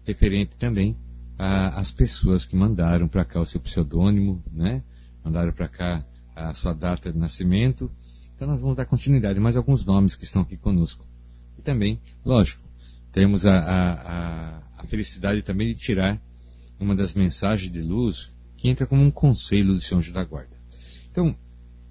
referente 0.06 0.52
também 0.60 0.98
as 1.40 1.90
pessoas 1.90 2.44
que 2.44 2.54
mandaram 2.54 3.08
para 3.08 3.24
cá 3.24 3.40
o 3.40 3.46
seu 3.46 3.62
pseudônimo, 3.62 4.44
né? 4.52 4.84
Mandaram 5.24 5.54
para 5.54 5.70
cá 5.70 6.06
a 6.36 6.54
sua 6.54 6.74
data 6.74 7.14
de 7.14 7.18
nascimento. 7.18 7.90
Então 8.36 8.46
nós 8.46 8.60
vamos 8.60 8.76
dar 8.76 8.86
continuidade, 8.86 9.40
mais 9.40 9.56
alguns 9.56 9.86
nomes 9.86 10.16
que 10.16 10.26
estão 10.26 10.42
aqui 10.42 10.58
conosco. 10.58 11.08
E 11.58 11.62
também, 11.62 12.02
lógico, 12.26 12.62
temos 13.12 13.46
a, 13.46 13.58
a, 13.58 14.58
a 14.80 14.84
felicidade 14.88 15.42
também 15.42 15.70
de 15.70 15.76
tirar 15.76 16.22
uma 16.78 16.94
das 16.94 17.14
mensagens 17.14 17.72
de 17.72 17.82
luz 17.82 18.32
que 18.58 18.68
entra 18.68 18.86
como 18.86 19.02
um 19.02 19.12
conselho 19.12 19.74
do 19.74 19.82
Senhor 19.82 20.04
da 20.12 20.24
Guarda. 20.26 20.58
Então, 21.10 21.38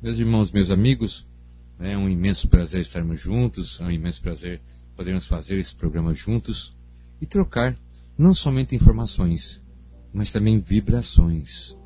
meus 0.03 0.19
irmãos, 0.19 0.53
meus 0.53 0.71
amigos, 0.71 1.27
é 1.81 1.97
um 1.97 2.09
imenso 2.09 2.49
prazer 2.49 2.83
estarmos 2.83 3.21
juntos, 3.21 3.81
é 3.81 3.85
um 3.85 3.91
imenso 3.91 4.21
prazer 4.21 4.61
podermos 4.95 5.25
fazer 5.27 5.59
esse 5.59 5.75
programa 5.75 6.15
juntos 6.15 6.77
e 7.21 7.27
trocar 7.27 7.79
não 8.19 8.35
somente 8.35 8.75
informações, 8.75 9.63
mas 10.13 10.33
também 10.33 10.59
vibrações. 10.59 11.77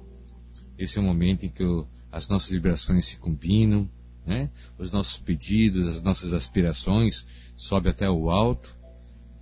Esse 0.78 0.98
é 0.98 1.00
o 1.00 1.04
momento 1.04 1.44
em 1.44 1.50
que 1.50 1.62
o, 1.62 1.86
as 2.10 2.26
nossas 2.26 2.48
vibrações 2.48 3.04
se 3.04 3.18
combinam, 3.18 3.88
né? 4.26 4.50
os 4.78 4.90
nossos 4.90 5.18
pedidos, 5.18 5.86
as 5.86 6.00
nossas 6.00 6.32
aspirações 6.32 7.26
sobem 7.54 7.90
até 7.90 8.08
o 8.08 8.30
alto, 8.30 8.74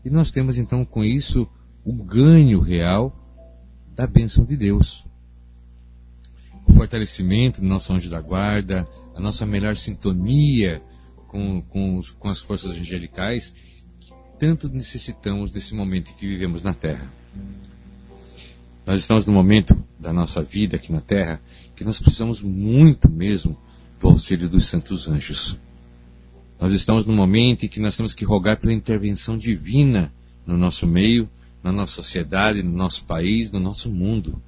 e 0.05 0.11
nós 0.11 0.33
temos 0.33 0.59
então 0.59 0.85
com 0.85 1.05
isso 1.05 1.49
o 1.85 1.93
ganho 1.93 2.61
real 2.61 3.17
da 3.95 4.07
bênção 4.07 4.45
de 4.45 4.57
Deus. 4.57 5.07
O 6.67 6.73
fortalecimento 6.73 7.61
do 7.61 7.67
nosso 7.67 7.93
anjo 7.93 8.11
da 8.11 8.21
guarda, 8.21 8.89
a 9.15 9.21
nossa 9.21 9.47
melhor 9.47 9.77
sintonia 9.77 10.83
com, 11.29 11.63
com, 11.63 12.01
com 12.19 12.29
as 12.29 12.41
forças 12.41 12.73
angelicais 12.73 13.55
tanto 14.41 14.71
necessitamos 14.71 15.51
desse 15.51 15.75
momento 15.75 16.15
que 16.15 16.27
vivemos 16.27 16.63
na 16.63 16.73
Terra. 16.73 17.13
Nós 18.87 19.01
estamos 19.01 19.27
no 19.27 19.35
momento 19.35 19.77
da 19.99 20.15
nossa 20.15 20.43
vida 20.43 20.77
aqui 20.77 20.91
na 20.91 21.03
Terra 21.03 21.43
que 21.77 21.85
nós 21.85 21.99
precisamos 21.99 22.41
muito 22.41 23.11
mesmo 23.11 23.55
do 24.01 24.09
auxílio 24.09 24.49
dos 24.49 24.65
santos 24.65 25.07
anjos. 25.07 25.59
Nós 26.59 26.73
estamos 26.73 27.05
no 27.05 27.13
momento 27.13 27.67
em 27.67 27.69
que 27.69 27.81
nós 27.81 27.95
temos 27.95 28.15
que 28.15 28.25
rogar 28.25 28.57
pela 28.57 28.73
intervenção 28.73 29.37
divina 29.37 30.11
no 30.47 30.57
nosso 30.57 30.87
meio, 30.87 31.29
na 31.63 31.71
nossa 31.71 31.93
sociedade, 31.97 32.63
no 32.63 32.73
nosso 32.73 33.05
país, 33.05 33.53
no 33.53 33.61
nosso 33.61 33.91
mundo. 33.91 34.43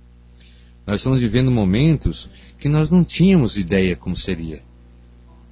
Nós 0.86 1.00
estamos 1.00 1.18
vivendo 1.18 1.50
momentos 1.50 2.30
que 2.58 2.68
nós 2.68 2.88
não 2.88 3.04
tínhamos 3.04 3.58
ideia 3.58 3.94
como 3.94 4.16
seria. 4.16 4.62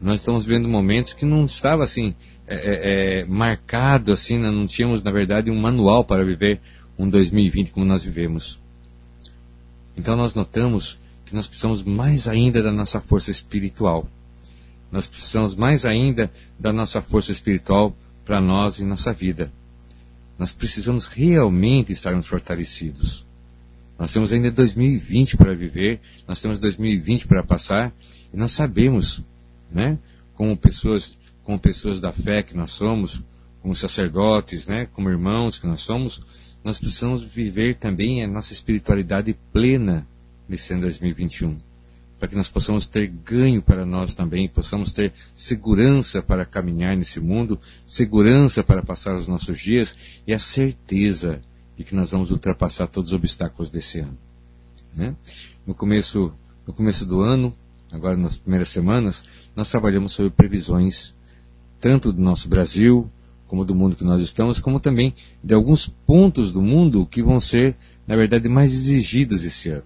Nós 0.01 0.21
estamos 0.21 0.47
vivendo 0.47 0.67
momentos 0.67 1.13
que 1.13 1.27
não 1.27 1.45
estava 1.45 1.85
assim 1.85 2.15
é, 2.51 2.55
é, 2.57 3.21
é, 3.21 3.25
marcado, 3.27 4.13
assim, 4.13 4.37
né? 4.37 4.51
não 4.51 4.67
tínhamos, 4.67 5.05
na 5.05 5.13
verdade, 5.13 5.53
um 5.53 5.57
manual 5.57 6.03
para 6.03 6.25
viver 6.25 6.61
um 6.99 7.09
2020 7.09 7.71
como 7.71 7.87
nós 7.87 8.03
vivemos. 8.03 8.59
Então 9.97 10.17
nós 10.17 10.35
notamos 10.35 10.99
que 11.25 11.33
nós 11.33 11.47
precisamos 11.47 11.81
mais 11.85 12.27
ainda 12.27 12.61
da 12.61 12.73
nossa 12.73 13.01
força 13.01 13.31
espiritual. 13.31 14.09
Nós 14.91 15.07
precisamos 15.07 15.55
mais 15.55 15.85
ainda 15.85 16.29
da 16.59 16.73
nossa 16.73 17.01
força 17.01 17.31
espiritual 17.31 17.97
para 18.25 18.41
nós 18.41 18.81
e 18.81 18.85
nossa 18.85 19.13
vida. 19.13 19.53
Nós 20.37 20.53
precisamos 20.53 21.07
realmente 21.07 21.93
estarmos 21.93 22.27
fortalecidos. 22.27 23.25
Nós 23.97 24.13
temos 24.13 24.33
ainda 24.33 24.51
2020 24.51 25.37
para 25.37 25.55
viver, 25.55 26.01
nós 26.27 26.41
temos 26.41 26.59
2020 26.59 27.29
para 27.29 27.45
passar, 27.45 27.93
e 28.35 28.37
nós 28.37 28.51
sabemos, 28.51 29.23
né, 29.71 29.99
como 30.35 30.57
pessoas 30.57 31.17
como 31.51 31.59
pessoas 31.59 32.01
da 32.01 32.13
fé 32.13 32.45
que 32.45 32.57
nós 32.57 32.71
somos, 32.71 33.25
como 33.61 33.75
sacerdotes, 33.75 34.69
né, 34.69 34.87
como 34.93 35.11
irmãos 35.11 35.59
que 35.59 35.67
nós 35.67 35.81
somos, 35.81 36.23
nós 36.63 36.79
precisamos 36.79 37.25
viver 37.25 37.75
também 37.75 38.23
a 38.23 38.29
nossa 38.29 38.53
espiritualidade 38.53 39.37
plena 39.53 40.07
nesse 40.49 40.73
ano 40.73 40.83
2021, 40.83 41.59
para 42.21 42.29
que 42.29 42.37
nós 42.37 42.49
possamos 42.49 42.87
ter 42.87 43.09
ganho 43.09 43.61
para 43.61 43.85
nós 43.85 44.15
também, 44.15 44.49
possamos 44.49 44.93
ter 44.93 45.13
segurança 45.35 46.23
para 46.23 46.45
caminhar 46.45 46.97
nesse 46.97 47.19
mundo, 47.19 47.59
segurança 47.85 48.63
para 48.63 48.81
passar 48.81 49.17
os 49.17 49.27
nossos 49.27 49.59
dias 49.59 50.23
e 50.29 50.33
a 50.33 50.39
certeza 50.39 51.43
de 51.77 51.83
que 51.83 51.97
nós 51.97 52.13
vamos 52.13 52.31
ultrapassar 52.31 52.87
todos 52.87 53.11
os 53.11 53.17
obstáculos 53.17 53.69
desse 53.69 53.99
ano. 53.99 54.17
Né? 54.95 55.17
No 55.67 55.75
começo, 55.75 56.33
no 56.65 56.73
começo 56.73 57.05
do 57.05 57.21
ano, 57.23 57.53
agora 57.91 58.17
nas 58.17 58.37
primeiras 58.37 58.69
semanas, 58.69 59.25
nós 59.57 59.69
trabalhamos 59.69 60.13
sobre 60.13 60.31
previsões 60.31 61.19
tanto 61.81 62.13
do 62.13 62.21
nosso 62.21 62.49
Brasil, 62.49 63.11
como 63.47 63.65
do 63.65 63.75
mundo 63.75 63.97
que 63.97 64.05
nós 64.05 64.21
estamos, 64.21 64.61
como 64.61 64.79
também 64.79 65.15
de 65.43 65.55
alguns 65.55 65.89
pontos 65.89 66.53
do 66.53 66.63
mundo 66.63 67.07
que 67.07 67.23
vão 67.23 67.41
ser, 67.41 67.77
na 68.07 68.15
verdade, 68.15 68.49
mais 68.49 68.73
exigidos 68.73 69.45
esse 69.45 69.71
ano. 69.71 69.85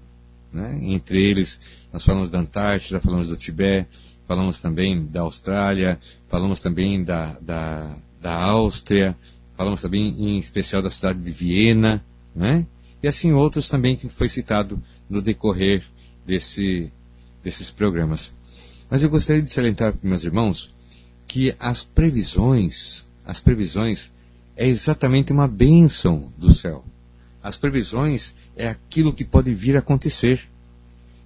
Né? 0.52 0.78
Entre 0.82 1.22
eles, 1.22 1.58
nós 1.92 2.04
falamos 2.04 2.28
da 2.28 2.40
Antártida, 2.40 3.00
falamos 3.00 3.28
do 3.28 3.36
Tibete, 3.36 3.88
falamos 4.26 4.60
também 4.60 5.06
da 5.06 5.22
Austrália, 5.22 5.98
falamos 6.28 6.60
também 6.60 7.02
da, 7.02 7.38
da, 7.40 7.96
da 8.20 8.34
Áustria, 8.34 9.16
falamos 9.56 9.80
também 9.80 10.08
em 10.18 10.38
especial 10.38 10.82
da 10.82 10.90
cidade 10.90 11.18
de 11.20 11.30
Viena, 11.30 12.04
né? 12.34 12.66
e 13.02 13.08
assim 13.08 13.32
outros 13.32 13.68
também 13.68 13.96
que 13.96 14.08
foi 14.08 14.28
citado 14.28 14.82
no 15.08 15.22
decorrer 15.22 15.84
desse, 16.26 16.90
desses 17.42 17.70
programas. 17.70 18.32
Mas 18.90 19.02
eu 19.02 19.10
gostaria 19.10 19.42
de 19.42 19.52
salientar 19.52 19.92
para 19.92 20.08
meus 20.08 20.24
irmãos 20.24 20.73
que 21.34 21.52
as 21.58 21.82
previsões, 21.82 23.04
as 23.26 23.40
previsões 23.40 24.08
é 24.56 24.68
exatamente 24.68 25.32
uma 25.32 25.48
bênção 25.48 26.32
do 26.38 26.54
céu. 26.54 26.84
As 27.42 27.56
previsões 27.56 28.32
é 28.56 28.68
aquilo 28.68 29.12
que 29.12 29.24
pode 29.24 29.52
vir 29.52 29.74
a 29.74 29.80
acontecer. 29.80 30.48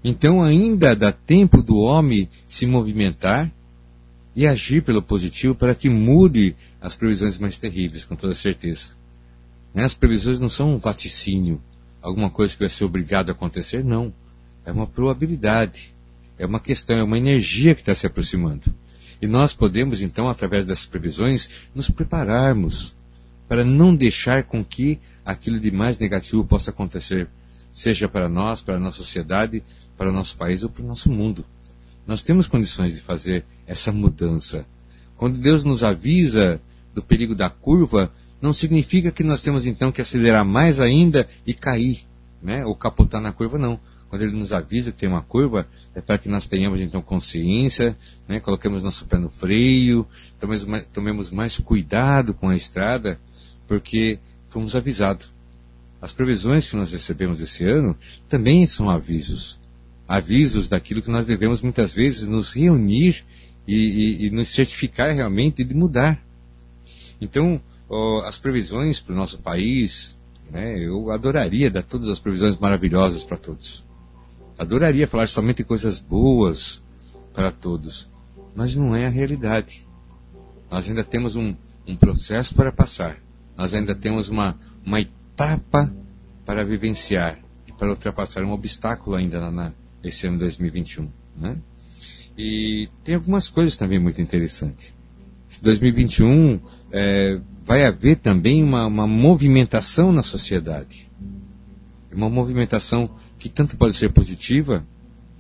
Então 0.03 0.43
ainda 0.43 0.97
dá 0.97 1.13
tempo 1.13 1.63
do 1.63 1.77
homem 1.77 2.27
se 2.49 2.65
movimentar 2.65 3.53
e 4.35 4.47
agir 4.47 4.83
pelo 4.83 5.03
positivo 5.03 5.55
para 5.55 5.75
que 5.75 5.91
mude 5.91 6.57
as 6.81 6.97
previsões 6.97 7.37
mais 7.37 7.59
terríveis, 7.59 8.07
com 8.07 8.17
toda 8.17 8.35
certeza. 8.35 8.93
Né? 9.75 9.85
As 9.85 9.93
previsões 9.93 10.41
não 10.41 10.49
são 10.49 10.73
um 10.73 10.79
vaticínio, 10.79 11.61
alguma 12.01 12.31
coisa 12.31 12.55
que 12.55 12.61
vai 12.61 12.71
ser 12.71 12.85
obrigado 12.85 13.29
a 13.29 13.33
acontecer, 13.33 13.85
não. 13.85 14.11
É 14.65 14.73
uma 14.73 14.87
probabilidade, 14.87 15.95
é 16.39 16.47
uma 16.47 16.61
questão, 16.61 16.97
é 16.97 17.03
uma 17.03 17.19
energia 17.19 17.75
que 17.75 17.83
está 17.83 17.95
se 17.95 18.07
aproximando. 18.07 18.73
E 19.21 19.27
nós 19.27 19.53
podemos, 19.53 20.01
então, 20.01 20.29
através 20.29 20.65
dessas 20.65 20.87
previsões, 20.87 21.49
nos 21.75 21.91
prepararmos 21.91 22.95
para 23.49 23.65
não 23.65 23.95
deixar 23.95 24.45
com 24.45 24.65
que 24.65 25.01
aquilo 25.25 25.59
de 25.59 25.71
mais 25.71 25.99
negativo 25.99 26.45
possa 26.45 26.71
acontecer, 26.71 27.29
seja 27.73 28.09
para 28.09 28.29
nós, 28.29 28.63
para 28.63 28.77
a 28.77 28.79
nossa 28.79 28.99
sociedade, 28.99 29.63
para 29.97 30.11
o 30.11 30.13
nosso 30.13 30.37
país 30.37 30.63
ou 30.63 30.69
para 30.69 30.83
o 30.83 30.87
nosso 30.87 31.11
mundo. 31.11 31.45
Nós 32.07 32.23
temos 32.23 32.47
condições 32.47 32.95
de 32.95 33.01
fazer 33.01 33.45
essa 33.67 33.93
mudança. 33.93 34.65
Quando 35.17 35.39
Deus 35.39 35.65
nos 35.65 35.83
avisa 35.83 36.61
do 36.95 37.03
perigo 37.03 37.35
da 37.35 37.51
curva, 37.51 38.13
não 38.41 38.53
significa 38.53 39.11
que 39.11 39.25
nós 39.25 39.43
temos 39.43 39.67
então 39.67 39.91
que 39.91 40.01
acelerar 40.01 40.45
mais 40.45 40.79
ainda 40.79 41.29
e 41.47 41.53
cair, 41.53 42.07
né? 42.43 42.65
ou 42.65 42.75
capotar 42.75 43.21
na 43.21 43.33
curva, 43.33 43.59
não. 43.59 43.79
Quando 44.09 44.23
ele 44.23 44.33
nos 44.33 44.53
avisa 44.53 44.91
que 44.91 44.99
tem 44.99 45.09
uma 45.09 45.23
curva, 45.23 45.69
é 45.95 46.01
para 46.01 46.17
que 46.17 46.29
nós 46.29 46.47
tenhamos 46.47 46.81
então 46.81 47.03
consciência, 47.03 47.97
né? 48.27 48.41
coloquemos 48.41 48.83
nosso 48.83 49.05
pé 49.05 49.19
no 49.19 49.29
freio, 49.29 50.07
tomemos 50.39 50.65
mais, 50.65 50.85
tomemos 50.87 51.31
mais 51.31 51.59
cuidado 51.59 52.33
com 52.33 52.49
a 52.49 52.57
estrada, 52.57 53.21
porque 53.67 54.19
fomos 54.49 54.75
avisados. 54.75 55.31
As 56.01 56.13
previsões 56.13 56.69
que 56.69 56.77
nós 56.77 56.93
recebemos 56.93 57.41
esse 57.41 57.65
ano 57.65 57.97
também 58.29 58.67
são 58.67 58.89
avisos. 58.89 59.61
Avisos 60.07 60.69
daquilo 60.69 61.03
que 61.03 61.11
nós 61.11 61.27
devemos 61.27 61.61
muitas 61.61 61.93
vezes 61.93 62.27
nos 62.27 62.51
reunir 62.51 63.25
e, 63.67 63.75
e, 63.75 64.27
e 64.27 64.31
nos 64.31 64.49
certificar 64.49 65.13
realmente 65.13 65.63
de 65.63 65.75
mudar. 65.75 66.25
Então, 67.21 67.61
as 68.25 68.39
previsões 68.39 69.01
para 69.01 69.13
o 69.13 69.17
nosso 69.17 69.39
país, 69.39 70.17
né, 70.51 70.79
eu 70.79 71.11
adoraria 71.11 71.71
dar 71.71 71.83
todas 71.83 72.09
as 72.09 72.19
previsões 72.19 72.57
maravilhosas 72.57 73.25
para 73.25 73.37
todos. 73.37 73.85
Adoraria 74.59 75.07
falar 75.07 75.29
somente 75.29 75.63
coisas 75.63 76.01
boas 76.01 76.83
para 77.33 77.53
todos, 77.53 78.11
mas 78.55 78.75
não 78.75 78.95
é 78.97 79.07
a 79.07 79.11
realidade. 79.11 79.87
Nós 80.69 80.89
ainda 80.89 81.05
temos 81.05 81.37
um, 81.37 81.55
um 81.87 81.95
processo 81.95 82.55
para 82.55 82.73
passar, 82.73 83.19
nós 83.57 83.73
ainda 83.73 83.95
temos 83.95 84.29
uma, 84.29 84.59
uma 84.85 85.01
etapa 85.01 85.93
para 86.45 86.65
vivenciar 86.65 87.39
e 87.67 87.73
para 87.73 87.91
ultrapassar 87.91 88.43
um 88.43 88.53
obstáculo 88.53 89.15
ainda 89.15 89.41
na, 89.41 89.51
na, 89.51 89.73
esse 90.03 90.27
ano 90.27 90.39
2021. 90.39 91.09
Né? 91.37 91.57
E 92.37 92.89
tem 93.05 93.15
algumas 93.15 93.49
coisas 93.49 93.77
também 93.77 93.99
muito 93.99 94.21
interessantes. 94.21 94.93
Esse 95.51 95.63
2021 95.63 96.61
é, 96.91 97.41
vai 97.65 97.85
haver 97.85 98.17
também 98.17 98.63
uma, 98.63 98.87
uma 98.87 99.07
movimentação 99.07 100.13
na 100.13 100.23
sociedade. 100.23 101.11
Uma 102.13 102.29
movimentação 102.29 103.11
que 103.39 103.49
tanto 103.49 103.77
pode 103.77 103.95
ser 103.95 104.11
positiva, 104.11 104.85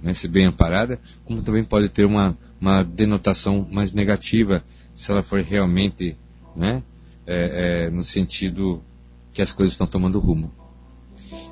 né, 0.02 0.14
se 0.14 0.28
bem 0.28 0.46
amparada, 0.46 1.00
como 1.24 1.42
também 1.42 1.64
pode 1.64 1.88
ter 1.88 2.04
uma, 2.04 2.36
uma 2.60 2.82
denotação 2.82 3.66
mais 3.70 3.92
negativa, 3.92 4.64
se 4.94 5.10
ela 5.10 5.22
for 5.22 5.40
realmente 5.40 6.16
né, 6.54 6.82
é, 7.26 7.86
é, 7.86 7.90
no 7.90 8.04
sentido 8.04 8.82
que 9.32 9.42
as 9.42 9.52
coisas 9.52 9.74
estão 9.74 9.86
tomando 9.86 10.18
rumo. 10.18 10.52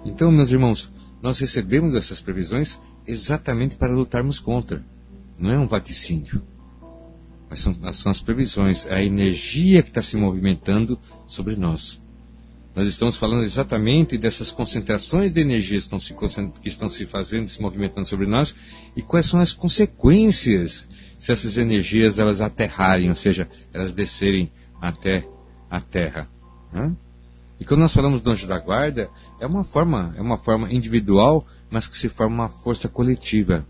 Então, 0.04 0.30
meus 0.30 0.50
irmãos, 0.50 0.90
nós 1.20 1.38
recebemos 1.38 1.94
essas 1.94 2.20
previsões 2.20 2.78
exatamente 3.06 3.76
para 3.76 3.92
lutarmos 3.92 4.38
contra. 4.38 4.84
Não 5.38 5.50
é 5.50 5.58
um 5.58 5.66
vaticínio. 5.66 6.42
Mas 7.48 7.60
são, 7.60 7.76
são 7.92 8.10
as 8.10 8.20
previsões, 8.20 8.86
é 8.86 8.94
a 8.94 9.04
energia 9.04 9.82
que 9.82 9.88
está 9.88 10.02
se 10.02 10.16
movimentando 10.16 10.98
sobre 11.26 11.54
nós. 11.56 12.00
Nós 12.76 12.86
estamos 12.88 13.16
falando 13.16 13.42
exatamente 13.42 14.18
dessas 14.18 14.50
concentrações 14.52 15.32
de 15.32 15.40
energia 15.40 15.78
que 15.78 15.84
estão 15.84 15.98
se, 15.98 16.14
que 16.60 16.68
estão 16.68 16.90
se 16.90 17.06
fazendo, 17.06 17.48
se 17.48 17.62
movimentando 17.62 18.06
sobre 18.06 18.26
nós, 18.26 18.54
e 18.94 19.00
quais 19.00 19.24
são 19.24 19.40
as 19.40 19.54
consequências 19.54 20.86
se 21.18 21.32
essas 21.32 21.56
energias 21.56 22.18
elas 22.18 22.42
aterrarem, 22.42 23.08
ou 23.08 23.16
seja, 23.16 23.48
elas 23.72 23.94
descerem 23.94 24.52
até 24.78 25.26
a 25.70 25.80
Terra. 25.80 26.28
Né? 26.70 26.94
E 27.58 27.64
quando 27.64 27.80
nós 27.80 27.94
falamos 27.94 28.20
do 28.20 28.30
anjo 28.30 28.46
da 28.46 28.58
guarda, 28.58 29.08
é 29.40 29.46
uma 29.46 29.64
forma, 29.64 30.14
é 30.18 30.20
uma 30.20 30.36
forma 30.36 30.70
individual, 30.70 31.46
mas 31.70 31.88
que 31.88 31.96
se 31.96 32.10
forma 32.10 32.34
uma 32.34 32.50
força 32.50 32.90
coletiva. 32.90 33.66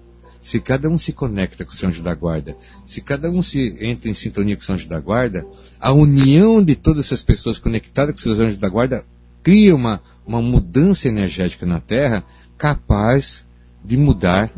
Se 0.47 0.61
cada 0.61 0.89
um 0.89 0.97
se 0.97 1.13
conecta 1.13 1.65
com 1.65 1.73
o 1.73 1.75
seu 1.75 1.89
anjo 1.89 2.05
da 2.05 2.15
guarda, 2.15 2.57
se 2.85 3.01
cada 3.01 3.29
um 3.29 3.43
se 3.43 3.77
entra 3.81 4.09
em 4.09 4.15
sintonia 4.15 4.55
com 4.55 4.63
o 4.63 4.65
seu 4.65 4.77
anjo 4.77 4.89
da 4.89 5.01
guarda, 5.01 5.45
a 5.81 5.91
união 5.91 6.63
de 6.63 6.77
todas 6.77 7.07
essas 7.07 7.21
pessoas 7.21 7.59
conectadas 7.59 8.15
com 8.15 8.21
seus 8.21 8.39
anjos 8.39 8.57
da 8.57 8.69
guarda 8.69 9.05
cria 9.43 9.75
uma, 9.75 10.01
uma 10.25 10.41
mudança 10.41 11.09
energética 11.09 11.67
na 11.67 11.81
Terra 11.81 12.25
capaz 12.57 13.45
de 13.85 13.97
mudar 13.97 14.53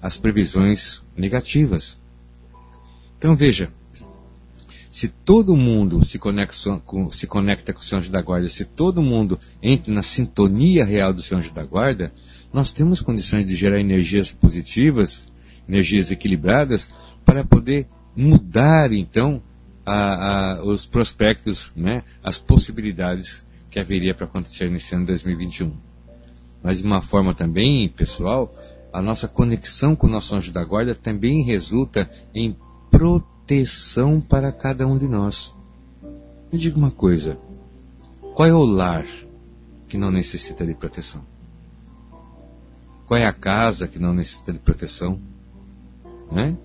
as 0.00 0.16
previsões 0.16 1.02
negativas. 1.14 2.00
Então 3.18 3.36
veja, 3.36 3.70
se 4.90 5.08
todo 5.08 5.54
mundo 5.54 6.02
se 6.02 6.18
conecta 6.18 6.80
com, 6.86 7.10
se 7.10 7.26
conecta 7.26 7.74
com 7.74 7.80
o 7.80 7.84
seu 7.84 7.98
anjo 7.98 8.10
da 8.10 8.22
guarda, 8.22 8.48
se 8.48 8.64
todo 8.64 9.02
mundo 9.02 9.38
entra 9.62 9.92
na 9.92 10.02
sintonia 10.02 10.82
real 10.82 11.12
do 11.12 11.22
seu 11.22 11.36
anjo 11.36 11.52
da 11.52 11.62
guarda, 11.62 12.10
nós 12.56 12.72
temos 12.72 13.02
condições 13.02 13.44
de 13.44 13.54
gerar 13.54 13.78
energias 13.78 14.32
positivas, 14.32 15.26
energias 15.68 16.10
equilibradas, 16.10 16.90
para 17.22 17.44
poder 17.44 17.86
mudar, 18.16 18.94
então, 18.94 19.42
a, 19.84 20.54
a, 20.54 20.64
os 20.64 20.86
prospectos, 20.86 21.70
né, 21.76 22.02
as 22.24 22.38
possibilidades 22.38 23.42
que 23.70 23.78
haveria 23.78 24.14
para 24.14 24.24
acontecer 24.24 24.70
nesse 24.70 24.94
ano 24.94 25.04
2021. 25.04 25.70
Mas, 26.62 26.78
de 26.78 26.84
uma 26.84 27.02
forma 27.02 27.34
também 27.34 27.90
pessoal, 27.90 28.54
a 28.90 29.02
nossa 29.02 29.28
conexão 29.28 29.94
com 29.94 30.06
o 30.06 30.10
nosso 30.10 30.34
anjo 30.34 30.50
da 30.50 30.64
guarda 30.64 30.94
também 30.94 31.44
resulta 31.44 32.10
em 32.34 32.56
proteção 32.90 34.18
para 34.18 34.50
cada 34.50 34.86
um 34.86 34.96
de 34.96 35.06
nós. 35.06 35.54
Me 36.50 36.58
diga 36.58 36.78
uma 36.78 36.90
coisa: 36.90 37.38
qual 38.34 38.48
é 38.48 38.54
o 38.54 38.64
lar 38.64 39.04
que 39.86 39.98
não 39.98 40.10
necessita 40.10 40.64
de 40.64 40.72
proteção? 40.72 41.35
Qual 43.06 43.18
é 43.18 43.24
a 43.24 43.32
casa 43.32 43.86
que 43.86 43.98
não 43.98 44.12
necessita 44.12 44.52
de 44.52 44.58
proteção? 44.58 45.20
Né? 46.30 46.56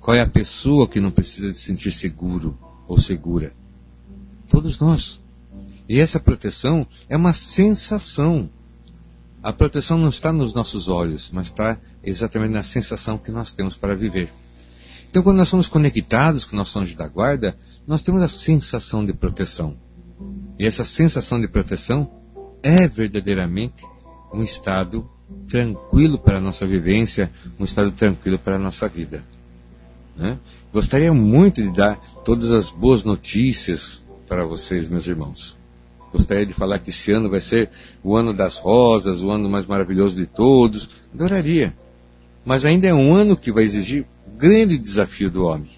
Qual 0.00 0.14
é 0.16 0.20
a 0.20 0.26
pessoa 0.26 0.86
que 0.86 1.00
não 1.00 1.10
precisa 1.10 1.50
de 1.50 1.58
sentir 1.58 1.92
seguro 1.92 2.58
ou 2.86 2.98
segura? 2.98 3.54
Todos 4.48 4.78
nós. 4.78 5.20
E 5.88 5.98
essa 5.98 6.20
proteção 6.20 6.86
é 7.08 7.16
uma 7.16 7.32
sensação. 7.32 8.50
A 9.42 9.52
proteção 9.52 9.96
não 9.96 10.10
está 10.10 10.32
nos 10.32 10.52
nossos 10.54 10.88
olhos, 10.88 11.30
mas 11.32 11.46
está 11.46 11.78
exatamente 12.02 12.52
na 12.52 12.62
sensação 12.62 13.16
que 13.16 13.30
nós 13.30 13.52
temos 13.52 13.74
para 13.74 13.94
viver. 13.94 14.32
Então, 15.10 15.22
quando 15.22 15.38
nós 15.38 15.48
somos 15.48 15.68
conectados 15.68 16.44
com 16.44 16.54
o 16.54 16.58
nosso 16.58 16.78
anjo 16.78 16.96
da 16.96 17.08
guarda, 17.08 17.56
nós 17.86 18.02
temos 18.02 18.22
a 18.22 18.28
sensação 18.28 19.04
de 19.04 19.12
proteção. 19.12 19.76
E 20.58 20.66
essa 20.66 20.84
sensação 20.84 21.40
de 21.40 21.48
proteção 21.48 22.10
é 22.62 22.86
verdadeiramente 22.86 23.84
um 24.32 24.42
estado 24.42 25.08
tranquilo 25.48 26.18
para 26.18 26.38
a 26.38 26.40
nossa 26.40 26.66
vivência, 26.66 27.30
um 27.58 27.64
estado 27.64 27.90
tranquilo 27.90 28.38
para 28.38 28.56
a 28.56 28.58
nossa 28.58 28.88
vida. 28.88 29.24
Né? 30.16 30.38
Gostaria 30.72 31.12
muito 31.12 31.62
de 31.62 31.70
dar 31.70 31.96
todas 32.24 32.50
as 32.50 32.70
boas 32.70 33.04
notícias 33.04 34.02
para 34.26 34.44
vocês, 34.44 34.88
meus 34.88 35.06
irmãos. 35.06 35.56
Gostaria 36.12 36.44
de 36.44 36.52
falar 36.52 36.78
que 36.78 36.90
esse 36.90 37.10
ano 37.10 37.30
vai 37.30 37.40
ser 37.40 37.70
o 38.02 38.14
ano 38.14 38.34
das 38.34 38.58
rosas, 38.58 39.22
o 39.22 39.30
ano 39.30 39.48
mais 39.48 39.66
maravilhoso 39.66 40.14
de 40.16 40.26
todos. 40.26 40.88
Adoraria. 41.12 41.74
Mas 42.44 42.64
ainda 42.64 42.86
é 42.86 42.94
um 42.94 43.14
ano 43.14 43.36
que 43.36 43.50
vai 43.50 43.64
exigir 43.64 44.06
grande 44.36 44.76
desafio 44.76 45.30
do 45.30 45.44
homem. 45.44 45.70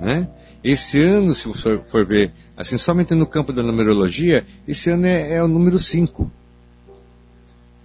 Né? 0.00 0.28
Esse 0.62 1.00
ano, 1.00 1.34
se 1.34 1.48
você 1.48 1.78
for 1.84 2.04
ver, 2.04 2.32
assim, 2.56 2.76
somente 2.76 3.14
no 3.14 3.26
campo 3.26 3.52
da 3.52 3.62
numerologia, 3.62 4.44
esse 4.66 4.90
ano 4.90 5.06
é, 5.06 5.34
é 5.34 5.42
o 5.42 5.48
número 5.48 5.78
5. 5.78 6.30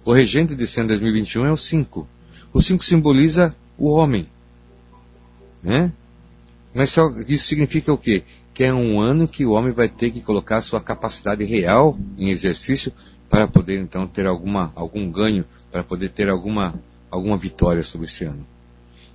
O 0.08 0.12
regente 0.14 0.54
desse 0.54 0.80
ano 0.80 0.88
2021 0.88 1.44
é 1.44 1.52
o 1.52 1.56
5. 1.58 2.08
O 2.50 2.62
5 2.62 2.82
simboliza 2.82 3.54
o 3.76 3.90
homem. 3.90 4.26
Né? 5.62 5.92
Mas 6.74 6.96
isso 7.28 7.44
significa 7.44 7.92
o 7.92 7.98
quê? 7.98 8.22
Que 8.54 8.64
é 8.64 8.72
um 8.72 9.02
ano 9.02 9.28
que 9.28 9.44
o 9.44 9.50
homem 9.50 9.70
vai 9.70 9.86
ter 9.86 10.10
que 10.10 10.22
colocar 10.22 10.62
sua 10.62 10.80
capacidade 10.80 11.44
real 11.44 11.98
em 12.16 12.30
exercício 12.30 12.90
para 13.28 13.46
poder 13.46 13.78
então 13.80 14.06
ter 14.06 14.24
alguma, 14.24 14.72
algum 14.74 15.10
ganho, 15.10 15.44
para 15.70 15.84
poder 15.84 16.08
ter 16.08 16.30
alguma, 16.30 16.82
alguma 17.10 17.36
vitória 17.36 17.82
sobre 17.82 18.06
esse 18.06 18.24
ano. 18.24 18.46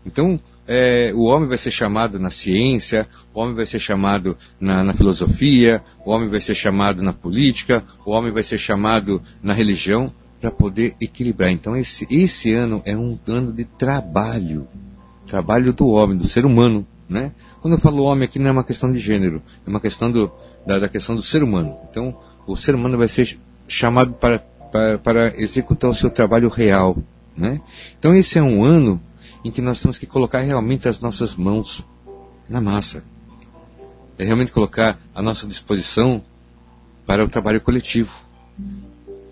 Então, 0.05 0.39
é, 0.67 1.11
o 1.15 1.23
homem 1.23 1.49
vai 1.49 1.57
ser 1.57 1.71
chamado 1.71 2.19
na 2.19 2.29
ciência, 2.29 3.09
o 3.33 3.39
homem 3.39 3.55
vai 3.55 3.65
ser 3.65 3.79
chamado 3.79 4.37
na, 4.59 4.83
na, 4.83 4.93
filosofia, 4.93 5.83
o 6.05 6.11
homem 6.11 6.29
vai 6.29 6.39
ser 6.39 6.53
chamado 6.53 7.01
na 7.01 7.13
política, 7.13 7.83
o 8.05 8.11
homem 8.11 8.31
vai 8.31 8.43
ser 8.43 8.59
chamado 8.59 9.23
na 9.41 9.53
religião, 9.53 10.13
para 10.43 10.51
poder 10.51 10.93
equilibrar. 10.99 11.49
Então 11.51 11.73
esse, 11.73 12.05
esse 12.11 12.53
ano 12.53 12.81
é 12.83 12.97
um 12.97 13.17
ano 13.27 13.53
de 13.53 13.63
trabalho, 13.63 14.67
trabalho 15.25 15.71
do 15.71 15.87
homem, 15.87 16.17
do 16.17 16.27
ser 16.27 16.45
humano, 16.45 16.85
né? 17.07 17.31
Quando 17.61 17.75
eu 17.75 17.79
falo 17.79 18.03
homem 18.03 18.25
aqui 18.25 18.37
não 18.39 18.49
é 18.49 18.51
uma 18.51 18.63
questão 18.65 18.91
de 18.91 18.99
gênero, 18.99 19.41
é 19.65 19.69
uma 19.69 19.79
questão 19.79 20.11
do, 20.11 20.29
da, 20.67 20.79
da 20.79 20.89
questão 20.89 21.15
do 21.15 21.21
ser 21.21 21.43
humano. 21.43 21.77
Então 21.89 22.13
o 22.45 22.57
ser 22.57 22.75
humano 22.75 22.97
vai 22.97 23.07
ser 23.07 23.39
chamado 23.69 24.15
para, 24.15 24.39
para, 24.69 24.97
para 24.97 25.41
executar 25.41 25.89
o 25.89 25.93
seu 25.93 26.11
trabalho 26.11 26.49
real, 26.49 26.97
né? 27.37 27.61
Então 27.97 28.13
esse 28.13 28.37
é 28.37 28.43
um 28.43 28.65
ano 28.65 29.01
em 29.45 29.49
que 29.49 29.61
nós 29.61 29.81
temos 29.81 29.97
que 29.97 30.05
colocar 30.05 30.41
realmente 30.41 30.89
as 30.89 30.99
nossas 30.99 31.37
mãos 31.37 31.85
na 32.49 32.59
massa. 32.59 33.01
É 34.17 34.25
realmente 34.25 34.51
colocar 34.51 34.99
a 35.15 35.21
nossa 35.21 35.47
disposição 35.47 36.21
para 37.05 37.23
o 37.23 37.29
trabalho 37.29 37.61
coletivo. 37.61 38.22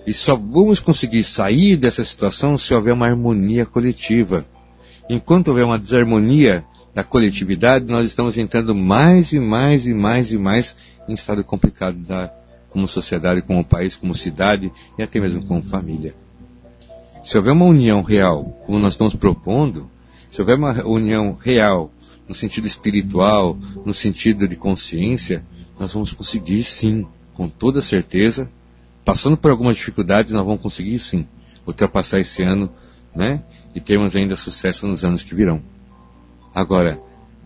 E 0.05 0.13
só 0.13 0.36
vamos 0.36 0.79
conseguir 0.79 1.24
sair 1.24 1.77
dessa 1.77 2.03
situação 2.03 2.58
se 2.58 2.74
houver 2.74 2.93
uma 2.93 3.08
harmonia 3.08 3.65
coletiva. 3.65 4.46
Enquanto 5.10 5.50
houver 5.50 5.65
uma 5.65 5.77
desarmonia 5.77 6.65
da 6.93 7.03
coletividade, 7.03 7.86
nós 7.86 8.05
estamos 8.05 8.38
entrando 8.38 8.74
mais 8.74 9.31
e 9.31 9.39
mais 9.39 9.86
e 9.86 9.93
mais 9.93 10.31
e 10.31 10.38
mais 10.38 10.75
em 11.08 11.13
estado 11.13 11.43
complicado 11.43 11.98
da, 11.98 12.34
como 12.70 12.88
sociedade, 12.88 13.41
como 13.41 13.63
país, 13.63 13.96
como 13.96 14.15
cidade 14.15 14.72
e 14.98 15.03
até 15.03 15.20
mesmo 15.20 15.43
como 15.43 15.62
família. 15.62 16.15
Se 17.24 17.38
houver 17.38 17.53
uma 17.53 17.65
união 17.65 18.01
real, 18.01 18.46
como 18.65 18.79
nós 18.79 18.96
estamos 18.96 19.13
propondo, 19.13 19.89
se 20.29 20.41
houver 20.41 20.58
uma 20.58 20.74
união 20.86 21.38
real 21.39 21.91
no 22.27 22.34
sentido 22.34 22.65
espiritual, 22.65 23.58
no 23.86 23.93
sentido 23.93 24.48
de 24.48 24.55
consciência, 24.55 25.46
nós 25.79 25.93
vamos 25.93 26.13
conseguir 26.13 26.63
sim, 26.63 27.05
com 27.34 27.48
toda 27.48 27.81
certeza, 27.81 28.51
passando 29.12 29.36
por 29.36 29.51
algumas 29.51 29.75
dificuldades, 29.75 30.32
nós 30.32 30.46
vamos 30.46 30.62
conseguir 30.62 30.98
sim 30.98 31.27
ultrapassar 31.68 32.22
esse 32.22 32.44
ano, 32.44 32.72
né? 33.13 33.44
E 33.75 33.82
termos 33.82 34.15
ainda 34.15 34.38
sucesso 34.38 34.88
nos 34.88 35.03
anos 35.03 35.22
que 35.22 35.36
virão. 35.36 35.62
Agora, 36.56 36.98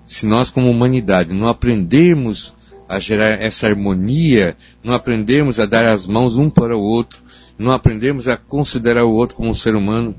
se 0.05 0.27
nós 0.27 0.51
como 0.51 0.69
humanidade 0.69 1.33
não 1.33 1.47
aprendermos 1.47 2.53
a 2.87 2.99
gerar 2.99 3.41
essa 3.41 3.65
harmonia, 3.65 4.55
não 4.83 4.93
aprendermos 4.93 5.59
a 5.59 5.65
dar 5.65 5.87
as 5.87 6.05
mãos 6.05 6.37
um 6.37 6.51
para 6.51 6.77
o 6.77 6.81
outro, 6.83 7.19
não 7.57 7.71
aprendermos 7.71 8.27
a 8.27 8.37
considerar 8.37 9.03
o 9.03 9.13
outro 9.13 9.35
como 9.35 9.49
um 9.49 9.55
ser 9.55 9.75
humano, 9.75 10.15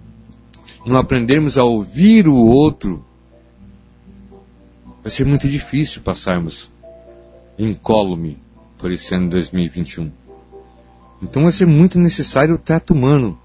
não 0.84 0.96
aprendermos 0.96 1.56
a 1.56 1.62
ouvir 1.62 2.26
o 2.26 2.34
outro, 2.34 3.04
vai 5.00 5.12
ser 5.12 5.24
muito 5.24 5.46
difícil 5.46 6.02
passarmos 6.02 6.72
incólume 7.56 8.36
por 8.76 8.90
esse 8.90 9.14
ano 9.14 9.26
de 9.26 9.30
2021. 9.36 10.25
Então 11.23 11.42
vai 11.42 11.52
ser 11.52 11.66
muito 11.66 11.99
necessário 11.99 12.54
o 12.54 12.58
trato 12.58 12.92
humano. 12.92 13.38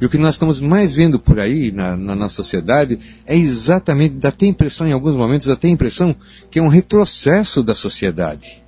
E 0.00 0.06
o 0.06 0.08
que 0.08 0.16
nós 0.16 0.36
estamos 0.36 0.60
mais 0.60 0.94
vendo 0.94 1.18
por 1.18 1.38
aí 1.38 1.70
na, 1.70 1.96
na 1.96 2.14
nossa 2.14 2.36
sociedade 2.36 2.98
é 3.26 3.36
exatamente, 3.36 4.14
dá 4.14 4.30
até 4.30 4.46
impressão, 4.46 4.86
em 4.86 4.92
alguns 4.92 5.14
momentos, 5.14 5.46
dá 5.46 5.52
até 5.52 5.68
impressão 5.68 6.16
que 6.50 6.58
é 6.58 6.62
um 6.62 6.68
retrocesso 6.68 7.62
da 7.62 7.74
sociedade. 7.74 8.64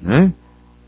Né? 0.00 0.32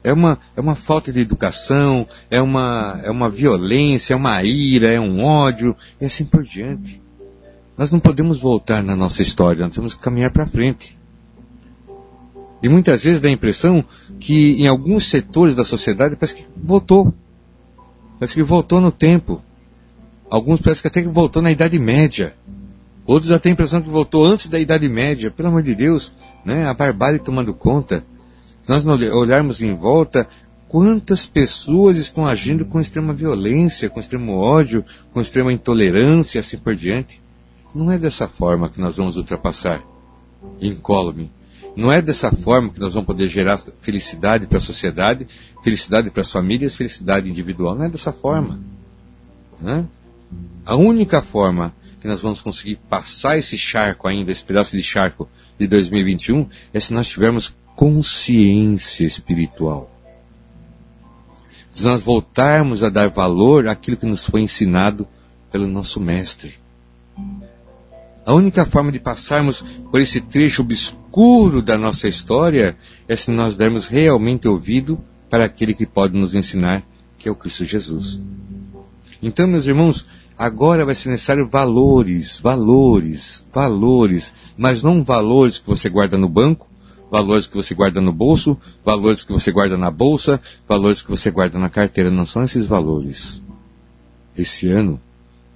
É 0.02 0.12
uma, 0.12 0.38
é 0.56 0.60
uma 0.60 0.74
falta 0.74 1.12
de 1.12 1.20
educação, 1.20 2.06
é 2.30 2.42
uma, 2.42 3.00
é 3.04 3.10
uma 3.10 3.30
violência, 3.30 4.12
é 4.12 4.16
uma 4.16 4.42
ira, 4.42 4.88
é 4.88 5.00
um 5.00 5.22
ódio, 5.22 5.76
e 6.00 6.06
assim 6.06 6.24
por 6.24 6.42
diante. 6.42 7.00
Nós 7.76 7.90
não 7.90 8.00
podemos 8.00 8.38
voltar 8.38 8.82
na 8.82 8.96
nossa 8.96 9.22
história, 9.22 9.64
nós 9.64 9.74
temos 9.74 9.94
que 9.94 10.00
caminhar 10.00 10.30
para 10.30 10.46
frente. 10.46 10.98
E 12.62 12.68
muitas 12.68 13.04
vezes 13.04 13.20
dá 13.20 13.28
a 13.28 13.32
impressão 13.32 13.84
que 14.24 14.62
em 14.62 14.66
alguns 14.66 15.06
setores 15.10 15.54
da 15.54 15.66
sociedade 15.66 16.16
parece 16.16 16.36
que 16.36 16.46
voltou. 16.56 17.12
Parece 18.18 18.34
que 18.34 18.42
voltou 18.42 18.80
no 18.80 18.90
tempo. 18.90 19.42
Alguns 20.30 20.62
parece 20.62 20.80
que 20.80 20.88
até 20.88 21.02
que 21.02 21.08
voltou 21.08 21.42
na 21.42 21.50
Idade 21.50 21.78
Média. 21.78 22.34
Outros 23.04 23.28
já 23.28 23.38
têm 23.38 23.50
a 23.50 23.52
impressão 23.52 23.82
que 23.82 23.90
voltou 23.90 24.24
antes 24.24 24.48
da 24.48 24.58
Idade 24.58 24.88
Média. 24.88 25.30
Pelo 25.30 25.50
amor 25.50 25.62
de 25.62 25.74
Deus, 25.74 26.10
né? 26.42 26.66
a 26.66 26.72
barbárie 26.72 27.18
tomando 27.18 27.52
conta. 27.52 28.02
Se 28.62 28.70
nós 28.70 28.86
olharmos 28.86 29.60
em 29.60 29.74
volta, 29.74 30.26
quantas 30.70 31.26
pessoas 31.26 31.98
estão 31.98 32.26
agindo 32.26 32.64
com 32.64 32.80
extrema 32.80 33.12
violência, 33.12 33.90
com 33.90 34.00
extremo 34.00 34.38
ódio, 34.38 34.82
com 35.12 35.20
extrema 35.20 35.52
intolerância, 35.52 36.40
assim 36.40 36.56
por 36.56 36.74
diante. 36.74 37.20
Não 37.74 37.92
é 37.92 37.98
dessa 37.98 38.26
forma 38.26 38.70
que 38.70 38.80
nós 38.80 38.96
vamos 38.96 39.18
ultrapassar 39.18 39.84
incólume. 40.62 41.30
Não 41.76 41.90
é 41.90 42.00
dessa 42.00 42.30
forma 42.30 42.70
que 42.70 42.78
nós 42.78 42.94
vamos 42.94 43.06
poder 43.06 43.26
gerar 43.26 43.58
felicidade 43.80 44.46
para 44.46 44.58
a 44.58 44.60
sociedade, 44.60 45.26
felicidade 45.62 46.10
para 46.10 46.20
as 46.20 46.30
famílias, 46.30 46.74
felicidade 46.74 47.28
individual. 47.28 47.74
Não 47.74 47.84
é 47.84 47.88
dessa 47.88 48.12
forma. 48.12 48.60
Né? 49.60 49.84
A 50.64 50.76
única 50.76 51.20
forma 51.20 51.74
que 52.00 52.06
nós 52.06 52.20
vamos 52.20 52.40
conseguir 52.40 52.76
passar 52.88 53.38
esse 53.38 53.58
charco 53.58 54.06
ainda, 54.06 54.30
esse 54.30 54.44
pedaço 54.44 54.76
de 54.76 54.82
charco 54.82 55.28
de 55.58 55.66
2021, 55.66 56.48
é 56.72 56.78
se 56.78 56.92
nós 56.92 57.08
tivermos 57.08 57.54
consciência 57.74 59.04
espiritual. 59.04 59.90
Se 61.72 61.82
nós 61.82 62.02
voltarmos 62.02 62.84
a 62.84 62.88
dar 62.88 63.08
valor 63.08 63.66
àquilo 63.66 63.96
que 63.96 64.06
nos 64.06 64.24
foi 64.24 64.42
ensinado 64.42 65.08
pelo 65.50 65.66
nosso 65.66 65.98
Mestre. 65.98 66.54
A 68.24 68.32
única 68.32 68.64
forma 68.64 68.92
de 68.92 69.00
passarmos 69.00 69.64
por 69.90 70.00
esse 70.00 70.20
trecho 70.20 70.62
obscuro 70.62 71.03
da 71.62 71.78
nossa 71.78 72.08
história 72.08 72.76
é 73.06 73.14
se 73.14 73.30
nós 73.30 73.56
dermos 73.56 73.86
realmente 73.86 74.48
ouvido 74.48 74.98
para 75.30 75.44
aquele 75.44 75.72
que 75.72 75.86
pode 75.86 76.18
nos 76.18 76.34
ensinar, 76.34 76.82
que 77.16 77.28
é 77.28 77.30
o 77.30 77.36
Cristo 77.36 77.64
Jesus. 77.64 78.20
Então, 79.22 79.46
meus 79.46 79.64
irmãos, 79.64 80.04
agora 80.36 80.84
vai 80.84 80.94
ser 80.94 81.10
necessário 81.10 81.48
valores, 81.48 82.40
valores, 82.40 83.46
valores, 83.52 84.32
mas 84.56 84.82
não 84.82 85.04
valores 85.04 85.58
que 85.58 85.68
você 85.68 85.88
guarda 85.88 86.18
no 86.18 86.28
banco, 86.28 86.68
valores 87.08 87.46
que 87.46 87.54
você 87.54 87.76
guarda 87.76 88.00
no 88.00 88.12
bolso, 88.12 88.58
valores 88.84 89.22
que 89.22 89.32
você 89.32 89.52
guarda 89.52 89.78
na 89.78 89.92
bolsa, 89.92 90.40
valores 90.66 91.00
que 91.00 91.10
você 91.10 91.30
guarda 91.30 91.60
na 91.60 91.70
carteira. 91.70 92.10
Não 92.10 92.26
são 92.26 92.42
esses 92.42 92.66
valores. 92.66 93.40
Esse 94.36 94.68
ano, 94.68 95.00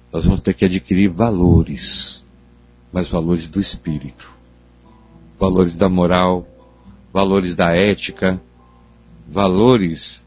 nós 0.09 0.23
vamos 0.23 0.39
ter 0.39 0.53
que 0.53 0.63
adquirir 0.63 1.09
valores, 1.09 2.23
mas 2.93 3.09
valores 3.09 3.49
do 3.49 3.59
espírito, 3.59 4.38
valores 5.39 5.75
da 5.75 5.87
moral, 5.87 6.45
valores 7.13 7.55
da 7.55 7.73
ética, 7.75 8.41
valores 9.27 10.21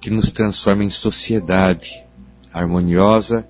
que 0.00 0.10
nos 0.10 0.30
transformam 0.30 0.84
em 0.84 0.90
sociedade 0.90 2.04
harmoniosa, 2.52 3.46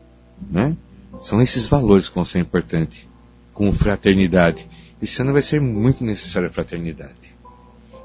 né? 0.50 0.76
São 1.20 1.40
esses 1.42 1.66
valores 1.66 2.08
que 2.08 2.14
vão 2.14 2.24
ser 2.24 2.38
importantes, 2.38 3.08
com 3.52 3.72
fraternidade. 3.72 4.68
Esse 5.00 5.20
ano 5.20 5.32
vai 5.32 5.42
ser 5.42 5.60
muito 5.60 6.02
necessária 6.02 6.48
a 6.48 6.52
fraternidade. 6.52 7.34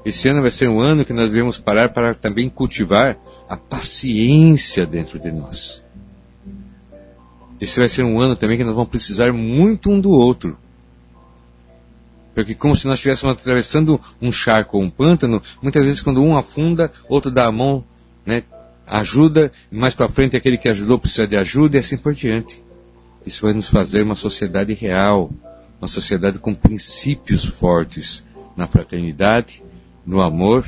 Esse 0.04 0.28
ano 0.28 0.42
vai 0.42 0.50
ser 0.50 0.68
um 0.68 0.80
ano 0.80 1.04
que 1.04 1.12
nós 1.12 1.28
devemos 1.30 1.58
parar 1.58 1.90
para 1.90 2.14
também 2.14 2.48
cultivar 2.48 3.18
a 3.48 3.56
paciência 3.56 4.86
dentro 4.86 5.18
de 5.18 5.30
nós. 5.30 5.82
Esse 7.60 7.78
vai 7.78 7.88
ser 7.88 8.04
um 8.04 8.18
ano 8.18 8.34
também 8.34 8.56
que 8.56 8.64
nós 8.64 8.74
vamos 8.74 8.90
precisar 8.90 9.32
muito 9.32 9.90
um 9.90 10.00
do 10.00 10.10
outro. 10.10 10.56
Porque 12.34 12.54
como 12.54 12.76
se 12.76 12.86
nós 12.86 12.96
estivéssemos 12.96 13.34
atravessando 13.34 14.00
um 14.20 14.30
charco 14.30 14.78
ou 14.78 14.84
um 14.84 14.90
pântano, 14.90 15.42
muitas 15.60 15.84
vezes 15.84 16.02
quando 16.02 16.22
um 16.22 16.36
afunda, 16.36 16.92
outro 17.08 17.30
dá 17.30 17.46
a 17.46 17.52
mão, 17.52 17.84
né, 18.24 18.44
ajuda, 18.86 19.52
mais 19.70 19.94
para 19.94 20.08
frente 20.08 20.36
aquele 20.36 20.58
que 20.58 20.68
ajudou 20.68 20.98
precisa 20.98 21.26
de 21.26 21.36
ajuda 21.36 21.76
e 21.76 21.80
assim 21.80 21.96
por 21.96 22.14
diante. 22.14 22.62
Isso 23.24 23.42
vai 23.42 23.52
nos 23.52 23.68
fazer 23.68 24.02
uma 24.02 24.14
sociedade 24.14 24.72
real, 24.74 25.30
uma 25.80 25.88
sociedade 25.88 26.38
com 26.38 26.54
princípios 26.54 27.44
fortes 27.44 28.24
na 28.56 28.66
fraternidade, 28.66 29.62
no 30.04 30.20
amor 30.20 30.66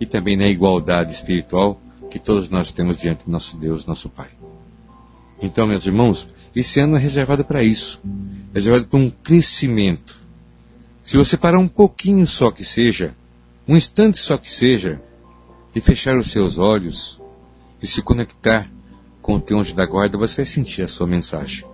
e 0.00 0.06
também 0.06 0.36
na 0.36 0.48
igualdade 0.48 1.12
espiritual 1.12 1.80
que 2.10 2.18
todos 2.18 2.50
nós 2.50 2.70
temos 2.70 3.00
diante 3.00 3.24
do 3.24 3.30
nosso 3.30 3.56
Deus, 3.56 3.86
nosso 3.86 4.08
Pai. 4.08 4.28
Então, 5.40 5.66
meus 5.66 5.86
irmãos, 5.86 6.28
esse 6.54 6.78
ano 6.78 6.96
é 6.96 6.98
reservado 6.98 7.42
para 7.44 7.62
isso, 7.62 8.02
reservado 8.52 8.86
para 8.86 8.98
um 8.98 9.10
crescimento. 9.10 10.21
Se 11.02 11.16
você 11.16 11.36
parar 11.36 11.58
um 11.58 11.68
pouquinho 11.68 12.26
só 12.26 12.50
que 12.50 12.64
seja, 12.64 13.14
um 13.66 13.76
instante 13.76 14.18
só 14.18 14.38
que 14.38 14.48
seja, 14.48 15.00
e 15.74 15.80
fechar 15.80 16.16
os 16.16 16.30
seus 16.30 16.58
olhos 16.58 17.20
e 17.82 17.86
se 17.86 18.02
conectar 18.02 18.70
com 19.20 19.36
o 19.36 19.40
teu 19.40 19.58
anjo 19.58 19.74
da 19.74 19.86
guarda, 19.86 20.18
você 20.18 20.42
vai 20.42 20.46
sentir 20.46 20.82
a 20.82 20.88
sua 20.88 21.06
mensagem. 21.06 21.64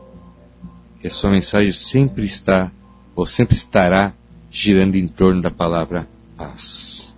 E 1.03 1.07
a 1.07 1.11
sua 1.11 1.31
mensagem 1.31 1.73
sempre 1.73 2.25
está 2.25 2.73
ou 3.15 3.27
sempre 3.27 3.57
estará 3.57 4.15
girando 4.51 4.95
em 4.95 5.07
torno 5.07 5.43
da 5.43 5.51
palavra 5.51 6.09
paz. 6.37 7.15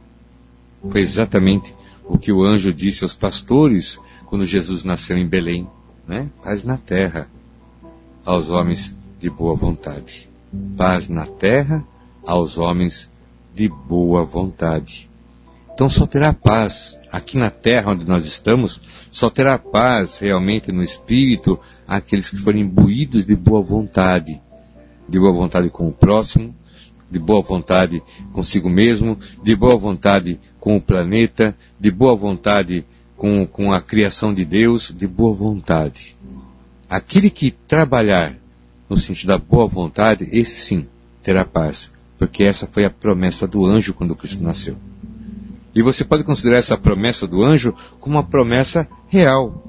Foi 0.88 1.00
exatamente 1.00 1.74
o 2.04 2.18
que 2.18 2.32
o 2.32 2.42
anjo 2.42 2.72
disse 2.72 3.04
aos 3.04 3.14
pastores 3.14 3.98
quando 4.26 4.46
Jesus 4.46 4.82
nasceu 4.82 5.16
em 5.16 5.26
Belém, 5.26 5.68
né? 6.08 6.28
Paz 6.42 6.64
na 6.64 6.76
terra 6.76 7.28
aos 8.24 8.48
homens 8.48 8.94
de 9.18 9.28
boa 9.28 9.54
vontade. 9.54 10.30
Paz 10.76 11.08
na 11.08 11.26
terra 11.26 11.84
aos 12.24 12.58
homens 12.58 13.10
de 13.54 13.68
boa 13.68 14.24
vontade. 14.24 15.10
Então 15.72 15.88
só 15.88 16.06
terá 16.06 16.32
paz 16.32 16.98
aqui 17.10 17.36
na 17.36 17.50
terra 17.50 17.92
onde 17.92 18.06
nós 18.06 18.24
estamos, 18.26 18.80
só 19.10 19.30
terá 19.30 19.58
paz 19.58 20.18
realmente 20.18 20.70
no 20.70 20.82
espírito 20.82 21.58
aqueles 21.86 22.30
que 22.30 22.38
forem 22.38 22.62
imbuídos 22.62 23.26
de 23.26 23.34
boa 23.34 23.62
vontade 23.62 24.40
de 25.10 25.18
boa 25.18 25.32
vontade 25.32 25.68
com 25.68 25.88
o 25.88 25.92
próximo, 25.92 26.54
de 27.10 27.18
boa 27.18 27.42
vontade 27.42 28.00
consigo 28.32 28.70
mesmo, 28.70 29.18
de 29.42 29.56
boa 29.56 29.76
vontade 29.76 30.38
com 30.60 30.76
o 30.76 30.80
planeta, 30.80 31.56
de 31.78 31.90
boa 31.90 32.14
vontade 32.14 32.86
com, 33.16 33.44
com 33.44 33.72
a 33.72 33.80
criação 33.80 34.32
de 34.32 34.44
Deus, 34.44 34.94
de 34.96 35.08
boa 35.08 35.34
vontade. 35.34 36.16
Aquele 36.88 37.28
que 37.28 37.50
trabalhar 37.50 38.36
no 38.88 38.96
sentido 38.96 39.28
da 39.28 39.38
boa 39.38 39.66
vontade, 39.66 40.28
esse 40.30 40.60
sim 40.60 40.86
terá 41.22 41.44
paz. 41.44 41.90
Porque 42.20 42.44
essa 42.44 42.68
foi 42.70 42.84
a 42.84 42.90
promessa 42.90 43.48
do 43.48 43.64
anjo 43.64 43.94
quando 43.94 44.14
Cristo 44.14 44.44
nasceu. 44.44 44.76
E 45.74 45.80
você 45.80 46.04
pode 46.04 46.22
considerar 46.22 46.58
essa 46.58 46.76
promessa 46.76 47.26
do 47.26 47.42
anjo 47.42 47.74
como 47.98 48.16
uma 48.16 48.22
promessa 48.22 48.86
real, 49.08 49.66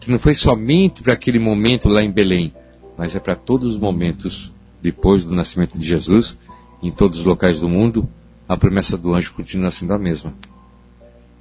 que 0.00 0.10
não 0.10 0.18
foi 0.18 0.34
somente 0.34 1.04
para 1.04 1.12
aquele 1.12 1.38
momento 1.38 1.88
lá 1.88 2.02
em 2.02 2.10
Belém, 2.10 2.52
mas 2.98 3.14
é 3.14 3.20
para 3.20 3.36
todos 3.36 3.74
os 3.74 3.78
momentos 3.78 4.52
depois 4.82 5.24
do 5.24 5.36
nascimento 5.36 5.78
de 5.78 5.86
Jesus, 5.86 6.36
em 6.82 6.90
todos 6.90 7.20
os 7.20 7.24
locais 7.24 7.60
do 7.60 7.68
mundo, 7.68 8.08
a 8.48 8.56
promessa 8.56 8.98
do 8.98 9.14
anjo 9.14 9.32
continua 9.32 9.70
sendo 9.70 9.94
a 9.94 9.98
mesma. 9.98 10.34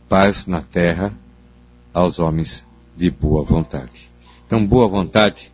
Paz 0.07 0.45
na 0.45 0.62
terra 0.62 1.17
aos 1.91 2.19
homens 2.19 2.63
de 2.95 3.10
boa 3.10 3.43
vontade. 3.43 4.07
Então, 4.45 4.63
boa 4.63 4.88
vontade 4.88 5.51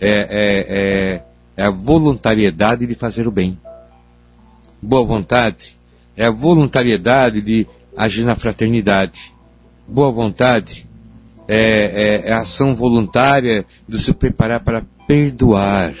é, 0.00 0.08
é, 0.08 0.66
é, 0.68 1.24
é 1.58 1.62
a 1.62 1.70
voluntariedade 1.70 2.86
de 2.86 2.94
fazer 2.94 3.28
o 3.28 3.30
bem. 3.30 3.58
Boa 4.82 5.04
vontade 5.04 5.78
é 6.16 6.26
a 6.26 6.30
voluntariedade 6.30 7.40
de 7.40 7.66
agir 7.96 8.24
na 8.24 8.34
fraternidade. 8.34 9.34
Boa 9.86 10.10
vontade 10.10 10.88
é, 11.46 12.20
é, 12.24 12.28
é 12.28 12.32
a 12.32 12.40
ação 12.40 12.74
voluntária 12.74 13.66
de 13.86 13.98
se 13.98 14.12
preparar 14.12 14.60
para 14.60 14.82
perdoar, 15.06 15.94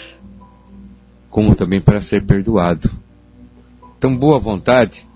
como 1.28 1.54
também 1.54 1.80
para 1.80 2.00
ser 2.00 2.22
perdoado. 2.22 2.90
Então, 3.98 4.16
boa 4.16 4.38
vontade 4.38 5.06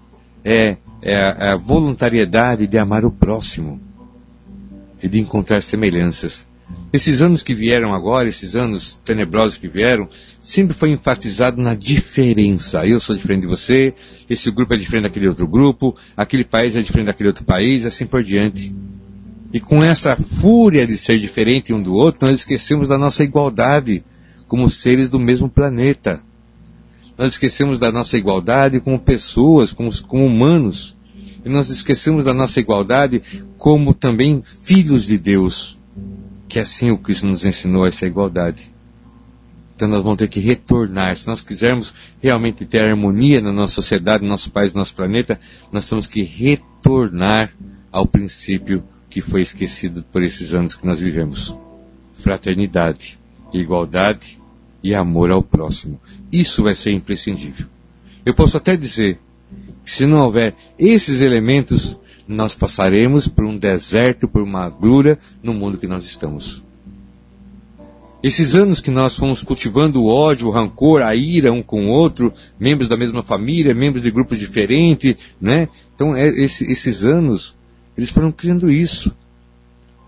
é, 0.45 0.77
é, 1.01 1.15
é 1.15 1.49
a 1.51 1.57
voluntariedade 1.57 2.67
de 2.67 2.77
amar 2.77 3.05
o 3.05 3.11
próximo 3.11 3.81
e 5.03 5.09
de 5.09 5.21
encontrar 5.21 5.63
semelhanças. 5.63 6.47
Esses 6.93 7.21
anos 7.21 7.43
que 7.43 7.55
vieram 7.55 7.93
agora, 7.93 8.29
esses 8.29 8.55
anos 8.55 9.01
tenebrosos 9.05 9.57
que 9.57 9.69
vieram, 9.69 10.09
sempre 10.41 10.75
foi 10.75 10.91
enfatizado 10.91 11.61
na 11.61 11.75
diferença. 11.75 12.87
Eu 12.87 13.01
sou 13.01 13.17
diferente 13.17 13.43
de 13.43 13.47
você, 13.47 13.93
esse 14.31 14.51
grupo 14.51 14.75
é 14.75 14.77
diferente 14.77 15.05
daquele 15.05 15.29
outro 15.29 15.47
grupo, 15.47 15.97
aquele 16.17 16.45
país 16.45 16.77
é 16.77 16.83
diferente 16.83 17.07
daquele 17.07 17.29
outro 17.29 17.45
país, 17.45 17.85
assim 17.85 18.07
por 18.07 18.23
diante. 18.23 18.75
E 19.53 19.61
com 19.61 19.83
essa 19.83 20.17
fúria 20.17 20.87
de 20.87 20.97
ser 20.97 21.19
diferente 21.19 21.73
um 21.73 21.83
do 21.83 21.95
outro, 21.95 22.27
nós 22.27 22.35
esquecemos 22.37 22.89
da 22.89 22.97
nossa 22.97 23.23
igualdade 23.23 24.05
como 24.47 24.71
seres 24.71 25.11
do 25.11 25.19
mesmo 25.19 25.49
planeta. 25.49 26.23
Nós 27.17 27.35
esquecemos 27.35 27.79
da 27.79 27.93
nossa 27.93 28.17
igualdade 28.17 28.81
como 28.81 28.99
pessoas, 28.99 29.73
como, 29.73 29.91
como 30.03 30.27
humanos. 30.27 30.97
E 31.45 31.49
nós 31.49 31.71
esquecemos 31.71 32.25
da 32.25 32.35
nossa 32.35 32.59
igualdade 32.59 33.23
como 33.57 33.95
também 33.95 34.43
filhos 34.65 35.07
de 35.07 35.19
Deus. 35.19 35.79
Que 36.55 36.61
assim 36.61 36.93
o 36.93 36.97
Cristo 36.97 37.27
nos 37.27 37.45
ensinou 37.45 37.85
essa 37.85 38.07
igualdade. 38.07 38.73
Então 39.75 39.89
nós 39.89 40.01
vamos 40.05 40.19
ter 40.19 40.29
que 40.29 40.39
retornar. 40.39 41.17
Se 41.17 41.27
nós 41.27 41.41
quisermos 41.41 41.93
realmente 42.23 42.65
ter 42.65 42.79
harmonia 42.79 43.41
na 43.41 43.53
nossa 43.53 43.75
sociedade, 43.75 44.23
no 44.23 44.29
nosso 44.29 44.53
país, 44.53 44.73
no 44.73 44.79
nosso 44.79 44.95
planeta, 44.95 45.41
nós 45.73 45.89
temos 45.89 46.07
que 46.07 46.23
retornar 46.23 47.53
ao 47.91 48.07
princípio 48.07 48.85
que 49.11 49.21
foi 49.21 49.43
esquecido 49.43 50.05
por 50.13 50.23
esses 50.23 50.55
anos 50.55 50.77
que 50.77 50.87
nós 50.87 51.01
vivemos. 51.01 51.57
Fraternidade, 52.19 53.19
igualdade 53.53 54.41
e 54.81 54.95
amor 54.95 55.33
ao 55.33 55.43
próximo. 55.43 56.01
Isso 56.31 56.63
vai 56.63 56.77
ser 56.77 56.93
imprescindível. 56.93 57.67
Eu 58.25 58.33
posso 58.33 58.57
até 58.57 58.77
dizer 58.77 59.19
que 59.85 59.91
se 59.91 60.07
não 60.07 60.25
houver 60.25 60.55
esses 60.79 61.21
elementos, 61.21 61.99
nós 62.27 62.55
passaremos 62.55 63.29
por 63.29 63.45
um 63.45 63.57
deserto, 63.57 64.27
por 64.27 64.43
uma 64.43 64.65
agulha 64.65 65.19
no 65.43 65.53
mundo 65.53 65.79
que 65.79 65.87
nós 65.87 66.05
estamos. 66.05 66.63
Esses 68.23 68.55
anos 68.55 68.81
que 68.81 68.91
nós 68.91 69.17
fomos 69.17 69.43
cultivando 69.43 70.03
o 70.03 70.07
ódio, 70.07 70.49
o 70.49 70.51
rancor, 70.51 71.03
a 71.03 71.15
ira 71.15 71.53
um 71.53 71.63
com 71.63 71.87
o 71.87 71.91
outro, 71.91 72.33
membros 72.59 72.89
da 72.89 72.97
mesma 72.97 73.23
família, 73.23 73.75
membros 73.75 74.03
de 74.03 74.11
grupos 74.11 74.39
diferentes, 74.39 75.15
né? 75.39 75.69
Então, 75.95 76.17
é, 76.17 76.27
esse, 76.27 76.65
esses 76.65 77.05
anos, 77.05 77.55
eles 77.95 78.09
foram 78.09 78.33
criando 78.33 78.71
isso. 78.71 79.15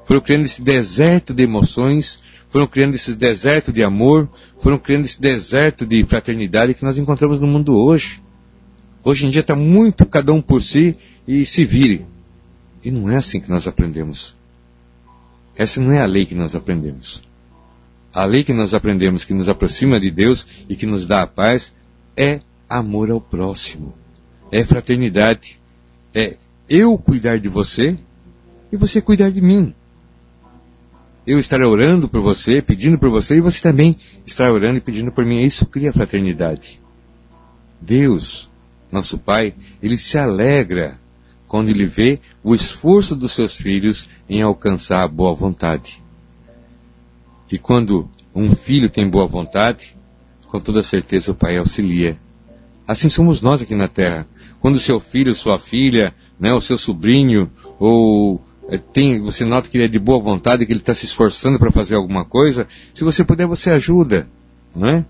Foram 0.07 0.23
criando 0.23 0.47
esse 0.47 0.63
deserto 0.63 1.35
de 1.35 1.43
emoções, 1.43 2.21
foram 2.49 2.67
criando 2.67 2.95
esse 2.95 3.15
deserto 3.15 3.71
de 3.71 3.85
amor, 3.85 4.27
foram 4.61 4.79
criando 4.79 5.05
esse 5.05 5.21
deserto 5.21 5.85
de 5.85 6.03
fraternidade 6.05 6.73
que 6.73 6.85
nós 6.85 6.97
encontramos 6.97 7.39
no 7.39 7.47
mundo 7.47 7.77
hoje. 7.77 8.23
Hoje 9.09 9.25
em 9.25 9.31
dia 9.31 9.41
está 9.41 9.55
muito 9.55 10.05
cada 10.05 10.33
um 10.33 10.43
por 10.43 10.61
si 10.61 10.97
e 11.29 11.47
se 11.47 11.65
vire. 11.65 12.05
E 12.83 12.91
não 12.91 13.09
é 13.09 13.15
assim 13.15 13.41
que 13.41 13.49
nós 13.49 13.65
aprendemos. 13.69 14.35
Essa 15.55 15.81
não 15.81 15.93
é 15.93 16.01
a 16.01 16.07
lei 16.07 16.27
que 16.27 16.35
nós 16.35 16.57
aprendemos. 16.57 17.23
A 18.13 18.25
lei 18.25 18.43
que 18.43 18.53
nós 18.53 18.75
aprendemos, 18.75 19.25
que 19.25 19.33
nos 19.33 19.49
aproxima 19.49 20.01
de 20.01 20.11
Deus 20.11 20.45
e 20.69 20.75
que 20.75 20.87
nos 20.87 21.07
dá 21.07 21.23
a 21.23 21.27
paz, 21.29 21.73
é 22.17 22.41
amor 22.69 23.09
ao 23.13 23.21
próximo. 23.21 23.95
É 24.51 24.65
fraternidade. 24.65 25.61
É 26.13 26.37
eu 26.69 26.99
cuidar 26.99 27.39
de 27.39 27.49
você 27.49 27.97
e 28.73 28.77
você 28.77 29.01
cuidar 29.01 29.31
de 29.31 29.41
mim 29.41 29.73
eu 31.25 31.39
estar 31.39 31.61
orando 31.61 32.09
por 32.09 32.21
você, 32.21 32.61
pedindo 32.61 32.99
por 32.99 33.11
você, 33.11 33.37
e 33.37 33.41
você 33.41 33.61
também 33.61 33.97
estar 34.25 34.53
orando 34.53 34.79
e 34.79 34.81
pedindo 34.81 35.13
por 35.13 35.25
mim. 35.25 35.43
Isso 35.43 35.67
cria 35.67 35.93
fraternidade. 35.93 36.81
Deus, 37.81 38.49
nosso 38.97 39.19
Pai, 39.19 39.55
ele 39.83 39.97
se 39.99 40.19
alegra 40.19 40.99
quando 41.47 41.69
ele 41.69 41.87
vê 41.87 42.21
o 42.43 42.55
esforço 42.55 43.15
dos 43.15 43.33
seus 43.33 43.57
filhos 43.57 44.09
em 44.29 44.43
alcançar 44.43 45.03
a 45.03 45.09
boa 45.09 45.35
vontade. 45.35 46.03
E 47.51 47.59
quando 47.59 48.11
um 48.35 48.55
filho 48.55 48.91
tem 48.91 49.09
boa 49.09 49.27
vontade, 49.27 49.97
com 50.49 50.59
toda 50.59 50.83
certeza 50.83 51.33
o 51.33 51.35
Pai 51.35 51.57
auxilia. 51.57 52.19
Assim 52.87 53.09
somos 53.09 53.41
nós 53.41 53.63
aqui 53.63 53.75
na 53.75 53.89
Terra. 53.89 54.27
Quando 54.61 54.81
seu 54.81 54.99
filho, 54.99 55.35
sua 55.35 55.59
filha, 55.59 56.15
né, 56.39 56.53
o 56.53 56.61
seu 56.61 56.79
sobrinho 56.79 57.51
ou 57.79 58.43
é, 58.69 58.79
tem, 58.79 59.21
você 59.21 59.45
nota 59.45 59.69
que 59.69 59.77
ele 59.77 59.85
é 59.85 59.89
de 59.89 59.99
boa 59.99 60.19
vontade, 60.19 60.67
que 60.67 60.73
ele 60.73 60.81
está 60.81 60.95
se 60.95 61.05
esforçando 61.05 61.59
para 61.59 61.71
fazer 61.71 61.95
alguma 61.95 62.25
coisa, 62.25 62.67
se 62.93 63.05
você 63.05 63.25
puder, 63.25 63.47
você 63.47 63.71
ajuda, 63.71 64.29
não 64.75 64.89
é? 64.89 65.07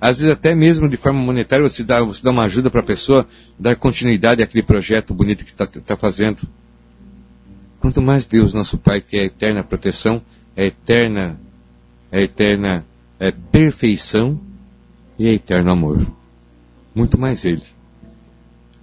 Às 0.00 0.18
vezes 0.18 0.32
até 0.32 0.54
mesmo 0.54 0.88
de 0.88 0.96
forma 0.96 1.20
monetária 1.20 1.68
você 1.68 1.82
dá, 1.82 2.02
você 2.02 2.22
dá 2.22 2.30
uma 2.30 2.44
ajuda 2.44 2.70
para 2.70 2.80
a 2.80 2.84
pessoa 2.84 3.26
dar 3.58 3.76
continuidade 3.76 4.42
àquele 4.42 4.62
projeto 4.62 5.14
bonito 5.14 5.44
que 5.44 5.50
está 5.50 5.66
tá 5.66 5.96
fazendo. 5.96 6.42
Quanto 7.80 8.02
mais 8.02 8.24
Deus, 8.24 8.52
nosso 8.52 8.78
Pai, 8.78 9.00
que 9.00 9.16
é 9.16 9.24
eterna 9.24 9.62
proteção, 9.62 10.20
é 10.54 10.66
eterna, 10.66 11.38
é 12.10 12.22
eterna 12.22 12.84
é 13.18 13.30
perfeição 13.30 14.38
e 15.18 15.26
é 15.28 15.32
eterno 15.32 15.70
amor. 15.70 16.06
Muito 16.94 17.18
mais 17.18 17.44
Ele. 17.44 17.62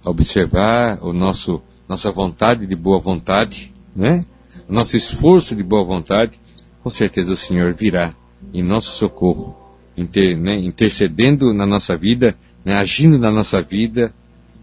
Observar 0.04 0.98
o 1.02 1.12
nosso 1.12 1.62
nossa 1.88 2.10
vontade 2.10 2.66
de 2.66 2.74
boa 2.74 2.98
vontade 2.98 3.74
né? 3.94 4.24
Nosso 4.68 4.96
esforço 4.96 5.54
de 5.54 5.62
boa 5.62 5.84
vontade, 5.84 6.40
com 6.82 6.90
certeza 6.90 7.32
o 7.32 7.36
Senhor 7.36 7.72
virá 7.72 8.14
em 8.52 8.62
nosso 8.62 8.92
socorro, 8.92 9.56
inter, 9.96 10.36
né, 10.36 10.56
intercedendo 10.56 11.52
na 11.52 11.66
nossa 11.66 11.96
vida, 11.96 12.36
né, 12.64 12.74
agindo 12.74 13.18
na 13.18 13.30
nossa 13.30 13.62
vida 13.62 14.12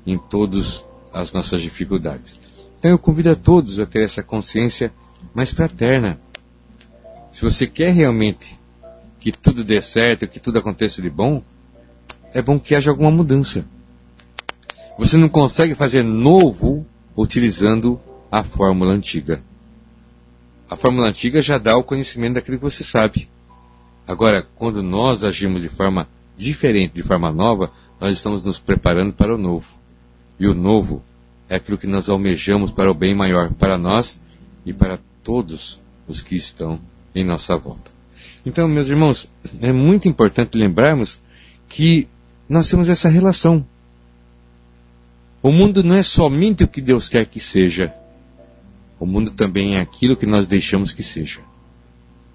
em 0.05 0.17
todas 0.17 0.85
as 1.13 1.31
nossas 1.31 1.61
dificuldades. 1.61 2.39
Então 2.79 2.91
eu 2.91 2.97
convido 2.97 3.29
a 3.29 3.35
todos 3.35 3.79
a 3.79 3.85
ter 3.85 4.03
essa 4.03 4.23
consciência 4.23 4.91
mais 5.33 5.51
fraterna. 5.51 6.19
Se 7.31 7.41
você 7.41 7.67
quer 7.67 7.93
realmente 7.93 8.59
que 9.19 9.31
tudo 9.31 9.63
dê 9.63 9.81
certo, 9.81 10.27
que 10.27 10.39
tudo 10.39 10.57
aconteça 10.57 11.01
de 11.01 11.09
bom, 11.09 11.43
é 12.33 12.41
bom 12.41 12.59
que 12.59 12.73
haja 12.73 12.89
alguma 12.89 13.11
mudança. 13.11 13.65
Você 14.97 15.15
não 15.17 15.29
consegue 15.29 15.75
fazer 15.75 16.03
novo 16.03 16.85
utilizando 17.15 17.99
a 18.31 18.43
fórmula 18.43 18.93
antiga. 18.93 19.41
A 20.69 20.75
fórmula 20.75 21.07
antiga 21.07 21.41
já 21.41 21.57
dá 21.57 21.75
o 21.75 21.83
conhecimento 21.83 22.35
daquilo 22.35 22.57
que 22.57 22.63
você 22.63 22.83
sabe. 22.83 23.29
Agora, 24.07 24.47
quando 24.55 24.81
nós 24.83 25.23
agimos 25.23 25.61
de 25.61 25.69
forma 25.69 26.07
diferente, 26.37 26.95
de 26.95 27.03
forma 27.03 27.31
nova, 27.31 27.71
nós 27.99 28.13
estamos 28.13 28.43
nos 28.43 28.59
preparando 28.59 29.13
para 29.13 29.33
o 29.33 29.37
novo. 29.37 29.67
E 30.39 30.47
o 30.47 30.53
novo 30.53 31.03
é 31.47 31.55
aquilo 31.55 31.77
que 31.77 31.87
nós 31.87 32.09
almejamos 32.09 32.71
para 32.71 32.89
o 32.89 32.93
bem 32.93 33.13
maior, 33.13 33.51
para 33.53 33.77
nós 33.77 34.19
e 34.65 34.73
para 34.73 34.99
todos 35.23 35.79
os 36.07 36.21
que 36.21 36.35
estão 36.35 36.79
em 37.13 37.23
nossa 37.23 37.55
volta. 37.57 37.91
Então, 38.45 38.67
meus 38.67 38.87
irmãos, 38.87 39.27
é 39.61 39.71
muito 39.71 40.07
importante 40.07 40.57
lembrarmos 40.57 41.19
que 41.69 42.07
nós 42.49 42.69
temos 42.69 42.89
essa 42.89 43.07
relação. 43.07 43.65
O 45.41 45.51
mundo 45.51 45.83
não 45.83 45.95
é 45.95 46.03
somente 46.03 46.63
o 46.63 46.67
que 46.67 46.81
Deus 46.81 47.07
quer 47.07 47.25
que 47.25 47.39
seja, 47.39 47.93
o 48.99 49.05
mundo 49.05 49.31
também 49.31 49.77
é 49.77 49.81
aquilo 49.81 50.15
que 50.15 50.25
nós 50.25 50.45
deixamos 50.45 50.93
que 50.93 51.01
seja, 51.01 51.39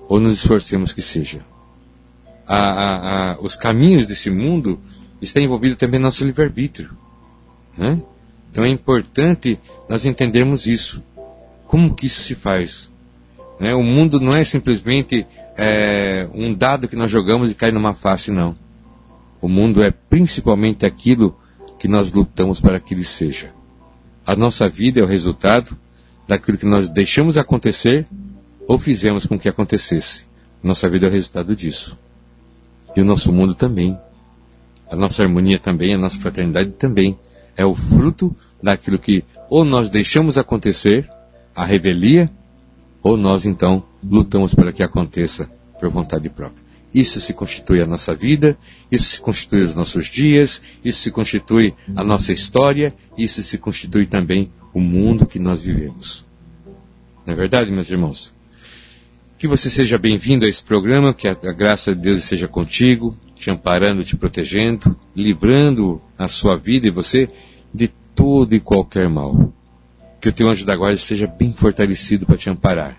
ou 0.08 0.18
nos 0.18 0.38
esforcemos 0.38 0.92
que 0.92 1.02
seja. 1.02 1.44
A, 2.46 2.56
a, 2.56 3.32
a, 3.32 3.40
os 3.40 3.56
caminhos 3.56 4.06
desse 4.06 4.30
mundo 4.30 4.80
estão 5.20 5.42
envolvidos 5.42 5.76
também 5.76 5.98
no 5.98 6.06
nosso 6.06 6.24
livre-arbítrio. 6.24 6.90
Né? 7.76 8.00
Então 8.50 8.64
é 8.64 8.68
importante 8.68 9.58
nós 9.88 10.04
entendermos 10.04 10.66
isso. 10.66 11.02
Como 11.66 11.94
que 11.94 12.06
isso 12.06 12.22
se 12.22 12.34
faz? 12.34 12.90
Né? 13.58 13.74
O 13.74 13.82
mundo 13.82 14.20
não 14.20 14.34
é 14.34 14.44
simplesmente 14.44 15.26
é, 15.56 16.28
um 16.34 16.54
dado 16.54 16.88
que 16.88 16.96
nós 16.96 17.10
jogamos 17.10 17.50
e 17.50 17.54
cai 17.54 17.70
numa 17.70 17.94
face, 17.94 18.30
não. 18.30 18.56
O 19.40 19.48
mundo 19.48 19.82
é 19.82 19.90
principalmente 19.90 20.86
aquilo 20.86 21.38
que 21.78 21.88
nós 21.88 22.10
lutamos 22.10 22.60
para 22.60 22.80
que 22.80 22.94
ele 22.94 23.04
seja. 23.04 23.52
A 24.24 24.34
nossa 24.34 24.68
vida 24.68 25.00
é 25.00 25.02
o 25.02 25.06
resultado 25.06 25.76
daquilo 26.26 26.58
que 26.58 26.66
nós 26.66 26.88
deixamos 26.88 27.36
acontecer 27.36 28.06
ou 28.66 28.78
fizemos 28.78 29.26
com 29.26 29.38
que 29.38 29.48
acontecesse. 29.48 30.24
Nossa 30.62 30.88
vida 30.88 31.06
é 31.06 31.08
o 31.08 31.12
resultado 31.12 31.54
disso. 31.54 31.96
E 32.96 33.00
o 33.00 33.04
nosso 33.04 33.30
mundo 33.30 33.54
também. 33.54 33.96
A 34.90 34.96
nossa 34.96 35.22
harmonia 35.22 35.58
também, 35.58 35.94
a 35.94 35.98
nossa 35.98 36.18
fraternidade 36.18 36.70
também. 36.70 37.18
É 37.56 37.64
o 37.64 37.74
fruto 37.74 38.34
daquilo 38.62 38.98
que 38.98 39.22
ou 39.48 39.64
nós 39.64 39.90
deixamos 39.90 40.36
acontecer, 40.36 41.08
a 41.54 41.64
revelia, 41.64 42.30
ou 43.02 43.16
nós 43.16 43.44
então 43.44 43.84
lutamos 44.02 44.54
para 44.54 44.72
que 44.72 44.82
aconteça 44.82 45.48
por 45.78 45.90
vontade 45.90 46.28
própria. 46.28 46.64
Isso 46.92 47.20
se 47.20 47.32
constitui 47.34 47.82
a 47.82 47.86
nossa 47.86 48.14
vida, 48.14 48.56
isso 48.90 49.10
se 49.10 49.20
constitui 49.20 49.62
os 49.62 49.74
nossos 49.74 50.06
dias, 50.06 50.62
isso 50.84 51.02
se 51.02 51.10
constitui 51.10 51.74
a 51.94 52.02
nossa 52.02 52.32
história, 52.32 52.94
isso 53.18 53.42
se 53.42 53.58
constitui 53.58 54.06
também 54.06 54.50
o 54.72 54.80
mundo 54.80 55.26
que 55.26 55.38
nós 55.38 55.62
vivemos. 55.62 56.24
Não 57.24 57.34
é 57.34 57.36
verdade, 57.36 57.70
meus 57.70 57.90
irmãos? 57.90 58.35
Que 59.38 59.46
você 59.46 59.68
seja 59.68 59.98
bem-vindo 59.98 60.46
a 60.46 60.48
esse 60.48 60.64
programa, 60.64 61.12
que 61.12 61.28
a, 61.28 61.34
graça 61.34 61.94
de 61.94 62.00
Deus 62.00 62.24
seja 62.24 62.48
contigo, 62.48 63.14
te 63.34 63.50
amparando, 63.50 64.02
te 64.02 64.16
protegendo, 64.16 64.98
livrando 65.14 66.00
a 66.16 66.26
sua 66.26 66.56
vida 66.56 66.86
e 66.86 66.90
você 66.90 67.28
de 67.72 67.88
todo 68.14 68.54
e 68.54 68.60
qualquer 68.60 69.10
mal. 69.10 69.52
Que 70.22 70.30
o 70.30 70.32
teu 70.32 70.48
anjo 70.48 70.64
da 70.64 70.74
guarda 70.74 70.96
esteja 70.96 71.26
bem 71.26 71.52
fortalecido 71.52 72.24
para 72.24 72.38
te 72.38 72.48
amparar. 72.48 72.96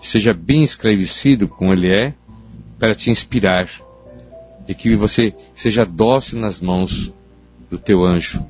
Seja 0.00 0.32
bem 0.32 0.64
esclarecido 0.64 1.46
como 1.46 1.74
ele 1.74 1.92
é, 1.92 2.14
para 2.78 2.94
te 2.94 3.10
inspirar. 3.10 3.68
E 4.66 4.74
que 4.74 4.96
você 4.96 5.34
seja 5.54 5.84
dócil 5.84 6.38
nas 6.38 6.58
mãos 6.58 7.12
do 7.68 7.76
teu 7.76 8.02
anjo, 8.02 8.42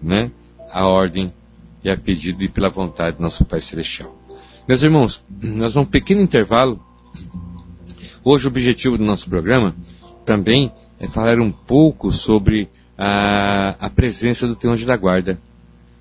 né? 0.00 0.30
A 0.70 0.86
ordem 0.86 1.34
e 1.82 1.90
a 1.90 1.96
pedido 1.96 2.44
e 2.44 2.48
pela 2.48 2.70
vontade 2.70 3.16
do 3.16 3.22
nosso 3.22 3.44
Pai 3.44 3.60
Celestial. 3.60 4.21
Meus 4.72 4.82
irmãos, 4.82 5.22
nós 5.28 5.74
vamos 5.74 5.86
um 5.86 5.90
pequeno 5.90 6.22
intervalo. 6.22 6.82
Hoje 8.24 8.46
o 8.46 8.48
objetivo 8.48 8.96
do 8.96 9.04
nosso 9.04 9.28
programa 9.28 9.76
também 10.24 10.72
é 10.98 11.06
falar 11.06 11.38
um 11.40 11.52
pouco 11.52 12.10
sobre 12.10 12.70
a, 12.96 13.76
a 13.78 13.90
presença 13.90 14.48
do 14.48 14.56
teu 14.56 14.70
anjo 14.70 14.86
da 14.86 14.96
guarda. 14.96 15.38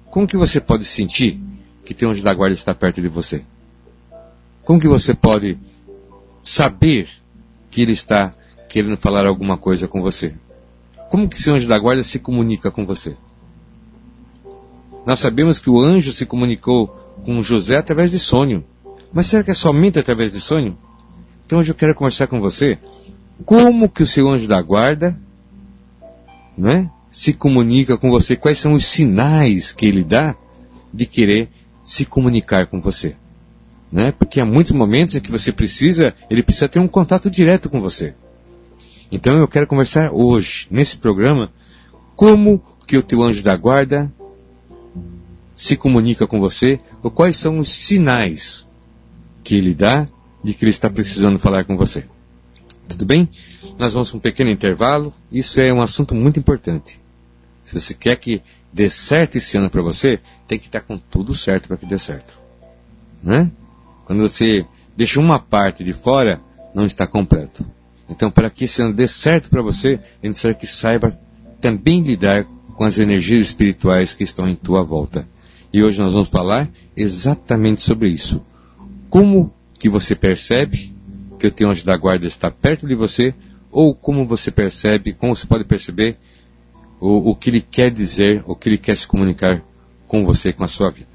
Como 0.10 0.26
que 0.26 0.38
você 0.38 0.62
pode 0.62 0.86
sentir 0.86 1.38
que 1.84 1.94
teu 1.94 2.12
anjo 2.12 2.24
da 2.24 2.34
guarda 2.34 2.54
está 2.54 2.74
perto 2.74 3.02
de 3.02 3.10
você? 3.10 3.44
Como 4.64 4.80
que 4.80 4.88
você 4.88 5.14
pode 5.14 5.60
saber 6.42 7.10
que 7.70 7.82
ele 7.82 7.92
está 7.92 8.34
querendo 8.70 8.96
falar 8.96 9.26
alguma 9.26 9.58
coisa 9.58 9.86
com 9.86 10.02
você? 10.02 10.34
Como 11.10 11.28
que 11.28 11.38
seu 11.38 11.56
anjo 11.56 11.68
da 11.68 11.78
guarda 11.78 12.06
se 12.06 12.20
comunica 12.20 12.72
com 12.72 12.86
você? 12.86 13.18
Nós 15.06 15.20
sabemos 15.20 15.60
que 15.60 15.70
o 15.70 15.78
anjo 15.78 16.14
se 16.14 16.26
comunicou 16.26 17.01
com 17.26 17.42
José 17.44 17.78
através 17.78 18.12
de 18.12 18.20
sonho. 18.20 18.64
Mas 19.14 19.28
será 19.28 19.44
que 19.44 19.52
é 19.52 19.54
somente 19.56 20.00
através 20.00 20.32
de 20.32 20.40
sonho? 20.40 20.78
Então 21.46 21.60
hoje 21.60 21.72
eu 21.72 21.76
quero 21.76 21.96
conversar 21.96 22.28
com 22.28 22.40
você 22.40 22.78
como 23.46 23.90
que 23.90 24.04
o 24.04 24.08
seu 24.08 24.30
anjo 24.30 24.48
da 24.48 24.62
guarda 24.62 25.20
né, 26.58 26.90
se 27.10 27.34
comunica 27.34 27.98
com 27.98 28.10
você, 28.10 28.36
quais 28.36 28.60
são 28.60 28.74
os 28.74 28.86
sinais 28.86 29.72
que 29.72 29.86
ele 29.86 30.04
dá 30.04 30.36
de 30.94 31.06
querer 31.06 31.50
se 31.84 32.06
comunicar 32.06 32.68
com 32.68 32.80
você. 32.80 33.16
Né? 33.92 34.12
Porque 34.12 34.40
há 34.40 34.46
muitos 34.46 34.72
momentos 34.72 35.16
em 35.16 35.20
que 35.20 35.32
você 35.32 35.52
precisa, 35.52 36.16
ele 36.30 36.44
precisa 36.44 36.70
ter 36.70 36.80
um 36.80 36.88
contato 36.88 37.30
direto 37.30 37.70
com 37.70 37.82
você. 37.82 38.14
Então 39.12 39.36
eu 39.38 39.48
quero 39.48 39.68
conversar 39.68 40.12
hoje, 40.14 40.68
nesse 40.72 40.98
programa, 40.98 41.52
como 42.16 42.64
que 42.88 42.98
o 42.98 43.04
teu 43.04 43.22
anjo 43.22 43.44
da 43.44 43.56
guarda 43.58 44.12
se 45.56 45.76
comunica 45.76 46.26
com 46.26 46.40
você, 46.40 46.80
quais 47.10 47.38
são 47.38 47.58
os 47.58 47.72
sinais 47.74 48.68
que 49.44 49.56
ele 49.56 49.74
dá 49.74 50.08
de 50.44 50.54
que 50.54 50.66
ele 50.66 50.72
está 50.72 50.90
precisando 50.90 51.40
falar 51.40 51.64
com 51.64 51.78
você. 51.78 52.06
Tudo 52.88 53.06
bem? 53.06 53.30
Nós 53.78 53.94
vamos 53.94 54.10
para 54.10 54.18
um 54.18 54.22
pequeno 54.22 54.50
intervalo. 54.52 55.14
Isso 55.32 55.60
é 55.60 55.72
um 55.74 55.82
assunto 55.82 56.14
muito 56.14 56.40
importante. 56.40 57.00
Se 57.64 57.74
você 57.74 57.94
quer 57.94 58.18
que 58.18 58.42
dê 58.72 58.90
certo 58.90 59.38
esse 59.38 59.58
ano 59.58 59.70
para 59.70 59.82
você, 59.82 60.20
tem 60.48 60.60
que 60.60 60.68
estar 60.68 60.82
com 60.82 60.98
tudo 60.98 61.34
certo 61.34 61.68
para 61.68 61.78
que 61.78 61.86
dê 61.86 61.98
certo. 61.98 62.38
Né? 63.24 63.52
Quando 64.06 64.20
você 64.20 64.66
deixa 64.96 65.20
uma 65.20 65.40
parte 65.40 65.84
de 65.84 65.94
fora, 65.94 66.42
não 66.74 66.86
está 66.86 67.08
completo. 67.08 67.66
Então, 68.10 68.30
para 68.30 68.50
que 68.50 68.66
esse 68.66 68.82
ano 68.82 68.94
dê 68.94 69.08
certo 69.08 69.50
para 69.50 69.62
você, 69.62 70.00
é 70.22 70.28
necessário 70.28 70.58
que 70.58 70.68
saiba 70.68 71.18
também 71.62 72.02
lidar 72.02 72.46
com 72.76 72.84
as 72.84 72.98
energias 72.98 73.42
espirituais 73.42 74.14
que 74.14 74.24
estão 74.24 74.50
em 74.50 74.56
tua 74.56 74.84
volta. 74.84 75.28
E 75.74 75.84
hoje 75.84 76.00
nós 76.00 76.12
vamos 76.12 76.30
falar 76.30 76.70
exatamente 76.96 77.82
sobre 77.82 78.10
isso. 78.10 78.46
Como 79.10 79.54
que 79.80 79.90
você 79.90 80.16
percebe 80.16 80.94
que 81.40 81.48
o 81.48 81.52
teu 81.52 81.70
anjo 81.70 81.86
da 81.86 81.98
guarda 81.98 82.28
está 82.28 82.52
perto 82.52 82.88
de 82.88 82.94
você, 82.94 83.34
ou 83.72 83.96
como 83.96 84.26
você 84.26 84.52
percebe, 84.52 85.14
como 85.14 85.36
você 85.36 85.48
pode 85.48 85.64
perceber 85.64 86.18
o, 87.00 87.32
o 87.32 87.36
que 87.36 87.50
ele 87.50 87.62
quer 87.62 87.90
dizer, 87.90 88.44
o 88.46 88.56
que 88.56 88.70
ele 88.70 88.78
quer 88.78 88.96
se 88.96 89.08
comunicar 89.08 89.64
com 90.08 90.26
você, 90.26 90.54
com 90.54 90.64
a 90.64 90.68
sua 90.68 90.92
vida. 90.92 91.08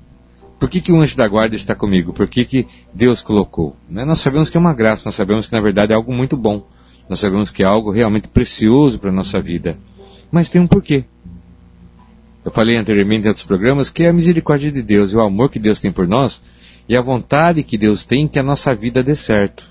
Por 0.59 0.69
que, 0.69 0.79
que 0.79 0.91
o 0.91 0.99
anjo 0.99 1.17
da 1.17 1.27
guarda 1.27 1.55
está 1.55 1.75
comigo? 1.75 2.13
Por 2.13 2.27
que, 2.27 2.45
que 2.45 2.67
Deus 2.93 3.21
colocou? 3.21 3.75
Né? 3.89 4.05
Nós 4.05 4.19
sabemos 4.19 4.49
que 4.49 4.57
é 4.57 4.59
uma 4.59 4.73
graça, 4.73 5.07
nós 5.07 5.15
sabemos 5.15 5.47
que 5.47 5.53
na 5.53 5.61
verdade 5.61 5.91
é 5.91 5.95
algo 5.95 6.13
muito 6.13 6.37
bom. 6.37 6.65
Nós 7.09 7.19
sabemos 7.19 7.51
que 7.51 7.61
é 7.61 7.65
algo 7.65 7.91
realmente 7.91 8.27
precioso 8.27 8.97
para 8.97 9.09
a 9.09 9.13
nossa 9.13 9.41
vida. 9.41 9.77
Mas 10.31 10.49
tem 10.49 10.61
um 10.61 10.67
porquê. 10.67 11.05
Eu 12.43 12.51
falei 12.51 12.77
anteriormente 12.77 13.25
em 13.25 13.27
outros 13.27 13.45
programas 13.45 13.89
que 13.89 14.03
é 14.03 14.09
a 14.09 14.13
misericórdia 14.13 14.71
de 14.71 14.81
Deus 14.81 15.11
e 15.11 15.15
o 15.15 15.21
amor 15.21 15.49
que 15.49 15.59
Deus 15.59 15.79
tem 15.79 15.91
por 15.91 16.07
nós 16.07 16.41
e 16.87 16.95
a 16.95 17.01
vontade 17.01 17.63
que 17.63 17.77
Deus 17.77 18.03
tem 18.03 18.27
que 18.27 18.39
a 18.39 18.43
nossa 18.43 18.73
vida 18.73 19.03
dê 19.03 19.15
certo. 19.15 19.63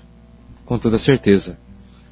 Com 0.65 0.77
toda 0.77 0.97
certeza. 0.97 1.57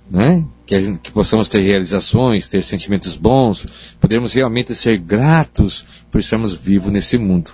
Né? 0.09 0.43
Que, 0.65 0.83
gente, 0.83 0.99
que 0.99 1.11
possamos 1.11 1.47
ter 1.49 1.61
realizações, 1.61 2.47
ter 2.47 2.63
sentimentos 2.63 3.15
bons, 3.15 3.65
podermos 3.99 4.33
realmente 4.33 4.73
ser 4.75 4.97
gratos 4.97 5.85
por 6.11 6.19
estarmos 6.19 6.53
vivos 6.53 6.91
nesse 6.91 7.17
mundo. 7.17 7.51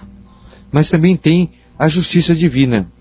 Mas 0.71 0.89
também 0.89 1.15
tem 1.15 1.51
a 1.77 1.87
justiça 1.87 2.35
divina. 2.35 2.91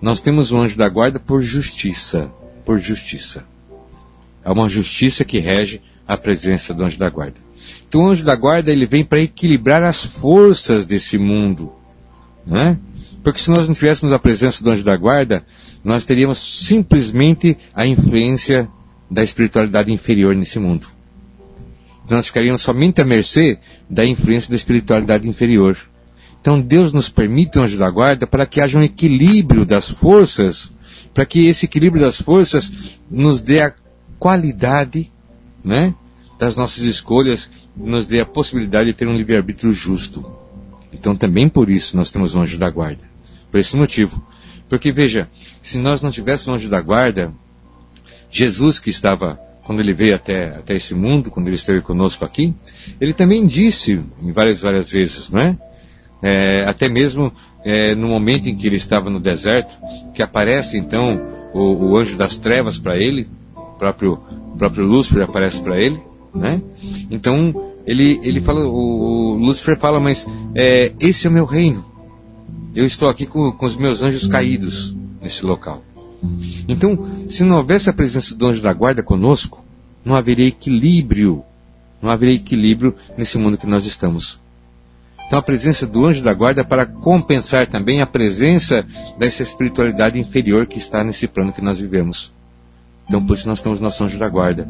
Nós 0.00 0.20
temos 0.20 0.52
o 0.52 0.56
anjo 0.56 0.76
da 0.76 0.88
guarda 0.88 1.18
por 1.18 1.42
justiça, 1.42 2.32
por 2.64 2.78
justiça. 2.78 3.44
É 4.44 4.50
uma 4.50 4.68
justiça 4.68 5.24
que 5.24 5.38
rege 5.38 5.82
a 6.06 6.16
presença 6.16 6.72
do 6.72 6.84
anjo 6.84 6.98
da 6.98 7.10
guarda. 7.10 7.36
Então 7.86 8.02
o 8.02 8.08
anjo 8.08 8.24
da 8.24 8.36
guarda 8.36 8.70
ele 8.70 8.86
vem 8.86 9.04
para 9.04 9.20
equilibrar 9.20 9.82
as 9.82 10.04
forças 10.04 10.86
desse 10.86 11.18
mundo, 11.18 11.72
né? 12.46 12.78
Porque 13.22 13.40
se 13.40 13.50
nós 13.50 13.66
não 13.66 13.74
tivéssemos 13.74 14.12
a 14.12 14.18
presença 14.18 14.62
do 14.62 14.70
anjo 14.70 14.84
da 14.84 14.96
guarda, 14.96 15.44
nós 15.84 16.04
teríamos 16.06 16.38
simplesmente 16.38 17.58
a 17.74 17.86
influência 17.86 18.68
da 19.10 19.22
espiritualidade 19.22 19.92
inferior 19.92 20.34
nesse 20.34 20.58
mundo. 20.58 20.86
Nós 22.08 22.26
ficaríamos 22.26 22.62
somente 22.62 23.00
à 23.00 23.04
mercê 23.04 23.58
da 23.88 24.04
influência 24.04 24.50
da 24.50 24.56
espiritualidade 24.56 25.28
inferior. 25.28 25.76
Então 26.48 26.62
Deus 26.62 26.94
nos 26.94 27.10
permite 27.10 27.58
o 27.58 27.62
anjo 27.62 27.76
da 27.76 27.90
guarda 27.90 28.26
para 28.26 28.46
que 28.46 28.58
haja 28.58 28.78
um 28.78 28.82
equilíbrio 28.82 29.66
das 29.66 29.90
forças, 29.90 30.72
para 31.12 31.26
que 31.26 31.46
esse 31.46 31.66
equilíbrio 31.66 32.00
das 32.00 32.18
forças 32.18 32.72
nos 33.10 33.42
dê 33.42 33.60
a 33.60 33.74
qualidade 34.18 35.12
né, 35.62 35.94
das 36.38 36.56
nossas 36.56 36.84
escolhas, 36.84 37.50
nos 37.76 38.06
dê 38.06 38.20
a 38.20 38.24
possibilidade 38.24 38.86
de 38.86 38.96
ter 38.96 39.06
um 39.06 39.14
livre-arbítrio 39.14 39.74
justo. 39.74 40.24
Então 40.90 41.14
também 41.14 41.50
por 41.50 41.68
isso 41.68 41.94
nós 41.98 42.10
temos 42.10 42.34
o 42.34 42.40
anjo 42.40 42.56
da 42.56 42.70
guarda. 42.70 43.04
Por 43.50 43.60
esse 43.60 43.76
motivo. 43.76 44.26
Porque 44.70 44.90
veja, 44.90 45.28
se 45.62 45.76
nós 45.76 46.00
não 46.00 46.10
tivéssemos 46.10 46.46
o 46.46 46.56
anjo 46.56 46.70
da 46.70 46.80
guarda, 46.80 47.30
Jesus 48.30 48.80
que 48.80 48.88
estava, 48.88 49.38
quando 49.64 49.80
ele 49.80 49.92
veio 49.92 50.14
até, 50.14 50.56
até 50.56 50.74
esse 50.74 50.94
mundo, 50.94 51.30
quando 51.30 51.48
ele 51.48 51.56
esteve 51.56 51.82
conosco 51.82 52.24
aqui, 52.24 52.54
ele 52.98 53.12
também 53.12 53.46
disse 53.46 54.02
em 54.22 54.32
várias, 54.32 54.62
várias 54.62 54.90
vezes, 54.90 55.28
não 55.28 55.67
é? 56.22 56.64
até 56.66 56.88
mesmo 56.88 57.32
é, 57.64 57.94
no 57.94 58.08
momento 58.08 58.48
em 58.48 58.56
que 58.56 58.66
ele 58.66 58.76
estava 58.76 59.10
no 59.10 59.20
deserto, 59.20 59.72
que 60.14 60.22
aparece 60.22 60.78
então 60.78 61.20
o, 61.52 61.90
o 61.90 61.96
anjo 61.96 62.16
das 62.16 62.36
trevas 62.36 62.78
para 62.78 62.96
ele, 62.96 63.28
próprio, 63.78 64.18
próprio 64.56 64.84
Lúcifer 64.84 65.22
aparece 65.22 65.60
para 65.60 65.80
ele, 65.80 66.00
né? 66.34 66.60
Então, 67.10 67.72
ele, 67.86 68.20
ele 68.22 68.40
fala, 68.40 68.66
o, 68.66 69.32
o 69.32 69.36
Lúcifer 69.36 69.78
fala, 69.78 69.98
mas 69.98 70.26
é, 70.54 70.92
esse 71.00 71.26
é 71.26 71.30
o 71.30 71.32
meu 71.32 71.44
reino. 71.44 71.84
Eu 72.74 72.84
estou 72.86 73.08
aqui 73.08 73.24
com, 73.26 73.50
com 73.50 73.66
os 73.66 73.76
meus 73.76 74.02
anjos 74.02 74.26
caídos 74.26 74.94
nesse 75.20 75.44
local. 75.44 75.82
Então, 76.68 77.06
se 77.28 77.44
não 77.44 77.56
houvesse 77.56 77.88
a 77.88 77.92
presença 77.92 78.34
do 78.34 78.46
anjo 78.46 78.60
da 78.60 78.72
guarda 78.72 79.02
conosco, 79.02 79.64
não 80.04 80.14
haveria 80.14 80.46
equilíbrio. 80.46 81.42
Não 82.00 82.10
haveria 82.10 82.36
equilíbrio 82.36 82.94
nesse 83.16 83.38
mundo 83.38 83.56
que 83.56 83.66
nós 83.66 83.86
estamos. 83.86 84.38
Então, 85.28 85.38
a 85.38 85.42
presença 85.42 85.86
do 85.86 86.06
anjo 86.06 86.22
da 86.22 86.32
guarda 86.32 86.64
para 86.64 86.86
compensar 86.86 87.66
também 87.66 88.00
a 88.00 88.06
presença 88.06 88.84
dessa 89.18 89.42
espiritualidade 89.42 90.18
inferior 90.18 90.66
que 90.66 90.78
está 90.78 91.04
nesse 91.04 91.28
plano 91.28 91.52
que 91.52 91.60
nós 91.60 91.78
vivemos. 91.78 92.32
Então, 93.06 93.22
por 93.22 93.36
isso 93.36 93.46
nós 93.46 93.60
temos 93.60 93.78
nosso 93.78 94.02
anjo 94.02 94.18
da 94.18 94.26
guarda. 94.26 94.66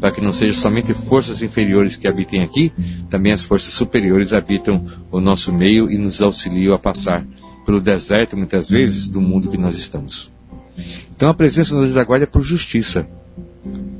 Para 0.00 0.10
que 0.10 0.22
não 0.22 0.32
sejam 0.32 0.54
somente 0.54 0.94
forças 0.94 1.42
inferiores 1.42 1.94
que 1.94 2.08
habitem 2.08 2.42
aqui, 2.42 2.72
também 3.10 3.32
as 3.32 3.42
forças 3.42 3.74
superiores 3.74 4.32
habitam 4.32 4.86
o 5.10 5.20
nosso 5.20 5.52
meio 5.52 5.90
e 5.90 5.98
nos 5.98 6.22
auxiliam 6.22 6.72
a 6.72 6.78
passar 6.78 7.22
pelo 7.66 7.78
deserto, 7.78 8.34
muitas 8.34 8.66
vezes, 8.66 9.08
do 9.08 9.20
mundo 9.20 9.50
que 9.50 9.58
nós 9.58 9.76
estamos. 9.76 10.32
Então, 11.14 11.28
a 11.28 11.34
presença 11.34 11.74
do 11.74 11.82
anjo 11.82 11.92
da 11.92 12.04
guarda 12.04 12.24
é 12.24 12.26
por 12.26 12.42
justiça. 12.42 13.06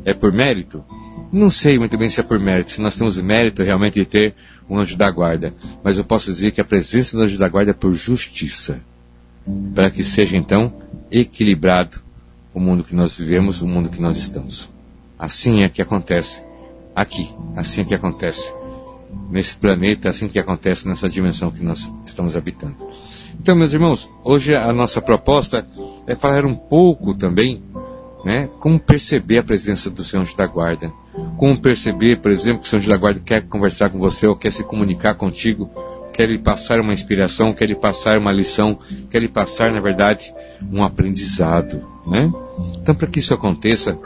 É 0.07 0.14
por 0.14 0.33
mérito? 0.33 0.83
Não 1.31 1.51
sei 1.51 1.79
muito 1.79 1.99
bem 1.99 2.09
se 2.09 2.18
é 2.18 2.23
por 2.23 2.40
mérito, 2.40 2.71
se 2.71 2.81
nós 2.81 2.97
temos 2.97 3.18
mérito 3.18 3.62
realmente 3.62 3.94
de 3.97 4.07
ter 4.07 4.35
um 4.68 4.78
anjo 4.78 4.96
da 4.96 5.11
guarda. 5.11 5.54
Mas 5.83 5.96
eu 5.96 6.04
posso 6.04 6.33
dizer 6.33 6.50
que 6.50 6.61
a 6.61 6.64
presença 6.64 7.16
do 7.16 7.22
anjo 7.22 7.38
da 7.38 7.48
guarda 7.48 7.70
é 7.70 7.74
por 7.74 7.94
justiça. 7.94 8.81
Para 9.74 9.90
que 9.90 10.04
seja, 10.04 10.37
então, 10.37 10.72
equilibrado 11.11 12.00
o 12.52 12.61
mundo 12.61 12.85
que 12.85 12.94
nós 12.94 13.16
vivemos, 13.16 13.62
o 13.62 13.66
mundo 13.66 13.88
que 13.88 14.00
nós 14.00 14.16
estamos. 14.16 14.68
Assim 15.18 15.62
é 15.62 15.68
que 15.68 15.81
acontece 15.81 16.42
aqui, 16.94 17.31
assim 17.57 17.83
é 17.83 17.85
que 17.85 17.94
acontece 17.94 18.52
nesse 19.31 19.57
planeta, 19.57 20.11
assim 20.11 20.28
que 20.28 20.38
acontece 20.38 20.87
nessa 20.88 21.09
dimensão 21.09 21.50
que 21.50 21.62
nós 21.62 21.90
estamos 22.04 22.37
habitando. 22.37 22.76
Então, 23.40 23.54
meus 23.54 23.72
irmãos, 23.72 24.11
hoje 24.24 24.54
a 24.54 24.72
nossa 24.72 25.00
proposta 25.00 25.66
é 26.07 26.14
falar 26.14 26.44
um 26.44 26.54
pouco 26.54 27.14
também, 27.14 27.62
né, 28.24 28.48
como 28.59 28.78
perceber 28.78 29.38
a 29.38 29.42
presença 29.44 29.88
do 29.88 30.04
Senhor 30.04 30.26
da 30.37 30.46
Guarda, 30.46 30.92
como 31.37 31.61
perceber, 31.61 32.16
por 32.16 32.31
exemplo, 32.31 32.62
que 32.62 32.66
o 32.66 32.70
Senhor 32.70 32.85
da 32.87 32.96
Guarda 32.96 33.20
quer 33.24 33.42
conversar 33.42 33.90
com 33.90 33.98
você 33.98 34.26
ou 34.26 34.37
quer 34.37 34.52
se 34.52 34.64
comunicar 34.64 35.14
contigo, 35.14 35.70
quer 36.12 36.28
lhe 36.28 36.38
passar 36.38 36.81
uma 36.81 36.92
inspiração, 36.92 37.52
quer 37.52 37.66
lhe 37.66 37.74
passar 37.74 38.18
uma 38.18 38.33
lição, 38.33 38.78
quer 39.09 39.20
lhe 39.20 39.28
passar, 39.28 39.70
na 39.70 39.81
verdade, 39.81 40.35
um 40.72 40.83
aprendizado, 40.83 41.81
né? 42.07 42.31
Então, 42.76 42.94
para 42.94 43.07
que 43.07 43.20
isso 43.20 43.33
aconteça, 43.33 43.96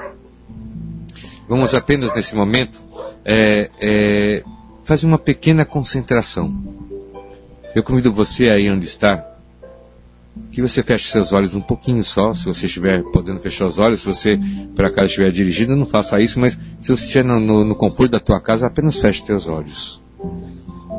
vamos 1.49 1.73
apenas 1.73 2.15
nesse 2.15 2.35
momento 2.35 2.79
é, 3.25 3.71
é, 3.81 4.45
fazer 4.85 5.07
uma 5.07 5.19
pequena 5.19 5.65
concentração. 5.65 6.55
Eu 7.75 7.83
convido 7.83 8.13
você 8.13 8.51
aí 8.51 8.71
onde 8.71 8.85
está, 8.85 9.32
que 10.51 10.63
você 10.63 10.83
feche 10.83 11.09
seus 11.09 11.33
olhos 11.33 11.55
um 11.55 11.61
pouquinho 11.61 12.03
só, 12.03 12.33
se 12.35 12.45
você 12.45 12.67
estiver 12.67 13.03
podendo 13.05 13.41
fechar 13.41 13.67
os 13.67 13.79
olhos, 13.79 14.01
se 14.01 14.07
você 14.07 14.39
por 14.75 14.85
acaso 14.85 15.09
estiver 15.09 15.31
dirigindo, 15.31 15.77
não 15.77 15.87
faça 15.87 16.21
isso, 16.21 16.39
mas 16.39 16.59
se 16.81 16.89
você 16.89 17.05
estiver 17.05 17.25
no, 17.25 17.41
no, 17.41 17.65
no 17.65 17.75
conforto 17.75 18.13
da 18.13 18.21
tua 18.21 18.41
casa, 18.41 18.67
apenas 18.67 18.99
feche 18.99 19.25
seus 19.25 19.47
olhos. 19.47 20.01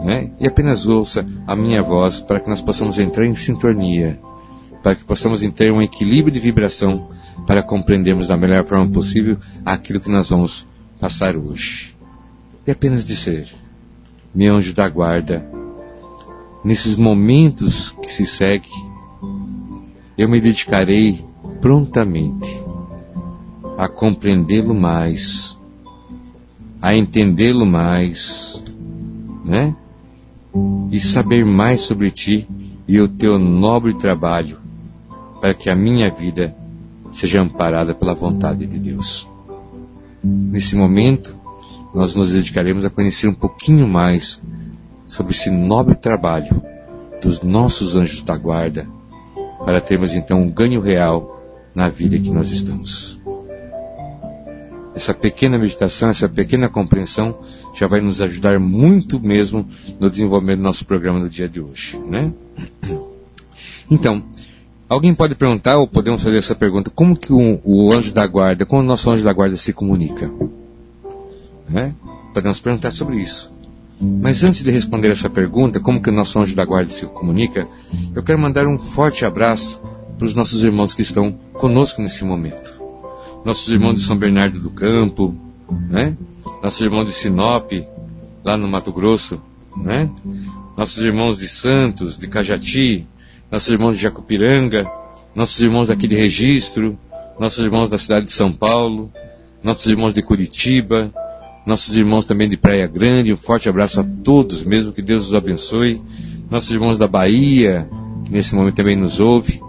Né? 0.03 0.31
E 0.39 0.47
apenas 0.47 0.85
ouça 0.85 1.25
a 1.47 1.55
minha 1.55 1.81
voz 1.81 2.19
para 2.19 2.39
que 2.39 2.49
nós 2.49 2.61
possamos 2.61 2.97
entrar 2.97 3.25
em 3.25 3.35
sintonia, 3.35 4.19
para 4.81 4.95
que 4.95 5.03
possamos 5.03 5.41
ter 5.51 5.71
um 5.71 5.81
equilíbrio 5.81 6.33
de 6.33 6.39
vibração 6.39 7.09
para 7.47 7.63
compreendermos 7.63 8.27
da 8.27 8.37
melhor 8.37 8.65
forma 8.65 8.87
possível 8.89 9.37
aquilo 9.65 9.99
que 9.99 10.09
nós 10.09 10.29
vamos 10.29 10.65
passar 10.99 11.35
hoje. 11.35 11.95
E 12.67 12.71
apenas 12.71 13.05
dizer, 13.05 13.49
meu 14.33 14.55
anjo 14.55 14.73
da 14.73 14.87
guarda, 14.87 15.45
nesses 16.63 16.95
momentos 16.95 17.95
que 18.01 18.11
se 18.11 18.25
segue, 18.25 18.69
eu 20.17 20.29
me 20.29 20.39
dedicarei 20.39 21.23
prontamente 21.59 22.61
a 23.77 23.87
compreendê-lo 23.87 24.75
mais, 24.75 25.57
a 26.81 26.95
entendê-lo 26.95 27.65
mais, 27.65 28.63
né? 29.43 29.75
E 30.91 30.99
saber 30.99 31.43
mais 31.43 31.81
sobre 31.81 32.11
ti 32.11 32.47
e 32.87 32.99
o 32.99 33.07
teu 33.07 33.39
nobre 33.39 33.93
trabalho, 33.95 34.59
para 35.41 35.53
que 35.53 35.69
a 35.69 35.75
minha 35.75 36.11
vida 36.11 36.55
seja 37.11 37.41
amparada 37.41 37.95
pela 37.95 38.13
vontade 38.13 38.65
de 38.67 38.77
Deus. 38.77 39.27
Nesse 40.23 40.75
momento, 40.75 41.35
nós 41.93 42.15
nos 42.15 42.31
dedicaremos 42.31 42.85
a 42.85 42.89
conhecer 42.89 43.27
um 43.27 43.33
pouquinho 43.33 43.87
mais 43.87 44.41
sobre 45.03 45.33
esse 45.33 45.49
nobre 45.49 45.95
trabalho 45.95 46.61
dos 47.21 47.41
nossos 47.41 47.95
anjos 47.95 48.21
da 48.23 48.37
guarda, 48.37 48.87
para 49.63 49.81
termos 49.81 50.13
então 50.13 50.41
um 50.41 50.49
ganho 50.49 50.81
real 50.81 51.41
na 51.73 51.89
vida 51.89 52.17
que 52.17 52.29
nós 52.29 52.51
estamos. 52.51 53.19
Essa 54.95 55.13
pequena 55.13 55.57
meditação, 55.57 56.09
essa 56.09 56.29
pequena 56.29 56.69
compreensão 56.69 57.39
já 57.73 57.87
vai 57.87 57.99
nos 57.99 58.21
ajudar 58.21 58.59
muito 58.59 59.19
mesmo 59.19 59.67
no 59.99 60.09
desenvolvimento 60.09 60.59
do 60.59 60.63
nosso 60.63 60.85
programa 60.85 61.19
do 61.19 61.29
dia 61.29 61.49
de 61.49 61.59
hoje, 61.59 61.97
né? 61.99 62.31
Então, 63.91 64.23
Alguém 64.93 65.13
pode 65.15 65.33
perguntar, 65.33 65.77
ou 65.77 65.87
podemos 65.87 66.21
fazer 66.21 66.37
essa 66.37 66.53
pergunta, 66.53 66.91
como 66.91 67.15
que 67.15 67.31
o, 67.31 67.59
o 67.63 67.91
anjo 67.91 68.13
da 68.13 68.27
guarda, 68.27 68.65
como 68.65 68.81
o 68.81 68.85
nosso 68.85 69.09
anjo 69.09 69.23
da 69.23 69.33
guarda 69.33 69.55
se 69.55 69.73
comunica? 69.73 70.29
Né? 71.67 71.95
Podemos 72.33 72.59
perguntar 72.59 72.91
sobre 72.91 73.17
isso. 73.17 73.52
Mas 74.03 74.43
antes 74.43 74.63
de 74.63 74.69
responder 74.69 75.11
essa 75.11 75.29
pergunta, 75.29 75.79
como 75.79 76.01
que 76.01 76.09
o 76.09 76.13
nosso 76.13 76.37
anjo 76.39 76.55
da 76.55 76.65
guarda 76.65 76.91
se 76.91 77.05
comunica, 77.05 77.67
eu 78.13 78.21
quero 78.21 78.39
mandar 78.39 78.67
um 78.67 78.77
forte 78.77 79.23
abraço 79.23 79.81
para 80.17 80.25
os 80.25 80.35
nossos 80.35 80.63
irmãos 80.63 80.93
que 80.93 81.01
estão 81.01 81.31
conosco 81.53 82.01
nesse 82.01 82.25
momento. 82.25 82.73
Nossos 83.45 83.67
irmãos 83.69 83.95
de 83.95 84.01
São 84.01 84.17
Bernardo 84.17 84.59
do 84.59 84.69
Campo, 84.69 85.35
né? 85.89 86.17
Nossos 86.61 86.81
irmãos 86.81 87.05
de 87.05 87.13
Sinop, 87.13 87.71
lá 88.43 88.57
no 88.57 88.67
Mato 88.67 88.91
Grosso, 88.91 89.41
né? 89.77 90.09
Nossos 90.77 91.01
irmãos 91.01 91.39
de 91.39 91.47
Santos, 91.47 92.17
de 92.17 92.27
Cajati, 92.27 93.07
nossos 93.49 93.69
irmãos 93.69 93.95
de 93.95 94.03
Jacupiranga, 94.03 94.89
nossos 95.33 95.59
irmãos 95.61 95.87
daquele 95.87 96.15
registro, 96.15 96.97
nossos 97.39 97.63
irmãos 97.63 97.89
da 97.89 97.97
cidade 97.97 98.25
de 98.25 98.33
São 98.33 98.51
Paulo, 98.51 99.11
nossos 99.61 99.85
irmãos 99.85 100.13
de 100.13 100.21
Curitiba, 100.21 101.13
nossos 101.65 101.95
irmãos 101.95 102.25
também 102.25 102.49
de 102.49 102.57
Praia 102.57 102.87
Grande, 102.87 103.33
um 103.33 103.37
forte 103.37 103.69
abraço 103.69 103.99
a 103.99 104.03
todos 104.03 104.63
mesmo, 104.63 104.91
que 104.91 105.01
Deus 105.01 105.27
os 105.27 105.33
abençoe. 105.33 106.01
Nossos 106.49 106.71
irmãos 106.71 106.97
da 106.97 107.07
Bahia, 107.07 107.89
que 108.25 108.31
nesse 108.31 108.53
momento 108.55 108.75
também 108.75 108.95
nos 108.95 109.19
ouve, 109.19 109.61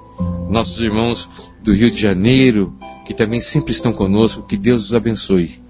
nossos 0.49 0.81
irmãos 0.81 1.29
do 1.63 1.73
Rio 1.73 1.91
de 1.91 2.01
Janeiro, 2.01 2.75
que 3.07 3.15
também 3.15 3.41
sempre 3.41 3.73
estão 3.73 3.93
conosco, 3.93 4.43
que 4.43 4.57
Deus 4.57 4.87
os 4.87 4.95
abençoe. 4.95 5.63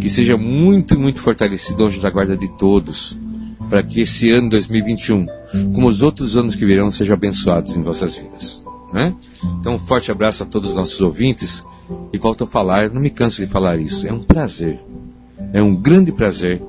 Que 0.00 0.10
seja 0.10 0.36
muito, 0.36 0.98
muito 0.98 1.20
fortalecido 1.20 1.84
anjo 1.84 2.00
da 2.00 2.10
guarda 2.10 2.36
de 2.36 2.48
todos, 2.56 3.16
para 3.68 3.82
que 3.82 4.00
esse 4.00 4.30
ano 4.30 4.50
2021 4.50 5.26
como 5.72 5.88
os 5.88 6.02
outros 6.02 6.36
anos 6.36 6.54
que 6.54 6.64
virão 6.64 6.90
sejam 6.90 7.14
abençoados 7.14 7.76
em 7.76 7.82
vossas 7.82 8.14
vidas. 8.14 8.64
Né? 8.92 9.14
Então, 9.60 9.74
um 9.74 9.78
forte 9.78 10.10
abraço 10.10 10.42
a 10.42 10.46
todos 10.46 10.70
os 10.70 10.76
nossos 10.76 11.00
ouvintes 11.00 11.64
e 12.12 12.18
volto 12.18 12.44
a 12.44 12.46
falar, 12.46 12.90
não 12.90 13.00
me 13.00 13.10
canso 13.10 13.44
de 13.44 13.50
falar 13.50 13.78
isso, 13.78 14.06
é 14.06 14.12
um 14.12 14.22
prazer, 14.22 14.80
é 15.52 15.62
um 15.62 15.74
grande 15.74 16.12
prazer 16.12 16.62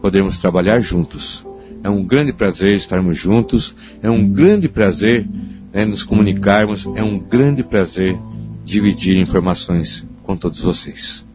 podermos 0.00 0.38
trabalhar 0.38 0.80
juntos. 0.80 1.44
É 1.82 1.88
um 1.88 2.04
grande 2.04 2.32
prazer 2.32 2.76
estarmos 2.76 3.16
juntos, 3.16 3.74
é 4.02 4.10
um 4.10 4.28
grande 4.28 4.68
prazer 4.68 5.26
né, 5.72 5.84
nos 5.84 6.02
comunicarmos, 6.02 6.86
é 6.94 7.02
um 7.02 7.18
grande 7.18 7.62
prazer 7.62 8.18
dividir 8.64 9.16
informações 9.16 10.06
com 10.24 10.36
todos 10.36 10.60
vocês. 10.60 11.26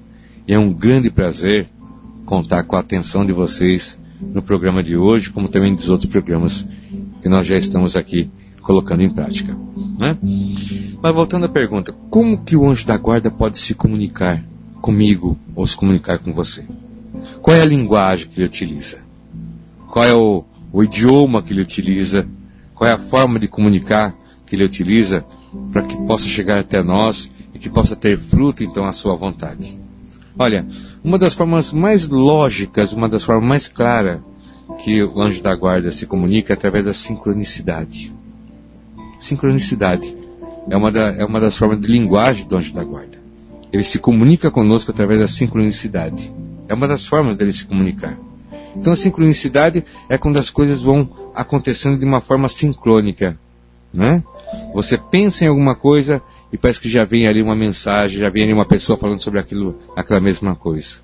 E 0.48 0.54
é 0.54 0.60
um 0.60 0.72
grande 0.72 1.10
prazer 1.10 1.68
contar 2.26 2.64
com 2.64 2.76
a 2.76 2.80
atenção 2.80 3.26
de 3.26 3.32
vocês 3.32 3.98
no 4.22 4.42
programa 4.42 4.84
de 4.84 4.96
hoje, 4.96 5.30
como 5.30 5.48
também 5.48 5.74
dos 5.74 5.90
outros 5.90 6.12
programas 6.12 6.66
que 7.22 7.30
nós 7.30 7.48
já 7.48 7.58
estamos 7.58 7.96
aqui 7.96 8.30
colocando 8.62 9.02
em 9.02 9.10
prática. 9.10 9.56
Né? 9.98 10.18
Mas 11.02 11.14
voltando 11.14 11.46
à 11.46 11.50
pergunta, 11.50 11.94
como 12.10 12.44
que 12.44 12.56
o 12.56 12.70
anjo 12.70 12.86
da 12.86 12.98
guarda 12.98 13.30
pode 13.30 13.60
se 13.60 13.74
comunicar 13.74 14.44
comigo 14.82 15.38
ou 15.56 15.66
se 15.66 15.76
comunicar 15.76 16.20
com 16.20 16.34
você? 16.34 16.66
Qual 17.42 17.56
é 17.56 17.62
a 17.62 17.66
linguagem 17.66 18.28
que 18.28 18.40
ele 18.40 18.48
utiliza? 18.48 19.00
Qual 19.90 20.06
é 20.06 20.14
o, 20.14 20.44
o 20.72 20.84
idioma 20.84 21.42
que 21.42 21.54
ele 21.54 21.62
utiliza? 21.62 22.28
Qual 22.74 22.90
é 22.90 22.94
a 22.94 22.98
forma 22.98 23.40
de 23.40 23.48
comunicar 23.48 24.16
que 24.46 24.56
ele 24.56 24.64
utiliza 24.64 25.26
para 25.72 25.84
que 25.84 25.96
possa 26.06 26.26
chegar 26.26 26.60
até 26.60 26.82
nós 26.82 27.30
e 27.54 27.60
que 27.60 27.70
possa 27.70 27.96
ter 27.96 28.18
fruto 28.18 28.64
então 28.64 28.86
a 28.86 28.94
sua 28.94 29.16
vontade? 29.16 29.80
Olha, 30.38 30.66
uma 31.04 31.18
das 31.20 31.34
formas 31.34 31.72
mais 31.72 32.08
lógicas, 32.08 32.92
uma 32.92 33.08
das 33.08 33.24
formas 33.24 33.48
mais 33.48 33.68
claras 33.68 34.20
que 34.80 35.04
o 35.04 35.22
anjo 35.22 35.42
da 35.42 35.56
guarda 35.56 35.92
se 35.92 36.06
comunica 36.06 36.54
é 36.54 36.56
através 36.56 36.84
da 36.84 36.94
sincronicidade. 36.94 38.12
Sincronicidade 39.20 40.18
é 40.70 40.76
uma, 40.76 40.92
da, 40.92 41.10
é 41.10 41.24
uma 41.24 41.40
das 41.40 41.58
formas 41.58 41.80
de 41.80 41.88
linguagem 41.88 42.48
do 42.48 42.58
anjo 42.58 42.74
da 42.74 42.84
guarda. 42.84 43.18
Ele 43.72 43.84
se 43.84 44.00
comunica 44.00 44.52
conosco 44.52 44.92
através 44.92 45.20
da 45.20 45.28
sincronicidade. 45.28 46.34
É 46.68 46.74
uma 46.74 46.88
das 46.88 47.06
formas 47.06 47.36
dele 47.36 47.54
se 47.54 47.66
comunicar. 47.66 48.18
Então 48.76 48.94
a 48.94 48.96
sincronicidade 48.96 49.84
é 50.10 50.18
quando 50.18 50.38
as 50.38 50.50
coisas 50.50 50.82
vão 50.82 51.10
acontecendo 51.36 52.00
de 52.00 52.06
uma 52.06 52.22
forma 52.22 52.50
sincrônica, 52.50 53.38
né? 53.94 54.24
Você 54.74 54.98
pensa 54.98 55.46
em 55.46 55.48
alguma 55.48 55.76
coisa 55.76 56.22
e 56.52 56.58
parece 56.58 56.80
que 56.80 56.90
já 56.90 57.06
vem 57.06 57.28
ali 57.28 57.42
uma 57.42 57.56
mensagem, 57.56 58.20
já 58.20 58.30
vem 58.30 58.44
ali 58.44 58.54
uma 58.54 58.66
pessoa 58.66 58.98
falando 58.98 59.20
sobre 59.20 59.40
aquilo, 59.40 59.78
aquela 59.96 60.20
mesma 60.20 60.56
coisa, 60.56 60.98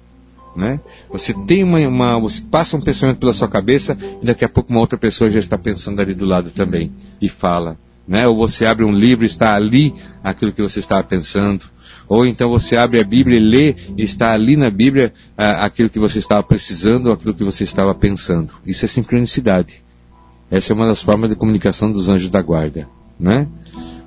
né? 0.55 0.79
Você 1.11 1.33
tem 1.33 1.63
uma, 1.63 1.79
uma 1.79 2.19
você 2.19 2.41
passa 2.41 2.77
um 2.77 2.81
pensamento 2.81 3.19
pela 3.19 3.33
sua 3.33 3.47
cabeça 3.47 3.97
e 4.21 4.25
daqui 4.25 4.45
a 4.45 4.49
pouco 4.49 4.71
uma 4.71 4.79
outra 4.79 4.97
pessoa 4.97 5.29
já 5.29 5.39
está 5.39 5.57
pensando 5.57 5.99
ali 6.01 6.13
do 6.13 6.25
lado 6.25 6.51
também 6.51 6.91
e 7.21 7.29
fala, 7.29 7.77
né? 8.07 8.27
Ou 8.27 8.35
você 8.35 8.65
abre 8.65 8.85
um 8.85 8.91
livro 8.91 9.25
e 9.25 9.27
está 9.27 9.55
ali 9.55 9.93
aquilo 10.23 10.51
que 10.51 10.61
você 10.61 10.79
estava 10.79 11.03
pensando 11.03 11.65
ou 12.09 12.25
então 12.25 12.49
você 12.49 12.75
abre 12.75 12.99
a 12.99 13.03
Bíblia 13.03 13.37
e 13.37 13.39
lê, 13.39 13.75
e 13.95 14.03
está 14.03 14.33
ali 14.33 14.57
na 14.57 14.71
Bíblia 14.71 15.13
ah, 15.37 15.63
aquilo 15.63 15.89
que 15.89 15.99
você 15.99 16.17
estava 16.17 16.41
precisando, 16.41 17.07
ou 17.07 17.13
aquilo 17.13 17.35
que 17.35 17.43
você 17.43 17.63
estava 17.63 17.93
pensando. 17.93 18.55
Isso 18.65 18.83
é 18.83 18.87
sincronicidade. 18.87 19.83
Essa 20.49 20.73
é 20.73 20.75
uma 20.75 20.87
das 20.87 21.03
formas 21.03 21.29
de 21.29 21.35
comunicação 21.35 21.91
dos 21.91 22.09
anjos 22.09 22.31
da 22.31 22.41
guarda, 22.41 22.89
né? 23.19 23.47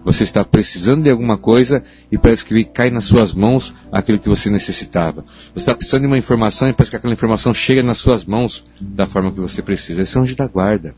Você 0.04 0.24
está 0.24 0.44
precisando 0.44 1.04
de 1.04 1.10
alguma 1.10 1.36
coisa 1.36 1.84
e 2.10 2.18
parece 2.18 2.44
que 2.44 2.64
cai 2.64 2.90
nas 2.90 3.04
suas 3.04 3.32
mãos 3.32 3.72
aquilo 3.92 4.18
que 4.18 4.28
você 4.28 4.50
necessitava. 4.50 5.24
Você 5.54 5.58
está 5.58 5.76
precisando 5.76 6.00
de 6.00 6.06
uma 6.08 6.18
informação 6.18 6.68
e 6.68 6.72
parece 6.72 6.90
que 6.90 6.96
aquela 6.96 7.12
informação 7.12 7.54
chega 7.54 7.84
nas 7.84 7.98
suas 7.98 8.24
mãos 8.24 8.64
da 8.80 9.06
forma 9.06 9.30
que 9.30 9.38
você 9.38 9.62
precisa. 9.62 10.02
Esse 10.02 10.16
é 10.16 10.20
o 10.20 10.24
anjo 10.24 10.34
da 10.34 10.48
guarda. 10.48 10.92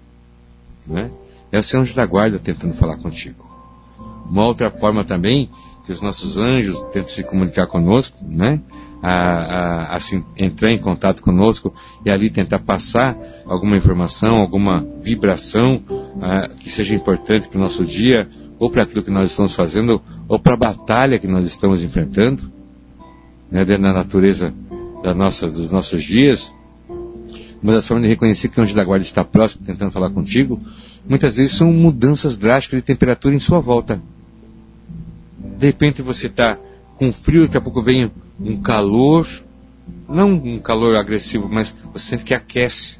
Né? 0.86 1.10
Esse 1.52 1.76
é 1.76 1.78
o 1.78 1.82
anjo 1.82 1.94
da 1.94 2.06
guarda 2.06 2.38
tentando 2.38 2.72
falar 2.72 2.96
contigo. 2.96 3.44
Uma 4.24 4.46
outra 4.46 4.70
forma 4.70 5.04
também 5.04 5.50
que 5.84 5.92
os 5.92 6.00
nossos 6.00 6.36
anjos 6.36 6.80
tentam 6.92 7.08
se 7.08 7.22
comunicar 7.22 7.66
conosco, 7.66 8.16
né? 8.22 8.60
A, 9.02 9.96
a, 9.96 9.98
entrar 10.38 10.72
em 10.72 10.78
contato 10.78 11.20
conosco 11.20 11.74
e 12.06 12.10
ali 12.10 12.30
tentar 12.30 12.60
passar 12.60 13.18
alguma 13.44 13.76
informação, 13.76 14.36
alguma 14.36 14.86
vibração 15.02 15.82
a, 16.22 16.48
que 16.48 16.70
seja 16.70 16.94
importante 16.94 17.46
para 17.46 17.58
o 17.58 17.60
nosso 17.60 17.84
dia, 17.84 18.30
ou 18.58 18.70
para 18.70 18.82
aquilo 18.82 19.02
que 19.02 19.10
nós 19.10 19.30
estamos 19.30 19.52
fazendo, 19.52 20.00
ou 20.26 20.38
para 20.38 20.54
a 20.54 20.56
batalha 20.56 21.18
que 21.18 21.26
nós 21.26 21.44
estamos 21.44 21.82
enfrentando, 21.82 22.50
né, 23.50 23.62
dentro 23.62 23.82
da 23.82 23.92
natureza 23.92 24.54
da 25.02 25.12
nossa, 25.12 25.50
dos 25.50 25.70
nossos 25.70 26.02
dias. 26.02 26.50
Uma 27.62 27.74
das 27.74 27.86
formas 27.86 28.04
de 28.04 28.08
reconhecer 28.08 28.48
que 28.48 28.58
o 28.58 28.62
anjo 28.62 28.74
da 28.74 28.84
guarda 28.84 29.04
está 29.04 29.22
próximo, 29.22 29.66
tentando 29.66 29.92
falar 29.92 30.08
contigo, 30.08 30.58
muitas 31.06 31.36
vezes 31.36 31.52
são 31.52 31.70
mudanças 31.70 32.38
drásticas 32.38 32.78
de 32.78 32.86
temperatura 32.86 33.34
em 33.34 33.38
sua 33.38 33.60
volta. 33.60 34.00
De 35.56 35.66
repente 35.66 36.02
você 36.02 36.26
está 36.26 36.58
com 36.96 37.12
frio, 37.12 37.42
daqui 37.42 37.56
a 37.56 37.60
pouco 37.60 37.82
vem 37.82 38.10
um 38.40 38.56
calor, 38.56 39.26
não 40.08 40.32
um 40.32 40.58
calor 40.58 40.96
agressivo, 40.96 41.48
mas 41.50 41.74
você 41.92 42.10
sente 42.10 42.24
que 42.24 42.34
aquece, 42.34 42.98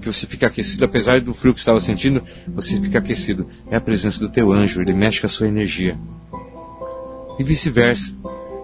que 0.00 0.06
você 0.06 0.26
fica 0.26 0.46
aquecido, 0.46 0.84
apesar 0.84 1.20
do 1.20 1.34
frio 1.34 1.52
que 1.52 1.60
estava 1.60 1.80
sentindo, 1.80 2.22
você 2.48 2.80
fica 2.80 2.98
aquecido. 2.98 3.46
É 3.70 3.76
a 3.76 3.80
presença 3.80 4.20
do 4.20 4.28
teu 4.28 4.52
anjo, 4.52 4.80
ele 4.80 4.92
mexe 4.92 5.20
com 5.20 5.26
a 5.26 5.30
sua 5.30 5.48
energia. 5.48 5.98
E 7.38 7.44
vice-versa. 7.44 8.12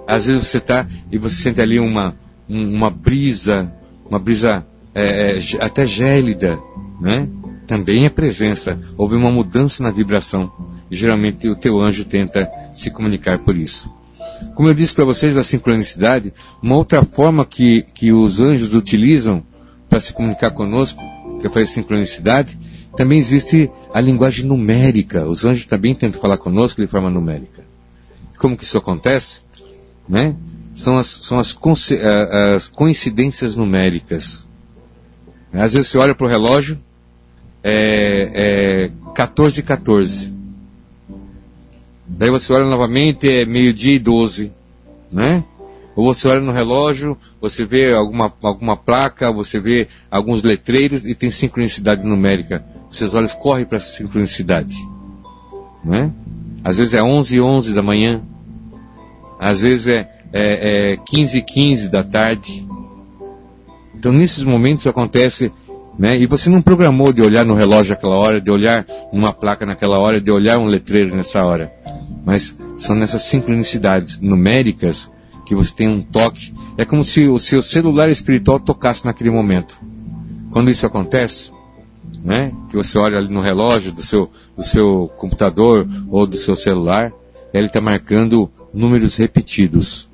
Às 0.07 0.27
vezes 0.27 0.47
você 0.47 0.59
está 0.59 0.87
e 1.11 1.19
você 1.19 1.37
sente 1.37 1.61
ali 1.61 1.79
uma, 1.79 2.17
uma 2.49 2.91
brisa, 2.91 3.73
uma 4.09 4.19
brisa 4.19 4.67
é, 4.95 5.39
é, 5.39 5.65
até 5.65 5.87
gélida, 5.87 6.59
né? 7.01 7.29
Também 7.67 8.05
é 8.05 8.09
presença. 8.09 8.81
Houve 8.97 9.15
uma 9.15 9.31
mudança 9.31 9.83
na 9.83 9.91
vibração. 9.91 10.53
Geralmente 10.91 11.49
o 11.49 11.55
teu 11.55 11.81
anjo 11.81 12.05
tenta 12.05 12.51
se 12.73 12.91
comunicar 12.91 13.39
por 13.39 13.57
isso. 13.57 13.91
Como 14.55 14.69
eu 14.69 14.75
disse 14.75 14.95
para 14.95 15.05
vocês 15.05 15.35
da 15.35 15.45
sincronicidade, 15.45 16.33
uma 16.63 16.77
outra 16.77 17.05
forma 17.05 17.45
que, 17.45 17.83
que 17.95 18.13
os 18.13 18.41
anjos 18.41 18.75
utilizam 18.75 19.43
para 19.89 20.01
se 20.01 20.13
comunicar 20.13 20.51
conosco, 20.53 21.03
que 21.41 21.47
eu 21.47 21.51
falei 21.51 21.67
sincronicidade, 21.67 22.59
também 22.97 23.19
existe 23.19 23.71
a 23.93 24.01
linguagem 24.01 24.45
numérica. 24.45 25.27
Os 25.27 25.45
anjos 25.45 25.67
também 25.67 25.95
tentam 25.95 26.21
falar 26.21 26.39
conosco 26.39 26.81
de 26.81 26.87
forma 26.87 27.11
numérica. 27.11 27.65
Como 28.39 28.57
que 28.57 28.65
isso 28.65 28.79
acontece? 28.79 29.43
Né? 30.09 30.35
São, 30.75 30.99
as, 30.99 31.07
são 31.07 31.39
as, 31.39 31.57
as 32.57 32.69
coincidências 32.69 33.57
numéricas. 33.57 34.47
Às 35.53 35.73
vezes 35.73 35.89
você 35.89 35.99
olha 35.99 36.15
para 36.15 36.27
o 36.27 36.29
relógio, 36.29 36.79
é, 37.63 38.31
é 38.33 39.13
14 39.15 39.63
14. 39.63 40.40
Daí 42.17 42.31
você 42.31 42.53
olha 42.53 42.65
novamente, 42.65 43.31
é 43.31 43.45
meio-dia 43.45 43.95
e 43.95 43.99
12, 43.99 44.53
né? 45.11 45.45
Ou 45.97 46.05
você 46.05 46.29
olha 46.29 46.41
no 46.41 46.53
relógio, 46.53 47.17
você 47.41 47.65
vê 47.65 47.93
alguma, 47.93 48.33
alguma 48.43 48.77
placa, 48.77 49.33
você 49.33 49.59
vê 49.59 49.89
alguns 50.11 50.43
letreiros 50.43 51.05
e 51.05 51.15
tem 51.15 51.31
sincronicidade 51.31 52.05
numérica. 52.05 52.65
Seus 52.91 53.15
olhos 53.15 53.35
correm 53.35 53.65
para 53.65 53.79
essa 53.79 53.97
sincronicidade. 53.97 54.77
Né? 55.85 56.11
Às 56.63 56.79
vezes 56.79 56.95
é 56.95 57.03
11 57.03 57.37
e 57.37 57.41
11 57.41 57.73
da 57.73 57.83
manhã. 57.83 58.23
Às 59.39 59.61
vezes 59.61 59.87
é, 59.87 60.11
é, 60.33 60.93
é 60.93 60.97
15 60.97 61.39
e 61.39 61.43
15 61.43 61.89
da 61.89 62.05
tarde. 62.05 62.67
Então, 63.95 64.13
nesses 64.13 64.45
momentos 64.45 64.87
acontece 64.87 65.53
né? 66.01 66.19
E 66.19 66.25
você 66.25 66.49
não 66.49 66.63
programou 66.63 67.13
de 67.13 67.21
olhar 67.21 67.45
no 67.45 67.53
relógio 67.53 67.93
aquela 67.93 68.17
hora, 68.17 68.41
de 68.41 68.51
olhar 68.51 68.87
numa 69.13 69.35
placa 69.35 69.67
naquela 69.67 69.99
hora, 69.99 70.19
de 70.19 70.31
olhar 70.31 70.57
um 70.57 70.65
letreiro 70.65 71.15
nessa 71.15 71.45
hora. 71.45 71.71
Mas 72.25 72.57
são 72.79 72.97
nessas 72.97 73.21
sincronicidades 73.25 74.19
numéricas 74.19 75.11
que 75.45 75.55
você 75.55 75.75
tem 75.75 75.89
um 75.89 76.01
toque. 76.01 76.55
É 76.79 76.87
como 76.87 77.05
se 77.05 77.29
o 77.29 77.39
seu 77.39 77.63
celular 77.63 78.09
espiritual 78.09 78.59
tocasse 78.59 79.05
naquele 79.05 79.31
momento. 79.31 79.79
Quando 80.51 80.71
isso 80.71 80.87
acontece, 80.87 81.53
né? 82.25 82.51
Que 82.71 82.77
você 82.77 82.97
olha 82.97 83.19
ali 83.19 83.29
no 83.29 83.43
relógio 83.43 83.93
do 83.93 84.01
seu, 84.01 84.31
do 84.57 84.63
seu 84.63 85.13
computador 85.19 85.87
ou 86.09 86.27
do 86.27 86.39
seu 86.39 86.57
celular, 86.57 87.13
ele 87.53 87.67
está 87.67 87.83
marcando 87.83 88.51
números 88.73 89.17
repetidos. 89.17 90.09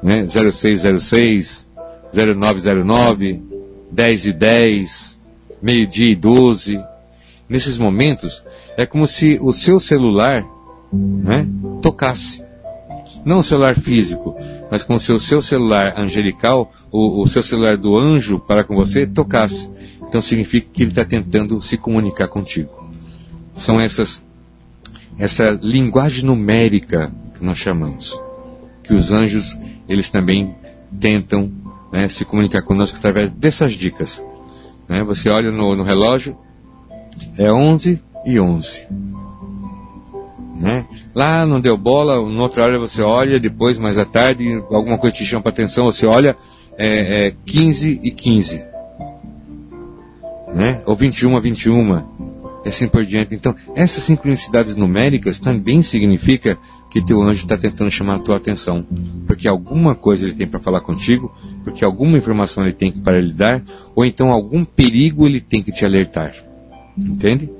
Né? 0.00 0.28
0606, 0.28 1.66
0909, 2.12 3.47
10 3.90 4.26
e 4.26 4.32
10, 4.32 5.20
meio-dia 5.62 6.10
e 6.10 6.14
12. 6.14 6.82
Nesses 7.48 7.78
momentos, 7.78 8.42
é 8.76 8.84
como 8.84 9.06
se 9.06 9.38
o 9.40 9.52
seu 9.52 9.80
celular 9.80 10.44
né, 10.92 11.46
tocasse. 11.80 12.42
Não 13.24 13.40
o 13.40 13.44
celular 13.44 13.74
físico, 13.74 14.36
mas 14.70 14.84
como 14.84 15.00
se 15.00 15.12
o 15.12 15.20
seu 15.20 15.42
celular 15.42 15.98
angelical, 15.98 16.72
o, 16.90 17.22
o 17.22 17.26
seu 17.26 17.42
celular 17.42 17.76
do 17.76 17.96
anjo 17.96 18.38
para 18.38 18.64
com 18.64 18.74
você, 18.74 19.06
tocasse. 19.06 19.70
Então 20.08 20.22
significa 20.22 20.68
que 20.72 20.82
ele 20.82 20.90
está 20.90 21.04
tentando 21.04 21.60
se 21.60 21.76
comunicar 21.76 22.28
contigo. 22.28 22.90
São 23.54 23.80
essas, 23.80 24.22
essa 25.18 25.58
linguagem 25.62 26.24
numérica 26.24 27.12
que 27.36 27.44
nós 27.44 27.58
chamamos. 27.58 28.18
Que 28.82 28.94
os 28.94 29.10
anjos, 29.10 29.56
eles 29.88 30.10
também 30.10 30.54
tentam 30.98 31.52
né, 31.92 32.08
se 32.08 32.24
comunicar 32.24 32.62
conosco 32.62 32.98
através 32.98 33.30
dessas 33.30 33.72
dicas. 33.72 34.22
Né? 34.88 35.02
Você 35.04 35.28
olha 35.28 35.50
no, 35.50 35.76
no 35.76 35.82
relógio 35.82 36.36
É 37.36 37.52
11 37.52 38.02
e 38.24 38.40
11. 38.40 38.86
Né? 40.60 40.86
Lá 41.14 41.46
não 41.46 41.60
deu 41.60 41.76
bola, 41.76 42.16
no 42.16 42.42
outro 42.42 42.62
hora 42.62 42.78
você 42.78 43.00
olha, 43.00 43.38
depois, 43.38 43.78
mais 43.78 43.96
à 43.96 44.04
tarde, 44.04 44.62
alguma 44.70 44.98
coisa 44.98 45.16
te 45.16 45.24
chama 45.24 45.42
para 45.42 45.52
atenção, 45.52 45.84
você 45.84 46.04
olha, 46.04 46.36
é, 46.76 47.26
é 47.26 47.34
15 47.46 48.00
e 48.02 48.10
15. 48.10 48.64
Né? 50.52 50.82
Ou 50.84 50.96
21 50.96 51.36
a 51.36 51.40
21. 51.40 52.18
E 52.64 52.68
assim 52.68 52.88
por 52.88 53.04
diante. 53.04 53.34
Então, 53.34 53.54
essas 53.74 54.02
sincronicidades 54.02 54.74
numéricas 54.74 55.38
também 55.38 55.80
significa 55.80 56.58
que 56.90 57.04
teu 57.04 57.22
anjo 57.22 57.44
está 57.44 57.56
tentando 57.56 57.90
chamar 57.90 58.16
a 58.16 58.18
tua 58.18 58.36
atenção. 58.36 58.84
Porque 59.26 59.46
alguma 59.46 59.94
coisa 59.94 60.24
ele 60.24 60.34
tem 60.34 60.46
para 60.46 60.58
falar 60.58 60.80
contigo, 60.80 61.32
porque 61.68 61.84
alguma 61.84 62.16
informação 62.16 62.64
ele 62.64 62.72
tem 62.72 62.90
para 62.90 63.20
lhe 63.20 63.32
dar, 63.32 63.62
ou 63.94 64.02
então 64.02 64.32
algum 64.32 64.64
perigo 64.64 65.26
ele 65.26 65.38
tem 65.38 65.62
que 65.62 65.70
te 65.70 65.84
alertar. 65.84 66.34
Entende? 66.96 67.50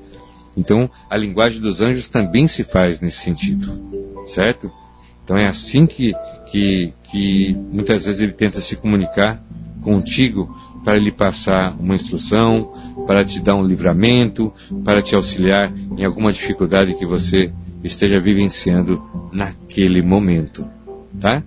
Então, 0.57 0.91
a 1.11 1.17
linguagem 1.17 1.61
dos 1.61 1.83
anjos 1.83 2.09
também 2.09 2.49
se 2.49 2.65
faz 2.65 3.01
nesse 3.01 3.19
sentido, 3.19 3.79
certo? 4.25 4.73
Então 5.23 5.37
é 5.37 5.47
assim 5.47 5.85
que, 5.85 6.15
que, 6.51 6.95
que 7.05 7.55
muitas 7.71 8.07
vezes 8.07 8.21
ele 8.21 8.33
tenta 8.33 8.63
se 8.63 8.77
comunicar 8.77 9.45
contigo 9.83 10.57
para 10.83 10.99
lhe 10.99 11.13
passar 11.13 11.77
uma 11.79 11.95
instrução, 11.95 12.73
para 13.07 13.23
te 13.23 13.41
dar 13.41 13.57
um 13.57 13.65
livramento, 13.65 14.51
para 14.83 15.03
te 15.03 15.15
auxiliar 15.15 15.71
em 15.99 16.03
alguma 16.03 16.33
dificuldade 16.33 16.95
que 16.95 17.05
você 17.05 17.53
esteja 17.85 18.19
vivenciando 18.19 19.05
naquele 19.31 20.01
momento, 20.01 20.67
tá? 21.21 21.43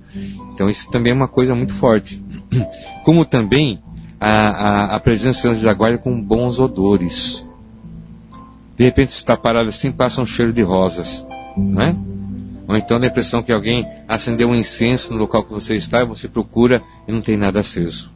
Então 0.53 0.69
isso 0.69 0.91
também 0.91 1.09
é 1.09 1.15
uma 1.15 1.27
coisa 1.27 1.55
muito 1.55 1.73
forte. 1.73 2.20
Como 3.03 3.25
também 3.25 3.81
a, 4.19 4.29
a, 4.29 4.95
a 4.95 4.99
presença 4.99 5.53
da 5.55 5.73
guarda 5.73 5.97
com 5.97 6.21
bons 6.21 6.59
odores. 6.59 7.45
De 8.77 8.83
repente 8.83 9.09
está 9.09 9.35
parado 9.35 9.69
assim, 9.69 9.91
passa 9.91 10.21
um 10.21 10.25
cheiro 10.25 10.53
de 10.53 10.61
rosas, 10.61 11.25
não 11.57 11.81
é? 11.81 11.95
Ou 12.67 12.77
então 12.77 12.99
dá 12.99 13.07
a 13.07 13.09
impressão 13.09 13.43
que 13.43 13.51
alguém 13.51 13.85
acendeu 14.07 14.49
um 14.49 14.55
incenso 14.55 15.11
no 15.11 15.19
local 15.19 15.43
que 15.43 15.51
você 15.51 15.75
está 15.75 16.01
e 16.01 16.05
você 16.05 16.27
procura 16.27 16.81
e 17.07 17.11
não 17.11 17.19
tem 17.19 17.35
nada 17.35 17.59
aceso. 17.59 18.11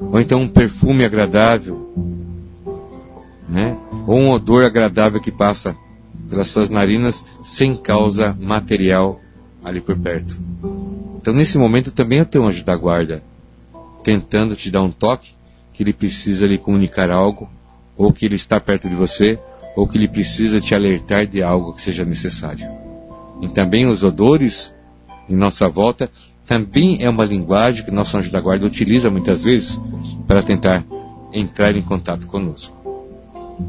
Ou 0.00 0.20
então 0.20 0.40
um 0.40 0.48
perfume 0.48 1.04
agradável, 1.04 1.92
né? 3.48 3.76
Ou 4.06 4.18
um 4.18 4.30
odor 4.30 4.64
agradável 4.64 5.20
que 5.20 5.30
passa 5.30 5.76
pelas 6.28 6.48
suas 6.48 6.70
narinas 6.70 7.24
sem 7.42 7.76
causa 7.76 8.36
material 8.40 9.20
ali 9.62 9.80
por 9.80 9.96
perto. 9.98 10.36
Então 11.24 11.32
nesse 11.32 11.56
momento 11.56 11.90
também 11.90 12.18
é 12.18 12.22
o 12.22 12.26
teu 12.26 12.44
anjo 12.44 12.62
da 12.62 12.76
guarda 12.76 13.22
tentando 14.02 14.54
te 14.54 14.70
dar 14.70 14.82
um 14.82 14.90
toque 14.90 15.30
que 15.72 15.82
ele 15.82 15.94
precisa 15.94 16.46
lhe 16.46 16.58
comunicar 16.58 17.10
algo 17.10 17.48
ou 17.96 18.12
que 18.12 18.26
ele 18.26 18.34
está 18.36 18.60
perto 18.60 18.90
de 18.90 18.94
você, 18.94 19.38
ou 19.74 19.88
que 19.88 19.96
ele 19.96 20.06
precisa 20.06 20.60
te 20.60 20.74
alertar 20.74 21.26
de 21.26 21.42
algo 21.42 21.72
que 21.72 21.80
seja 21.80 22.04
necessário. 22.04 22.68
E 23.40 23.48
também 23.48 23.86
os 23.86 24.02
odores 24.02 24.74
em 25.26 25.34
nossa 25.34 25.66
volta 25.66 26.10
também 26.44 27.02
é 27.02 27.08
uma 27.08 27.24
linguagem 27.24 27.86
que 27.86 27.90
nosso 27.90 28.18
anjo 28.18 28.30
da 28.30 28.38
guarda 28.38 28.66
utiliza 28.66 29.10
muitas 29.10 29.44
vezes 29.44 29.80
para 30.26 30.42
tentar 30.42 30.84
entrar 31.32 31.74
em 31.74 31.80
contato 31.80 32.26
conosco. 32.26 32.76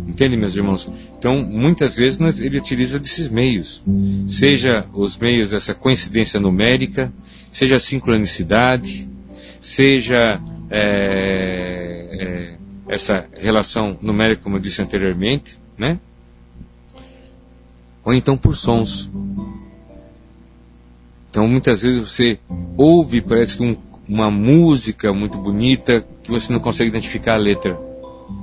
Entende, 0.06 0.36
meus 0.36 0.58
irmãos? 0.58 0.91
Então, 1.18 1.41
muitas 1.41 1.95
vezes 1.95 2.20
ele 2.38 2.58
utiliza 2.58 2.99
desses 2.99 3.30
meios, 3.30 3.82
seja 4.28 4.86
os 4.93 5.18
meios 5.18 5.51
dessa 5.51 5.74
coincidência 5.74 6.38
numérica, 6.38 7.14
seja 7.56 7.80
sincronicidade, 7.80 9.08
seja 9.62 10.41
é, 10.70 12.10
é, 12.12 12.58
essa 12.93 13.30
relação 13.32 13.97
numérica, 14.01 14.43
como 14.43 14.58
eu 14.58 14.60
disse 14.60 14.82
anteriormente, 14.82 15.58
né? 15.78 15.97
Ou 18.03 18.14
então 18.14 18.36
por 18.36 18.58
sons. 18.58 19.10
Então 21.30 21.47
muitas 21.47 21.82
vezes 21.82 21.99
você 21.99 22.38
ouve, 22.76 23.22
parece 23.22 23.56
que 23.56 23.64
um, 23.64 23.78
uma 24.06 24.30
música 24.30 25.14
muito 25.14 25.38
bonita 25.38 26.06
que 26.24 26.32
você 26.32 26.51
não 26.51 26.60
consegue 26.60 26.89
identificar 26.89 27.36
a 27.36 27.38
letra. 27.38 27.80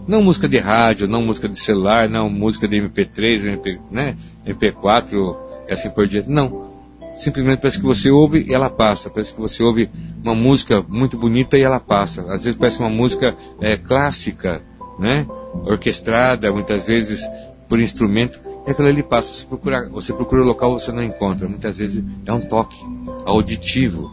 Não 0.09 0.23
música 0.23 0.49
de 0.49 0.57
rádio, 0.57 1.07
não 1.07 1.21
música 1.21 1.51
de 1.51 1.59
celular, 1.59 2.09
não 2.09 2.31
música 2.31 2.67
de 2.67 2.81
MP3, 2.81 3.45
MP, 3.45 3.79
né, 3.91 4.17
MP4 4.47 5.37
e 5.69 5.73
assim 5.75 5.91
por 5.91 6.09
diante. 6.09 6.31
Não 6.31 6.72
simplesmente 7.15 7.61
parece 7.61 7.79
que 7.79 7.85
você 7.85 8.11
ouve 8.11 8.45
e 8.49 8.55
ela 8.55 8.71
passa. 8.71 9.11
Parece 9.11 9.35
que 9.35 9.41
você 9.41 9.63
ouve 9.63 9.91
uma 10.23 10.35
música 10.35 10.85
muito 10.89 11.17
bonita 11.17 11.59
e 11.59 11.63
ela 11.63 11.81
passa. 11.81 12.23
Às 12.33 12.45
vezes 12.45 12.59
parece 12.59 12.81
uma 12.81 12.91
música 12.91 13.37
é, 13.61 13.77
clássica, 13.77 14.63
né? 14.99 15.27
orquestrada, 15.65 16.51
muitas 16.51 16.87
vezes 16.87 17.29
por 17.69 17.81
instrumento, 17.81 18.41
e 18.67 18.71
aquilo 18.71 18.89
ali 18.89 19.03
passa. 19.03 19.33
Você 19.33 19.47
procura, 19.47 19.89
você 19.89 20.13
procura 20.13 20.43
o 20.43 20.45
local 20.45 20.79
você 20.79 20.93
não 20.93 21.03
encontra. 21.03 21.49
Muitas 21.49 21.79
vezes 21.79 22.05
é 22.25 22.33
um 22.33 22.41
toque 22.41 22.79
auditivo 23.25 24.11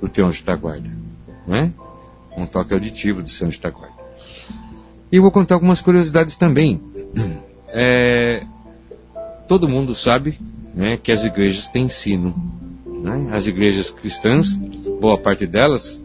do 0.00 0.08
teu 0.08 0.26
anjo 0.26 0.44
da 0.44 0.56
guarda. 0.56 0.90
Né? 1.46 1.72
Um 2.36 2.46
toque 2.46 2.74
auditivo 2.74 3.22
do 3.22 3.28
seu 3.28 3.46
anjo 3.46 3.60
da 3.60 3.70
guarda. 3.70 3.96
E 5.10 5.20
vou 5.20 5.30
contar 5.30 5.54
algumas 5.54 5.80
curiosidades 5.80 6.36
também. 6.36 6.80
É, 7.78 8.46
todo 9.48 9.68
mundo 9.68 9.92
sabe 9.92 10.38
né, 10.76 10.98
que 10.98 11.10
as 11.10 11.24
igrejas 11.24 11.66
têm 11.66 11.88
sino. 11.88 12.34
Né? 12.86 13.30
As 13.32 13.46
igrejas 13.46 13.90
cristãs, 13.90 14.54
boa 15.00 15.16
parte 15.16 15.46
delas, 15.46 16.00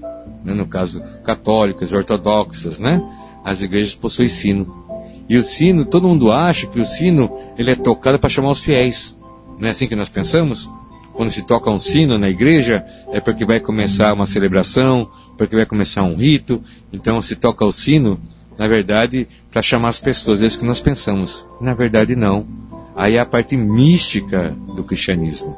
né, 0.45 0.53
no 0.53 0.65
caso 0.65 1.03
católicas, 1.25 1.91
ortodoxas, 1.91 2.79
né, 2.79 3.03
as 3.43 3.61
igrejas 3.61 3.93
possuem 3.93 4.29
sino. 4.29 4.81
E 5.27 5.37
o 5.37 5.43
sino, 5.43 5.85
todo 5.85 6.07
mundo 6.07 6.31
acha 6.31 6.67
que 6.67 6.79
o 6.79 6.85
sino 6.85 7.37
ele 7.57 7.71
é 7.71 7.75
tocado 7.75 8.17
para 8.17 8.29
chamar 8.29 8.51
os 8.51 8.61
fiéis. 8.61 9.15
Não 9.59 9.67
é 9.67 9.71
assim 9.71 9.87
que 9.87 9.95
nós 9.95 10.09
pensamos? 10.09 10.69
Quando 11.13 11.31
se 11.31 11.43
toca 11.43 11.69
um 11.69 11.79
sino 11.79 12.17
na 12.17 12.29
igreja, 12.29 12.85
é 13.11 13.19
porque 13.19 13.45
vai 13.45 13.59
começar 13.59 14.13
uma 14.13 14.25
celebração, 14.25 15.09
porque 15.37 15.55
vai 15.55 15.65
começar 15.65 16.03
um 16.03 16.15
rito. 16.15 16.63
Então 16.91 17.21
se 17.21 17.35
toca 17.35 17.65
o 17.65 17.71
sino, 17.71 18.19
na 18.57 18.67
verdade, 18.67 19.27
para 19.51 19.61
chamar 19.61 19.89
as 19.89 19.99
pessoas. 19.99 20.41
É 20.41 20.47
isso 20.47 20.59
que 20.59 20.65
nós 20.65 20.79
pensamos. 20.79 21.45
Na 21.59 21.73
verdade, 21.73 22.15
não. 22.15 22.47
Aí 22.95 23.15
é 23.15 23.19
a 23.19 23.25
parte 23.25 23.55
mística 23.55 24.55
do 24.75 24.83
cristianismo. 24.83 25.57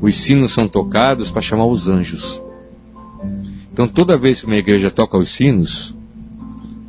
Os 0.00 0.14
sinos 0.16 0.52
são 0.52 0.68
tocados 0.68 1.30
para 1.30 1.40
chamar 1.40 1.66
os 1.66 1.88
anjos. 1.88 2.42
Então, 3.72 3.88
toda 3.88 4.18
vez 4.18 4.40
que 4.40 4.46
uma 4.46 4.56
igreja 4.56 4.90
toca 4.90 5.16
os 5.16 5.30
sinos, 5.30 5.94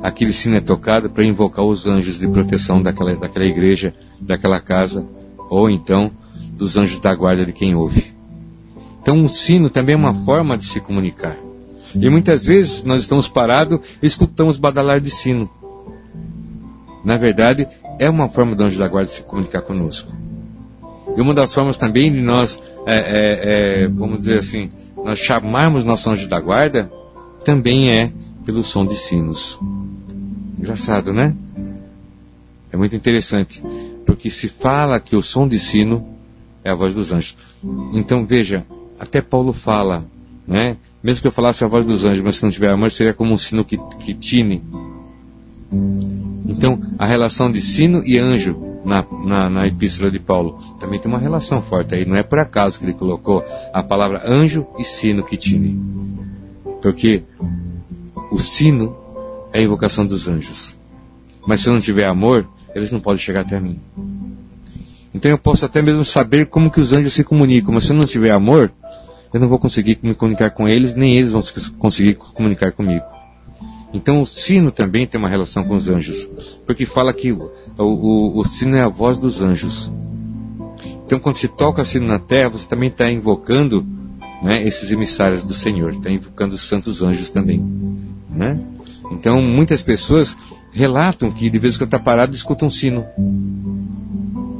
aquele 0.00 0.32
sino 0.32 0.56
é 0.56 0.60
tocado 0.60 1.08
para 1.08 1.24
invocar 1.24 1.64
os 1.64 1.86
anjos 1.86 2.18
de 2.18 2.28
proteção 2.28 2.82
daquela, 2.82 3.14
daquela 3.16 3.46
igreja, 3.46 3.94
daquela 4.20 4.60
casa, 4.60 5.06
ou 5.48 5.70
então 5.70 6.10
dos 6.52 6.76
anjos 6.76 7.00
da 7.00 7.14
guarda 7.14 7.46
de 7.46 7.52
quem 7.52 7.74
ouve. 7.74 8.12
Então, 9.00 9.24
o 9.24 9.28
sino 9.28 9.70
também 9.70 9.94
é 9.94 9.96
uma 9.96 10.14
forma 10.14 10.58
de 10.58 10.64
se 10.64 10.80
comunicar. 10.80 11.36
E 11.94 12.10
muitas 12.10 12.44
vezes 12.44 12.82
nós 12.82 13.00
estamos 13.00 13.28
parados 13.28 13.78
e 14.02 14.06
escutamos 14.06 14.56
badalar 14.56 15.00
de 15.00 15.10
sino. 15.10 15.48
Na 17.04 17.16
verdade, 17.16 17.68
é 17.98 18.08
uma 18.08 18.28
forma 18.28 18.54
do 18.54 18.64
anjo 18.64 18.78
da 18.78 18.88
guarda 18.88 19.10
se 19.10 19.22
comunicar 19.22 19.62
conosco. 19.62 20.12
E 21.16 21.20
uma 21.20 21.32
das 21.32 21.52
formas 21.54 21.76
também 21.76 22.12
de 22.12 22.20
nós, 22.20 22.60
é, 22.86 22.96
é, 22.96 23.82
é, 23.84 23.88
vamos 23.88 24.18
dizer 24.18 24.38
assim, 24.38 24.70
nós 25.04 25.18
chamarmos 25.18 25.84
nosso 25.84 26.10
anjo 26.10 26.28
da 26.28 26.40
guarda, 26.40 26.90
também 27.44 27.90
é 27.90 28.12
pelo 28.44 28.64
som 28.64 28.86
de 28.86 28.96
sinos. 28.96 29.58
Engraçado, 30.58 31.12
né? 31.12 31.36
É 32.72 32.76
muito 32.76 32.96
interessante, 32.96 33.62
porque 34.04 34.30
se 34.30 34.48
fala 34.48 34.98
que 34.98 35.14
o 35.14 35.22
som 35.22 35.46
de 35.46 35.58
sino 35.58 36.08
é 36.64 36.70
a 36.70 36.74
voz 36.74 36.94
dos 36.94 37.12
anjos. 37.12 37.36
Então 37.92 38.26
veja, 38.26 38.66
até 38.98 39.20
Paulo 39.20 39.52
fala, 39.52 40.04
né? 40.46 40.76
Mesmo 41.02 41.20
que 41.20 41.28
eu 41.28 41.32
falasse 41.32 41.62
a 41.62 41.68
voz 41.68 41.84
dos 41.84 42.04
anjos, 42.04 42.24
mas 42.24 42.36
se 42.36 42.42
não 42.42 42.50
tiver 42.50 42.70
amor, 42.70 42.90
seria 42.90 43.12
como 43.12 43.32
um 43.32 43.36
sino 43.36 43.64
que, 43.64 43.76
que 43.76 44.14
tine. 44.14 44.62
Então, 46.56 46.80
a 46.98 47.04
relação 47.04 47.50
de 47.50 47.60
sino 47.60 48.02
e 48.04 48.16
anjo 48.16 48.56
na, 48.84 49.04
na, 49.24 49.50
na, 49.50 49.66
epístola 49.66 50.10
de 50.10 50.18
Paulo 50.18 50.58
também 50.78 51.00
tem 51.00 51.10
uma 51.10 51.18
relação 51.18 51.60
forte 51.60 51.94
aí. 51.94 52.04
Não 52.04 52.16
é 52.16 52.22
por 52.22 52.38
acaso 52.38 52.78
que 52.78 52.84
ele 52.84 52.94
colocou 52.94 53.44
a 53.72 53.82
palavra 53.82 54.22
anjo 54.24 54.66
e 54.78 54.84
sino 54.84 55.24
que 55.24 55.36
tine. 55.36 55.80
Porque 56.80 57.22
o 58.30 58.38
sino 58.38 58.96
é 59.52 59.58
a 59.58 59.62
invocação 59.62 60.06
dos 60.06 60.28
anjos. 60.28 60.76
Mas 61.46 61.60
se 61.60 61.68
eu 61.68 61.72
não 61.72 61.80
tiver 61.80 62.06
amor, 62.06 62.46
eles 62.74 62.92
não 62.92 63.00
podem 63.00 63.18
chegar 63.18 63.40
até 63.40 63.58
mim. 63.58 63.80
Então 65.12 65.30
eu 65.30 65.38
posso 65.38 65.64
até 65.64 65.80
mesmo 65.80 66.04
saber 66.04 66.46
como 66.46 66.70
que 66.70 66.80
os 66.80 66.92
anjos 66.92 67.12
se 67.12 67.24
comunicam, 67.24 67.72
mas 67.72 67.84
se 67.84 67.92
eu 67.92 67.96
não 67.96 68.04
tiver 68.04 68.30
amor, 68.30 68.72
eu 69.32 69.40
não 69.40 69.48
vou 69.48 69.58
conseguir 69.58 69.98
me 70.02 70.14
comunicar 70.14 70.50
com 70.50 70.68
eles, 70.68 70.94
nem 70.94 71.16
eles 71.16 71.32
vão 71.32 71.40
conseguir 71.78 72.14
comunicar 72.14 72.72
comigo. 72.72 73.13
Então 73.94 74.20
o 74.20 74.26
sino 74.26 74.72
também 74.72 75.06
tem 75.06 75.18
uma 75.18 75.28
relação 75.28 75.62
com 75.62 75.76
os 75.76 75.88
anjos, 75.88 76.28
porque 76.66 76.84
fala 76.84 77.12
que 77.12 77.30
o, 77.30 77.52
o, 77.78 78.40
o 78.40 78.44
sino 78.44 78.76
é 78.76 78.82
a 78.82 78.88
voz 78.88 79.16
dos 79.16 79.40
anjos. 79.40 79.90
Então 81.06 81.20
quando 81.20 81.36
se 81.36 81.46
toca 81.46 81.82
o 81.82 81.86
sino 81.86 82.06
na 82.08 82.18
terra, 82.18 82.48
você 82.48 82.68
também 82.68 82.88
está 82.88 83.08
invocando 83.08 83.86
né, 84.42 84.66
esses 84.66 84.90
emissários 84.90 85.44
do 85.44 85.54
Senhor, 85.54 85.92
está 85.92 86.10
invocando 86.10 86.56
os 86.56 86.62
santos 86.62 87.02
anjos 87.02 87.30
também. 87.30 87.64
Né? 88.28 88.60
Então 89.12 89.40
muitas 89.40 89.80
pessoas 89.80 90.36
relatam 90.72 91.30
que 91.30 91.48
de 91.48 91.58
vez 91.60 91.76
em 91.76 91.78
quando 91.78 91.94
está 91.94 92.00
parado 92.00 92.34
escuta 92.34 92.64
um 92.64 92.70
sino. 92.70 93.06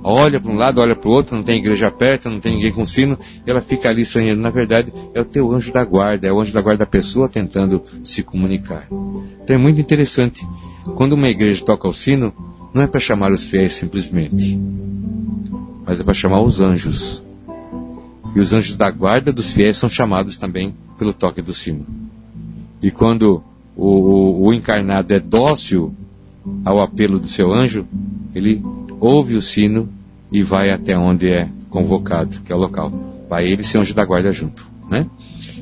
Olha 0.07 0.39
para 0.39 0.53
um 0.53 0.57
lado, 0.57 0.83
olha 0.83 0.95
para 0.95 1.09
o 1.09 1.13
outro, 1.13 1.35
não 1.35 1.43
tem 1.43 1.59
igreja 1.59 1.91
perto, 1.91 2.29
não 2.29 2.39
tem 2.39 2.57
ninguém 2.57 2.71
com 2.71 2.85
sino, 2.85 3.19
e 3.47 3.51
ela 3.51 3.63
fica 3.63 3.89
ali 3.89 4.05
sonhando. 4.05 4.39
Na 4.43 4.51
verdade, 4.51 4.93
é 5.15 5.21
o 5.23 5.25
teu 5.25 5.51
anjo 5.51 5.73
da 5.73 5.83
guarda, 5.83 6.29
é 6.29 6.33
o 6.33 6.39
anjo 6.39 6.53
da 6.53 6.61
guarda 6.61 6.81
da 6.81 6.87
pessoa 6.87 7.27
tentando 7.27 7.83
se 8.05 8.23
comunicar. 8.23 8.87
Então 8.91 9.57
é 9.57 9.59
muito 9.59 9.81
interessante. 9.81 10.47
Quando 10.95 11.15
uma 11.15 11.27
igreja 11.31 11.65
toca 11.65 11.89
o 11.89 11.93
sino, 11.95 12.35
não 12.75 12.83
é 12.83 12.87
para 12.87 13.01
chamar 13.01 13.33
os 13.33 13.45
fiéis 13.45 13.73
simplesmente, 13.73 14.61
mas 15.87 15.99
é 15.99 16.05
para 16.05 16.13
chamar 16.13 16.43
os 16.43 16.61
anjos. 16.61 17.23
E 18.37 18.41
os 18.41 18.53
anjos 18.53 18.77
da 18.77 18.91
guarda 18.91 19.33
dos 19.33 19.53
fiéis 19.53 19.79
são 19.79 19.89
chamados 19.89 20.37
também 20.37 20.75
pelo 20.99 21.15
toque 21.15 21.41
do 21.41 21.55
sino. 21.55 21.87
E 22.83 22.91
quando 22.91 23.43
o, 23.75 23.89
o, 23.89 24.49
o 24.49 24.53
encarnado 24.53 25.15
é 25.15 25.19
dócil 25.19 25.95
ao 26.63 26.83
apelo 26.83 27.19
do 27.19 27.27
seu 27.27 27.55
anjo, 27.55 27.87
ele 28.35 28.63
ouve 29.05 29.35
o 29.35 29.43
sino 29.43 29.89
e 30.33 30.43
vai 30.43 30.71
até 30.71 30.97
onde 30.97 31.29
é 31.29 31.49
convocado, 31.69 32.41
que 32.45 32.53
é 32.53 32.55
o 32.55 32.59
local. 32.59 32.93
Vai 33.29 33.47
ele 33.47 33.63
e 33.63 33.79
anjo 33.79 33.95
da 33.95 34.05
guarda 34.05 34.33
junto. 34.33 34.67
Né? 34.91 35.07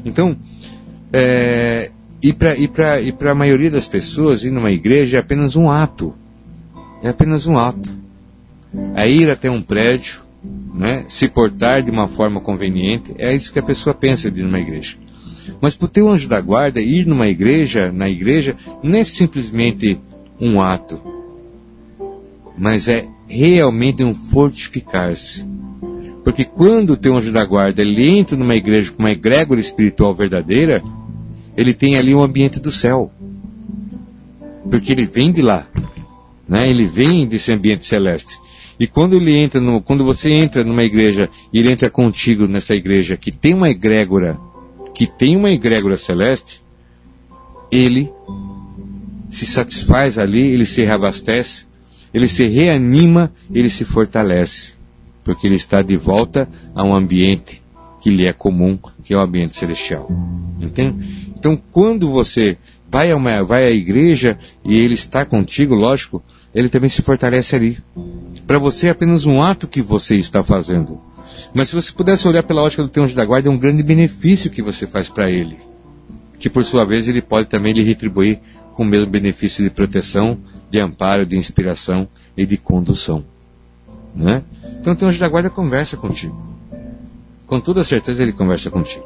Então, 0.05 0.37
é, 1.13 1.91
e 2.23 2.33
para 2.33 3.31
a 3.31 3.35
maioria 3.35 3.71
das 3.71 3.89
pessoas, 3.89 4.45
ir 4.45 4.51
numa 4.51 4.71
igreja 4.71 5.17
é 5.17 5.21
apenas 5.21 5.57
um 5.57 5.71
ato. 5.71 6.15
É 7.03 7.09
apenas 7.09 7.47
um 7.47 7.59
ato. 7.59 7.91
É 8.95 9.11
ir 9.11 9.29
até 9.29 9.51
um 9.51 9.61
prédio, 9.61 10.23
né, 10.73 11.05
se 11.07 11.29
portar 11.29 11.83
de 11.83 11.91
uma 11.91 12.09
forma 12.09 12.41
conveniente, 12.41 13.15
é 13.19 13.35
isso 13.35 13.53
que 13.53 13.59
a 13.59 13.63
pessoa 13.63 13.93
pensa 13.93 14.31
de 14.31 14.41
ir 14.41 14.45
numa 14.45 14.61
igreja. 14.61 14.97
Mas 15.61 15.75
para 15.75 15.87
o 15.87 15.89
teu 15.89 16.09
anjo 16.09 16.29
da 16.29 16.41
guarda, 16.41 16.81
ir 16.81 17.07
numa 17.07 17.29
igreja, 17.29 17.93
na 17.93 18.09
igreja, 18.09 18.57
não 18.83 18.97
é 18.97 19.05
simplesmente 19.05 20.01
um 20.41 20.61
ato, 20.61 21.01
mas 22.57 22.89
é 22.89 23.07
realmente 23.33 24.05
um 24.05 24.15
fortificar-se. 24.15 25.47
Porque 26.23 26.45
quando 26.45 26.91
o 26.91 26.97
teu 26.97 27.17
anjo 27.17 27.33
da 27.33 27.45
guarda 27.45 27.83
ele 27.83 28.09
entra 28.09 28.37
numa 28.37 28.55
igreja 28.55 28.93
com 28.93 29.01
uma 29.01 29.11
egrégora 29.11 29.61
espiritual 29.61 30.15
verdadeira, 30.15 30.83
ele 31.57 31.75
tem 31.75 31.97
ali 31.97 32.15
um 32.15 32.23
ambiente 32.23 32.61
do 32.61 32.71
céu. 32.71 33.11
Porque 34.71 34.93
ele 34.93 35.07
vem 35.07 35.33
de 35.33 35.43
lá. 35.43 35.67
Né? 36.49 36.69
Ele 36.71 36.87
vem 36.87 37.27
desse 37.27 37.51
ambiente 37.53 37.87
celeste. 37.87 38.39
E 38.79 38.87
quando 38.87 39.15
ele 39.15 39.33
entra 39.37 39.61
no, 39.61 39.81
quando 39.81 40.05
você 40.05 40.31
entra 40.31 40.65
numa 40.65 40.85
igreja 40.85 41.29
e 41.53 41.59
ele 41.59 41.73
entra 41.73 41.91
contigo 41.91 42.47
nessa 42.47 42.75
igreja 42.75 43.17
que 43.17 43.31
tem 43.31 43.55
uma 43.55 43.71
egrégora, 43.71 44.39
que 44.95 45.07
tem 45.07 45.37
uma 45.37 45.51
egrégora 45.51 45.97
celeste, 45.97 46.63
ele 47.71 48.11
se 49.31 49.47
satisfaz 49.47 50.19
ali, 50.19 50.41
ele 50.41 50.67
se 50.67 50.85
reabastece, 50.85 51.65
ele 52.13 52.29
se 52.29 52.47
reanima, 52.47 53.33
ele 53.53 53.71
se 53.71 53.85
fortalece, 53.85 54.73
porque 55.25 55.47
ele 55.47 55.57
está 55.57 55.83
de 55.83 55.97
volta 55.97 56.49
a 56.75 56.85
um 56.85 56.95
ambiente 56.95 57.63
que 58.01 58.11
lhe 58.11 58.27
é 58.27 58.33
comum, 58.33 58.79
que 59.03 59.15
é 59.15 59.17
o 59.17 59.21
ambiente 59.21 59.55
celestial. 59.55 60.11
Entende? 60.61 61.33
Então, 61.37 61.61
quando 61.71 62.11
você 62.11 62.59
vai 62.91 63.11
a, 63.11 63.17
uma, 63.17 63.43
vai 63.43 63.65
à 63.65 63.71
igreja 63.71 64.39
e 64.65 64.79
ele 64.79 64.95
está 64.95 65.25
contigo, 65.25 65.75
lógico, 65.75 66.23
ele 66.55 66.69
também 66.69 66.91
se 66.91 67.01
fortalece 67.01 67.57
ali. 67.57 67.79
Para 68.47 68.59
você 68.59 68.89
é 68.89 68.91
apenas 68.91 69.25
um 69.25 69.43
ato 69.43 69.67
que 69.67 69.81
você 69.81 70.17
está 70.17 70.43
fazendo. 70.43 71.01
Mas 71.55 71.69
se 71.69 71.75
você 71.75 71.93
pudesse 71.93 72.29
olhar 72.29 72.43
pela 72.43 72.63
ótica 72.63 72.83
do 72.83 72.89
teu 72.89 73.05
anjo 73.05 73.15
da 73.15 73.25
guarda, 73.25 73.49
é 73.49 73.53
um 73.53 73.59
grande 73.59 73.83
benefício 73.83 74.51
que 74.51 74.61
você 74.61 74.87
faz 74.87 75.09
para 75.09 75.31
ele. 75.31 75.57
Que 76.39 76.51
por 76.51 76.65
sua 76.65 76.85
vez 76.85 77.09
ele 77.09 77.23
pode 77.23 77.49
também 77.49 77.73
lhe 77.73 77.83
retribuir 77.83 78.41
com 78.75 78.83
o 78.83 78.87
mesmo 78.87 79.11
benefício 79.11 79.63
de 79.63 79.71
proteção, 79.71 80.39
de 80.73 80.81
amparo, 80.81 81.27
de 81.27 81.37
inspiração 81.37 82.09
e 82.35 82.47
de 82.47 82.57
condução. 82.57 83.23
Né? 84.15 84.43
Então 84.81 84.97
o 84.99 85.05
anjo 85.05 85.21
da 85.21 85.29
guarda 85.29 85.51
conversa 85.51 85.99
contigo. 85.99 86.35
Com 87.47 87.61
toda 87.61 87.85
certeza 87.85 88.23
ele 88.23 88.33
conversa 88.33 88.71
contigo. 88.71 89.05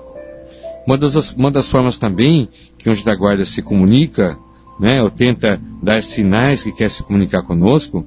Uma 0.87 0.97
das, 0.97 1.33
uma 1.33 1.51
das 1.51 1.69
formas 1.69 1.99
também 1.99 2.49
que 2.79 2.89
o 2.89 2.93
anjo 2.93 3.05
da 3.05 3.17
guarda 3.17 3.45
se 3.45 3.61
comunica, 3.63 4.39
né, 4.79 5.03
ou 5.03 5.11
tenta 5.11 5.61
dar 5.83 6.01
sinais 6.05 6.63
que 6.63 6.71
quer 6.71 6.89
se 6.89 7.03
comunicar 7.03 7.43
conosco, 7.43 8.07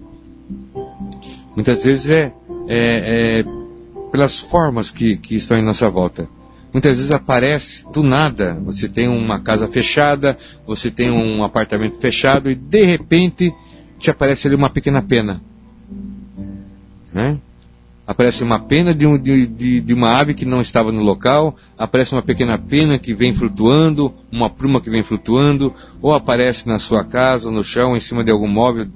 muitas 1.54 1.84
vezes 1.84 2.10
é, 2.10 2.34
é, 2.66 3.40
é 3.42 3.46
pelas 4.10 4.40
formas 4.40 4.90
que, 4.90 5.18
que 5.18 5.36
estão 5.36 5.58
em 5.58 5.62
nossa 5.62 5.90
volta. 5.90 6.30
Muitas 6.72 6.98
vezes 6.98 7.12
aparece 7.12 7.86
do 7.92 8.04
nada. 8.04 8.60
Você 8.66 8.88
tem 8.88 9.08
uma 9.08 9.40
casa 9.40 9.68
fechada, 9.68 10.38
você 10.68 10.92
tem 10.92 11.10
um 11.10 11.44
apartamento 11.44 11.98
fechado 12.00 12.50
e 12.50 12.56
de 12.56 12.84
repente 12.84 13.54
te 13.98 14.10
aparece 14.10 14.48
ali 14.48 14.56
uma 14.56 14.70
pequena 14.70 15.02
pena. 15.02 15.42
Né? 17.12 17.40
aparece 18.10 18.44
uma 18.44 18.58
pena 18.60 18.92
de, 18.92 19.06
um, 19.06 19.20
de, 19.20 19.46
de, 19.46 19.82
de, 19.82 19.94
uma 19.94 20.18
ave 20.18 20.34
que 20.34 20.44
não 20.44 20.64
estava 20.64 20.92
no 20.92 21.04
local, 21.04 21.56
aparece 21.78 22.12
uma 22.12 22.24
pequena 22.24 22.58
pena 22.58 22.98
que 22.98 23.14
vem 23.14 23.36
flutuando, 23.36 24.12
uma 24.32 24.50
pluma 24.50 24.82
que 24.82 24.90
vem 24.90 25.04
flutuando, 25.04 25.72
ou 26.02 26.12
aparece 26.12 26.68
na 26.68 26.80
sua 26.80 27.04
casa, 27.04 27.52
no 27.52 27.64
chão, 27.64 27.96
em 27.96 28.00
cima 28.00 28.24
de 28.24 28.32
algum 28.32 28.48
móvel, 28.48 28.88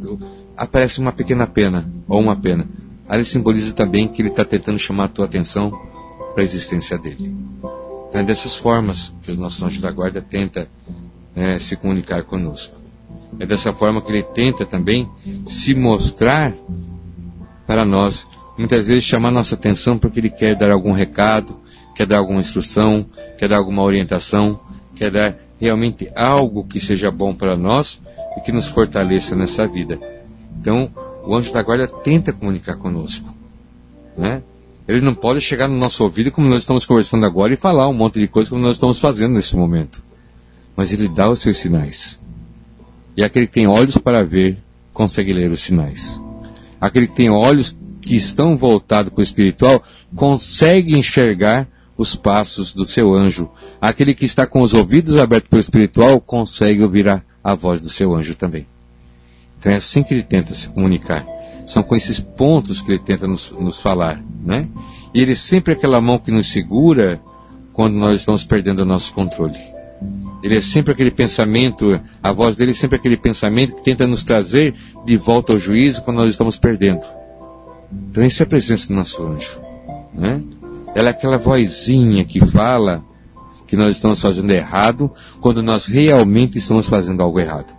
aparece 0.58 1.00
uma 1.00 1.12
pequena 1.12 1.46
pena, 1.46 1.88
ou 2.08 2.20
uma 2.20 2.36
pena. 2.36 2.68
Ali 3.08 3.24
simboliza 3.24 3.72
também 3.74 4.08
que 4.08 4.20
ele 4.20 4.30
está 4.30 4.44
tentando 4.44 4.80
chamar 4.80 5.04
a 5.04 5.10
tua 5.10 5.26
atenção 5.26 5.72
para 6.34 6.44
a 6.44 6.46
existência 6.46 6.98
dele. 6.98 7.36
Então 8.10 8.22
é 8.22 8.24
dessas 8.24 8.56
formas 8.56 9.14
que 9.24 9.32
os 9.32 9.38
nossos 9.38 9.62
anjos 9.64 9.82
da 9.82 9.92
guarda 9.92 10.22
tenta 10.22 10.68
né, 11.36 11.60
se 11.60 11.76
comunicar 11.76 12.24
conosco. 12.24 12.78
É 13.40 13.46
dessa 13.46 13.74
forma 13.74 14.02
que 14.02 14.12
ele 14.12 14.24
tenta 14.24 14.66
também 14.66 15.10
se 15.48 15.74
mostrar 15.74 16.54
para 17.66 17.86
nós 17.86 18.28
muitas 18.58 18.88
vezes 18.88 19.04
chamar 19.04 19.32
nossa 19.32 19.56
atenção 19.56 19.98
porque 19.98 20.20
ele 20.20 20.30
quer 20.30 20.56
dar 20.56 20.72
algum 20.72 20.92
recado, 20.92 21.60
quer 21.96 22.06
dar 22.06 22.20
alguma 22.20 22.40
instrução, 22.40 23.06
quer 23.38 23.50
dar 23.50 23.58
alguma 23.58 23.82
orientação, 23.82 24.60
quer 24.96 25.10
dar 25.10 25.36
realmente 25.60 26.12
algo 26.16 26.64
que 26.64 26.80
seja 26.80 27.10
bom 27.10 27.34
para 27.34 27.56
nós 27.56 28.00
e 28.38 28.42
que 28.42 28.52
nos 28.52 28.68
fortaleça 28.68 29.36
nessa 29.36 29.68
vida. 29.68 30.00
Então, 30.60 30.92
o 31.26 31.36
anjo 31.36 31.52
da 31.52 31.64
guarda 31.64 31.88
tenta 31.88 32.34
comunicar 32.34 32.76
conosco, 32.76 33.34
né? 34.18 34.44
Ele 34.88 35.02
não 35.02 35.16
pode 35.16 35.40
chegar 35.40 35.68
no 35.68 35.78
nosso 35.78 36.04
ouvido 36.04 36.32
como 36.32 36.48
nós 36.48 36.60
estamos 36.60 36.86
conversando 36.86 37.26
agora 37.26 37.54
e 37.54 37.58
falar 37.58 37.88
um 37.88 37.94
monte 37.94 38.20
de 38.20 38.28
coisa 38.28 38.50
como 38.50 38.62
nós 38.62 38.74
estamos 38.74 39.00
fazendo 39.00 39.36
nesse 39.36 39.56
momento. 39.56 40.04
Mas 40.76 40.92
ele 40.92 41.08
dá 41.08 41.30
os 41.30 41.40
seus 41.40 41.58
sinais. 41.58 42.20
E 43.16 43.24
aquele 43.24 43.48
que 43.48 43.54
tem 43.54 43.68
olhos 43.68 43.98
para 43.98 44.24
ver, 44.24 44.58
consegue 44.92 45.32
ler 45.32 45.52
os 45.52 45.62
sinais. 45.62 46.20
Aquele 46.82 47.08
que 47.08 47.16
tem 47.16 47.30
olhos 47.30 47.76
que 48.02 48.16
estão 48.16 48.58
voltados 48.58 49.14
para 49.14 49.22
o 49.22 49.24
espiritual 49.24 49.82
consegue 50.16 50.98
enxergar 50.98 51.68
os 51.98 52.16
passos 52.16 52.74
do 52.74 52.86
seu 52.86 53.14
anjo. 53.14 53.50
Aquele 53.80 54.14
que 54.14 54.26
está 54.26 54.46
com 54.46 54.62
os 54.62 54.74
ouvidos 54.74 55.18
abertos 55.18 55.50
para 55.50 55.58
o 55.58 55.62
espiritual 55.62 56.20
consegue 56.20 56.84
ouvir 56.84 57.08
a, 57.08 57.24
a 57.44 57.56
voz 57.56 57.80
do 57.80 57.90
seu 57.90 58.14
anjo 58.14 58.36
também. 58.36 58.68
Então 59.60 59.72
é 59.72 59.76
assim 59.76 60.04
que 60.04 60.14
ele 60.14 60.24
tenta 60.24 60.54
se 60.54 60.68
comunicar. 60.68 61.26
São 61.66 61.84
com 61.84 61.96
esses 61.96 62.20
pontos 62.20 62.82
que 62.82 62.92
ele 62.92 63.00
tenta 63.00 63.28
nos, 63.28 63.52
nos 63.52 63.80
falar, 63.80 64.22
né? 64.44 64.68
E 65.14 65.22
ele 65.22 65.36
sempre 65.36 65.74
é 65.74 65.76
aquela 65.76 66.02
mão 66.02 66.18
que 66.18 66.32
nos 66.32 66.52
segura 66.52 67.22
quando 67.72 67.96
nós 67.96 68.16
estamos 68.16 68.44
perdendo 68.44 68.82
o 68.82 68.86
nosso 68.86 69.14
controle. 69.14 69.58
Ele 70.44 70.58
é 70.58 70.62
sempre 70.62 70.92
aquele 70.92 71.12
pensamento, 71.12 72.00
a 72.22 72.32
voz 72.34 72.56
dele 72.56 72.72
é 72.72 72.74
sempre 72.74 72.98
aquele 72.98 73.16
pensamento 73.16 73.76
que 73.76 73.84
tenta 73.84 74.06
nos 74.06 74.24
trazer 74.24 74.76
de 75.06 75.16
volta 75.16 75.54
ao 75.54 75.60
juízo 75.60 76.02
quando 76.02 76.18
nós 76.18 76.30
estamos 76.30 76.58
perdendo. 76.58 77.06
Então, 78.10 78.24
isso 78.26 78.42
é 78.42 78.46
a 78.46 78.48
presença 78.48 78.88
do 78.88 78.96
nosso 78.96 79.24
anjo. 79.24 79.62
Né? 80.14 80.42
Ela 80.94 81.10
é 81.10 81.12
aquela 81.12 81.38
vozinha 81.38 82.26
que 82.26 82.46
fala 82.48 83.04
que 83.66 83.78
nós 83.78 83.96
estamos 83.96 84.20
fazendo 84.20 84.52
errado 84.52 85.10
quando 85.40 85.64
nós 85.64 85.86
realmente 85.86 86.58
estamos 86.58 86.88
fazendo 86.88 87.22
algo 87.22 87.40
errado. 87.40 87.74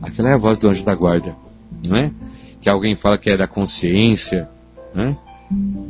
Aquela 0.00 0.30
é 0.30 0.34
a 0.34 0.38
voz 0.38 0.56
do 0.58 0.68
anjo 0.68 0.84
da 0.84 0.94
guarda. 0.94 1.36
Não 1.86 1.96
é? 1.96 2.10
Que 2.68 2.72
alguém 2.72 2.94
fala 2.94 3.16
que 3.16 3.30
é 3.30 3.36
da 3.38 3.46
consciência. 3.46 4.46
Né? 4.94 5.16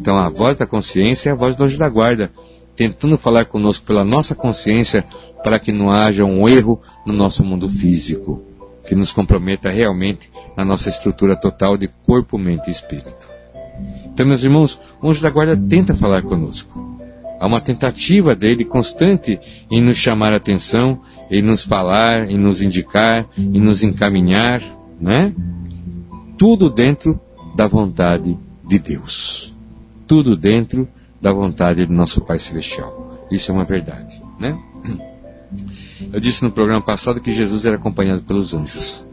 Então, 0.00 0.16
a 0.16 0.28
voz 0.28 0.56
da 0.56 0.64
consciência 0.64 1.28
é 1.28 1.32
a 1.32 1.34
voz 1.34 1.56
do 1.56 1.64
anjo 1.64 1.76
da 1.76 1.88
guarda, 1.88 2.30
tentando 2.76 3.18
falar 3.18 3.46
conosco 3.46 3.84
pela 3.84 4.04
nossa 4.04 4.32
consciência 4.32 5.04
para 5.42 5.58
que 5.58 5.72
não 5.72 5.90
haja 5.90 6.24
um 6.24 6.48
erro 6.48 6.80
no 7.04 7.12
nosso 7.12 7.44
mundo 7.44 7.68
físico, 7.68 8.44
que 8.86 8.94
nos 8.94 9.10
comprometa 9.10 9.68
realmente 9.70 10.30
na 10.56 10.64
nossa 10.64 10.88
estrutura 10.88 11.34
total 11.34 11.76
de 11.76 11.88
corpo, 12.06 12.38
mente 12.38 12.68
e 12.68 12.70
espírito. 12.70 13.28
Então, 14.04 14.24
meus 14.24 14.44
irmãos, 14.44 14.78
o 15.02 15.10
anjo 15.10 15.20
da 15.20 15.30
guarda 15.30 15.56
tenta 15.56 15.96
falar 15.96 16.22
conosco. 16.22 16.96
Há 17.40 17.46
uma 17.48 17.60
tentativa 17.60 18.36
dele 18.36 18.64
constante 18.64 19.40
em 19.68 19.82
nos 19.82 19.98
chamar 19.98 20.32
a 20.32 20.36
atenção, 20.36 21.00
em 21.28 21.42
nos 21.42 21.64
falar, 21.64 22.30
em 22.30 22.38
nos 22.38 22.62
indicar, 22.62 23.26
em 23.36 23.60
nos 23.60 23.82
encaminhar, 23.82 24.62
né? 25.00 25.34
Tudo 26.38 26.70
dentro 26.70 27.20
da 27.56 27.66
vontade 27.66 28.38
de 28.64 28.78
Deus. 28.78 29.54
Tudo 30.06 30.36
dentro 30.36 30.88
da 31.20 31.32
vontade 31.32 31.84
do 31.84 31.92
nosso 31.92 32.20
Pai 32.20 32.38
Celestial. 32.38 33.26
Isso 33.30 33.50
é 33.50 33.54
uma 33.54 33.64
verdade, 33.64 34.22
né? 34.38 34.56
Eu 36.12 36.20
disse 36.20 36.44
no 36.44 36.52
programa 36.52 36.80
passado 36.80 37.20
que 37.20 37.32
Jesus 37.32 37.64
era 37.64 37.76
acompanhado 37.76 38.22
pelos 38.22 38.54
anjos. 38.54 39.04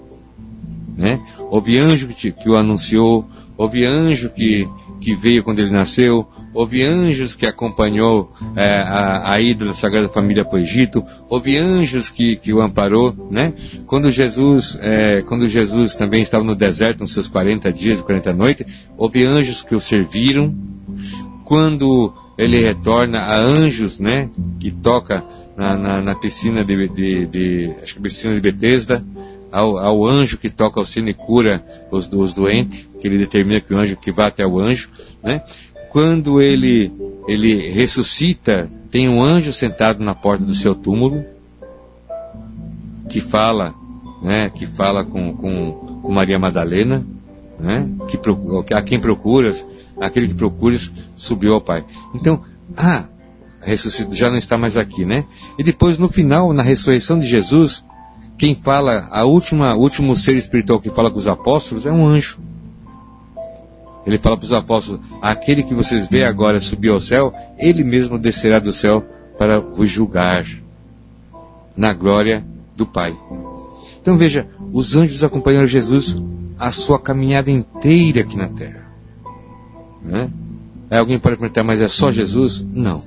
né? 0.96 1.20
Houve 1.50 1.78
anjo 1.80 2.08
que, 2.10 2.32
que 2.32 2.50
o 2.50 2.56
anunciou, 2.56 3.28
houve 3.58 3.84
anjo 3.84 4.30
que, 4.30 4.70
que 5.02 5.16
veio 5.16 5.44
quando 5.44 5.60
ele 5.60 5.72
nasceu, 5.72 6.28
houve 6.56 6.84
anjos 6.84 7.36
que 7.36 7.46
acompanhou 7.46 8.32
é, 8.56 8.78
a, 8.80 9.34
a 9.34 9.42
ida 9.42 9.66
da 9.66 9.74
Sagrada 9.74 10.08
Família 10.08 10.46
para 10.46 10.56
o 10.56 10.60
Egito, 10.60 11.06
houve 11.30 11.58
anjos 11.58 12.10
que, 12.10 12.38
que 12.38 12.54
o 12.54 12.62
amparou, 12.62 13.14
né? 13.30 13.54
Quando 13.86 14.10
Jesus, 14.10 14.80
é, 14.82 15.22
quando 15.28 15.50
Jesus 15.50 15.96
também 15.96 16.24
estava 16.24 16.46
no 16.46 16.56
deserto, 16.56 17.02
nos 17.02 17.12
seus 17.12 17.28
40 17.28 17.72
dias 17.74 18.00
e 18.00 18.04
40 18.04 18.34
noites, 18.34 18.66
houve 18.98 19.26
anjos 19.26 19.62
que 19.62 19.76
o 19.76 19.82
serviram. 19.82 20.56
Quando 21.44 22.14
ele 22.38 22.60
retorna 22.60 23.20
a 23.20 23.38
anjos, 23.38 24.00
né? 24.00 24.30
Que 24.58 24.72
toca 24.72 25.24
na, 25.58 25.78
na, 25.78 26.02
na 26.02 26.16
piscina 26.16 26.64
de, 26.64 26.88
de, 26.88 27.26
de, 27.26 27.74
acho 27.84 27.96
que 27.96 28.02
piscina 28.02 28.34
de 28.34 28.42
Betesda, 28.42 29.04
ao, 29.52 29.78
ao, 29.78 30.06
anjo 30.06 30.38
que 30.38 30.50
toca 30.50 30.82
o 30.82 30.86
sino 30.86 31.10
e 31.10 31.14
cura 31.14 31.64
os, 31.92 32.12
os 32.12 32.34
doentes, 32.34 32.90
que 33.00 33.08
ele 33.08 33.18
determina 33.18 33.62
que 33.62 33.74
o 33.74 33.78
anjo 33.78 33.96
que 33.96 34.12
vá 34.12 34.28
até 34.28 34.46
o 34.46 34.60
anjo, 34.60 34.90
né? 35.24 35.42
Quando 35.96 36.42
ele, 36.42 36.92
ele 37.26 37.72
ressuscita, 37.72 38.70
tem 38.92 39.08
um 39.08 39.24
anjo 39.24 39.54
sentado 39.54 40.04
na 40.04 40.14
porta 40.14 40.44
do 40.44 40.54
seu 40.54 40.76
túmulo 40.76 41.24
que 43.08 43.22
fala, 43.22 43.74
né, 44.22 44.50
que 44.50 44.68
fala 44.68 45.06
com, 45.06 45.32
com, 45.34 45.72
com 46.02 46.12
Maria 46.12 46.38
Madalena, 46.38 47.02
né, 47.58 47.90
que 48.10 48.18
procura, 48.18 48.78
a 48.78 48.82
quem 48.82 49.00
procuras, 49.00 49.66
aquele 49.98 50.28
que 50.28 50.34
procuras 50.34 50.92
subiu 51.16 51.54
ao 51.54 51.62
Pai. 51.62 51.86
Então, 52.14 52.44
ah, 52.76 53.06
ressuscita, 53.62 54.14
já 54.14 54.30
não 54.30 54.38
está 54.38 54.58
mais 54.58 54.76
aqui, 54.76 55.06
né? 55.06 55.24
E 55.58 55.64
depois 55.64 55.98
no 55.98 56.10
final, 56.10 56.52
na 56.52 56.62
ressurreição 56.62 57.18
de 57.18 57.26
Jesus, 57.26 57.86
quem 58.38 58.54
fala, 58.54 59.08
a 59.12 59.24
última, 59.24 59.76
último 59.76 60.14
ser 60.18 60.36
espiritual 60.36 60.82
que 60.82 60.90
fala 60.90 61.10
com 61.10 61.18
os 61.18 61.28
apóstolos 61.30 61.86
é 61.86 61.92
um 61.92 62.06
anjo. 62.06 62.38
Ele 64.06 64.18
fala 64.18 64.38
para 64.38 64.46
os 64.46 64.54
apóstolos: 64.54 65.02
aquele 65.22 65.64
que 65.64 65.74
vocês 65.74 66.08
veem 66.08 66.24
agora 66.24 66.62
subir 66.62 66.90
ao 66.90 67.02
céu, 67.02 67.34
ele 67.58 67.84
mesmo 67.84 68.20
descerá 68.20 68.60
do 68.60 68.72
céu 68.72 69.04
para 69.38 69.60
vos 69.60 69.90
julgar 69.90 70.46
na 71.76 71.92
glória 71.94 72.46
do 72.76 72.86
Pai. 72.86 73.18
Então 74.02 74.18
veja, 74.18 74.48
os 74.72 74.96
anjos 74.96 75.24
acompanharam 75.24 75.68
Jesus 75.68 76.16
a 76.58 76.72
sua 76.72 77.00
caminhada 77.00 77.50
inteira 77.50 78.22
aqui 78.22 78.38
na 78.38 78.48
terra. 78.48 78.86
Né? 80.02 80.30
Aí 80.90 81.00
alguém 81.00 81.18
pode 81.18 81.38
perguntar, 81.38 81.64
mas 81.64 81.82
é 81.82 81.88
só 81.88 82.12
Jesus? 82.12 82.66
Não. 82.72 83.04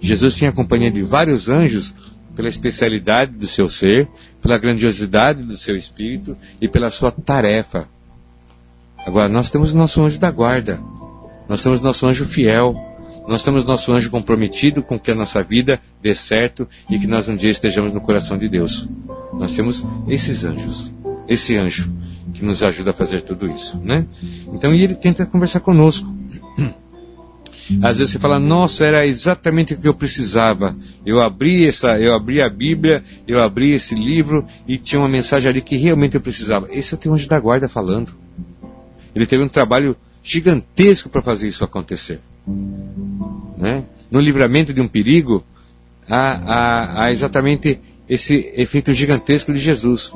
Jesus 0.00 0.34
tinha 0.34 0.50
companhia 0.50 0.90
de 0.90 1.02
vários 1.02 1.48
anjos 1.48 1.94
pela 2.34 2.48
especialidade 2.48 3.36
do 3.36 3.46
seu 3.46 3.68
ser, 3.68 4.08
pela 4.40 4.56
grandiosidade 4.56 5.42
do 5.42 5.56
seu 5.56 5.76
espírito 5.76 6.36
e 6.60 6.68
pela 6.68 6.90
sua 6.90 7.12
tarefa 7.12 7.88
Agora, 9.06 9.28
nós 9.28 9.50
temos 9.50 9.72
o 9.72 9.76
nosso 9.76 10.02
anjo 10.02 10.18
da 10.18 10.30
guarda, 10.30 10.80
nós 11.48 11.62
temos 11.62 11.80
nosso 11.80 12.06
anjo 12.06 12.24
fiel, 12.26 12.76
nós 13.26 13.42
temos 13.42 13.64
nosso 13.64 13.92
anjo 13.92 14.10
comprometido 14.10 14.82
com 14.82 14.98
que 14.98 15.10
a 15.10 15.14
nossa 15.14 15.42
vida 15.42 15.80
dê 16.02 16.14
certo 16.14 16.68
e 16.88 16.98
que 16.98 17.06
nós 17.06 17.28
um 17.28 17.36
dia 17.36 17.50
estejamos 17.50 17.92
no 17.92 18.00
coração 18.00 18.38
de 18.38 18.48
Deus. 18.48 18.88
Nós 19.34 19.54
temos 19.54 19.84
esses 20.08 20.44
anjos, 20.44 20.92
esse 21.28 21.56
anjo 21.56 21.92
que 22.32 22.44
nos 22.44 22.62
ajuda 22.62 22.90
a 22.90 22.94
fazer 22.94 23.22
tudo 23.22 23.46
isso, 23.46 23.78
né? 23.82 24.06
Então, 24.52 24.74
e 24.74 24.82
ele 24.82 24.94
tenta 24.94 25.26
conversar 25.26 25.60
conosco. 25.60 26.14
Às 27.82 27.98
vezes 27.98 28.12
você 28.12 28.18
fala, 28.18 28.38
nossa, 28.38 28.84
era 28.84 29.06
exatamente 29.06 29.74
o 29.74 29.78
que 29.78 29.86
eu 29.86 29.92
precisava. 29.92 30.74
Eu 31.04 31.20
abri 31.20 31.66
essa, 31.66 32.00
eu 32.00 32.14
abri 32.14 32.40
a 32.40 32.48
Bíblia, 32.48 33.04
eu 33.26 33.42
abri 33.42 33.72
esse 33.72 33.94
livro 33.94 34.46
e 34.66 34.78
tinha 34.78 34.98
uma 34.98 35.08
mensagem 35.08 35.50
ali 35.50 35.60
que 35.60 35.76
realmente 35.76 36.14
eu 36.14 36.20
precisava. 36.20 36.66
Esse 36.70 36.94
é 36.94 36.96
o 36.96 37.00
teu 37.00 37.12
anjo 37.12 37.28
da 37.28 37.38
guarda 37.38 37.68
falando. 37.68 38.14
Ele 39.18 39.26
teve 39.26 39.42
um 39.42 39.48
trabalho 39.48 39.96
gigantesco 40.22 41.08
para 41.08 41.20
fazer 41.20 41.48
isso 41.48 41.64
acontecer. 41.64 42.20
Né? 43.56 43.82
No 44.08 44.20
livramento 44.20 44.72
de 44.72 44.80
um 44.80 44.86
perigo, 44.86 45.44
há, 46.08 46.20
há, 46.46 47.02
há, 47.02 47.12
exatamente 47.12 47.80
esse 48.08 48.52
efeito 48.54 48.94
gigantesco 48.94 49.52
de 49.52 49.58
Jesus. 49.58 50.12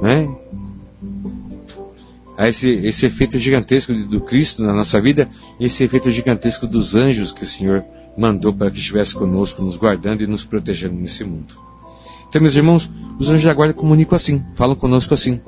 Né? 0.00 0.32
Há 2.36 2.48
esse, 2.48 2.70
esse 2.70 3.06
efeito 3.06 3.36
gigantesco 3.40 3.92
do 3.92 4.20
Cristo 4.20 4.62
na 4.62 4.72
nossa 4.72 5.00
vida, 5.00 5.28
esse 5.58 5.82
efeito 5.82 6.08
gigantesco 6.12 6.64
dos 6.64 6.94
anjos 6.94 7.32
que 7.32 7.42
o 7.42 7.46
Senhor 7.46 7.84
mandou 8.16 8.52
para 8.52 8.70
que 8.70 8.78
estivesse 8.78 9.16
conosco, 9.16 9.64
nos 9.64 9.76
guardando 9.76 10.22
e 10.22 10.28
nos 10.28 10.44
protegendo 10.44 10.94
nesse 10.94 11.24
mundo. 11.24 11.54
Então, 12.28 12.40
meus 12.40 12.54
irmãos, 12.54 12.88
os 13.18 13.28
anjos 13.28 13.42
da 13.42 13.52
guarda 13.52 13.74
comunicam 13.74 14.14
assim, 14.14 14.44
falam 14.54 14.76
conosco 14.76 15.12
assim. 15.12 15.40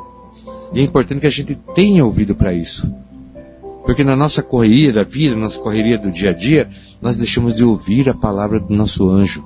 E 0.73 0.81
é 0.81 0.83
importante 0.83 1.21
que 1.21 1.27
a 1.27 1.31
gente 1.31 1.55
tenha 1.75 2.05
ouvido 2.05 2.35
para 2.35 2.53
isso. 2.53 2.93
Porque 3.85 4.05
na 4.05 4.15
nossa 4.15 4.43
correria 4.43 4.93
da 4.93 5.03
vida, 5.03 5.35
na 5.35 5.43
nossa 5.43 5.59
correria 5.59 5.99
do 5.99 6.11
dia 6.11 6.31
a 6.31 6.33
dia, 6.33 6.71
nós 7.01 7.17
deixamos 7.17 7.55
de 7.55 7.65
ouvir 7.65 8.09
a 8.09 8.15
palavra 8.15 8.61
do 8.61 8.75
nosso 8.75 9.09
anjo. 9.09 9.45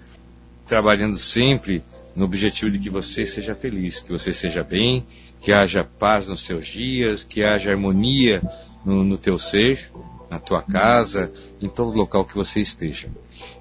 trabalhando 0.67 1.17
sempre 1.17 1.83
no 2.15 2.25
objetivo 2.25 2.71
de 2.71 2.79
que 2.79 2.91
você 2.91 3.27
seja 3.27 3.55
feliz, 3.55 4.01
que 4.01 4.11
você 4.11 4.35
seja 4.35 4.65
bem, 4.65 5.07
que 5.41 5.53
haja 5.53 5.85
paz 5.85 6.29
nos 6.29 6.45
seus 6.45 6.67
dias, 6.67 7.23
que 7.23 7.45
haja 7.45 7.71
harmonia 7.71 8.43
no, 8.85 9.05
no 9.05 9.17
teu 9.17 9.39
ser, 9.39 9.91
na 10.31 10.39
tua 10.39 10.63
casa, 10.63 11.33
em 11.61 11.69
todo 11.69 11.97
local 11.97 12.25
que 12.25 12.35
você 12.35 12.61
esteja. 12.61 13.09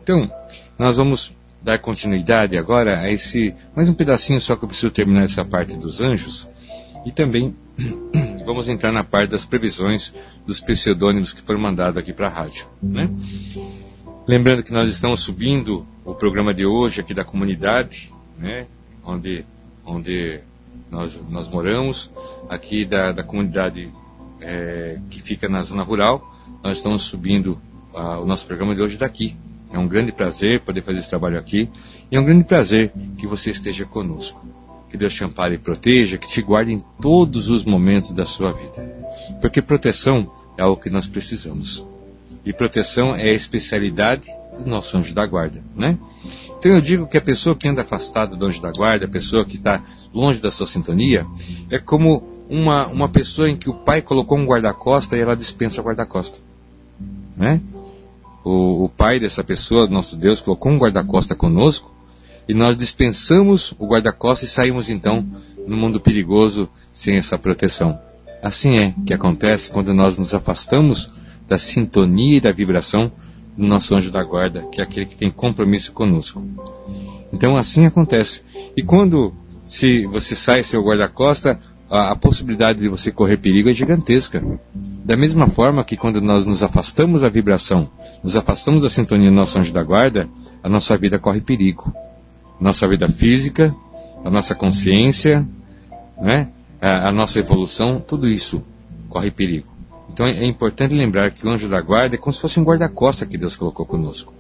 Então, 0.01 0.29
nós 0.77 0.97
vamos 0.97 1.35
dar 1.61 1.77
continuidade 1.79 2.57
agora 2.57 2.99
a 2.99 3.11
esse, 3.11 3.53
mais 3.75 3.89
um 3.89 3.93
pedacinho 3.93 4.39
só 4.39 4.55
que 4.55 4.63
eu 4.63 4.67
preciso 4.67 4.91
terminar 4.91 5.25
essa 5.25 5.45
parte 5.45 5.75
dos 5.75 6.01
anjos, 6.01 6.47
e 7.07 7.11
também 7.11 7.55
vamos 8.45 8.67
entrar 8.67 8.91
na 8.91 9.01
parte 9.01 9.29
das 9.29 9.45
previsões 9.45 10.13
dos 10.45 10.59
pseudônimos 10.59 11.31
que 11.31 11.41
foram 11.41 11.57
mandados 11.57 11.97
aqui 11.97 12.11
para 12.11 12.27
a 12.27 12.29
rádio. 12.29 12.67
Né? 12.83 13.09
Lembrando 14.27 14.61
que 14.61 14.73
nós 14.73 14.89
estamos 14.89 15.21
subindo 15.21 15.87
o 16.03 16.13
programa 16.13 16.53
de 16.53 16.65
hoje 16.65 16.99
aqui 16.99 17.13
da 17.13 17.23
comunidade, 17.23 18.13
né? 18.37 18.67
onde, 19.05 19.45
onde 19.85 20.41
nós, 20.91 21.17
nós 21.29 21.47
moramos, 21.47 22.11
aqui 22.49 22.83
da, 22.83 23.13
da 23.13 23.23
comunidade 23.23 23.89
é, 24.41 24.99
que 25.09 25.21
fica 25.21 25.47
na 25.47 25.63
zona 25.63 25.83
rural. 25.83 26.35
Nós 26.61 26.77
estamos 26.77 27.03
subindo 27.03 27.57
o 27.93 28.25
nosso 28.25 28.45
programa 28.45 28.75
de 28.75 28.81
hoje 28.81 28.97
daqui. 28.97 29.33
É 29.71 29.79
um 29.79 29.87
grande 29.87 30.11
prazer 30.11 30.59
poder 30.59 30.81
fazer 30.81 30.99
esse 30.99 31.09
trabalho 31.09 31.39
aqui 31.39 31.69
e 32.11 32.17
é 32.17 32.19
um 32.19 32.25
grande 32.25 32.43
prazer 32.43 32.91
que 33.17 33.25
você 33.25 33.51
esteja 33.51 33.85
conosco. 33.85 34.56
Que 34.89 34.97
Deus 34.97 35.13
te 35.13 35.23
ampare 35.23 35.55
e 35.55 35.57
proteja, 35.57 36.17
que 36.17 36.27
te 36.27 36.41
guarde 36.41 36.71
em 36.71 36.83
todos 37.01 37.49
os 37.49 37.63
momentos 37.65 38.11
da 38.11 38.25
sua 38.25 38.51
vida. 38.53 38.95
Porque 39.41 39.61
proteção 39.61 40.31
é 40.57 40.61
algo 40.61 40.81
que 40.81 40.89
nós 40.89 41.07
precisamos. 41.07 41.85
E 42.45 42.53
proteção 42.53 43.15
é 43.15 43.23
a 43.23 43.33
especialidade 43.33 44.27
do 44.57 44.69
nosso 44.69 44.97
anjo 44.97 45.13
da 45.13 45.25
guarda, 45.25 45.61
né? 45.75 45.97
Então 46.57 46.71
eu 46.71 46.81
digo 46.81 47.05
que 47.05 47.17
a 47.17 47.21
pessoa 47.21 47.55
que 47.55 47.67
anda 47.67 47.81
afastada 47.81 48.35
do 48.35 48.45
anjo 48.45 48.61
da 48.61 48.71
guarda, 48.71 49.05
a 49.05 49.09
pessoa 49.09 49.45
que 49.45 49.57
está 49.57 49.83
longe 50.13 50.39
da 50.39 50.49
sua 50.49 50.65
sintonia, 50.65 51.25
é 51.69 51.77
como 51.77 52.23
uma, 52.49 52.88
uma 52.88 53.09
pessoa 53.09 53.49
em 53.49 53.55
que 53.55 53.69
o 53.69 53.73
pai 53.73 54.01
colocou 54.01 54.38
um 54.38 54.45
guarda-costa 54.45 55.15
e 55.15 55.19
ela 55.19 55.35
dispensa 55.35 55.81
o 55.81 55.83
guarda-costa. 55.83 56.39
Né? 57.35 57.61
O, 58.43 58.85
o 58.85 58.89
pai 58.89 59.19
dessa 59.19 59.43
pessoa, 59.43 59.88
nosso 59.88 60.15
Deus, 60.15 60.41
colocou 60.41 60.71
um 60.71 60.77
guarda-costa 60.77 61.35
conosco 61.35 61.96
e 62.47 62.53
nós 62.53 62.77
dispensamos 62.77 63.73
o 63.77 63.87
guarda-costa 63.87 64.45
e 64.45 64.47
saímos 64.47 64.89
então 64.89 65.25
no 65.67 65.75
mundo 65.75 65.99
perigoso 65.99 66.69
sem 66.93 67.17
essa 67.17 67.37
proteção. 67.37 67.99
Assim 68.41 68.77
é 68.77 68.93
que 69.05 69.13
acontece 69.13 69.69
quando 69.69 69.93
nós 69.93 70.17
nos 70.17 70.33
afastamos 70.33 71.09
da 71.47 71.57
sintonia 71.57 72.37
e 72.37 72.41
da 72.41 72.51
vibração 72.51 73.11
do 73.57 73.65
nosso 73.65 73.93
anjo 73.95 74.11
da 74.11 74.23
guarda, 74.23 74.63
que 74.71 74.79
é 74.79 74.83
aquele 74.83 75.05
que 75.05 75.15
tem 75.15 75.29
compromisso 75.29 75.91
conosco. 75.91 76.45
Então 77.33 77.57
assim 77.57 77.85
acontece. 77.85 78.41
E 78.75 78.81
quando 78.81 79.33
se 79.65 80.05
você 80.05 80.35
sai 80.35 80.63
seu 80.63 80.81
guarda-costa, 80.81 81.59
a, 81.89 82.11
a, 82.11 82.15
possibilidade 82.15 82.79
de 82.79 82.87
você 82.87 83.11
correr 83.11 83.37
perigo 83.37 83.69
é 83.69 83.73
gigantesca. 83.73 84.43
Da 84.73 85.15
mesma 85.15 85.47
forma 85.47 85.83
que 85.83 85.97
quando 85.97 86.21
nós 86.21 86.45
nos 86.45 86.63
afastamos 86.63 87.21
da 87.21 87.29
vibração, 87.29 87.89
nos 88.23 88.35
afastamos 88.35 88.81
da 88.83 88.89
sintonia 88.89 89.29
do 89.29 89.35
nosso 89.35 89.57
anjo 89.57 89.73
da 89.73 89.83
guarda, 89.83 90.29
a 90.63 90.69
nossa 90.69 90.97
vida 90.97 91.19
corre 91.19 91.41
perigo. 91.41 91.93
Nossa 92.59 92.87
vida 92.87 93.07
física, 93.07 93.75
a 94.23 94.29
nossa 94.29 94.55
consciência, 94.55 95.47
né? 96.19 96.49
a, 96.81 97.09
a 97.09 97.11
nossa 97.11 97.39
evolução, 97.39 97.99
tudo 97.99 98.27
isso 98.27 98.63
corre 99.09 99.31
perigo. 99.31 99.67
Então 100.11 100.25
é, 100.25 100.45
importante 100.45 100.93
lembrar 100.93 101.31
que 101.31 101.45
o 101.45 101.49
anjo 101.49 101.69
da 101.69 101.79
guarda 101.79 102.15
é 102.15 102.17
como 102.17 102.33
se 102.33 102.39
fosse 102.39 102.59
um 102.59 102.63
guarda-costa 102.63 103.25
que 103.25 103.37
Deus 103.37 103.55
colocou 103.55 103.85
conosco. 103.85 104.33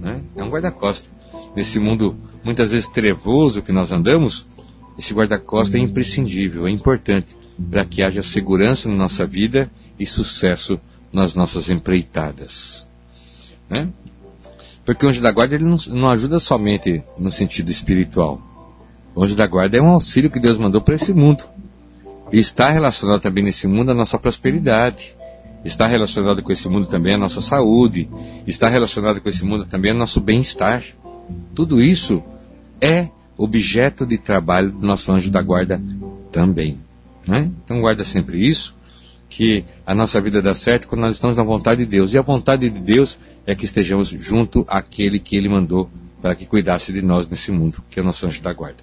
Né? 0.00 0.22
É 0.36 0.42
um 0.42 0.48
guarda-costa. 0.48 1.10
Nesse 1.56 1.78
mundo 1.78 2.16
muitas 2.44 2.70
vezes 2.70 2.86
trevoso 2.86 3.62
que 3.62 3.72
nós 3.72 3.90
andamos, 3.90 4.46
esse 4.98 5.12
guarda-costa 5.12 5.76
é 5.76 5.80
imprescindível, 5.80 6.66
é 6.66 6.70
importante 6.70 7.36
para 7.70 7.84
que 7.84 8.02
haja 8.02 8.22
segurança 8.22 8.88
na 8.88 8.94
nossa 8.94 9.26
vida 9.26 9.70
e 9.98 10.06
sucesso 10.06 10.78
nas 11.12 11.34
nossas 11.34 11.68
empreitadas. 11.68 12.88
Né? 13.68 13.88
Porque 14.88 15.04
o 15.04 15.10
anjo 15.10 15.20
da 15.20 15.30
guarda 15.30 15.54
ele 15.54 15.64
não, 15.64 15.76
não 15.88 16.08
ajuda 16.08 16.40
somente 16.40 17.04
no 17.18 17.30
sentido 17.30 17.70
espiritual. 17.70 18.40
O 19.14 19.22
anjo 19.22 19.36
da 19.36 19.46
guarda 19.46 19.76
é 19.76 19.82
um 19.82 19.88
auxílio 19.88 20.30
que 20.30 20.40
Deus 20.40 20.56
mandou 20.56 20.80
para 20.80 20.94
esse 20.94 21.12
mundo. 21.12 21.44
E 22.32 22.40
está 22.40 22.70
relacionado 22.70 23.20
também 23.20 23.44
nesse 23.44 23.66
mundo 23.66 23.90
a 23.90 23.94
nossa 23.94 24.18
prosperidade. 24.18 25.14
Está 25.62 25.86
relacionado 25.86 26.42
com 26.42 26.50
esse 26.50 26.66
mundo 26.70 26.86
também 26.86 27.12
a 27.12 27.18
nossa 27.18 27.42
saúde. 27.42 28.08
Está 28.46 28.66
relacionado 28.66 29.20
com 29.20 29.28
esse 29.28 29.44
mundo 29.44 29.66
também 29.66 29.90
o 29.90 29.94
nosso 29.94 30.22
bem-estar. 30.22 30.82
Tudo 31.54 31.82
isso 31.82 32.24
é 32.80 33.10
objeto 33.36 34.06
de 34.06 34.16
trabalho 34.16 34.72
do 34.72 34.86
nosso 34.86 35.12
anjo 35.12 35.30
da 35.30 35.42
guarda 35.42 35.82
também. 36.32 36.80
Né? 37.26 37.50
Então 37.62 37.82
guarda 37.82 38.06
sempre 38.06 38.38
isso, 38.38 38.74
que 39.28 39.64
a 39.86 39.94
nossa 39.94 40.20
vida 40.20 40.40
dá 40.40 40.54
certo 40.54 40.88
quando 40.88 41.02
nós 41.02 41.12
estamos 41.12 41.36
na 41.36 41.42
vontade 41.42 41.84
de 41.84 41.90
Deus. 41.90 42.12
E 42.12 42.18
a 42.18 42.22
vontade 42.22 42.68
de 42.68 42.80
Deus 42.80 43.18
é 43.46 43.54
que 43.54 43.64
estejamos 43.64 44.08
junto 44.08 44.64
àquele 44.68 45.18
que 45.18 45.36
Ele 45.36 45.48
mandou 45.48 45.90
para 46.20 46.34
que 46.34 46.46
cuidasse 46.46 46.92
de 46.92 47.02
nós 47.02 47.28
nesse 47.28 47.52
mundo, 47.52 47.82
que 47.90 48.00
é 48.00 48.02
o 48.02 48.04
nosso 48.04 48.26
anjo 48.26 48.42
da 48.42 48.52
guarda. 48.52 48.82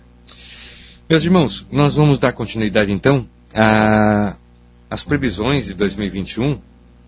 Meus 1.09 1.23
irmãos, 1.23 1.65
nós 1.71 1.95
vamos 1.95 2.19
dar 2.19 2.31
continuidade 2.31 2.91
então 2.91 3.27
as 4.89 5.03
previsões 5.03 5.65
de 5.65 5.73
2021, 5.73 6.59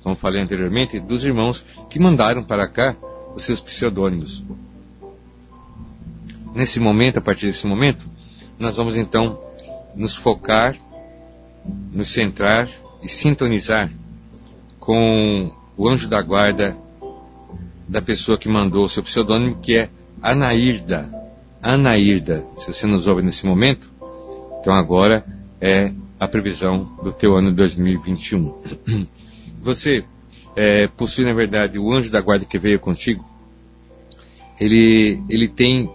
como 0.03 0.15
falei 0.15 0.41
anteriormente, 0.41 0.99
dos 0.99 1.23
irmãos 1.23 1.63
que 1.89 1.99
mandaram 1.99 2.43
para 2.43 2.67
cá 2.67 2.95
os 3.35 3.43
seus 3.43 3.61
pseudônimos. 3.61 4.43
Nesse 6.53 6.79
momento, 6.79 7.17
a 7.17 7.21
partir 7.21 7.47
desse 7.47 7.67
momento, 7.67 8.05
nós 8.57 8.77
vamos 8.77 8.95
então 8.95 9.39
nos 9.95 10.15
focar, 10.15 10.75
nos 11.91 12.07
centrar 12.07 12.69
e 13.01 13.09
sintonizar 13.09 13.91
com 14.79 15.51
o 15.75 15.87
anjo 15.87 16.07
da 16.07 16.21
guarda 16.21 16.77
da 17.87 18.01
pessoa 18.01 18.37
que 18.37 18.49
mandou 18.49 18.85
o 18.85 18.89
seu 18.89 19.03
pseudônimo, 19.03 19.57
que 19.61 19.75
é 19.75 19.89
Anairda. 20.21 21.09
Anairda, 21.61 22.45
se 22.55 22.71
você 22.73 22.85
nos 22.85 23.07
ouve 23.07 23.21
nesse 23.21 23.45
momento, 23.45 23.89
então 24.59 24.73
agora 24.73 25.25
é 25.61 25.91
a 26.19 26.27
previsão 26.27 26.91
do 27.03 27.11
teu 27.11 27.35
ano 27.35 27.51
2021. 27.51 28.53
Você 29.61 30.03
é, 30.55 30.87
possui, 30.87 31.25
na 31.25 31.33
verdade, 31.33 31.77
o 31.77 31.91
anjo 31.91 32.09
da 32.09 32.21
guarda 32.21 32.45
que 32.45 32.57
veio 32.57 32.79
contigo. 32.79 33.25
Ele, 34.59 35.21
ele 35.29 35.47
tem, 35.47 35.91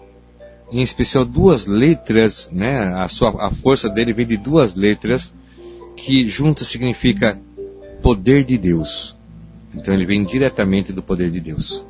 em 0.70 0.82
especial, 0.82 1.24
duas 1.24 1.66
letras, 1.66 2.48
né? 2.52 2.92
A, 2.94 3.08
sua, 3.08 3.46
a 3.46 3.50
força 3.50 3.88
dele 3.88 4.12
vem 4.12 4.26
de 4.26 4.36
duas 4.36 4.74
letras 4.74 5.32
que 5.96 6.28
juntas 6.28 6.68
significa 6.68 7.40
poder 8.02 8.44
de 8.44 8.58
Deus. 8.58 9.16
Então 9.74 9.94
ele 9.94 10.04
vem 10.04 10.24
diretamente 10.24 10.92
do 10.92 11.02
poder 11.02 11.30
de 11.30 11.40
Deus. 11.40 11.84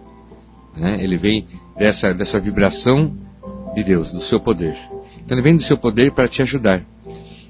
Né? 0.76 0.98
Ele 1.00 1.16
vem 1.16 1.46
dessa, 1.76 2.12
dessa 2.14 2.38
vibração 2.38 3.16
de 3.74 3.82
Deus, 3.82 4.12
do 4.12 4.20
seu 4.20 4.38
poder. 4.38 4.76
Então 5.24 5.36
ele 5.36 5.42
vem 5.42 5.57
do 5.57 5.62
seu 5.62 5.76
poder 5.76 6.12
para 6.12 6.28
te 6.28 6.42
ajudar. 6.42 6.84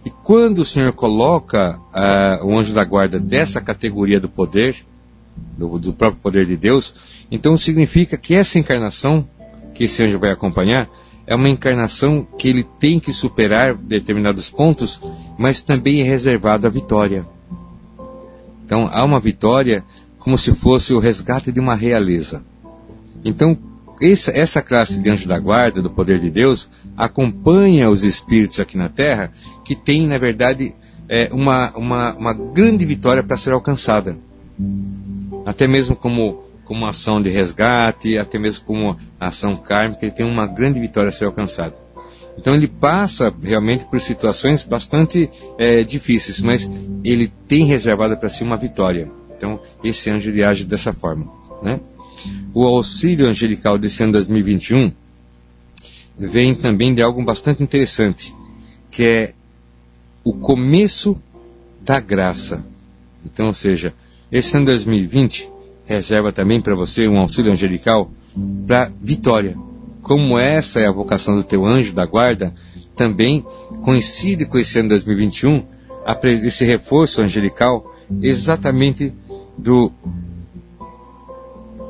E 0.05 0.11
quando 0.11 0.59
o 0.59 0.65
Senhor 0.65 0.93
coloca 0.93 1.79
uh, 1.79 2.47
o 2.47 2.59
anjo 2.59 2.75
da 2.75 2.85
guarda 2.85 3.21
dessa 3.21 3.61
categoria 3.61 4.19
do 4.19 4.29
poder, 4.29 4.77
do, 5.57 5.79
do, 5.79 5.93
próprio 5.93 6.21
poder 6.21 6.47
de 6.47 6.57
Deus, 6.57 6.95
então 7.31 7.57
significa 7.57 8.17
que 8.17 8.35
essa 8.35 8.59
encarnação 8.59 9.29
que 9.75 9.85
esse 9.85 10.03
anjo 10.03 10.19
vai 10.19 10.31
acompanhar 10.31 10.89
é 11.27 11.35
uma 11.35 11.49
encarnação 11.49 12.27
que 12.39 12.49
ele 12.49 12.67
tem 12.81 12.99
que 12.99 13.13
superar 13.13 13.75
determinados 13.75 14.51
pontos, 14.51 15.01
mas 15.39 15.61
também 15.61 16.01
é 16.01 16.05
reservado 16.05 16.67
à 16.67 16.71
vitória. 16.71 17.27
Então 18.65 18.89
há 18.93 19.05
uma 19.05 19.21
vitória 19.21 19.85
como 20.19 20.39
se 20.39 20.55
fosse 20.55 20.93
o 20.95 20.99
resgate 20.99 21.51
de 21.51 21.61
uma 21.61 21.75
realeza. 21.75 22.43
Então, 23.25 23.57
essa, 24.01 24.31
essa 24.37 24.63
classe 24.63 24.99
de 24.99 25.11
anjo 25.11 25.29
da 25.29 25.39
guarda, 25.39 25.83
do 25.83 25.91
poder 25.91 26.19
de 26.19 26.31
Deus, 26.31 26.69
acompanha 26.97 27.91
os 27.91 28.03
espíritos 28.03 28.61
aqui 28.61 28.77
na 28.77 28.89
Terra 28.89 29.33
que 29.65 29.75
tem, 29.75 30.07
na 30.07 30.19
verdade, 30.19 30.75
é, 31.09 31.29
uma, 31.33 31.71
uma, 31.77 32.15
uma 32.15 32.33
grande 32.33 32.85
vitória 32.85 33.23
para 33.23 33.37
ser 33.37 33.53
alcançada. 33.53 34.17
Até 35.45 35.67
mesmo 35.67 35.97
como, 35.97 36.42
como 36.65 36.87
ação 36.87 37.21
de 37.21 37.29
resgate, 37.29 38.17
até 38.17 38.39
mesmo 38.39 38.65
como 38.65 38.97
ação 39.19 39.57
kármica, 39.57 40.05
ele 40.05 40.15
tem 40.15 40.27
uma 40.27 40.47
grande 40.47 40.81
vitória 40.81 41.09
a 41.09 41.13
ser 41.13 41.25
alcançada. 41.25 41.75
Então 42.39 42.55
ele 42.55 42.67
passa 42.67 43.33
realmente 43.43 43.85
por 43.85 44.01
situações 44.01 44.65
bastante 44.65 45.31
é, 45.59 45.83
difíceis, 45.83 46.41
mas 46.41 46.71
ele 47.05 47.31
tem 47.47 47.65
reservado 47.65 48.17
para 48.17 48.29
si 48.29 48.43
uma 48.43 48.57
vitória. 48.57 49.11
Então 49.37 49.61
esse 49.85 50.09
anjo 50.09 50.31
ele 50.31 50.43
age 50.43 50.65
dessa 50.65 50.93
forma. 50.93 51.31
Né? 51.63 51.79
O 52.55 52.65
auxílio 52.65 53.27
angelical 53.27 53.77
desse 53.77 54.03
ano 54.03 54.13
2021 54.13 54.93
vem 56.19 56.55
também 56.55 56.95
de 56.95 57.03
algo 57.03 57.23
bastante 57.23 57.63
interessante, 57.63 58.35
que 58.91 59.03
é 59.03 59.35
o 60.25 60.33
começo 60.33 61.21
da 61.81 61.99
graça. 61.99 62.65
Então, 63.25 63.49
ou 63.49 63.55
seja, 63.55 63.93
esse 64.31 64.57
ano 64.57 64.67
2020 64.67 65.52
reserva 65.93 66.33
também 66.33 66.61
para 66.61 66.75
você 66.75 67.07
um 67.09 67.19
auxílio 67.19 67.53
angelical 67.53 68.11
para 68.67 68.91
vitória. 69.01 69.57
Como 70.03 70.39
essa 70.39 70.81
é 70.81 70.87
a 70.87 70.93
vocação 70.93 71.37
do 71.37 71.45
teu 71.45 71.65
anjo 71.65 71.93
da 71.93 72.05
guarda, 72.05 72.53
também 72.97 73.45
coincide 73.85 74.47
com 74.47 74.59
esse 74.59 74.79
ano 74.79 74.91
2021 74.91 75.65
esse 76.45 76.65
reforço 76.65 77.21
angelical 77.21 77.95
exatamente 78.21 79.13
do 79.57 79.93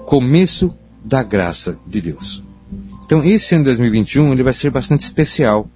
começo 0.05 0.75
da 1.03 1.23
graça 1.23 1.79
de 1.87 2.01
Deus. 2.01 2.43
Então, 3.05 3.25
esse 3.25 3.55
ano 3.55 3.65
2021 3.65 4.33
ele 4.33 4.43
vai 4.43 4.53
ser 4.53 4.71
bastante 4.71 5.01
especial. 5.01 5.69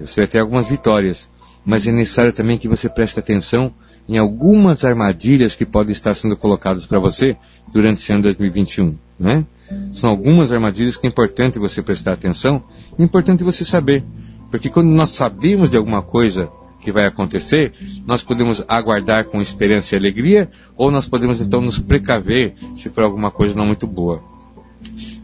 Você 0.00 0.22
vai 0.22 0.26
ter 0.26 0.38
algumas 0.38 0.68
vitórias, 0.68 1.28
mas 1.64 1.86
é 1.86 1.92
necessário 1.92 2.32
também 2.32 2.58
que 2.58 2.68
você 2.68 2.88
preste 2.88 3.18
atenção 3.18 3.72
em 4.08 4.18
algumas 4.18 4.84
armadilhas 4.84 5.54
que 5.54 5.64
podem 5.64 5.92
estar 5.92 6.14
sendo 6.14 6.36
colocadas 6.36 6.86
para 6.86 6.98
você 6.98 7.36
durante 7.72 8.02
esse 8.02 8.12
ano 8.12 8.22
2021, 8.22 8.98
né? 9.18 9.46
São 9.92 10.10
algumas 10.10 10.52
armadilhas 10.52 10.96
que 10.96 11.06
é 11.06 11.10
importante 11.10 11.58
você 11.58 11.82
prestar 11.82 12.12
atenção, 12.12 12.62
é 12.98 13.02
importante 13.02 13.42
você 13.42 13.64
saber, 13.64 14.04
porque 14.50 14.68
quando 14.68 14.88
nós 14.88 15.10
sabemos 15.10 15.70
de 15.70 15.76
alguma 15.76 16.02
coisa 16.02 16.50
que 16.80 16.92
vai 16.92 17.06
acontecer, 17.06 17.72
nós 18.06 18.22
podemos 18.22 18.62
aguardar 18.68 19.24
com 19.24 19.40
esperança 19.40 19.94
e 19.94 19.98
alegria, 19.98 20.50
ou 20.76 20.90
nós 20.90 21.08
podemos 21.08 21.40
então 21.40 21.62
nos 21.62 21.78
precaver 21.78 22.54
se 22.76 22.90
for 22.90 23.04
alguma 23.04 23.30
coisa 23.30 23.56
não 23.56 23.64
muito 23.64 23.86
boa. 23.86 24.22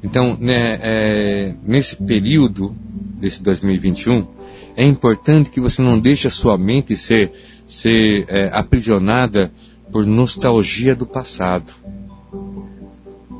Então, 0.02 0.36
né, 0.40 0.78
é, 0.82 1.54
nesse 1.62 1.96
período 1.96 2.74
desse 3.20 3.42
2021, 3.42 4.26
é 4.74 4.84
importante 4.84 5.50
que 5.50 5.60
você 5.60 5.82
não 5.82 5.98
deixe 5.98 6.26
a 6.26 6.30
sua 6.30 6.56
mente 6.56 6.96
ser, 6.96 7.32
ser 7.70 8.26
é, 8.28 8.50
aprisionada 8.52 9.52
por 9.92 10.04
nostalgia 10.04 10.94
do 10.94 11.06
passado. 11.06 11.72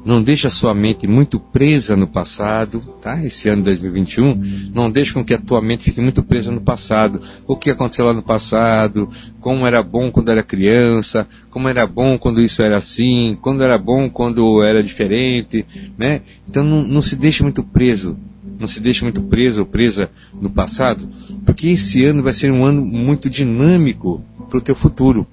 Não 0.03 0.23
deixe 0.23 0.47
a 0.47 0.51
sua 0.51 0.73
mente 0.73 1.07
muito 1.07 1.39
presa 1.39 1.95
no 1.95 2.07
passado, 2.07 2.81
tá? 3.03 3.23
Esse 3.23 3.51
ano 3.51 3.63
2021, 3.65 4.71
não 4.73 4.91
deixe 4.91 5.13
com 5.13 5.23
que 5.23 5.35
a 5.35 5.39
tua 5.39 5.61
mente 5.61 5.85
fique 5.85 6.01
muito 6.01 6.23
presa 6.23 6.51
no 6.51 6.61
passado. 6.61 7.21
O 7.47 7.55
que 7.55 7.71
aconteceu 7.71 8.07
lá 8.07 8.15
no 8.15 8.23
passado, 8.23 9.11
como 9.41 9.67
era 9.67 9.83
bom 9.83 10.11
quando 10.11 10.31
era 10.31 10.43
criança, 10.43 11.29
como 11.51 11.69
era 11.69 11.87
bom 11.87 12.17
quando 12.17 12.41
isso 12.41 12.63
era 12.63 12.79
assim, 12.79 13.37
quando 13.43 13.63
era 13.63 13.77
bom 13.77 14.09
quando 14.09 14.63
era 14.63 14.83
diferente, 14.83 15.67
né? 15.99 16.23
Então 16.49 16.65
não, 16.65 16.83
não 16.83 17.03
se 17.03 17.15
deixe 17.15 17.43
muito 17.43 17.63
preso, 17.63 18.17
não 18.61 18.69
se 18.69 18.79
deixe 18.79 19.03
muito 19.03 19.23
preso 19.23 19.61
ou 19.61 19.67
presa 19.67 20.11
no 20.41 20.51
passado, 20.51 21.09
porque 21.45 21.69
esse 21.69 22.05
ano 22.05 22.23
vai 22.23 22.35
ser 22.35 22.53
um 22.53 22.65
ano 22.65 22.85
muito 22.85 23.29
dinâmico 23.29 24.23
para 24.49 24.59
o 24.59 24.61
teu 24.61 24.75
futuro. 24.75 25.27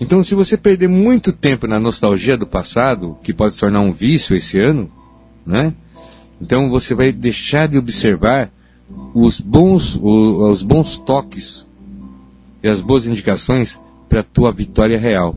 Então, 0.00 0.22
se 0.24 0.34
você 0.34 0.56
perder 0.56 0.88
muito 0.88 1.32
tempo 1.32 1.66
na 1.66 1.78
nostalgia 1.78 2.36
do 2.36 2.46
passado, 2.46 3.16
que 3.22 3.32
pode 3.32 3.54
se 3.54 3.60
tornar 3.60 3.80
um 3.80 3.92
vício 3.92 4.36
esse 4.36 4.58
ano, 4.58 4.90
né? 5.44 5.72
Então 6.40 6.68
você 6.68 6.94
vai 6.94 7.12
deixar 7.12 7.66
de 7.68 7.78
observar 7.78 8.50
os 9.14 9.40
bons, 9.40 9.98
os, 10.00 10.62
bons 10.62 10.98
toques 10.98 11.66
e 12.62 12.68
as 12.68 12.80
boas 12.80 13.06
indicações 13.06 13.80
para 14.08 14.20
a 14.20 14.24
tua 14.24 14.52
vitória 14.52 14.98
real. 14.98 15.36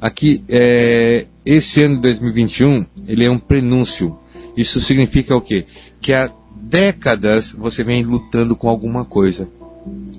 Aqui, 0.00 0.42
é, 0.48 1.26
esse 1.44 1.82
ano 1.82 1.96
de 1.96 2.02
2021, 2.02 2.86
ele 3.08 3.24
é 3.24 3.30
um 3.30 3.38
prenúncio. 3.38 4.16
Isso 4.56 4.80
significa 4.80 5.36
o 5.36 5.40
quê? 5.40 5.66
Que 6.00 6.12
há 6.12 6.30
décadas 6.56 7.52
você 7.52 7.84
vem 7.84 8.02
lutando 8.02 8.56
com 8.56 8.68
alguma 8.68 9.04
coisa. 9.04 9.48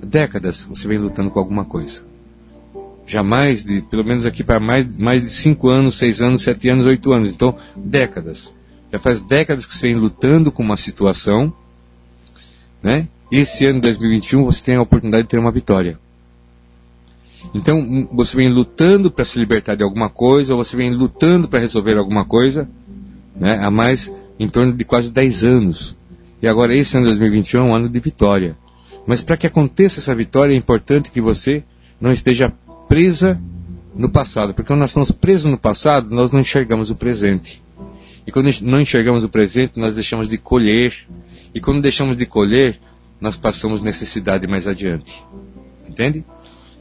Décadas 0.02 0.64
você 0.64 0.86
vem 0.86 0.98
lutando 0.98 1.30
com 1.30 1.38
alguma 1.38 1.64
coisa 1.64 2.08
jamais, 3.08 3.64
de, 3.64 3.80
pelo 3.80 4.04
menos 4.04 4.26
aqui 4.26 4.44
para 4.44 4.60
mais, 4.60 4.96
mais 4.96 5.22
de 5.22 5.30
5 5.30 5.68
anos, 5.68 5.96
6 5.96 6.20
anos, 6.20 6.42
7 6.42 6.68
anos, 6.68 6.86
8 6.86 7.12
anos. 7.12 7.28
Então, 7.30 7.56
décadas. 7.74 8.54
Já 8.92 8.98
faz 8.98 9.22
décadas 9.22 9.66
que 9.66 9.74
você 9.74 9.88
vem 9.88 9.96
lutando 9.96 10.52
com 10.52 10.62
uma 10.62 10.76
situação, 10.76 11.52
né? 12.82 13.08
Esse 13.32 13.66
ano 13.66 13.80
2021 13.80 14.44
você 14.44 14.62
tem 14.62 14.76
a 14.76 14.82
oportunidade 14.82 15.24
de 15.24 15.28
ter 15.28 15.38
uma 15.38 15.50
vitória. 15.50 15.98
Então, 17.54 17.78
hum, 17.78 18.08
você 18.12 18.36
vem 18.36 18.48
lutando 18.48 19.10
para 19.10 19.24
se 19.24 19.38
libertar 19.38 19.74
de 19.74 19.82
alguma 19.82 20.08
coisa, 20.08 20.54
ou 20.54 20.62
você 20.62 20.76
vem 20.76 20.90
lutando 20.90 21.48
para 21.48 21.60
resolver 21.60 21.96
alguma 21.96 22.24
coisa, 22.24 22.68
né? 23.34 23.58
Há 23.62 23.70
mais, 23.70 24.12
em 24.38 24.48
torno 24.48 24.72
de 24.72 24.84
quase 24.84 25.10
10 25.10 25.42
anos. 25.42 25.96
E 26.40 26.46
agora 26.46 26.74
esse 26.74 26.96
ano 26.96 27.06
2021 27.06 27.60
é 27.60 27.62
um 27.62 27.74
ano 27.74 27.88
de 27.88 28.00
vitória. 28.00 28.56
Mas 29.06 29.22
para 29.22 29.36
que 29.36 29.46
aconteça 29.46 30.00
essa 30.00 30.14
vitória 30.14 30.52
é 30.52 30.56
importante 30.56 31.10
que 31.10 31.20
você 31.20 31.64
não 32.00 32.12
esteja 32.12 32.52
presa 32.88 33.40
no 33.94 34.08
passado, 34.08 34.54
porque 34.54 34.68
quando 34.68 34.80
nós 34.80 34.90
estamos 34.90 35.10
presos 35.10 35.50
no 35.50 35.58
passado, 35.58 36.14
nós 36.14 36.30
não 36.30 36.40
enxergamos 36.40 36.90
o 36.90 36.94
presente. 36.94 37.62
E 38.26 38.30
quando 38.30 38.54
não 38.60 38.80
enxergamos 38.80 39.24
o 39.24 39.28
presente, 39.28 39.80
nós 39.80 39.94
deixamos 39.94 40.28
de 40.28 40.36
colher. 40.36 40.94
E 41.54 41.60
quando 41.60 41.80
deixamos 41.80 42.14
de 42.14 42.26
colher, 42.26 42.78
nós 43.18 43.38
passamos 43.38 43.80
necessidade 43.80 44.46
mais 44.46 44.66
adiante. 44.66 45.24
Entende? 45.88 46.24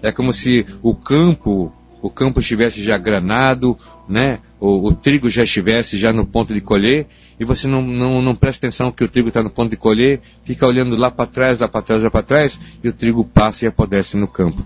É 0.03 0.11
como 0.11 0.33
se 0.33 0.65
o 0.81 0.93
campo, 0.93 1.71
o 2.01 2.09
campo 2.09 2.41
estivesse 2.41 2.83
já 2.83 2.97
granado, 2.97 3.77
né? 4.07 4.39
O, 4.59 4.89
o 4.89 4.93
trigo 4.93 5.29
já 5.29 5.43
estivesse 5.43 5.97
já 5.97 6.11
no 6.11 6.25
ponto 6.25 6.53
de 6.53 6.59
colher, 6.59 7.07
e 7.39 7.45
você 7.45 7.67
não, 7.67 7.81
não, 7.81 8.21
não 8.21 8.35
presta 8.35 8.65
atenção 8.65 8.91
que 8.91 9.03
o 9.03 9.07
trigo 9.07 9.27
está 9.27 9.43
no 9.43 9.49
ponto 9.49 9.69
de 9.69 9.77
colher, 9.77 10.21
fica 10.43 10.65
olhando 10.65 10.95
lá 10.95 11.11
para 11.11 11.27
trás, 11.27 11.59
lá 11.59 11.67
para 11.67 11.81
trás, 11.81 12.01
lá 12.01 12.09
para 12.09 12.23
trás, 12.23 12.59
e 12.83 12.89
o 12.89 12.93
trigo 12.93 13.23
passa 13.23 13.65
e 13.65 13.67
apodrece 13.67 14.17
no 14.17 14.27
campo 14.27 14.63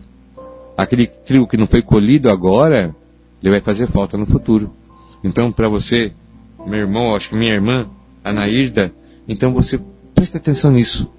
aquele 0.81 1.05
trigo 1.07 1.47
que 1.47 1.57
não 1.57 1.67
foi 1.67 1.81
colhido 1.81 2.29
agora, 2.29 2.95
ele 3.41 3.51
vai 3.51 3.61
fazer 3.61 3.87
falta 3.87 4.17
no 4.17 4.25
futuro. 4.25 4.71
Então, 5.23 5.51
para 5.51 5.69
você, 5.69 6.11
meu 6.65 6.79
irmão, 6.79 7.15
acho 7.15 7.29
que 7.29 7.35
minha 7.35 7.53
irmã, 7.53 7.87
Anaída, 8.23 8.93
então 9.27 9.53
você 9.53 9.79
preste 10.15 10.37
atenção 10.37 10.71
nisso. 10.71 11.11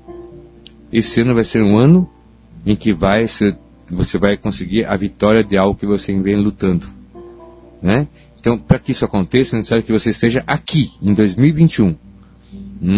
Esse 0.93 1.21
ano 1.21 1.35
vai 1.35 1.45
ser 1.45 1.63
um 1.63 1.77
ano 1.77 2.09
em 2.67 2.77
que 2.77 2.93
vai 2.93 3.27
ser, 3.29 3.57
você 3.91 4.19
vai 4.19 4.37
conseguir 4.37 4.85
a 4.85 4.97
vitória 4.97 5.43
de 5.43 5.57
algo 5.57 5.79
que 5.79 5.87
você 5.87 6.13
vem 6.21 6.37
lutando. 6.37 6.87
Né? 7.81 8.07
Então, 8.43 8.59
para 8.59 8.81
que 8.81 8.91
isso 8.91 9.05
aconteça, 9.05 9.55
é 9.55 9.59
necessário 9.59 9.85
que 9.85 9.93
você 9.93 10.11
esteja 10.11 10.43
aqui, 10.49 10.91
em 11.01 11.15
2021. 11.15 11.95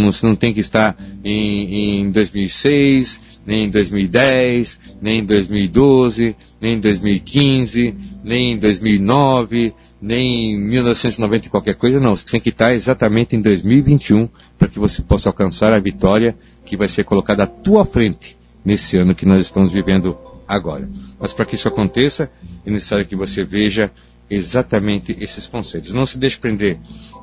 Você 0.07 0.27
não 0.27 0.35
tem 0.35 0.55
que 0.55 0.61
estar 0.61 0.97
em, 1.23 2.01
em 2.01 2.11
2006, 2.11 3.21
nem 3.45 3.65
em 3.65 3.69
2010, 3.69 4.79
nem 5.03 5.19
em 5.19 5.25
2012, 5.25 6.35
nem 6.59 6.73
em 6.77 6.81
2015, 6.81 7.95
nem 8.25 8.53
em 8.53 8.57
2009, 8.57 9.75
nem 10.01 10.53
em 10.53 10.59
1990 10.59 11.47
e 11.47 11.51
qualquer 11.51 11.75
coisa, 11.75 12.01
não. 12.01 12.17
Você 12.17 12.27
tem 12.27 12.41
que 12.41 12.49
estar 12.49 12.73
exatamente 12.73 13.37
em 13.37 13.43
2021 13.43 14.27
para 14.57 14.67
que 14.67 14.79
você 14.79 15.03
possa 15.03 15.29
alcançar 15.29 15.75
a 15.75 15.79
vitória 15.79 16.35
que 16.65 16.75
vai 16.75 16.89
ser 16.89 17.05
colocada 17.05 17.43
à 17.43 17.47
tua 17.47 17.85
frente 17.85 18.39
nesse 18.65 18.97
ano 18.97 19.15
que 19.15 19.27
nós 19.27 19.43
estamos 19.43 19.71
vivendo 19.71 20.17
agora. 20.49 20.89
Mas 21.21 21.35
para 21.35 21.45
que 21.45 21.55
isso 21.55 21.69
aconteça, 21.69 22.31
é 22.65 22.71
necessário 22.71 23.05
que 23.05 23.15
você 23.15 23.45
veja 23.45 23.93
exatamente 24.29 25.17
esses 25.21 25.47
conselhos. 25.47 25.91
Não 25.91 26.07
se 26.07 26.19
deixe 26.19 26.39
prender 26.39 26.79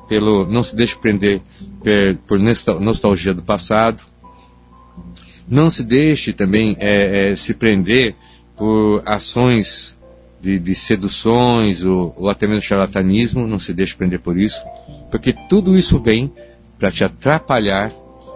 pelo, 0.08 0.46
não 0.46 0.62
se 0.62 0.74
deixe 0.76 0.96
prender 0.96 1.40
por 2.26 2.38
nostalgia 2.38 3.34
do 3.34 3.42
passado, 3.42 4.02
não 5.48 5.70
se 5.70 5.82
deixe 5.82 6.32
também 6.32 6.76
é, 6.78 7.30
é, 7.30 7.36
se 7.36 7.54
prender 7.54 8.14
por 8.56 9.02
ações 9.06 9.98
de, 10.40 10.58
de 10.58 10.74
seduções 10.74 11.84
ou, 11.84 12.14
ou, 12.16 12.28
até 12.28 12.46
mesmo 12.46 12.62
charlatanismo, 12.62 13.46
não 13.46 13.58
se 13.58 13.72
deixe 13.72 13.94
prender 13.94 14.20
por 14.20 14.38
isso, 14.38 14.60
porque 15.10 15.32
tudo 15.48 15.76
isso 15.76 16.00
vem 16.00 16.32
para 16.78 16.90
te 16.90 17.04
atrapalhar 17.04 17.92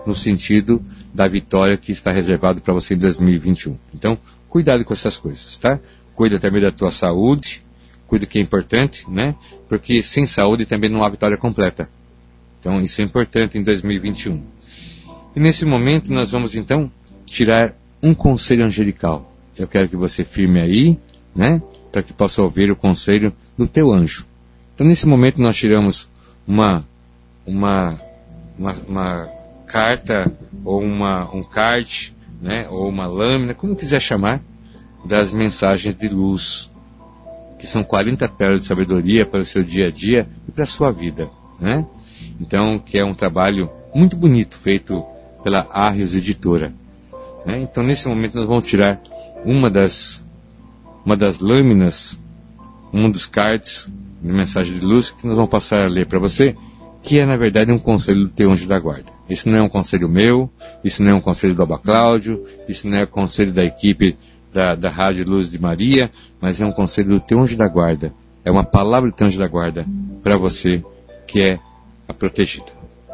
no 0.07 0.15
sentido 0.15 0.85
da 1.13 1.27
vitória 1.27 1.77
que 1.77 1.91
está 1.91 2.13
reservado 2.13 2.61
para 2.61 2.73
você 2.73 2.95
em 2.95 2.99
2021. 2.99 3.77
Então, 3.93 4.17
cuidado 4.49 4.85
com 4.85 4.93
essas 4.93 5.17
coisas, 5.17 5.57
tá? 5.59 5.81
Cuida 6.15 6.39
também 6.39 6.63
da 6.63 6.71
tua 6.71 6.93
saúde, 6.93 7.66
cuida 8.07 8.27
que 8.27 8.39
é 8.39 8.43
importante, 8.43 9.09
né? 9.11 9.35
Porque 9.69 10.03
sem 10.03 10.27
saúde 10.27 10.65
também 10.65 10.91
não 10.91 11.03
há 11.05 11.09
vitória 11.09 11.37
completa. 11.37 11.89
Então, 12.61 12.81
isso 12.81 13.01
é 13.01 13.05
importante 13.05 13.59
em 13.59 13.63
2021. 13.63 14.43
E 15.35 15.41
nesse 15.41 15.65
momento 15.65 16.13
nós 16.13 16.33
vamos 16.33 16.55
então 16.55 16.91
tirar 17.25 17.75
um 18.03 18.15
conselho 18.15 18.65
angelical. 18.65 19.33
Eu 19.57 19.67
quero 19.67 19.89
que 19.89 19.97
você 19.97 20.25
firme 20.25 20.61
aí, 20.61 20.99
né? 21.35 21.61
Para 21.93 22.03
que 22.03 22.13
possa 22.13 22.43
ouvir 22.43 22.71
o 22.71 22.77
conselho 22.77 23.33
do 23.57 23.67
teu 23.67 23.93
anjo. 23.93 24.27
Então, 24.75 24.87
nesse 24.87 25.07
momento, 25.07 25.41
nós 25.41 25.57
tiramos 25.57 26.09
uma, 26.47 26.87
uma, 27.47 28.01
uma, 28.59 28.73
uma 28.87 29.29
carta, 29.67 30.33
ou 30.65 30.83
uma, 30.83 31.35
um 31.35 31.43
card, 31.43 32.15
né? 32.41 32.67
Ou 32.69 32.89
uma 32.89 33.07
lâmina, 33.07 33.55
como 33.55 33.75
quiser 33.75 34.01
chamar, 34.01 34.43
das 35.05 35.33
mensagens 35.33 35.95
de 35.97 36.09
luz, 36.09 36.71
que 37.59 37.67
são 37.67 37.83
40 37.83 38.29
pérolas 38.29 38.61
de 38.61 38.67
sabedoria 38.67 39.25
para 39.25 39.41
o 39.41 39.47
seu 39.47 39.63
dia 39.63 39.89
a 39.89 39.91
dia 39.91 40.29
e 40.49 40.53
para 40.53 40.65
a 40.65 40.67
sua 40.67 40.91
vida, 40.93 41.31
né? 41.61 41.87
Então, 42.41 42.79
que 42.79 42.99
é 42.99 43.05
um 43.05 43.15
trabalho 43.15 43.71
muito 43.95 44.17
bonito 44.17 44.59
feito 44.59 45.05
pela 45.43 45.67
Arrios 45.71 46.15
Editora. 46.15 46.73
Né? 47.45 47.61
Então, 47.61 47.83
nesse 47.83 48.09
momento, 48.09 48.35
nós 48.35 48.47
vamos 48.47 48.69
tirar 48.69 49.01
uma 49.45 49.71
das, 49.71 50.25
uma 51.05 51.17
das 51.17 51.39
lâminas, 51.39 52.19
um 52.93 53.11
dos 53.11 53.27
cards 53.27 53.89
de 54.21 54.33
mensagem 54.33 54.79
de 54.79 54.85
luz 54.85 55.11
que 55.11 55.27
nós 55.27 55.37
vamos 55.37 55.51
passar 55.51 55.85
a 55.85 55.89
ler 55.89 56.07
para 56.07 56.19
você, 56.19 56.57
que 57.03 57.19
é, 57.21 57.25
na 57.25 57.37
verdade, 57.37 57.71
um 57.71 57.79
conselho 57.79 58.25
do 58.25 58.29
teu 58.29 58.51
anjo 58.51 58.67
da 58.67 58.79
guarda. 58.79 59.13
Isso 59.31 59.49
não 59.49 59.59
é 59.59 59.63
um 59.63 59.69
conselho 59.69 60.09
meu, 60.09 60.51
isso 60.83 61.03
não 61.03 61.13
é 61.13 61.15
um 61.15 61.21
conselho 61.21 61.55
do 61.55 61.63
Aba 61.63 61.79
Cláudio, 61.79 62.45
isso 62.69 62.89
não 62.89 62.99
é 62.99 63.05
um 63.05 63.07
conselho 63.07 63.53
da 63.53 63.65
equipe 63.65 64.17
da, 64.57 64.75
da 64.75 64.89
Rádio 64.89 65.29
Luz 65.29 65.51
de 65.51 65.59
Maria, 65.59 66.11
mas 66.41 66.63
é 66.63 66.65
um 66.65 66.73
conselho 66.73 67.11
do 67.11 67.21
teu 67.21 67.39
anjo 67.39 67.59
da 67.59 67.69
guarda. 67.69 68.15
É 68.43 68.51
uma 68.51 68.65
palavra 68.65 69.11
do 69.11 69.15
teu 69.15 69.27
anjo 69.27 69.39
da 69.39 69.47
guarda 69.47 69.87
para 70.23 70.39
você 70.39 70.83
que 71.27 71.43
é 71.43 71.59
a 72.09 72.15
protegida. 72.15 72.73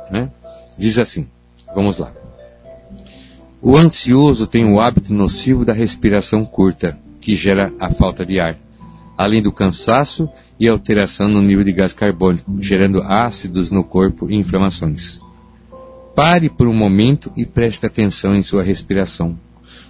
Né? 0.09 0.31
Diz 0.79 0.99
assim, 0.99 1.29
vamos 1.75 1.99
lá. 1.99 2.13
O 3.61 3.77
ansioso 3.77 4.47
tem 4.47 4.65
o 4.65 4.81
hábito 4.81 5.13
nocivo 5.13 5.65
da 5.65 5.73
respiração 5.73 6.45
curta, 6.45 6.97
que 7.21 7.35
gera 7.35 7.73
a 7.81 7.91
falta 7.91 8.25
de 8.25 8.39
ar, 8.39 8.57
além 9.19 9.43
do 9.43 9.51
cansaço 9.51 10.29
e 10.61 10.69
alteração 10.69 11.29
no 11.29 11.43
nível 11.43 11.65
de 11.65 11.73
gás 11.73 11.93
carbônico, 11.93 12.57
gerando 12.61 13.03
ácidos 13.03 13.69
no 13.69 13.83
corpo 13.83 14.31
e 14.31 14.37
inflamações. 14.37 15.19
Pare 16.15 16.49
por 16.49 16.69
um 16.69 16.75
momento 16.75 17.33
e 17.37 17.45
preste 17.45 17.85
atenção 17.85 18.33
em 18.33 18.43
sua 18.43 18.63
respiração. 18.63 19.37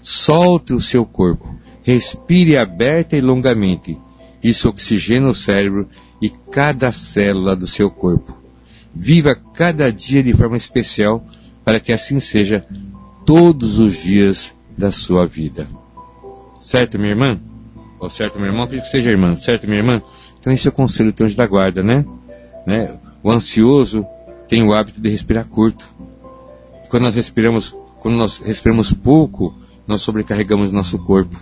Solte 0.03 0.73
o 0.73 0.81
seu 0.81 1.07
corpo, 1.07 1.55
respire 1.83 2.57
aberta 2.57 3.17
e 3.17 3.21
longamente. 3.21 3.97
Isso 4.43 4.69
oxigena 4.69 5.31
o 5.31 5.35
cérebro 5.35 5.89
e 6.21 6.29
cada 6.29 6.91
célula 6.91 7.55
do 7.55 7.67
seu 7.67 7.89
corpo. 7.89 8.37
Viva 8.95 9.35
cada 9.35 9.93
dia 9.93 10.23
de 10.23 10.33
forma 10.33 10.57
especial 10.57 11.25
para 11.65 11.79
que 11.79 11.93
assim 11.93 12.19
seja 12.19 12.67
todos 13.25 13.79
os 13.79 14.03
dias 14.03 14.53
da 14.77 14.91
sua 14.91 15.27
vida. 15.27 15.69
Certo, 16.59 16.99
minha 16.99 17.11
irmã? 17.11 17.41
Ou 18.01 18.11
certo, 18.11 18.39
meu 18.39 18.49
irmão? 18.49 18.65
Acredito 18.65 18.87
que 18.87 18.91
seja 18.91 19.11
irmã. 19.11 19.37
Certo, 19.37 19.67
minha 19.67 19.79
irmã? 19.79 20.03
Então 20.41 20.53
esse 20.53 20.67
é 20.67 20.71
o 20.71 20.75
conselho 20.75 21.13
do 21.13 21.25
anjo 21.25 21.37
da 21.37 21.47
guarda, 21.47 21.83
né? 21.85 22.05
né? 22.67 22.99
O 23.23 23.31
ansioso 23.31 24.05
tem 24.49 24.63
o 24.65 24.73
hábito 24.73 25.01
de 25.01 25.09
respirar 25.09 25.47
curto. 25.47 25.89
Quando 26.89 27.05
nós 27.05 27.15
respiramos, 27.15 27.75
quando 28.01 28.17
nós 28.17 28.39
respiramos 28.39 28.93
pouco, 28.93 29.55
nós 29.93 30.03
sobrecarregamos 30.03 30.73
nosso 30.73 30.99
corpo. 30.99 31.37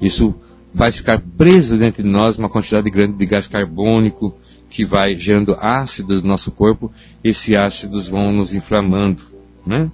Isso 0.00 0.34
faz 0.74 0.96
ficar 0.96 1.20
preso 1.36 1.78
dentro 1.78 2.02
de 2.02 2.08
nós 2.08 2.38
uma 2.38 2.48
quantidade 2.48 2.88
grande 2.90 3.14
de 3.14 3.26
gás 3.26 3.48
carbônico 3.48 4.36
que 4.68 4.84
vai 4.84 5.18
gerando 5.18 5.56
ácidos 5.58 6.22
no 6.22 6.28
nosso 6.28 6.52
corpo. 6.52 6.92
Esses 7.24 7.56
ácidos 7.56 8.08
vão 8.08 8.32
nos 8.32 8.54
inflamando, 8.54 9.22
né? 9.66 9.90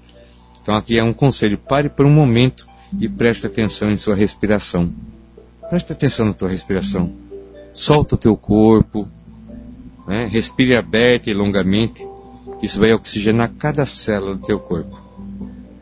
Então 0.60 0.74
aqui 0.74 0.98
é 0.98 1.04
um 1.04 1.12
conselho: 1.12 1.56
pare 1.56 1.88
por 1.88 2.04
um 2.04 2.10
momento 2.10 2.66
e 2.98 3.08
preste 3.08 3.46
atenção 3.46 3.90
em 3.90 3.96
sua 3.96 4.14
respiração. 4.14 4.92
Preste 5.70 5.92
atenção 5.92 6.26
na 6.26 6.32
tua 6.32 6.48
respiração. 6.48 7.12
Solta 7.72 8.16
o 8.16 8.18
teu 8.18 8.36
corpo, 8.36 9.08
né? 10.06 10.26
respire 10.30 10.76
aberto 10.76 11.28
e 11.30 11.34
longamente. 11.34 12.06
Isso 12.62 12.78
vai 12.78 12.92
oxigenar 12.92 13.52
cada 13.58 13.86
célula 13.86 14.34
do 14.34 14.44
teu 14.44 14.58
corpo. 14.58 15.00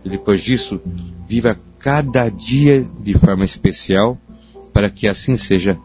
E 0.05 0.09
depois 0.09 0.41
disso, 0.41 0.81
viva 1.27 1.59
cada 1.81 2.29
dia 2.29 2.87
de 3.01 3.15
forma 3.15 3.45
especial, 3.45 4.17
para 4.73 4.91
que 4.91 5.09
assim 5.09 5.37
seja 5.37 5.79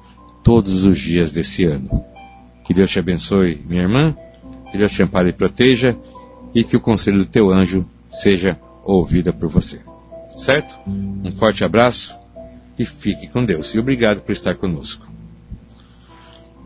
todos 0.43 0.83
os 0.83 0.99
dias 0.99 1.31
desse 1.31 1.63
ano. 1.63 2.03
Que 2.65 2.73
Deus 2.73 2.91
te 2.91 2.99
abençoe, 2.99 3.63
minha 3.65 3.83
irmã, 3.83 4.15
que 4.71 4.77
Deus 4.77 4.91
te 4.91 5.01
ampare 5.01 5.29
e 5.29 5.33
proteja, 5.33 5.97
e 6.53 6.63
que 6.63 6.75
o 6.75 6.81
conselho 6.81 7.19
do 7.19 7.25
teu 7.25 7.49
anjo 7.49 7.85
seja 8.09 8.59
ouvida 8.83 9.31
por 9.31 9.49
você. 9.49 9.79
Certo? 10.35 10.75
Um 10.87 11.31
forte 11.31 11.63
abraço 11.63 12.15
e 12.77 12.85
fique 12.85 13.27
com 13.27 13.43
Deus. 13.43 13.73
E 13.73 13.79
obrigado 13.79 14.21
por 14.21 14.33
estar 14.33 14.55
conosco. 14.55 15.07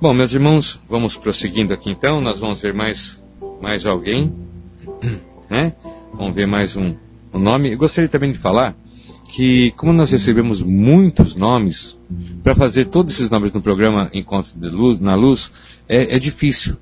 Bom, 0.01 0.13
meus 0.13 0.33
irmãos, 0.33 0.79
vamos 0.89 1.15
prosseguindo 1.15 1.73
aqui 1.73 1.89
então. 1.89 2.19
Nós 2.19 2.39
vamos 2.39 2.59
ver 2.59 2.73
mais, 2.73 3.21
mais 3.61 3.85
alguém. 3.85 4.35
Né? 5.49 5.73
Vamos 6.13 6.35
ver 6.35 6.45
mais 6.45 6.77
um, 6.77 6.95
um 7.33 7.39
nome. 7.39 7.71
Eu 7.71 7.77
gostaria 7.79 8.07
também 8.07 8.31
de 8.31 8.37
falar 8.37 8.75
que, 9.29 9.71
como 9.71 9.93
nós 9.93 10.11
recebemos 10.11 10.59
muitos 10.59 11.35
nomes, 11.35 11.97
para 12.43 12.55
fazer 12.55 12.85
todos 12.85 13.13
esses 13.13 13.29
nomes 13.29 13.53
no 13.53 13.61
programa 13.61 14.09
Encontro 14.11 14.51
Luz, 14.59 14.99
na 14.99 15.13
Luz, 15.13 15.51
é, 15.87 16.15
é 16.15 16.19
difícil. 16.19 16.75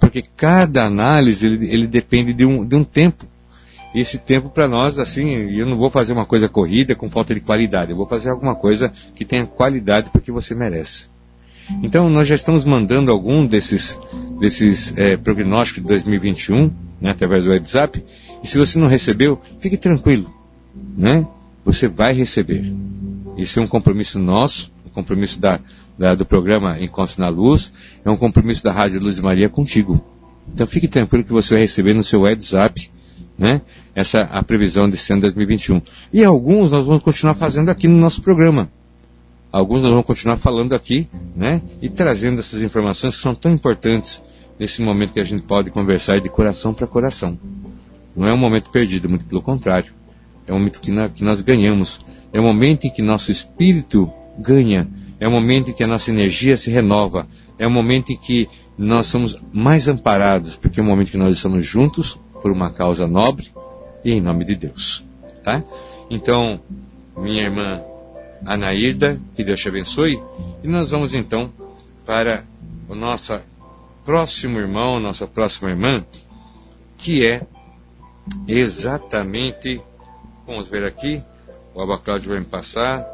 Porque 0.00 0.20
cada 0.36 0.84
análise 0.84 1.46
ele, 1.46 1.72
ele 1.72 1.86
depende 1.86 2.32
de 2.32 2.44
um, 2.44 2.66
de 2.66 2.74
um 2.74 2.82
tempo. 2.82 3.24
E 3.94 4.00
esse 4.00 4.18
tempo 4.18 4.48
para 4.48 4.66
nós, 4.66 4.98
assim, 4.98 5.30
eu 5.56 5.64
não 5.64 5.76
vou 5.76 5.90
fazer 5.90 6.12
uma 6.12 6.26
coisa 6.26 6.48
corrida 6.48 6.96
com 6.96 7.08
falta 7.08 7.32
de 7.32 7.40
qualidade. 7.40 7.92
Eu 7.92 7.96
vou 7.96 8.06
fazer 8.06 8.30
alguma 8.30 8.56
coisa 8.56 8.92
que 9.14 9.24
tenha 9.24 9.46
qualidade 9.46 10.10
porque 10.10 10.32
você 10.32 10.56
merece. 10.56 11.06
Então, 11.82 12.10
nós 12.10 12.26
já 12.26 12.34
estamos 12.34 12.64
mandando 12.64 13.12
algum 13.12 13.46
desses, 13.46 13.98
desses 14.40 14.92
é, 14.96 15.16
prognósticos 15.16 15.82
de 15.82 15.88
2021, 15.88 16.72
né, 17.00 17.10
através 17.10 17.44
do 17.44 17.50
WhatsApp. 17.50 18.04
E 18.42 18.48
se 18.48 18.58
você 18.58 18.76
não 18.76 18.88
recebeu, 18.88 19.40
fique 19.60 19.76
tranquilo. 19.76 20.32
Né? 20.96 21.24
Você 21.64 21.88
vai 21.88 22.12
receber. 22.12 22.72
Isso 23.36 23.58
é 23.58 23.62
um 23.62 23.68
compromisso 23.68 24.18
nosso, 24.18 24.72
um 24.86 24.90
compromisso 24.90 25.40
da, 25.40 25.60
da, 25.98 26.14
do 26.14 26.24
programa 26.24 26.80
Encontros 26.80 27.18
na 27.18 27.28
Luz, 27.28 27.72
é 28.04 28.10
um 28.10 28.16
compromisso 28.16 28.62
da 28.64 28.72
Rádio 28.72 29.00
Luz 29.00 29.16
de 29.16 29.22
Maria 29.22 29.48
contigo. 29.48 30.04
Então 30.52 30.66
fique 30.66 30.88
tranquilo 30.88 31.24
que 31.24 31.32
você 31.32 31.54
vai 31.54 31.62
receber 31.62 31.94
no 31.94 32.02
seu 32.02 32.22
WhatsApp 32.22 32.90
né? 33.42 33.60
Essa 33.94 34.22
a 34.22 34.42
previsão 34.42 34.88
desse 34.88 35.12
ano 35.12 35.22
2021. 35.22 35.82
E 36.12 36.24
alguns 36.24 36.70
nós 36.70 36.86
vamos 36.86 37.02
continuar 37.02 37.34
fazendo 37.34 37.70
aqui 37.70 37.88
no 37.88 37.96
nosso 37.96 38.22
programa. 38.22 38.70
Alguns 39.50 39.82
nós 39.82 39.90
vamos 39.90 40.06
continuar 40.06 40.36
falando 40.36 40.72
aqui, 40.74 41.08
né? 41.36 41.60
E 41.80 41.88
trazendo 41.88 42.40
essas 42.40 42.62
informações 42.62 43.16
que 43.16 43.22
são 43.22 43.34
tão 43.34 43.52
importantes 43.52 44.22
nesse 44.58 44.80
momento 44.80 45.12
que 45.12 45.20
a 45.20 45.24
gente 45.24 45.42
pode 45.42 45.70
conversar 45.70 46.20
de 46.20 46.28
coração 46.28 46.72
para 46.72 46.86
coração. 46.86 47.38
Não 48.14 48.26
é 48.26 48.32
um 48.32 48.38
momento 48.38 48.70
perdido, 48.70 49.08
muito 49.08 49.24
pelo 49.24 49.42
contrário. 49.42 49.92
É 50.46 50.52
um 50.52 50.58
momento 50.58 50.80
que, 50.80 50.90
na, 50.90 51.08
que 51.08 51.24
nós 51.24 51.40
ganhamos. 51.40 52.00
É 52.32 52.40
um 52.40 52.44
momento 52.44 52.86
em 52.86 52.90
que 52.90 53.02
nosso 53.02 53.30
espírito 53.30 54.10
ganha. 54.38 54.88
É 55.20 55.28
um 55.28 55.30
momento 55.30 55.70
em 55.70 55.72
que 55.72 55.84
a 55.84 55.86
nossa 55.86 56.10
energia 56.10 56.56
se 56.56 56.70
renova. 56.70 57.26
É 57.58 57.66
um 57.66 57.70
momento 57.70 58.10
em 58.10 58.16
que 58.16 58.48
nós 58.76 59.06
somos 59.06 59.38
mais 59.52 59.86
amparados, 59.86 60.56
porque 60.56 60.80
é 60.80 60.82
um 60.82 60.86
momento 60.86 61.10
que 61.10 61.16
nós 61.16 61.36
estamos 61.36 61.66
juntos 61.66 62.18
por 62.40 62.50
uma 62.50 62.70
causa 62.70 63.06
nobre 63.06 63.52
e 64.04 64.12
em 64.12 64.20
nome 64.20 64.44
de 64.44 64.56
Deus. 64.56 65.04
Tá? 65.44 65.62
Então, 66.10 66.60
minha 67.16 67.42
irmã 67.42 67.80
Anaída, 68.44 69.20
que 69.36 69.44
Deus 69.44 69.60
te 69.60 69.68
abençoe, 69.68 70.20
e 70.62 70.68
nós 70.68 70.90
vamos 70.90 71.14
então 71.14 71.52
para 72.04 72.44
o 72.88 72.94
nosso 72.94 73.40
próximo 74.04 74.58
irmão, 74.58 74.98
nossa 74.98 75.26
próxima 75.26 75.70
irmã, 75.70 76.04
que 76.98 77.24
é 77.24 77.42
exatamente, 78.46 79.80
vamos 80.52 80.68
ver 80.68 80.84
aqui, 80.84 81.24
o 81.74 81.80
Abacláudio 81.80 82.28
vai 82.28 82.40
me 82.40 82.44
passar, 82.44 83.10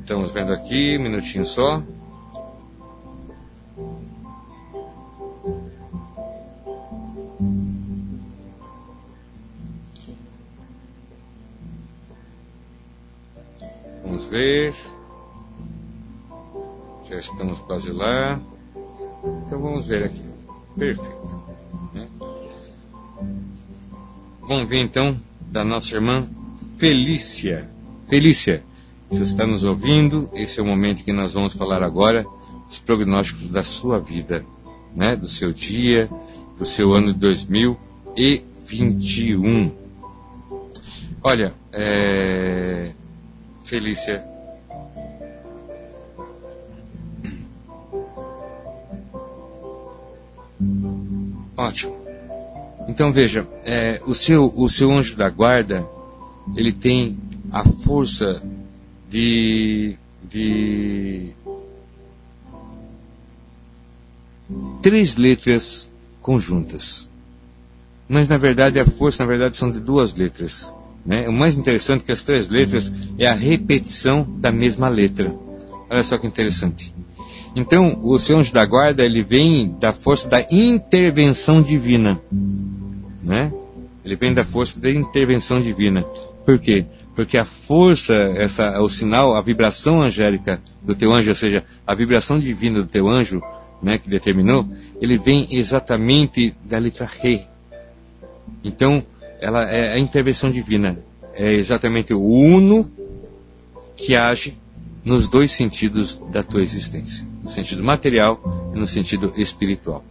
Estamos 0.00 0.32
vendo 0.32 0.52
aqui, 0.52 0.96
um 0.98 1.02
minutinho 1.02 1.44
só. 1.44 1.82
Vamos 14.02 14.24
ver. 14.26 14.93
Já 17.14 17.20
estamos 17.20 17.60
quase 17.60 17.92
lá. 17.92 18.40
Então 19.46 19.62
vamos 19.62 19.86
ver 19.86 20.06
aqui. 20.06 20.20
Perfeito. 20.76 21.44
Né? 21.94 22.08
Vamos 24.40 24.68
ver 24.68 24.80
então 24.80 25.16
da 25.40 25.64
nossa 25.64 25.94
irmã 25.94 26.28
Felícia. 26.76 27.70
Felícia. 28.08 28.64
Você 29.08 29.22
está 29.22 29.46
nos 29.46 29.62
ouvindo, 29.62 30.28
esse 30.34 30.58
é 30.58 30.62
o 30.62 30.66
momento 30.66 31.04
que 31.04 31.12
nós 31.12 31.34
vamos 31.34 31.54
falar 31.54 31.84
agora 31.84 32.26
os 32.68 32.80
prognósticos 32.80 33.48
da 33.48 33.62
sua 33.62 34.00
vida, 34.00 34.44
né? 34.92 35.14
do 35.14 35.28
seu 35.28 35.52
dia, 35.52 36.10
do 36.58 36.64
seu 36.64 36.94
ano 36.94 37.12
de 37.12 37.18
2021. 37.20 39.70
Olha, 41.22 41.54
é... 41.72 42.90
Felícia. 43.62 44.33
Ótimo. 51.56 52.04
Então 52.88 53.12
veja, 53.12 53.46
é, 53.64 54.00
o, 54.06 54.14
seu, 54.14 54.52
o 54.54 54.68
seu 54.68 54.92
anjo 54.92 55.16
da 55.16 55.28
guarda, 55.30 55.86
ele 56.56 56.72
tem 56.72 57.18
a 57.50 57.64
força 57.64 58.42
de, 59.08 59.96
de 60.28 61.32
três 64.82 65.16
letras 65.16 65.90
conjuntas. 66.20 67.08
Mas 68.08 68.28
na 68.28 68.36
verdade 68.36 68.78
a 68.78 68.86
força 68.86 69.22
na 69.22 69.28
verdade 69.28 69.56
são 69.56 69.70
de 69.70 69.80
duas 69.80 70.14
letras. 70.14 70.72
Né? 71.04 71.28
O 71.28 71.32
mais 71.32 71.56
interessante 71.56 72.02
é 72.02 72.04
que 72.06 72.12
as 72.12 72.24
três 72.24 72.48
letras 72.48 72.92
é 73.18 73.26
a 73.26 73.34
repetição 73.34 74.26
da 74.38 74.52
mesma 74.52 74.88
letra. 74.88 75.34
Olha 75.88 76.02
só 76.02 76.18
que 76.18 76.26
interessante. 76.26 76.93
Então, 77.56 78.00
o 78.02 78.18
seu 78.18 78.38
anjo 78.38 78.52
da 78.52 78.64
guarda, 78.66 79.04
ele 79.04 79.22
vem 79.22 79.74
da 79.78 79.92
força 79.92 80.28
da 80.28 80.44
intervenção 80.50 81.62
divina. 81.62 82.20
Né? 83.22 83.52
Ele 84.04 84.16
vem 84.16 84.34
da 84.34 84.44
força 84.44 84.78
da 84.78 84.90
intervenção 84.90 85.60
divina. 85.60 86.02
Por 86.44 86.58
quê? 86.58 86.84
porque 87.14 87.38
a 87.38 87.44
força, 87.44 88.12
essa, 88.12 88.80
o 88.80 88.88
sinal, 88.88 89.36
a 89.36 89.40
vibração 89.40 90.02
angélica 90.02 90.60
do 90.82 90.94
teu 90.94 91.12
anjo, 91.12 91.30
ou 91.30 91.36
seja, 91.36 91.64
a 91.86 91.94
vibração 91.94 92.38
divina 92.38 92.80
do 92.80 92.88
teu 92.88 93.08
anjo, 93.08 93.40
né, 93.80 93.98
que 93.98 94.08
determinou, 94.08 94.68
ele 95.00 95.16
vem 95.16 95.46
exatamente 95.50 96.54
da 96.64 96.78
letra 96.78 97.06
Re. 97.06 97.46
Então, 98.62 99.04
ela 99.40 99.62
é 99.70 99.92
a 99.92 99.98
intervenção 99.98 100.50
divina, 100.50 100.98
é 101.34 101.52
exatamente 101.52 102.12
o 102.12 102.20
uno 102.20 102.90
que 103.96 104.16
age 104.16 104.56
nos 105.04 105.28
dois 105.28 105.52
sentidos 105.52 106.20
da 106.32 106.42
tua 106.42 106.62
existência, 106.62 107.24
no 107.44 107.50
sentido 107.50 107.84
material 107.84 108.72
e 108.74 108.78
no 108.78 108.86
sentido 108.86 109.32
espiritual. 109.36 110.02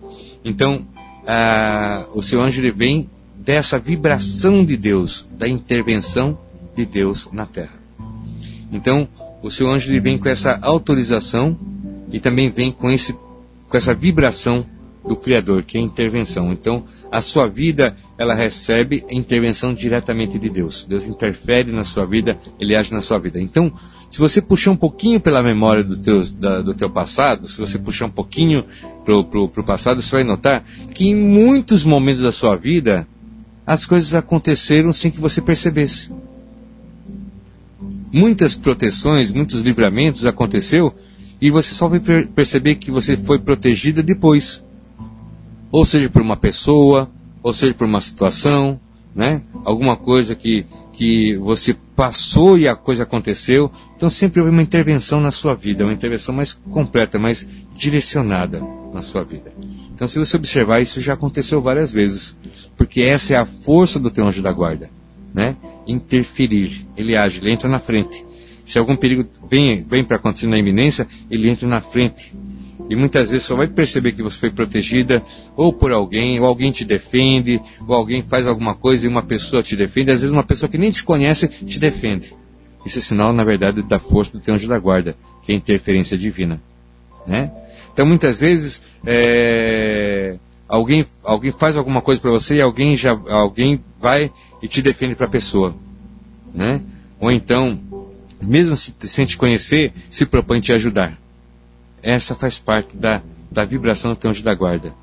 Então, 0.46 0.88
o 2.14 2.22
seu 2.22 2.42
anjo 2.42 2.62
ele 2.62 2.72
vem 2.72 3.10
dessa 3.36 3.78
vibração 3.78 4.64
de 4.64 4.78
Deus, 4.78 5.28
da 5.32 5.48
intervenção 5.48 6.38
de 6.76 6.86
Deus 6.86 7.30
na 7.34 7.46
terra. 7.46 7.82
Então, 8.72 9.08
o 9.42 9.52
seu 9.52 9.70
anjo 9.70 9.92
ele 9.92 10.00
vem 10.00 10.18
com 10.18 10.30
essa 10.30 10.58
autorização 10.62 11.58
e 12.12 12.20
também 12.20 12.50
vem 12.50 12.72
com, 12.72 12.90
esse, 12.90 13.14
com 13.68 13.76
essa 13.76 13.94
vibração 13.94 14.66
do 15.06 15.16
Criador, 15.16 15.64
que 15.64 15.78
é 15.78 15.82
a 15.82 15.84
intervenção. 15.84 16.52
Então, 16.52 16.86
a 17.12 17.20
sua 17.22 17.48
vida, 17.48 17.96
ela 18.18 18.34
recebe 18.34 19.04
a 19.10 19.14
intervenção 19.14 19.74
diretamente 19.74 20.40
de 20.40 20.50
Deus. 20.50 20.86
Deus 20.86 21.06
interfere 21.06 21.72
na 21.72 21.84
sua 21.84 22.06
vida, 22.06 22.40
ele 22.60 22.76
age 22.76 22.94
na 22.94 23.02
sua 23.02 23.20
vida. 23.20 23.40
Então, 23.40 23.72
se 24.14 24.20
você 24.20 24.40
puxar 24.40 24.70
um 24.70 24.76
pouquinho 24.76 25.20
pela 25.20 25.42
memória 25.42 25.84
do, 25.84 25.98
teus, 25.98 26.32
da, 26.32 26.62
do 26.62 26.76
teu 26.76 26.88
passado, 26.88 27.48
se 27.48 27.60
você 27.60 27.80
puxar 27.80 28.06
um 28.06 28.12
pouquinho 28.12 28.64
pro, 29.04 29.26
pro, 29.26 29.50
pro 29.50 29.64
passado, 29.64 30.04
você 30.04 30.12
vai 30.12 30.24
notar 30.24 30.64
que 30.94 31.08
em 31.08 31.16
muitos 31.16 31.84
momentos 31.84 32.22
da 32.22 32.32
sua 32.32 32.56
vida, 32.56 33.08
as 33.66 33.88
coisas 33.88 34.14
aconteceram 34.14 34.94
sem 34.94 35.10
que 35.10 35.20
você 35.20 35.42
percebesse. 35.42 36.12
Muitas 38.12 38.54
proteções, 38.54 39.32
muitos 39.32 39.62
livramentos 39.62 40.28
aconteceu 40.28 40.94
e 41.42 41.50
você 41.50 41.74
só 41.74 41.88
vai 41.88 42.00
perceber 42.00 42.76
que 42.76 42.92
você 42.92 43.18
foi 43.18 43.40
protegida 43.40 44.04
depois. 44.04 44.64
Ou 45.72 45.88
seja, 45.88 46.08
por 46.08 46.22
uma 46.22 46.38
pessoa, 46.38 47.10
ou 47.42 47.52
seja, 47.52 47.74
por 47.74 47.88
uma 47.88 48.00
situação, 48.00 48.80
né? 49.16 49.42
Alguma 49.66 49.96
coisa 49.96 50.36
que, 50.36 50.68
que 50.94 51.36
você 51.38 51.76
passou 51.96 52.58
e 52.58 52.68
a 52.68 52.76
coisa 52.76 53.04
aconteceu. 53.04 53.70
Então 53.96 54.10
sempre 54.10 54.40
houve 54.40 54.52
uma 54.52 54.62
intervenção 54.62 55.20
na 55.20 55.32
sua 55.32 55.56
vida, 55.56 55.84
uma 55.84 55.92
intervenção 55.92 56.34
mais 56.34 56.54
completa, 56.54 57.20
mais 57.20 57.46
direcionada 57.74 58.62
na 58.94 59.02
sua 59.02 59.24
vida. 59.24 59.52
Então 59.94 60.08
se 60.08 60.20
você 60.20 60.38
observar, 60.38 60.80
isso 60.80 61.02
já 61.02 61.14
aconteceu 61.14 61.62
várias 61.62 61.92
vezes, 61.92 62.36
porque 62.78 63.02
essa 63.02 63.34
é 63.34 63.38
a 63.38 63.46
força 63.46 64.00
do 64.00 64.12
teu 64.12 64.26
anjo 64.26 64.42
da 64.42 64.52
guarda, 64.52 64.90
né? 65.34 65.58
Interferir, 65.86 66.86
ele 66.96 67.16
age, 67.16 67.40
ele 67.40 67.52
entra 67.52 67.68
na 67.68 67.80
frente. 67.80 68.24
Se 68.66 68.78
algum 68.78 68.96
perigo 68.96 69.28
vem, 69.50 69.84
vem 69.84 70.04
para 70.04 70.16
acontecer 70.16 70.48
na 70.48 70.58
iminência, 70.58 71.08
ele 71.30 71.50
entra 71.50 71.68
na 71.68 71.82
frente. 71.82 72.34
E 72.94 72.96
muitas 72.96 73.32
vezes 73.32 73.48
só 73.48 73.56
vai 73.56 73.66
perceber 73.66 74.12
que 74.12 74.22
você 74.22 74.38
foi 74.38 74.52
protegida 74.52 75.24
ou 75.56 75.74
por 75.74 75.92
alguém, 75.92 76.40
ou 76.40 76.46
alguém 76.46 76.72
te 76.72 76.86
defende, 76.86 77.60
ou 77.88 77.96
alguém 77.96 78.22
faz 78.22 78.46
alguma 78.46 78.76
coisa 78.76 79.08
e 79.08 79.10
uma 79.10 79.24
pessoa 79.24 79.64
te 79.64 79.76
defende. 79.76 80.12
Às 80.12 80.20
vezes 80.20 80.32
uma 80.32 80.44
pessoa 80.44 80.70
que 80.70 80.78
nem 80.78 80.92
te 80.92 81.04
conhece 81.04 81.48
te 81.48 81.80
defende. 81.80 82.36
Isso 82.86 83.00
é 83.00 83.02
sinal, 83.02 83.34
na 83.34 83.44
verdade, 83.44 83.82
da 83.82 83.98
força 83.98 84.34
do 84.34 84.40
teu 84.40 84.54
anjo 84.54 84.68
da 84.68 84.78
guarda, 84.78 85.16
que 85.42 85.52
é 85.52 85.56
a 85.56 85.58
interferência 85.58 86.16
divina. 86.16 86.62
Né? 87.26 87.52
Então 87.92 88.06
muitas 88.06 88.38
vezes 88.38 88.80
é, 89.04 90.38
alguém, 90.68 91.04
alguém 91.24 91.52
faz 91.52 91.76
alguma 91.76 92.00
coisa 92.00 92.22
para 92.22 92.30
você 92.30 92.58
e 92.58 92.62
alguém, 92.62 92.96
já, 92.96 93.20
alguém 93.28 93.84
vai 94.00 94.32
e 94.62 94.68
te 94.68 94.84
defende 94.84 95.16
para 95.16 95.26
a 95.26 95.30
pessoa. 95.30 95.76
Né? 96.54 96.80
Ou 97.20 97.32
então, 97.32 97.82
mesmo 98.40 98.78
se, 98.78 98.94
sem 99.06 99.26
te 99.26 99.36
conhecer, 99.36 99.92
se 100.12 100.28
propõe 100.28 100.60
te 100.60 100.72
ajudar 100.72 101.23
essa 102.04 102.36
faz 102.36 102.60
parte 102.60 102.96
da, 102.98 103.22
da 103.50 103.64
vibração 103.64 104.14
do 104.14 104.28
anjo 104.28 104.44
da 104.44 104.54
guarda, 104.54 104.94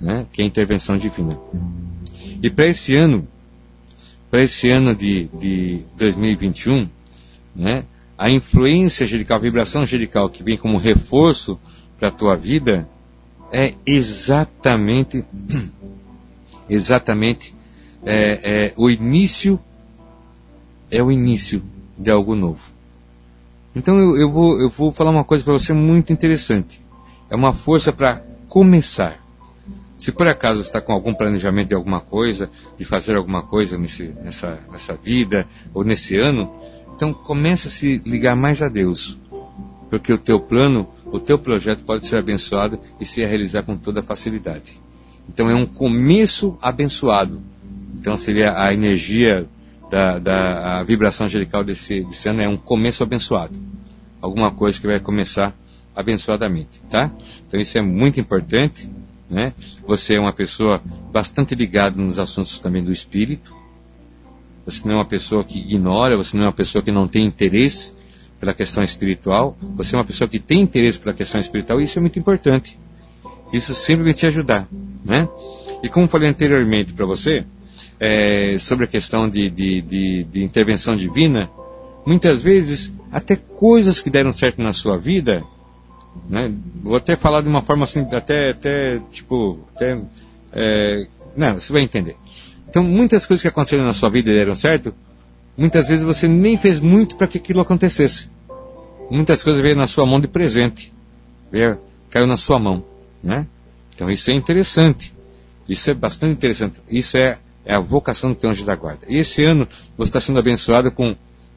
né? 0.00 0.26
que 0.32 0.42
é 0.42 0.44
a 0.44 0.48
intervenção 0.48 0.98
divina. 0.98 1.38
E 2.42 2.50
para 2.50 2.66
esse 2.66 2.96
ano, 2.96 3.26
para 4.30 4.42
esse 4.42 4.68
ano 4.68 4.94
de, 4.94 5.28
de 5.38 5.84
2021, 5.96 6.88
né, 7.54 7.84
a 8.16 8.30
influência 8.30 9.04
angelical, 9.04 9.38
a 9.38 9.40
vibração 9.40 9.82
angelical 9.82 10.28
que 10.28 10.42
vem 10.42 10.56
como 10.56 10.76
reforço 10.76 11.58
para 11.98 12.08
a 12.08 12.12
tua 12.12 12.36
vida 12.36 12.88
é 13.52 13.74
exatamente, 13.86 15.24
exatamente 16.68 17.54
é, 18.04 18.40
é, 18.42 18.72
o 18.76 18.88
início, 18.88 19.60
é 20.90 21.02
o 21.02 21.10
início 21.10 21.62
de 21.98 22.10
algo 22.10 22.34
novo. 22.34 22.69
Então 23.74 23.98
eu, 23.98 24.16
eu, 24.16 24.30
vou, 24.30 24.60
eu 24.60 24.68
vou 24.68 24.90
falar 24.90 25.10
uma 25.10 25.24
coisa 25.24 25.44
para 25.44 25.52
você 25.52 25.72
muito 25.72 26.12
interessante. 26.12 26.80
É 27.28 27.36
uma 27.36 27.52
força 27.52 27.92
para 27.92 28.24
começar. 28.48 29.20
Se 29.96 30.10
por 30.10 30.26
acaso 30.26 30.60
está 30.60 30.80
com 30.80 30.92
algum 30.92 31.14
planejamento 31.14 31.68
de 31.68 31.74
alguma 31.74 32.00
coisa, 32.00 32.50
de 32.78 32.84
fazer 32.84 33.16
alguma 33.16 33.42
coisa 33.42 33.76
nesse, 33.76 34.14
nessa, 34.22 34.58
nessa 34.72 34.94
vida 34.94 35.46
ou 35.74 35.84
nesse 35.84 36.16
ano, 36.16 36.50
então 36.96 37.12
comece 37.12 37.68
a 37.68 37.70
se 37.70 38.00
ligar 38.04 38.34
mais 38.34 38.62
a 38.62 38.68
Deus. 38.68 39.18
Porque 39.88 40.12
o 40.12 40.18
teu 40.18 40.40
plano, 40.40 40.88
o 41.06 41.20
teu 41.20 41.38
projeto 41.38 41.82
pode 41.84 42.06
ser 42.06 42.16
abençoado 42.16 42.78
e 42.98 43.06
se 43.06 43.24
realizar 43.24 43.62
com 43.62 43.76
toda 43.76 44.02
facilidade. 44.02 44.80
Então 45.28 45.48
é 45.48 45.54
um 45.54 45.66
começo 45.66 46.58
abençoado. 46.60 47.40
Então 47.94 48.16
seria 48.16 48.58
a 48.60 48.72
energia 48.72 49.46
da, 49.90 50.18
da 50.18 50.82
vibração 50.84 51.26
angelical 51.26 51.64
desse, 51.64 52.04
desse 52.04 52.28
ano 52.28 52.40
é 52.40 52.48
um 52.48 52.56
começo 52.56 53.02
abençoado. 53.02 53.54
Alguma 54.22 54.50
coisa 54.50 54.80
que 54.80 54.86
vai 54.86 55.00
começar 55.00 55.54
abençoadamente, 55.94 56.80
tá? 56.88 57.10
Então 57.46 57.58
isso 57.58 57.76
é 57.76 57.82
muito 57.82 58.20
importante, 58.20 58.88
né? 59.28 59.52
Você 59.86 60.14
é 60.14 60.20
uma 60.20 60.32
pessoa 60.32 60.80
bastante 61.12 61.54
ligada 61.54 62.00
nos 62.00 62.18
assuntos 62.18 62.60
também 62.60 62.84
do 62.84 62.92
espírito. 62.92 63.54
Você 64.64 64.86
não 64.86 64.94
é 64.94 64.98
uma 64.98 65.04
pessoa 65.04 65.42
que 65.42 65.58
ignora, 65.58 66.16
você 66.16 66.36
não 66.36 66.44
é 66.44 66.46
uma 66.46 66.52
pessoa 66.52 66.82
que 66.82 66.92
não 66.92 67.08
tem 67.08 67.26
interesse 67.26 67.92
pela 68.38 68.54
questão 68.54 68.84
espiritual. 68.84 69.56
Você 69.76 69.96
é 69.96 69.98
uma 69.98 70.04
pessoa 70.04 70.28
que 70.28 70.38
tem 70.38 70.60
interesse 70.60 70.98
pela 70.98 71.14
questão 71.14 71.40
espiritual 71.40 71.80
e 71.80 71.84
isso 71.84 71.98
é 71.98 72.00
muito 72.00 72.18
importante. 72.18 72.78
Isso 73.52 73.74
sempre 73.74 74.04
vai 74.04 74.14
te 74.14 74.26
ajudar, 74.26 74.68
né? 75.04 75.28
E 75.82 75.88
como 75.88 76.06
falei 76.06 76.28
anteriormente 76.28 76.92
para 76.92 77.06
você, 77.06 77.44
é, 78.00 78.56
sobre 78.58 78.86
a 78.86 78.88
questão 78.88 79.28
de, 79.28 79.50
de, 79.50 79.82
de, 79.82 80.24
de 80.24 80.42
intervenção 80.42 80.96
divina, 80.96 81.50
muitas 82.06 82.40
vezes 82.40 82.90
até 83.12 83.36
coisas 83.36 84.00
que 84.00 84.08
deram 84.08 84.32
certo 84.32 84.62
na 84.62 84.72
sua 84.72 84.96
vida, 84.96 85.44
né? 86.28 86.50
Vou 86.82 86.96
até 86.96 87.14
falar 87.14 87.42
de 87.42 87.48
uma 87.48 87.60
forma 87.60 87.84
assim, 87.84 88.06
até, 88.12 88.50
até 88.50 88.98
tipo, 89.10 89.58
até, 89.76 90.00
é, 90.52 91.06
não, 91.36 91.58
você 91.58 91.72
vai 91.72 91.82
entender. 91.82 92.16
Então, 92.68 92.82
muitas 92.82 93.26
coisas 93.26 93.42
que 93.42 93.48
aconteceram 93.48 93.84
na 93.84 93.92
sua 93.92 94.08
vida 94.08 94.32
deram 94.32 94.54
certo, 94.54 94.94
muitas 95.56 95.88
vezes 95.88 96.02
você 96.02 96.26
nem 96.26 96.56
fez 96.56 96.80
muito 96.80 97.16
para 97.16 97.26
que 97.26 97.36
aquilo 97.36 97.60
acontecesse. 97.60 98.28
Muitas 99.10 99.42
coisas 99.42 99.60
veio 99.60 99.76
na 99.76 99.86
sua 99.86 100.06
mão 100.06 100.20
de 100.20 100.28
presente, 100.28 100.92
veio, 101.50 101.78
caiu 102.08 102.26
na 102.26 102.36
sua 102.36 102.58
mão, 102.58 102.84
né? 103.22 103.46
Então 103.94 104.08
isso 104.08 104.30
é 104.30 104.34
interessante, 104.34 105.12
isso 105.68 105.90
é 105.90 105.94
bastante 105.94 106.32
interessante, 106.32 106.80
isso 106.88 107.16
é 107.16 107.38
é 107.64 107.74
a 107.74 107.80
vocação 107.80 108.30
do 108.30 108.36
teu 108.36 108.50
anjo 108.50 108.64
da 108.64 108.74
guarda. 108.74 109.06
E 109.08 109.16
esse 109.16 109.44
ano 109.44 109.68
você 109.96 110.08
está 110.08 110.20
sendo 110.20 110.38
abençoado 110.38 110.90
com 110.90 111.14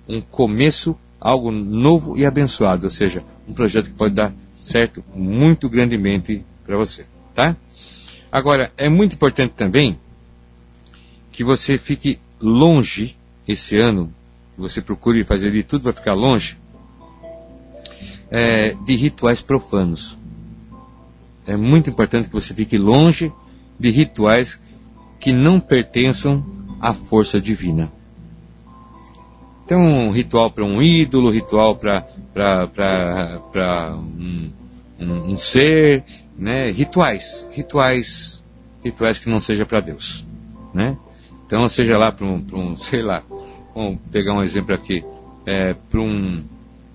um 0.07 0.21
começo, 0.21 0.97
algo 1.19 1.51
novo 1.51 2.17
e 2.17 2.25
abençoado, 2.25 2.85
ou 2.85 2.91
seja, 2.91 3.23
um 3.47 3.53
projeto 3.53 3.85
que 3.85 3.93
pode 3.93 4.13
dar 4.13 4.33
certo 4.55 5.03
muito 5.15 5.69
grandemente 5.69 6.43
para 6.65 6.77
você, 6.77 7.05
tá? 7.33 7.55
Agora, 8.31 8.71
é 8.77 8.89
muito 8.89 9.13
importante 9.13 9.53
também 9.55 9.99
que 11.31 11.43
você 11.43 11.77
fique 11.77 12.19
longe 12.39 13.17
esse 13.47 13.77
ano, 13.77 14.13
que 14.55 14.61
você 14.61 14.81
procure 14.81 15.23
fazer 15.23 15.51
de 15.51 15.63
tudo 15.63 15.83
para 15.83 15.93
ficar 15.93 16.13
longe 16.13 16.57
é, 18.29 18.73
de 18.85 18.95
rituais 18.95 19.41
profanos. 19.41 20.17
É 21.45 21.55
muito 21.55 21.89
importante 21.89 22.27
que 22.27 22.33
você 22.33 22.53
fique 22.53 22.77
longe 22.77 23.31
de 23.79 23.89
rituais 23.89 24.59
que 25.23 25.31
não 25.31 25.57
pertençam 25.57 26.43
à 26.81 26.93
força 26.93 27.39
divina. 27.39 27.89
Então, 29.63 29.79
um 29.79 30.11
ritual 30.11 30.51
para 30.51 30.65
um 30.65 30.81
ídolo, 30.81 31.29
ritual 31.29 31.77
para 31.77 32.05
um, 33.95 34.51
um, 34.99 35.31
um, 35.31 35.37
ser, 35.37 36.03
né? 36.37 36.69
rituais, 36.71 37.47
rituais, 37.53 38.43
rituais 38.83 39.17
que 39.17 39.29
não 39.29 39.39
seja 39.39 39.65
para 39.65 39.79
Deus, 39.79 40.25
né? 40.73 40.97
Então, 41.45 41.69
seja 41.69 41.97
lá 41.97 42.11
para 42.11 42.25
um, 42.25 42.45
um, 42.51 42.75
sei 42.75 43.01
lá, 43.01 43.23
vamos 43.73 43.99
pegar 44.11 44.33
um 44.33 44.43
exemplo 44.43 44.75
aqui, 44.75 45.05
é, 45.45 45.73
para 45.89 46.01
um, 46.01 46.43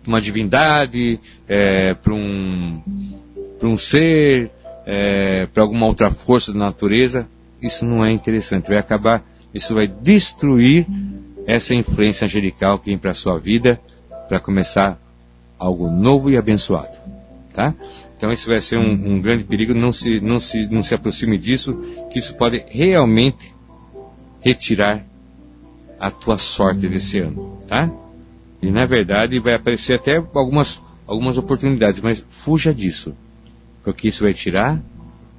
uma 0.07 0.21
divindade, 0.21 1.19
é, 1.49 1.95
para 1.95 2.13
um, 2.13 2.83
um 3.63 3.77
ser, 3.79 4.51
é, 4.85 5.47
para 5.47 5.63
alguma 5.63 5.87
outra 5.87 6.11
força 6.11 6.53
da 6.53 6.59
natureza, 6.59 7.27
isso 7.61 7.85
não 7.85 8.05
é 8.05 8.11
interessante. 8.11 8.69
Vai 8.69 8.79
acabar, 8.79 9.25
isso 9.53 9.75
vai 9.75 9.87
destruir 9.87 10.87
essa 11.47 11.75
influência 11.75 12.25
angelical 12.27 12.79
que 12.79 12.91
vem 12.91 12.99
para 12.99 13.13
a 13.13 13.15
sua 13.15 13.39
vida 13.39 13.81
para 14.29 14.39
começar 14.39 15.01
algo 15.59 15.91
novo 15.91 16.31
e 16.31 16.37
abençoado. 16.37 16.97
Tá? 17.53 17.75
Então 18.17 18.33
isso 18.33 18.49
vai 18.49 18.61
ser 18.61 18.77
um, 18.77 19.15
um, 19.15 19.21
grande 19.21 19.45
perigo, 19.45 19.75
não 19.75 19.91
se, 19.91 20.21
não, 20.21 20.39
se, 20.39 20.67
não 20.69 20.83
se 20.83 20.95
aproxime 20.95 21.39
disso, 21.39 21.75
que 22.11 22.19
isso 22.19 22.35
pode 22.35 22.65
realmente 22.69 23.55
retirar 24.41 25.05
a 25.99 26.11
tua 26.11 26.39
sorte 26.39 26.89
desse 26.89 27.19
ano. 27.19 27.59
Tá? 27.67 27.91
E 28.61 28.71
na 28.71 28.87
verdade 28.87 29.39
vai 29.39 29.55
aparecer 29.55 29.95
até 29.95 30.17
algumas, 30.17 30.81
algumas 31.07 31.39
oportunidades, 31.39 32.01
mas 32.01 32.25
fuja 32.29 32.75
disso, 32.75 33.15
porque 33.83 34.09
isso 34.09 34.25
vai 34.25 34.35
tirar 34.35 34.81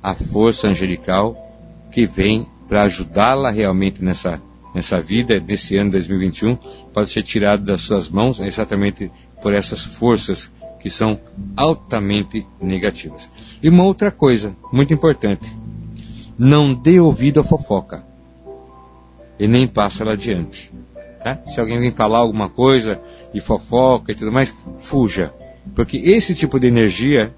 a 0.02 0.16
força 0.16 0.68
angelical 0.68 1.49
que 1.92 2.06
vem 2.06 2.48
para 2.68 2.84
ajudá-la 2.84 3.50
realmente 3.50 4.04
nessa, 4.04 4.42
nessa 4.74 5.02
vida, 5.02 5.40
nesse 5.40 5.76
ano 5.78 5.92
2021, 5.92 6.56
pode 6.94 7.10
ser 7.10 7.24
tirado 7.24 7.66
das 7.66 7.82
suas 7.82 8.08
mãos, 8.08 8.40
exatamente 8.40 9.12
por 9.42 9.54
essas 9.54 9.84
forças 9.84 10.52
que 10.80 10.90
são 10.90 11.20
altamente 11.56 12.46
negativas. 12.62 13.30
E 13.62 13.70
uma 13.70 13.84
outra 13.84 14.12
coisa 14.12 14.56
muito 14.72 14.94
importante: 14.94 15.52
não 16.38 16.74
dê 16.74 17.00
ouvido 17.00 17.40
à 17.40 17.44
fofoca 17.44 18.06
e 19.38 19.48
nem 19.48 19.68
passa 19.68 20.04
ela 20.04 20.14
adiante. 20.14 20.72
Tá? 21.24 21.38
Se 21.46 21.60
alguém 21.60 21.80
vem 21.80 21.92
falar 21.92 22.20
alguma 22.20 22.50
coisa 22.50 23.02
de 23.34 23.42
fofoca 23.42 24.12
e 24.12 24.16
tudo 24.16 24.32
mais, 24.32 24.56
fuja, 24.78 25.34
porque 25.76 25.98
esse 25.98 26.34
tipo 26.34 26.60
de 26.60 26.68
energia 26.68 27.34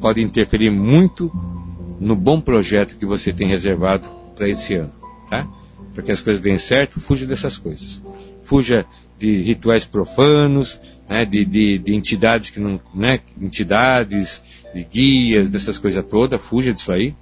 pode 0.00 0.22
interferir 0.22 0.70
muito 0.70 1.32
no 2.00 2.14
bom 2.14 2.40
projeto 2.40 2.96
que 2.96 3.06
você 3.06 3.32
tem 3.32 3.48
reservado 3.48 4.08
para 4.34 4.48
esse 4.48 4.74
ano, 4.74 4.92
tá? 5.28 5.46
Para 5.94 6.02
que 6.02 6.12
as 6.12 6.20
coisas 6.20 6.40
deem 6.40 6.58
certo, 6.58 7.00
fuja 7.00 7.26
dessas 7.26 7.58
coisas. 7.58 8.02
Fuja 8.42 8.86
de 9.18 9.42
rituais 9.42 9.84
profanos, 9.84 10.80
né, 11.08 11.24
de, 11.24 11.44
de, 11.44 11.78
de, 11.78 11.94
entidades 11.94 12.50
que 12.50 12.60
não, 12.60 12.80
né, 12.94 13.20
entidades, 13.40 14.40
de 14.74 14.84
guias, 14.84 15.48
dessas 15.48 15.78
coisas 15.78 16.04
todas, 16.04 16.40
fuja 16.40 16.72
disso 16.72 16.92
aí 16.92 17.14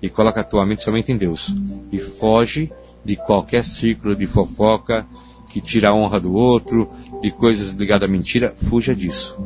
e 0.00 0.08
coloca 0.08 0.40
a 0.40 0.44
tua 0.44 0.64
mente 0.64 0.82
somente 0.82 1.12
em 1.12 1.16
Deus. 1.16 1.54
E 1.92 1.98
foge 1.98 2.70
de 3.04 3.16
qualquer 3.16 3.64
círculo 3.64 4.14
de 4.14 4.26
fofoca 4.26 5.06
que 5.48 5.60
tira 5.60 5.88
a 5.88 5.94
honra 5.94 6.20
do 6.20 6.34
outro, 6.34 6.90
de 7.22 7.30
coisas 7.30 7.70
ligadas 7.70 8.08
à 8.08 8.12
mentira, 8.12 8.54
fuja 8.68 8.94
disso. 8.94 9.38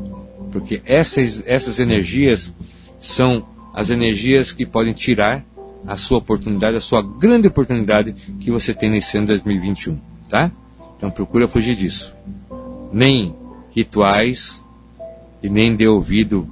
Porque 0.50 0.82
essas, 0.84 1.42
essas 1.46 1.78
energias 1.78 2.52
são 2.98 3.46
as 3.72 3.90
energias 3.90 4.52
que 4.52 4.66
podem 4.66 4.92
tirar 4.92 5.44
a 5.86 5.96
sua 5.96 6.18
oportunidade, 6.18 6.76
a 6.76 6.80
sua 6.80 7.02
grande 7.02 7.48
oportunidade 7.48 8.12
que 8.38 8.50
você 8.50 8.72
tem 8.72 8.90
nesse 8.90 9.16
ano 9.16 9.26
2021, 9.28 10.00
tá? 10.28 10.50
Então 10.96 11.10
procura 11.10 11.48
fugir 11.48 11.74
disso. 11.74 12.14
Nem 12.92 13.34
rituais 13.70 14.62
e 15.42 15.48
nem 15.48 15.74
dê 15.74 15.88
ouvido 15.88 16.48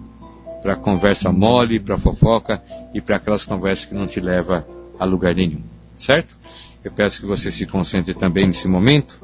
para 0.63 0.77
conversa 0.77 1.31
mole, 1.31 1.79
para 1.79 1.97
fofoca 1.97 2.63
e 2.93 3.01
para 3.01 3.17
aquelas 3.17 3.45
conversas 3.45 3.87
que 3.87 3.95
não 3.95 4.07
te 4.07 4.21
levam 4.21 4.65
a 4.99 5.05
lugar 5.05 5.35
nenhum, 5.35 5.63
certo? 5.97 6.37
Eu 6.83 6.91
peço 6.91 7.21
que 7.21 7.27
você 7.27 7.53
se 7.53 7.67
concentre 7.67 8.15
também 8.15 8.47
nesse 8.47 8.67
momento, 8.67 9.21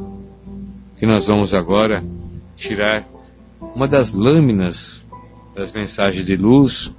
que 0.99 1.07
nós 1.07 1.27
vamos 1.27 1.53
agora 1.53 2.05
tirar 2.55 3.07
uma 3.75 3.89
das 3.89 4.13
lâminas 4.13 5.05
das 5.55 5.73
mensagens 5.73 6.25
de 6.25 6.37
luz 6.37 6.93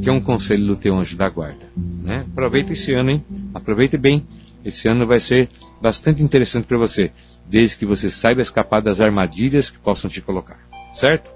que 0.00 0.08
é 0.08 0.12
um 0.12 0.20
conselho 0.20 0.66
do 0.66 0.76
teu 0.76 0.96
anjo 0.96 1.16
da 1.16 1.28
guarda. 1.28 1.66
Né? 2.02 2.24
Aproveita 2.32 2.72
esse 2.72 2.92
ano, 2.92 3.10
hein? 3.10 3.24
Aproveite 3.54 3.96
bem. 3.96 4.26
Esse 4.64 4.88
ano 4.88 5.06
vai 5.06 5.20
ser 5.20 5.48
bastante 5.80 6.22
interessante 6.22 6.64
para 6.64 6.78
você, 6.78 7.12
desde 7.46 7.76
que 7.76 7.86
você 7.86 8.10
saiba 8.10 8.42
escapar 8.42 8.80
das 8.80 9.00
armadilhas 9.00 9.70
que 9.70 9.78
possam 9.78 10.10
te 10.10 10.20
colocar. 10.20 10.58
Certo? 10.92 11.30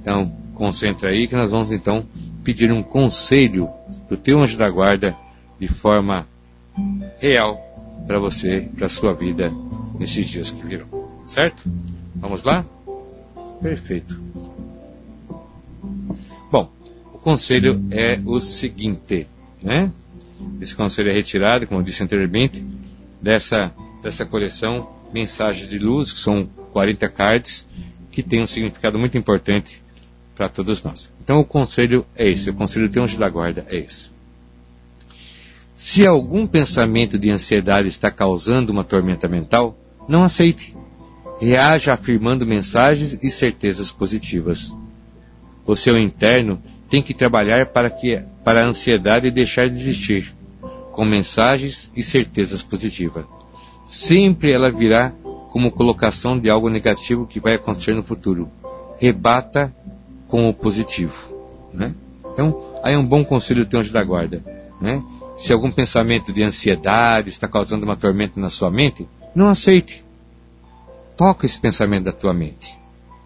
Então, 0.00 0.32
concentra 0.54 1.10
aí 1.10 1.26
que 1.26 1.34
nós 1.34 1.50
vamos 1.50 1.72
então 1.72 2.06
pedir 2.44 2.70
um 2.72 2.82
conselho 2.82 3.68
do 4.08 4.16
teu 4.16 4.40
anjo 4.40 4.56
da 4.56 4.70
guarda 4.70 5.16
de 5.58 5.68
forma 5.68 6.26
real 7.18 7.60
para 8.06 8.18
você, 8.18 8.68
para 8.76 8.88
sua 8.88 9.14
vida 9.14 9.52
nesses 9.98 10.26
dias 10.26 10.50
que 10.50 10.66
virão. 10.66 10.86
Certo? 11.26 11.62
Vamos 12.16 12.42
lá? 12.42 12.64
Perfeito. 13.60 14.18
Conselho 17.30 17.80
é 17.92 18.18
o 18.26 18.40
seguinte, 18.40 19.28
né? 19.62 19.92
Esse 20.60 20.74
conselho 20.74 21.10
é 21.10 21.12
retirado, 21.12 21.64
como 21.64 21.78
eu 21.78 21.84
disse 21.84 22.02
anteriormente, 22.02 22.64
dessa, 23.22 23.72
dessa 24.02 24.26
coleção 24.26 24.90
Mensagens 25.14 25.70
de 25.70 25.78
Luz, 25.78 26.12
que 26.12 26.18
são 26.18 26.44
40 26.72 27.08
cards, 27.08 27.68
que 28.10 28.20
tem 28.20 28.42
um 28.42 28.48
significado 28.48 28.98
muito 28.98 29.16
importante 29.16 29.80
para 30.34 30.48
todos 30.48 30.82
nós. 30.82 31.08
Então 31.22 31.38
o 31.38 31.44
conselho 31.44 32.04
é 32.16 32.28
esse, 32.28 32.50
o 32.50 32.54
conselho 32.54 32.88
de 32.88 32.98
anjo 32.98 33.16
da 33.16 33.28
guarda 33.28 33.64
é 33.68 33.76
esse. 33.76 34.10
Se 35.76 36.04
algum 36.04 36.48
pensamento 36.48 37.16
de 37.16 37.30
ansiedade 37.30 37.86
está 37.86 38.10
causando 38.10 38.72
uma 38.72 38.82
tormenta 38.82 39.28
mental, 39.28 39.78
não 40.08 40.24
aceite. 40.24 40.76
Reaja 41.40 41.94
afirmando 41.94 42.44
mensagens 42.44 43.16
e 43.22 43.30
certezas 43.30 43.92
positivas. 43.92 44.74
O 45.64 45.76
seu 45.76 45.96
interno 45.96 46.60
tem 46.90 47.00
que 47.00 47.14
trabalhar 47.14 47.66
para, 47.66 47.88
que, 47.88 48.20
para 48.44 48.62
a 48.62 48.66
ansiedade 48.66 49.30
deixar 49.30 49.70
de 49.70 49.78
existir, 49.78 50.34
com 50.90 51.04
mensagens 51.04 51.88
e 51.94 52.02
certezas 52.02 52.62
positivas. 52.62 53.24
Sempre 53.84 54.50
ela 54.50 54.70
virá 54.70 55.12
como 55.50 55.70
colocação 55.70 56.38
de 56.38 56.50
algo 56.50 56.68
negativo 56.68 57.26
que 57.26 57.40
vai 57.40 57.54
acontecer 57.54 57.94
no 57.94 58.02
futuro. 58.02 58.50
Rebata 58.98 59.74
com 60.28 60.48
o 60.48 60.54
positivo. 60.54 61.14
Né? 61.72 61.94
Então, 62.32 62.60
aí 62.82 62.94
é 62.94 62.98
um 62.98 63.06
bom 63.06 63.24
conselho 63.24 63.64
do 63.64 63.78
anjo 63.78 63.92
da 63.92 64.02
guarda. 64.02 64.44
Né? 64.80 65.02
Se 65.36 65.52
algum 65.52 65.70
pensamento 65.70 66.32
de 66.32 66.42
ansiedade 66.42 67.30
está 67.30 67.48
causando 67.48 67.84
uma 67.84 67.96
tormenta 67.96 68.38
na 68.40 68.50
sua 68.50 68.70
mente, 68.70 69.08
não 69.34 69.48
aceite. 69.48 70.04
Toca 71.16 71.46
esse 71.46 71.58
pensamento 71.58 72.04
da 72.04 72.12
tua 72.12 72.34
mente. 72.34 72.76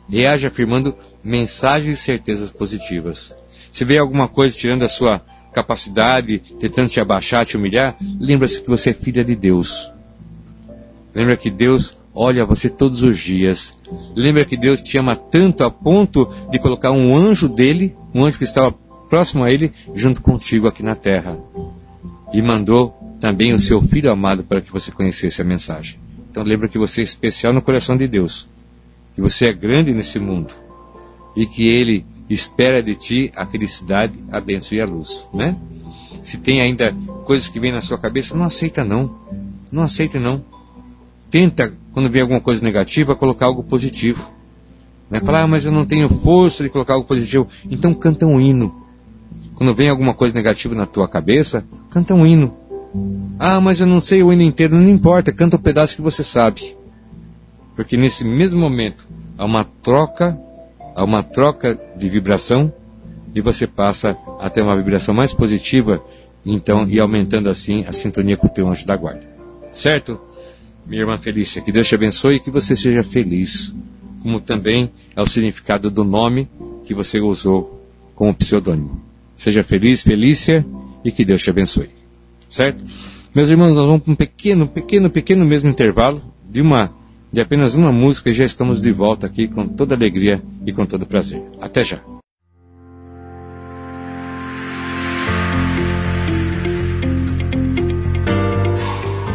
Reage 0.09 0.47
afirmando 0.47 0.95
mensagens 1.23 1.99
e 1.99 2.03
certezas 2.03 2.51
positivas. 2.51 3.35
Se 3.75 3.85
vê 3.85 3.99
alguma 3.99 4.29
coisa 4.29 4.57
tirando 4.57 4.85
a 4.85 4.89
sua 4.89 5.21
capacidade, 5.53 6.39
tentando 6.61 6.89
te 6.89 7.01
abaixar, 7.01 7.45
te 7.45 7.57
humilhar, 7.57 7.97
lembra-se 8.21 8.63
que 8.63 8.71
você 8.71 8.91
é 8.91 8.95
filha 8.95 9.25
de 9.25 9.35
Deus. 9.35 9.91
Lembra 11.13 11.37
que 11.37 11.51
Deus 11.51 11.97
olha 12.15 12.47
você 12.47 12.71
todos 12.71 13.03
os 13.03 13.19
dias. 13.19 13.77
Lembra 14.15 14.45
que 14.45 14.57
Deus 14.57 14.81
te 14.81 14.97
ama 14.97 15.17
tanto 15.17 15.65
a 15.65 15.71
ponto 15.73 16.33
de 16.53 16.61
colocar 16.61 16.93
um 16.93 17.17
anjo 17.17 17.49
dele, 17.49 17.97
um 18.15 18.25
anjo 18.25 18.39
que 18.39 18.45
estava 18.45 18.71
próximo 19.11 19.43
a 19.43 19.51
ele, 19.51 19.73
junto 19.93 20.21
contigo 20.21 20.69
aqui 20.69 20.85
na 20.85 20.95
terra. 20.95 21.37
E 22.33 22.41
mandou 22.41 22.97
também 23.19 23.53
o 23.55 23.59
seu 23.59 23.83
filho 23.83 24.09
amado 24.09 24.45
para 24.45 24.61
que 24.61 24.71
você 24.71 24.93
conhecesse 24.93 25.43
a 25.43 25.45
mensagem. 25.45 25.99
Então 26.31 26.45
lembra 26.45 26.69
que 26.69 26.79
você 26.79 27.01
é 27.01 27.05
especial 27.05 27.53
no 27.53 27.61
coração 27.61 27.97
de 27.97 28.07
Deus. 28.07 28.49
Que 29.17 29.21
você 29.21 29.47
é 29.47 29.53
grande 29.53 29.93
nesse 29.93 30.21
mundo. 30.21 30.55
E 31.37 31.45
que 31.45 31.67
ele 31.67 32.07
espera 32.29 32.83
de 32.83 32.95
ti 32.95 33.33
a 33.37 33.47
felicidade, 33.47 34.15
a 34.31 34.41
bênção 34.41 34.77
e 34.77 34.81
a 34.81 34.87
luz, 34.87 35.27
né? 35.33 35.57
Se 36.23 36.39
tem 36.39 36.61
ainda 36.61 36.95
coisas 37.25 37.49
que 37.49 37.61
vêm 37.61 37.71
na 37.71 37.83
sua 37.83 37.99
cabeça, 37.99 38.35
não 38.35 38.47
aceita 38.47 38.83
não. 38.83 39.15
Não 39.71 39.83
aceita 39.83 40.19
não. 40.19 40.43
Tenta, 41.31 41.73
quando 41.93 42.09
vem 42.09 42.23
alguma 42.23 42.41
coisa 42.41 42.63
negativa, 42.63 43.15
colocar 43.15 43.47
algo 43.47 43.63
positivo. 43.63 44.31
Né? 45.11 45.21
Falar, 45.21 45.43
ah, 45.43 45.47
mas 45.47 45.67
eu 45.67 45.73
não 45.73 45.85
tenho 45.85 46.09
força 46.09 46.63
de 46.65 46.71
colocar 46.71 46.95
algo 46.95 47.07
positivo. 47.07 47.47
Então 47.71 47.93
canta 47.93 48.27
um 48.27 48.41
hino. 48.41 48.75
Quando 49.55 49.75
vem 49.75 49.89
alguma 49.89 50.15
coisa 50.15 50.35
negativa 50.35 50.75
na 50.75 50.87
tua 50.87 51.07
cabeça, 51.07 51.65
canta 51.91 52.15
um 52.15 52.27
hino. 52.27 52.55
Ah, 53.39 53.61
mas 53.61 53.81
eu 53.81 53.87
não 53.87 54.01
sei 54.01 54.23
o 54.23 54.33
hino 54.33 54.43
inteiro, 54.43 54.75
não 54.75 54.89
importa, 54.89 55.33
canta 55.33 55.57
o 55.57 55.59
um 55.59 55.63
pedaço 55.63 55.97
que 55.97 56.03
você 56.03 56.25
sabe. 56.25 56.75
Porque 57.77 57.97
nesse 57.97 58.25
mesmo 58.25 58.59
momento 58.59 59.07
há 59.37 59.45
uma 59.45 59.65
troca 59.65 60.39
há 60.95 61.05
uma 61.05 61.23
troca 61.23 61.79
de 61.97 62.09
vibração 62.09 62.73
e 63.35 63.41
você 63.41 63.67
passa 63.67 64.17
a 64.41 64.49
ter 64.49 64.63
uma 64.63 64.77
vibração 64.77 65.13
mais 65.13 65.33
positiva, 65.33 66.03
então, 66.47 66.87
e 66.89 67.01
aumentando 67.01 67.51
assim 67.51 67.85
a 67.89 67.93
sintonia 67.93 68.37
com 68.37 68.47
o 68.47 68.51
teu 68.51 68.69
anjo 68.69 68.87
da 68.87 68.97
guarda. 68.97 69.27
Certo? 69.73 70.21
Minha 70.87 71.03
irmã 71.03 71.19
Felícia, 71.19 71.61
que 71.63 71.73
Deus 71.73 71.89
te 71.89 71.95
abençoe 71.95 72.37
e 72.37 72.41
que 72.41 72.51
você 72.51 72.77
seja 72.77 73.03
feliz, 73.03 73.75
como 74.23 74.41
também 74.41 74.91
é 75.17 75.21
o 75.21 75.27
significado 75.27 75.91
do 75.91 76.05
nome 76.05 76.49
que 76.85 76.95
você 76.95 77.21
usou 77.21 77.83
como 78.15 78.35
pseudônimo. 78.35 79.01
Seja 79.35 79.65
feliz, 79.65 80.03
Felícia, 80.03 80.65
e 81.05 81.11
que 81.11 81.25
Deus 81.25 81.43
te 81.43 81.51
abençoe. 81.51 81.91
Certo? 82.49 82.85
Meus 83.35 83.51
irmãos, 83.51 83.75
nós 83.75 83.85
vamos 83.85 84.03
para 84.03 84.13
um 84.13 84.17
pequeno, 84.17 84.69
pequeno, 84.69 85.11
pequeno 85.11 85.45
mesmo 85.45 85.69
intervalo 85.69 86.23
de 86.49 86.61
uma 86.61 86.93
de 87.35 87.41
apenas 87.41 87.75
uma 87.75 87.91
música 87.91 88.31
e 88.31 88.33
já 88.33 88.45
estamos 88.45 88.81
de 88.81 88.93
volta 88.93 89.27
aqui 89.27 89.49
com 89.49 89.67
toda 89.67 89.93
alegria 89.93 90.41
e 90.65 90.73
com 90.73 90.87
todo 90.87 91.05
prazer. 91.05 91.43
Até 91.61 91.83
já! 91.83 91.99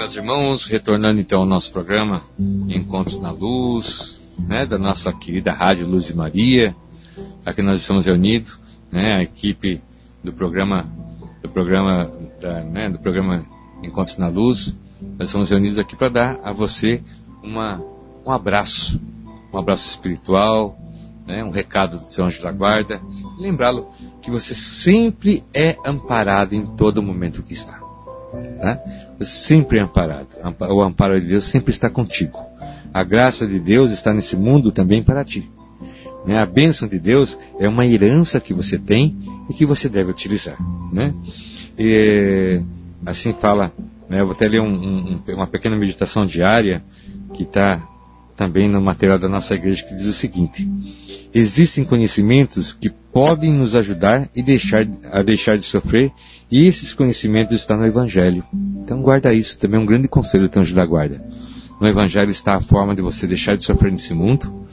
Meus 0.00 0.16
irmãos, 0.16 0.64
retornando 0.64 1.20
então 1.20 1.40
ao 1.40 1.46
nosso 1.46 1.70
programa 1.70 2.22
Encontros 2.70 3.20
na 3.20 3.30
Luz, 3.30 4.18
né, 4.38 4.64
da 4.64 4.78
nossa 4.78 5.12
querida 5.12 5.52
Rádio 5.52 5.86
Luz 5.86 6.06
de 6.06 6.16
Maria. 6.16 6.74
Aqui 7.44 7.60
nós 7.60 7.82
estamos 7.82 8.06
reunidos, 8.06 8.58
né, 8.90 9.16
a 9.16 9.22
equipe 9.22 9.82
do 10.24 10.32
programa 10.32 10.88
do 11.42 11.50
programa 11.50 12.10
da, 12.40 12.64
né, 12.64 12.88
do 12.88 12.98
programa 12.98 13.44
Encontros 13.82 14.16
na 14.16 14.28
Luz. 14.28 14.74
Nós 15.18 15.28
estamos 15.28 15.50
reunidos 15.50 15.76
aqui 15.76 15.94
para 15.94 16.08
dar 16.08 16.40
a 16.42 16.50
você 16.50 17.02
uma, 17.42 17.84
um 18.24 18.32
abraço, 18.32 18.98
um 19.52 19.58
abraço 19.58 19.86
espiritual, 19.86 20.78
né, 21.26 21.44
um 21.44 21.50
recado 21.50 21.98
do 21.98 22.08
seu 22.08 22.24
anjo 22.24 22.42
da 22.42 22.50
guarda, 22.50 23.02
lembrá-lo 23.38 23.90
que 24.22 24.30
você 24.30 24.54
sempre 24.54 25.44
é 25.52 25.76
amparado 25.84 26.54
em 26.54 26.64
todo 26.64 27.02
momento 27.02 27.42
que 27.42 27.52
está. 27.52 27.89
Tá? 28.60 28.80
Sempre 29.20 29.78
é 29.78 29.80
amparado. 29.80 30.28
O 30.70 30.80
amparo 30.80 31.20
de 31.20 31.26
Deus 31.26 31.44
sempre 31.44 31.70
está 31.70 31.90
contigo. 31.90 32.38
A 32.92 33.02
graça 33.02 33.46
de 33.46 33.58
Deus 33.58 33.90
está 33.90 34.12
nesse 34.12 34.36
mundo 34.36 34.72
também 34.72 35.02
para 35.02 35.24
ti. 35.24 35.50
Né? 36.26 36.38
A 36.38 36.46
bênção 36.46 36.88
de 36.88 36.98
Deus 36.98 37.36
é 37.58 37.68
uma 37.68 37.86
herança 37.86 38.40
que 38.40 38.52
você 38.52 38.78
tem 38.78 39.16
e 39.48 39.54
que 39.54 39.64
você 39.64 39.88
deve 39.88 40.10
utilizar. 40.10 40.58
Né? 40.92 41.14
E, 41.78 42.62
assim 43.06 43.32
fala, 43.32 43.72
né? 44.08 44.20
eu 44.20 44.26
vou 44.26 44.34
até 44.34 44.48
ler 44.48 44.60
um, 44.60 44.66
um, 44.66 45.22
uma 45.28 45.46
pequena 45.46 45.76
meditação 45.76 46.26
diária 46.26 46.84
que 47.32 47.44
está 47.44 47.86
também 48.36 48.68
no 48.68 48.80
material 48.80 49.18
da 49.18 49.28
nossa 49.28 49.54
igreja 49.54 49.84
que 49.84 49.94
diz 49.94 50.06
o 50.06 50.12
seguinte: 50.12 50.68
Existem 51.32 51.84
conhecimentos 51.84 52.72
que 52.72 52.90
podem 53.12 53.52
nos 53.52 53.74
ajudar 53.74 54.28
e 54.34 54.42
deixar, 54.42 54.86
a 55.12 55.22
deixar 55.22 55.58
de 55.58 55.64
sofrer, 55.64 56.12
e 56.50 56.66
esses 56.66 56.92
conhecimentos 56.92 57.56
estão 57.56 57.76
no 57.76 57.86
Evangelho. 57.86 58.44
Então 58.82 59.02
guarda 59.02 59.32
isso, 59.32 59.58
também 59.58 59.78
é 59.78 59.82
um 59.82 59.86
grande 59.86 60.08
conselho 60.08 60.48
do 60.48 60.58
Anjo 60.58 60.74
da 60.74 60.84
Guarda. 60.84 61.24
No 61.80 61.88
Evangelho 61.88 62.30
está 62.30 62.56
a 62.56 62.60
forma 62.60 62.94
de 62.94 63.02
você 63.02 63.26
deixar 63.26 63.56
de 63.56 63.64
sofrer 63.64 63.90
nesse 63.90 64.12
mundo, 64.12 64.66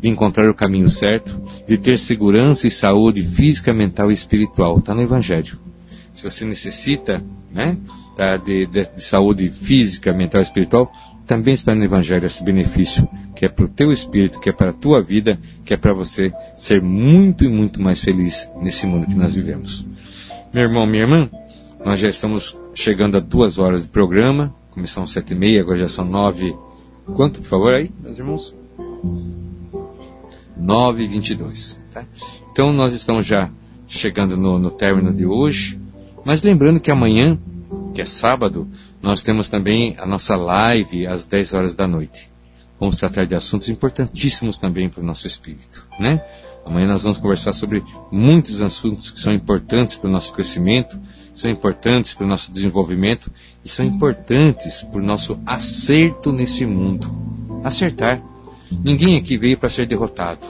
de 0.00 0.08
encontrar 0.08 0.48
o 0.48 0.54
caminho 0.54 0.88
certo, 0.88 1.40
de 1.66 1.78
ter 1.78 1.98
segurança 1.98 2.66
e 2.66 2.70
saúde 2.70 3.22
física, 3.22 3.72
mental 3.72 4.10
e 4.10 4.14
espiritual. 4.14 4.78
Está 4.78 4.94
no 4.94 5.02
Evangelho. 5.02 5.58
Se 6.12 6.24
você 6.24 6.44
necessita 6.44 7.22
né, 7.52 7.76
de, 8.44 8.66
de, 8.66 8.84
de 8.96 9.02
saúde 9.02 9.50
física, 9.50 10.12
mental 10.12 10.40
e 10.40 10.44
espiritual, 10.44 10.92
também 11.26 11.54
está 11.54 11.74
no 11.74 11.84
Evangelho 11.84 12.26
esse 12.26 12.42
benefício, 12.42 13.08
que 13.34 13.44
é 13.44 13.48
para 13.48 13.64
o 13.64 13.68
teu 13.68 13.92
espírito, 13.92 14.40
que 14.40 14.48
é 14.48 14.52
para 14.52 14.70
a 14.70 14.72
tua 14.72 15.02
vida, 15.02 15.38
que 15.64 15.72
é 15.72 15.76
para 15.76 15.92
você 15.92 16.32
ser 16.56 16.82
muito 16.82 17.44
e 17.44 17.48
muito 17.48 17.80
mais 17.80 18.00
feliz 18.00 18.48
nesse 18.60 18.86
mundo 18.86 19.06
que 19.06 19.14
nós 19.14 19.34
vivemos. 19.34 19.86
Meu 20.52 20.64
irmão, 20.64 20.86
minha 20.86 21.02
irmã, 21.02 21.30
nós 21.84 21.98
já 21.98 22.08
estamos 22.08 22.56
chegando 22.74 23.16
a 23.16 23.20
duas 23.20 23.58
horas 23.58 23.82
de 23.82 23.88
programa, 23.88 24.54
começamos 24.70 25.12
sete 25.12 25.32
e 25.32 25.36
meia, 25.36 25.60
agora 25.60 25.78
já 25.78 25.88
são 25.88 26.04
nove. 26.04 26.54
Quanto, 27.14 27.40
por 27.40 27.46
favor, 27.46 27.74
aí, 27.74 27.90
meus 28.02 28.18
irmãos? 28.18 28.54
Nove 30.56 31.04
e 31.04 31.08
vinte 31.08 31.30
e 31.30 31.34
dois. 31.34 31.80
Tá? 31.92 32.04
Então 32.50 32.72
nós 32.72 32.92
estamos 32.94 33.26
já 33.26 33.50
chegando 33.88 34.36
no, 34.36 34.58
no 34.58 34.70
término 34.70 35.12
de 35.12 35.26
hoje, 35.26 35.78
mas 36.24 36.42
lembrando 36.42 36.80
que 36.80 36.90
amanhã, 36.90 37.38
que 37.92 38.00
é 38.00 38.04
sábado, 38.04 38.68
nós 39.02 39.20
temos 39.20 39.48
também 39.48 39.96
a 39.98 40.06
nossa 40.06 40.36
live 40.36 41.06
às 41.06 41.24
10 41.24 41.54
horas 41.54 41.74
da 41.74 41.88
noite. 41.88 42.30
Vamos 42.78 42.96
tratar 42.96 43.26
de 43.26 43.34
assuntos 43.34 43.68
importantíssimos 43.68 44.56
também 44.56 44.88
para 44.88 45.00
o 45.00 45.04
nosso 45.04 45.26
espírito, 45.26 45.86
né? 45.98 46.24
Amanhã 46.64 46.86
nós 46.86 47.02
vamos 47.02 47.18
conversar 47.18 47.52
sobre 47.52 47.82
muitos 48.10 48.62
assuntos 48.62 49.10
que 49.10 49.18
são 49.18 49.32
importantes 49.32 49.96
para 49.96 50.08
o 50.08 50.12
nosso 50.12 50.32
crescimento, 50.32 50.98
são 51.34 51.50
importantes 51.50 52.14
para 52.14 52.24
o 52.24 52.28
nosso 52.28 52.52
desenvolvimento 52.52 53.32
e 53.64 53.68
são 53.68 53.84
importantes 53.84 54.82
para 54.82 55.00
o 55.00 55.04
nosso 55.04 55.40
acerto 55.44 56.32
nesse 56.32 56.64
mundo. 56.64 57.12
Acertar. 57.64 58.22
Ninguém 58.84 59.16
aqui 59.16 59.36
veio 59.36 59.58
para 59.58 59.68
ser 59.68 59.86
derrotado. 59.86 60.46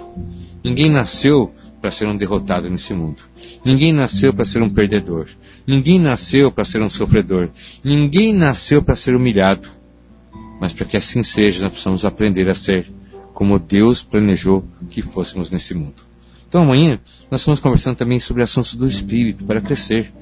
Ninguém 0.62 0.90
nasceu 0.90 1.52
para 1.80 1.90
ser 1.90 2.06
um 2.06 2.16
derrotado 2.16 2.68
nesse 2.70 2.94
mundo. 2.94 3.22
Ninguém 3.64 3.92
nasceu 3.92 4.32
para 4.32 4.44
ser 4.44 4.62
um 4.62 4.70
perdedor. 4.70 5.28
Ninguém 5.66 5.98
nasceu 5.98 6.50
para 6.50 6.64
ser 6.64 6.82
um 6.82 6.90
sofredor. 6.90 7.48
Ninguém 7.84 8.32
nasceu 8.32 8.82
para 8.82 8.96
ser 8.96 9.14
humilhado. 9.14 9.68
Mas 10.60 10.72
para 10.72 10.86
que 10.86 10.96
assim 10.96 11.22
seja, 11.22 11.62
nós 11.62 11.70
precisamos 11.70 12.04
aprender 12.04 12.48
a 12.48 12.54
ser 12.54 12.90
como 13.34 13.58
Deus 13.58 14.02
planejou 14.02 14.64
que 14.90 15.02
fôssemos 15.02 15.50
nesse 15.50 15.74
mundo. 15.74 16.02
Então 16.48 16.62
amanhã 16.62 17.00
nós 17.30 17.40
estamos 17.40 17.60
conversando 17.60 17.96
também 17.96 18.20
sobre 18.20 18.42
assuntos 18.42 18.74
do 18.74 18.86
espírito 18.86 19.44
para 19.44 19.60
crescer. 19.60 20.12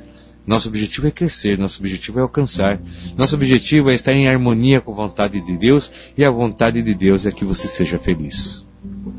Nosso 0.46 0.68
objetivo 0.68 1.06
é 1.06 1.10
crescer, 1.10 1.58
nosso 1.58 1.80
objetivo 1.80 2.18
é 2.18 2.22
alcançar. 2.22 2.80
Nosso 3.16 3.34
objetivo 3.34 3.90
é 3.90 3.94
estar 3.94 4.12
em 4.12 4.28
harmonia 4.28 4.80
com 4.80 4.92
a 4.92 4.94
vontade 4.94 5.40
de 5.40 5.56
Deus 5.56 5.90
e 6.16 6.24
a 6.24 6.30
vontade 6.30 6.80
de 6.82 6.94
Deus 6.94 7.26
é 7.26 7.32
que 7.32 7.44
você 7.44 7.68
seja 7.68 7.98
feliz. 7.98 8.66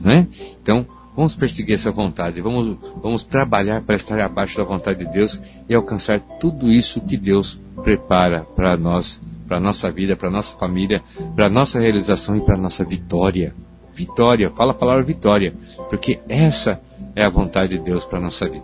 Né? 0.01 0.27
Então, 0.61 0.87
Vamos 1.15 1.35
perseguir 1.35 1.75
essa 1.75 1.91
vontade, 1.91 2.39
vamos, 2.39 2.77
vamos 3.01 3.23
trabalhar 3.23 3.81
para 3.81 3.95
estar 3.95 4.19
abaixo 4.19 4.57
da 4.57 4.63
vontade 4.63 5.05
de 5.05 5.11
Deus 5.11 5.41
e 5.67 5.75
alcançar 5.75 6.19
tudo 6.39 6.71
isso 6.71 7.01
que 7.01 7.17
Deus 7.17 7.59
prepara 7.83 8.41
para 8.55 8.77
nós, 8.77 9.19
para 9.45 9.57
a 9.57 9.59
nossa 9.59 9.91
vida, 9.91 10.15
para 10.15 10.29
a 10.29 10.31
nossa 10.31 10.55
família, 10.55 11.03
para 11.35 11.47
a 11.47 11.49
nossa 11.49 11.79
realização 11.79 12.37
e 12.37 12.41
para 12.41 12.55
a 12.55 12.57
nossa 12.57 12.85
vitória. 12.85 13.53
Vitória, 13.93 14.49
fala 14.55 14.71
a 14.71 14.75
palavra 14.75 15.03
vitória, 15.03 15.53
porque 15.89 16.21
essa 16.29 16.81
é 17.13 17.25
a 17.25 17.29
vontade 17.29 17.77
de 17.77 17.83
Deus 17.83 18.05
para 18.05 18.17
a 18.17 18.21
nossa 18.21 18.47
vida. 18.47 18.63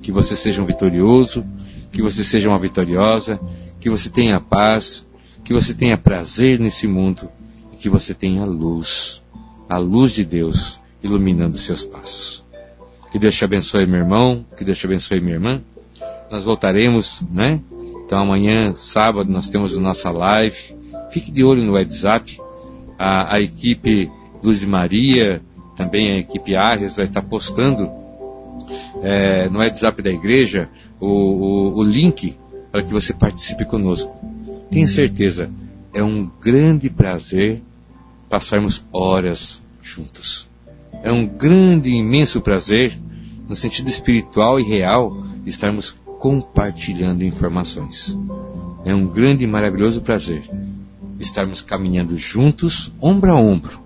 Que 0.00 0.10
você 0.10 0.34
seja 0.34 0.62
um 0.62 0.66
vitorioso, 0.66 1.44
que 1.92 2.00
você 2.00 2.24
seja 2.24 2.48
uma 2.48 2.58
vitoriosa, 2.58 3.38
que 3.78 3.90
você 3.90 4.08
tenha 4.08 4.40
paz, 4.40 5.06
que 5.44 5.52
você 5.52 5.74
tenha 5.74 5.98
prazer 5.98 6.58
nesse 6.58 6.86
mundo 6.86 7.28
e 7.70 7.76
que 7.76 7.90
você 7.90 8.14
tenha 8.14 8.46
luz, 8.46 9.22
a 9.68 9.76
luz 9.76 10.12
de 10.12 10.24
Deus 10.24 10.80
iluminando 11.02 11.56
seus 11.58 11.84
passos. 11.84 12.44
Que 13.10 13.18
Deus 13.18 13.34
te 13.34 13.44
abençoe, 13.44 13.86
meu 13.86 14.00
irmão, 14.00 14.46
que 14.56 14.64
Deus 14.64 14.78
te 14.78 14.86
abençoe, 14.86 15.20
minha 15.20 15.34
irmã. 15.34 15.60
Nós 16.30 16.44
voltaremos, 16.44 17.22
né? 17.30 17.60
Então 18.06 18.18
amanhã, 18.18 18.74
sábado, 18.76 19.30
nós 19.30 19.48
temos 19.48 19.76
a 19.76 19.80
nossa 19.80 20.10
live. 20.10 20.76
Fique 21.10 21.30
de 21.30 21.44
olho 21.44 21.62
no 21.62 21.74
WhatsApp. 21.74 22.40
A, 22.98 23.34
a 23.34 23.40
equipe 23.40 24.10
Luz 24.42 24.60
de 24.60 24.66
Maria, 24.66 25.42
também 25.76 26.12
a 26.12 26.18
equipe 26.18 26.54
Arres 26.54 26.94
vai 26.94 27.04
estar 27.04 27.22
postando 27.22 27.90
é, 29.02 29.48
no 29.48 29.58
WhatsApp 29.58 30.00
da 30.02 30.10
igreja 30.10 30.68
o, 31.00 31.06
o, 31.06 31.78
o 31.78 31.82
link 31.82 32.36
para 32.70 32.82
que 32.82 32.92
você 32.92 33.12
participe 33.12 33.64
conosco. 33.64 34.14
Tenha 34.70 34.88
certeza, 34.88 35.50
é 35.92 36.02
um 36.02 36.30
grande 36.40 36.88
prazer 36.88 37.62
passarmos 38.28 38.82
horas 38.92 39.60
juntos. 39.82 40.48
É 41.02 41.10
um 41.10 41.26
grande 41.26 41.90
e 41.90 41.96
imenso 41.96 42.40
prazer, 42.40 42.98
no 43.48 43.56
sentido 43.56 43.88
espiritual 43.88 44.58
e 44.58 44.62
real, 44.62 45.24
estarmos 45.46 45.96
compartilhando 46.18 47.24
informações. 47.24 48.18
É 48.84 48.94
um 48.94 49.06
grande 49.06 49.44
e 49.44 49.46
maravilhoso 49.46 50.00
prazer 50.00 50.48
estarmos 51.22 51.62
caminhando 51.62 52.18
juntos, 52.18 52.92
ombro 53.00 53.30
a 53.30 53.36
ombro, 53.36 53.80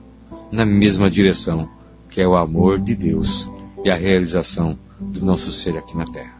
na 0.50 0.64
mesma 0.64 1.10
direção, 1.10 1.68
que 2.08 2.20
é 2.20 2.26
o 2.26 2.34
amor 2.34 2.80
de 2.80 2.94
Deus 2.94 3.50
e 3.84 3.90
a 3.90 3.94
realização 3.94 4.78
do 4.98 5.24
nosso 5.24 5.52
ser 5.52 5.76
aqui 5.76 5.96
na 5.96 6.06
Terra. 6.06 6.34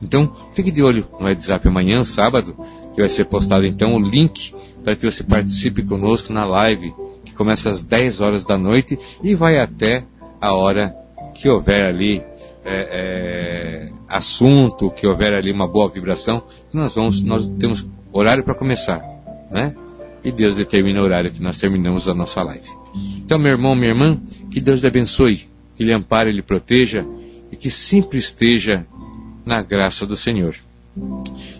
Então, 0.00 0.32
fique 0.52 0.70
de 0.70 0.82
olho 0.82 1.06
no 1.18 1.26
WhatsApp 1.26 1.66
amanhã, 1.66 2.04
sábado, 2.04 2.56
que 2.94 3.00
vai 3.00 3.08
ser 3.08 3.24
postado 3.24 3.66
então 3.66 3.96
o 3.96 4.00
link 4.00 4.54
para 4.84 4.94
que 4.94 5.04
você 5.04 5.24
participe 5.24 5.82
conosco 5.82 6.32
na 6.32 6.44
live 6.44 6.94
começa 7.38 7.70
às 7.70 7.80
10 7.80 8.20
horas 8.20 8.44
da 8.44 8.58
noite 8.58 8.98
e 9.22 9.32
vai 9.36 9.60
até 9.60 10.04
a 10.40 10.52
hora 10.52 10.94
que 11.34 11.48
houver 11.48 11.86
ali 11.86 12.20
é, 12.64 12.88
é, 12.90 13.92
assunto, 14.08 14.90
que 14.90 15.06
houver 15.06 15.32
ali 15.32 15.52
uma 15.52 15.68
boa 15.68 15.88
vibração, 15.88 16.42
nós 16.72 16.96
vamos, 16.96 17.22
nós 17.22 17.46
temos 17.58 17.86
horário 18.12 18.42
para 18.42 18.54
começar, 18.54 19.00
né? 19.50 19.72
E 20.24 20.32
Deus 20.32 20.56
determina 20.56 21.00
o 21.00 21.04
horário 21.04 21.30
que 21.30 21.40
nós 21.40 21.58
terminamos 21.58 22.08
a 22.08 22.14
nossa 22.14 22.42
live. 22.42 22.68
Então, 23.18 23.38
meu 23.38 23.52
irmão, 23.52 23.76
minha 23.76 23.90
irmã, 23.90 24.20
que 24.50 24.60
Deus 24.60 24.80
lhe 24.80 24.88
abençoe, 24.88 25.48
que 25.76 25.84
lhe 25.84 25.92
ampare, 25.92 26.32
lhe 26.32 26.42
proteja 26.42 27.06
e 27.52 27.56
que 27.56 27.70
sempre 27.70 28.18
esteja 28.18 28.84
na 29.46 29.62
graça 29.62 30.04
do 30.04 30.16
Senhor. 30.16 30.56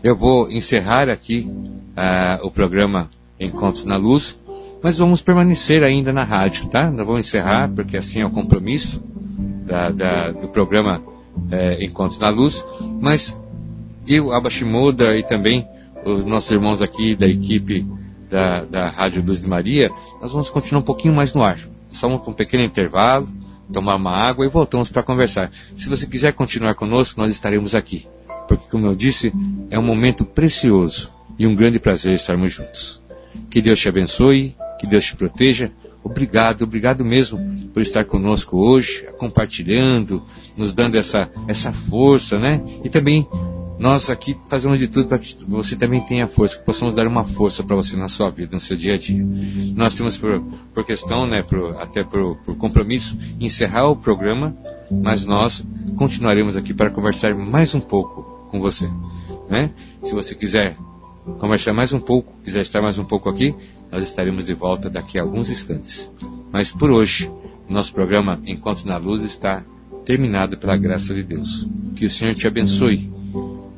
Eu 0.03 0.17
vou 0.17 0.51
encerrar 0.51 1.09
aqui 1.09 1.49
uh, 1.49 2.45
o 2.45 2.51
programa 2.51 3.09
Encontros 3.39 3.85
na 3.85 3.97
Luz 3.97 4.37
mas 4.83 4.99
vamos 4.99 5.23
permanecer 5.23 5.83
ainda 5.83 6.13
na 6.13 6.25
rádio, 6.25 6.67
tá? 6.67 6.91
Não 6.91 7.05
vamos 7.05 7.21
encerrar, 7.21 7.69
porque 7.69 7.97
assim 7.97 8.21
é 8.21 8.27
o 8.27 8.31
compromisso 8.31 9.03
da, 9.67 9.91
da, 9.91 10.31
do 10.31 10.49
programa 10.49 11.03
é, 11.51 11.85
Encontros 11.85 12.19
na 12.19 12.29
Luz, 12.29 12.65
mas 13.01 13.37
eu, 14.07 14.33
Abashimoda 14.33 15.17
e 15.17 15.23
também 15.23 15.67
os 16.05 16.25
nossos 16.25 16.51
irmãos 16.51 16.81
aqui 16.81 17.15
da 17.15 17.27
equipe 17.27 17.87
da, 18.31 18.65
da 18.65 18.89
Rádio 18.89 19.25
Luz 19.27 19.41
de 19.41 19.47
Maria, 19.47 19.91
nós 20.21 20.33
vamos 20.33 20.51
continuar 20.51 20.81
um 20.81 20.85
pouquinho 20.85 21.15
mais 21.15 21.35
no 21.35 21.43
ar. 21.43 21.59
Só 21.91 22.09
um, 22.09 22.15
um 22.15 22.33
pequeno 22.33 22.63
intervalo, 22.63 23.29
tomar 23.73 23.97
uma 23.97 24.13
água 24.13 24.45
e 24.45 24.49
voltamos 24.49 24.89
para 24.89 25.03
conversar. 25.03 25.51
Se 25.77 25.89
você 25.89 26.07
quiser 26.07 26.33
continuar 26.33 26.75
conosco, 26.75 27.21
nós 27.21 27.31
estaremos 27.31 27.75
aqui. 27.75 28.07
Porque, 28.47 28.65
como 28.71 28.87
eu 28.87 28.95
disse, 28.95 29.33
é 29.71 29.79
um 29.79 29.83
momento 29.83 30.25
precioso 30.25 31.13
e 31.39 31.47
um 31.47 31.55
grande 31.55 31.79
prazer 31.79 32.15
estarmos 32.15 32.53
juntos. 32.53 33.03
Que 33.51 33.61
Deus 33.61 33.79
te 33.79 33.89
abençoe 33.89 34.57
que 34.79 34.87
Deus 34.87 35.05
te 35.05 35.17
proteja. 35.17 35.71
Obrigado, 36.03 36.63
obrigado 36.63 37.05
mesmo 37.05 37.39
por 37.73 37.83
estar 37.83 38.05
conosco 38.05 38.57
hoje, 38.57 39.07
compartilhando, 39.19 40.23
nos 40.57 40.73
dando 40.73 40.97
essa, 40.97 41.31
essa 41.47 41.73
força, 41.73 42.39
né? 42.39 42.63
E 42.83 42.89
também 42.89 43.27
nós 43.79 44.11
aqui 44.11 44.37
fazemos 44.49 44.79
de 44.79 44.89
tudo 44.89 45.07
para 45.07 45.19
que 45.19 45.37
você 45.47 45.77
também 45.77 46.01
tenha 46.01 46.27
força, 46.27 46.59
que 46.59 46.65
possamos 46.65 46.95
dar 46.95 47.07
uma 47.07 47.25
força 47.25 47.63
para 47.63 47.77
você 47.77 47.97
na 47.97 48.09
sua 48.09 48.29
vida, 48.29 48.55
no 48.55 48.61
seu 48.61 48.77
dia 48.77 48.95
a 48.95 48.99
dia. 48.99 49.25
Nós 49.77 49.95
temos 49.95 50.17
por, 50.17 50.43
por 50.75 50.85
questão, 50.85 51.27
né, 51.27 51.43
por, 51.43 51.77
até 51.81 52.03
por, 52.03 52.37
por 52.39 52.57
compromisso, 52.57 53.17
encerrar 53.39 53.89
o 53.89 53.97
programa, 53.97 54.57
mas 54.91 55.25
nós 55.25 55.65
continuaremos 55.97 56.57
aqui 56.57 56.75
para 56.75 56.91
conversar 56.91 57.35
mais 57.37 57.73
um 57.75 57.81
pouco 57.81 58.49
com 58.51 58.61
você. 58.61 58.91
Né? 59.49 59.71
Se 60.03 60.13
você 60.13 60.35
quiser 60.35 60.77
conversar 61.39 61.73
mais 61.73 61.93
um 61.93 62.01
pouco, 62.01 62.33
quiser 62.43 62.63
estar 62.63 62.83
mais 62.83 62.99
um 62.99 63.05
pouco 63.05 63.29
aqui, 63.29 63.55
nós 63.91 64.03
estaremos 64.03 64.47
de 64.47 64.55
volta 64.55 64.91
daqui 64.91 65.19
a 65.19 65.23
alguns 65.23 65.49
instantes. 65.49 66.11
Mas 66.53 66.73
por 66.73 66.91
hoje, 66.91 67.31
nosso 67.69 67.93
programa 67.93 68.41
Encontros 68.47 68.85
na 68.85 68.97
Luz 68.97 69.23
está 69.23 69.65
terminado 70.05 70.57
pela 70.57 70.77
graça 70.77 71.15
de 71.15 71.23
Deus. 71.23 71.67
Que 71.95 72.07
o 72.07 72.11
Senhor 72.11 72.35
te 72.35 72.47
abençoe, 72.47 73.11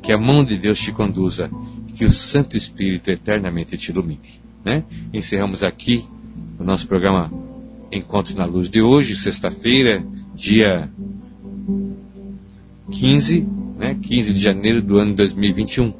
que 0.01 0.11
a 0.11 0.17
mão 0.17 0.43
de 0.43 0.57
Deus 0.57 0.79
te 0.79 0.91
conduza, 0.91 1.49
que 1.95 2.05
o 2.05 2.11
Santo 2.11 2.55
Espírito 2.55 3.09
eternamente 3.09 3.77
te 3.77 3.91
ilumine. 3.91 4.41
Né? 4.63 4.83
Encerramos 5.13 5.63
aqui 5.63 6.05
o 6.59 6.63
nosso 6.63 6.87
programa 6.87 7.31
Encontros 7.91 8.35
na 8.35 8.45
Luz 8.45 8.69
de 8.69 8.81
hoje, 8.81 9.15
sexta-feira, 9.15 10.03
dia 10.33 10.89
15, 12.91 13.47
né? 13.77 13.97
15 14.01 14.33
de 14.33 14.39
janeiro 14.39 14.81
do 14.81 14.97
ano 14.97 15.13
2021. 15.15 15.93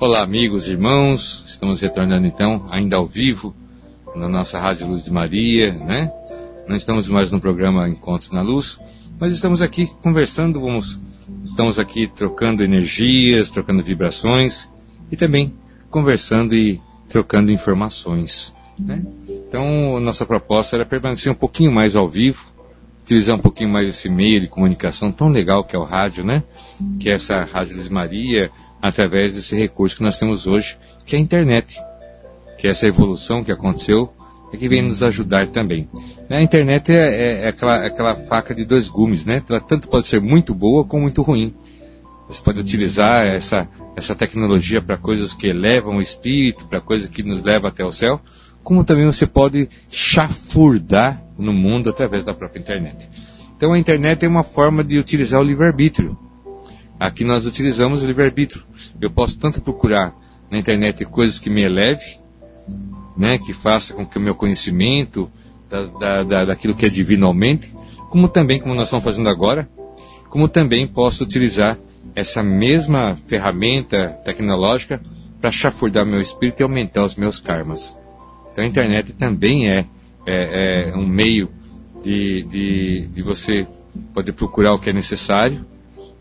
Olá, 0.01 0.23
amigos, 0.23 0.67
irmãos. 0.67 1.45
Estamos 1.47 1.79
retornando 1.79 2.27
então, 2.27 2.67
ainda 2.71 2.97
ao 2.97 3.07
vivo, 3.07 3.55
na 4.17 4.31
nossa 4.31 4.59
Rádio 4.59 4.87
Luz 4.87 5.05
de 5.05 5.13
Maria, 5.13 5.75
né? 5.75 6.11
Não 6.67 6.75
estamos 6.75 7.07
mais 7.07 7.31
no 7.31 7.39
programa 7.39 7.87
Encontros 7.87 8.31
na 8.31 8.41
Luz, 8.41 8.81
mas 9.19 9.31
estamos 9.31 9.61
aqui 9.61 9.89
conversando, 10.03 10.59
vamos, 10.59 10.99
estamos 11.45 11.79
aqui 11.79 12.07
trocando 12.07 12.63
energias, 12.63 13.51
trocando 13.51 13.83
vibrações 13.83 14.71
e 15.13 15.19
também 15.19 15.53
conversando 15.91 16.55
e 16.55 16.81
trocando 17.07 17.53
informações, 17.53 18.55
né? 18.79 19.05
Então, 19.29 20.01
nossa 20.01 20.25
proposta 20.25 20.77
era 20.77 20.87
permanecer 20.87 21.31
um 21.31 21.35
pouquinho 21.37 21.71
mais 21.71 21.95
ao 21.95 22.09
vivo, 22.09 22.43
utilizar 23.03 23.37
um 23.37 23.41
pouquinho 23.41 23.69
mais 23.69 23.87
esse 23.87 24.09
meio 24.09 24.41
de 24.41 24.49
comunicação 24.49 25.13
tão 25.13 25.29
legal 25.29 25.63
que 25.63 25.77
é 25.77 25.79
o 25.79 25.85
rádio, 25.85 26.25
né? 26.25 26.43
Que 26.99 27.11
é 27.11 27.13
essa 27.13 27.45
Rádio 27.45 27.75
Luz 27.75 27.85
de 27.85 27.93
Maria, 27.93 28.51
através 28.81 29.35
desse 29.35 29.55
recurso 29.57 29.97
que 29.97 30.03
nós 30.03 30.19
temos 30.19 30.47
hoje, 30.47 30.79
que 31.05 31.15
é 31.15 31.19
a 31.19 31.23
internet, 31.23 31.79
que 32.59 32.67
é 32.67 32.71
essa 32.71 32.87
evolução 32.87 33.45
que 33.45 33.53
aconteceu 33.53 34.13
e 34.53 34.57
que 34.57 34.69
vem 34.69 34.83
nos 34.83 35.03
ajudar 35.03 35.47
também. 35.49 35.89
A 36.29 36.41
internet 36.41 36.93
é, 36.93 36.95
é, 36.95 37.41
é 37.43 37.49
aquela, 37.49 37.83
é 37.83 37.87
aquela 37.87 38.15
faca 38.15 38.55
de 38.55 38.65
dois 38.65 38.89
gumes, 38.89 39.25
né? 39.25 39.43
Ela 39.49 39.61
tanto 39.61 39.89
pode 39.89 40.07
ser 40.07 40.21
muito 40.21 40.55
boa 40.55 40.85
como 40.85 41.03
muito 41.03 41.23
ruim. 41.23 41.55
Você 42.29 42.41
pode 42.41 42.61
utilizar 42.61 43.27
essa, 43.27 43.69
essa 43.97 44.15
tecnologia 44.15 44.81
para 44.81 44.97
coisas 44.97 45.35
que 45.35 45.49
elevam 45.49 45.97
o 45.97 46.03
espírito, 46.03 46.67
para 46.67 46.81
coisas 46.81 47.09
que 47.09 47.25
nos 47.25 47.43
levam 47.43 47.69
até 47.69 47.85
o 47.85 47.91
céu, 47.91 48.21
como 48.63 48.85
também 48.85 49.07
você 49.07 49.27
pode 49.27 49.69
chafurdar 49.91 51.25
no 51.37 51.53
mundo 51.53 51.91
através 51.91 52.25
da 52.25 52.33
própria 52.33 52.61
internet. 52.61 53.09
Então 53.57 53.73
a 53.73 53.79
internet 53.79 54.25
é 54.25 54.29
uma 54.29 54.45
forma 54.45 54.85
de 54.85 54.99
utilizar 54.99 55.41
o 55.41 55.45
livre-arbítrio. 55.45 56.17
Aqui 57.01 57.25
nós 57.25 57.47
utilizamos 57.47 58.03
o 58.03 58.07
livre-arbítrio. 58.07 58.63
Eu 59.01 59.11
posso 59.11 59.39
tanto 59.39 59.63
procurar 59.63 60.15
na 60.51 60.59
internet 60.59 61.03
coisas 61.07 61.39
que 61.39 61.49
me 61.49 61.63
eleve, 61.63 62.19
né, 63.17 63.39
que 63.39 63.55
faça 63.55 63.95
com 63.95 64.05
que 64.05 64.19
o 64.19 64.21
meu 64.21 64.35
conhecimento 64.35 65.31
da, 65.71 65.87
da, 65.87 66.23
da, 66.23 66.45
daquilo 66.45 66.75
que 66.75 66.85
é 66.85 66.91
divino 66.91 67.27
aumente, 67.27 67.75
como 68.11 68.29
também, 68.29 68.61
como 68.61 68.75
nós 68.75 68.85
estamos 68.85 69.03
fazendo 69.03 69.31
agora, 69.31 69.67
como 70.29 70.47
também 70.47 70.87
posso 70.87 71.25
utilizar 71.25 71.79
essa 72.15 72.43
mesma 72.43 73.19
ferramenta 73.27 74.09
tecnológica 74.23 75.01
para 75.41 75.51
chafurdar 75.51 76.05
meu 76.05 76.21
espírito 76.21 76.61
e 76.61 76.65
aumentar 76.65 77.03
os 77.03 77.15
meus 77.15 77.41
karmas. 77.41 77.97
Então 78.53 78.63
a 78.63 78.67
internet 78.67 79.15
também 79.15 79.71
é, 79.71 79.87
é, 80.27 80.91
é 80.91 80.97
um 80.97 81.07
meio 81.07 81.51
de, 82.05 82.43
de, 82.43 83.07
de 83.07 83.23
você 83.23 83.67
poder 84.13 84.33
procurar 84.33 84.75
o 84.75 84.79
que 84.79 84.91
é 84.91 84.93
necessário, 84.93 85.65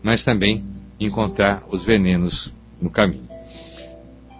mas 0.02 0.24
também 0.24 0.69
encontrar 1.06 1.62
os 1.70 1.82
venenos 1.82 2.52
no 2.80 2.90
caminho. 2.90 3.28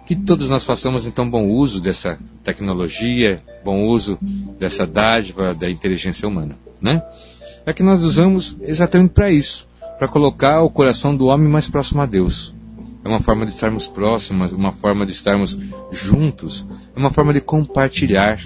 Que 0.05 0.15
todos 0.15 0.49
nós 0.49 0.63
façamos 0.63 1.05
então 1.05 1.29
bom 1.29 1.47
uso 1.47 1.81
dessa 1.81 2.19
tecnologia, 2.43 3.41
bom 3.63 3.85
uso 3.85 4.17
dessa 4.59 4.85
dádiva 4.85 5.53
da 5.53 5.69
inteligência 5.69 6.27
humana, 6.27 6.57
né? 6.81 7.01
É 7.65 7.73
que 7.73 7.83
nós 7.83 8.03
usamos 8.03 8.55
exatamente 8.61 9.11
para 9.11 9.31
isso, 9.31 9.67
para 9.97 10.07
colocar 10.07 10.61
o 10.61 10.69
coração 10.69 11.15
do 11.15 11.27
homem 11.27 11.47
mais 11.47 11.69
próximo 11.69 12.01
a 12.01 12.05
Deus. 12.05 12.55
É 13.03 13.07
uma 13.07 13.21
forma 13.21 13.45
de 13.45 13.51
estarmos 13.51 13.87
próximos, 13.87 14.51
uma 14.51 14.71
forma 14.71 15.05
de 15.05 15.11
estarmos 15.11 15.57
juntos, 15.91 16.65
é 16.95 16.99
uma 16.99 17.11
forma 17.11 17.33
de 17.33 17.41
compartilhar, 17.41 18.39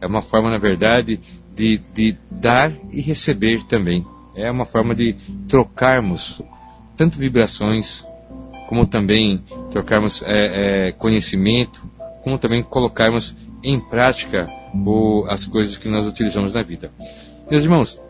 é 0.00 0.06
uma 0.06 0.22
forma, 0.22 0.50
na 0.50 0.58
verdade, 0.58 1.20
de, 1.54 1.80
de 1.94 2.16
dar 2.30 2.72
e 2.90 3.00
receber 3.00 3.64
também. 3.64 4.06
É 4.34 4.50
uma 4.50 4.64
forma 4.64 4.94
de 4.94 5.14
trocarmos 5.46 6.40
tanto 6.96 7.18
vibrações, 7.18 8.06
como 8.68 8.86
também 8.86 9.44
trocarmos 9.70 10.22
é, 10.24 10.88
é, 10.88 10.92
conhecimento, 10.92 11.82
como 12.22 12.38
também 12.38 12.62
colocarmos 12.62 13.36
em 13.62 13.78
prática 13.78 14.48
o, 14.74 15.24
as 15.28 15.44
coisas 15.44 15.76
que 15.76 15.88
nós 15.88 16.06
utilizamos 16.06 16.54
na 16.54 16.62
vida. 16.62 16.90
Meus 17.50 17.64
irmãos, 17.64 18.00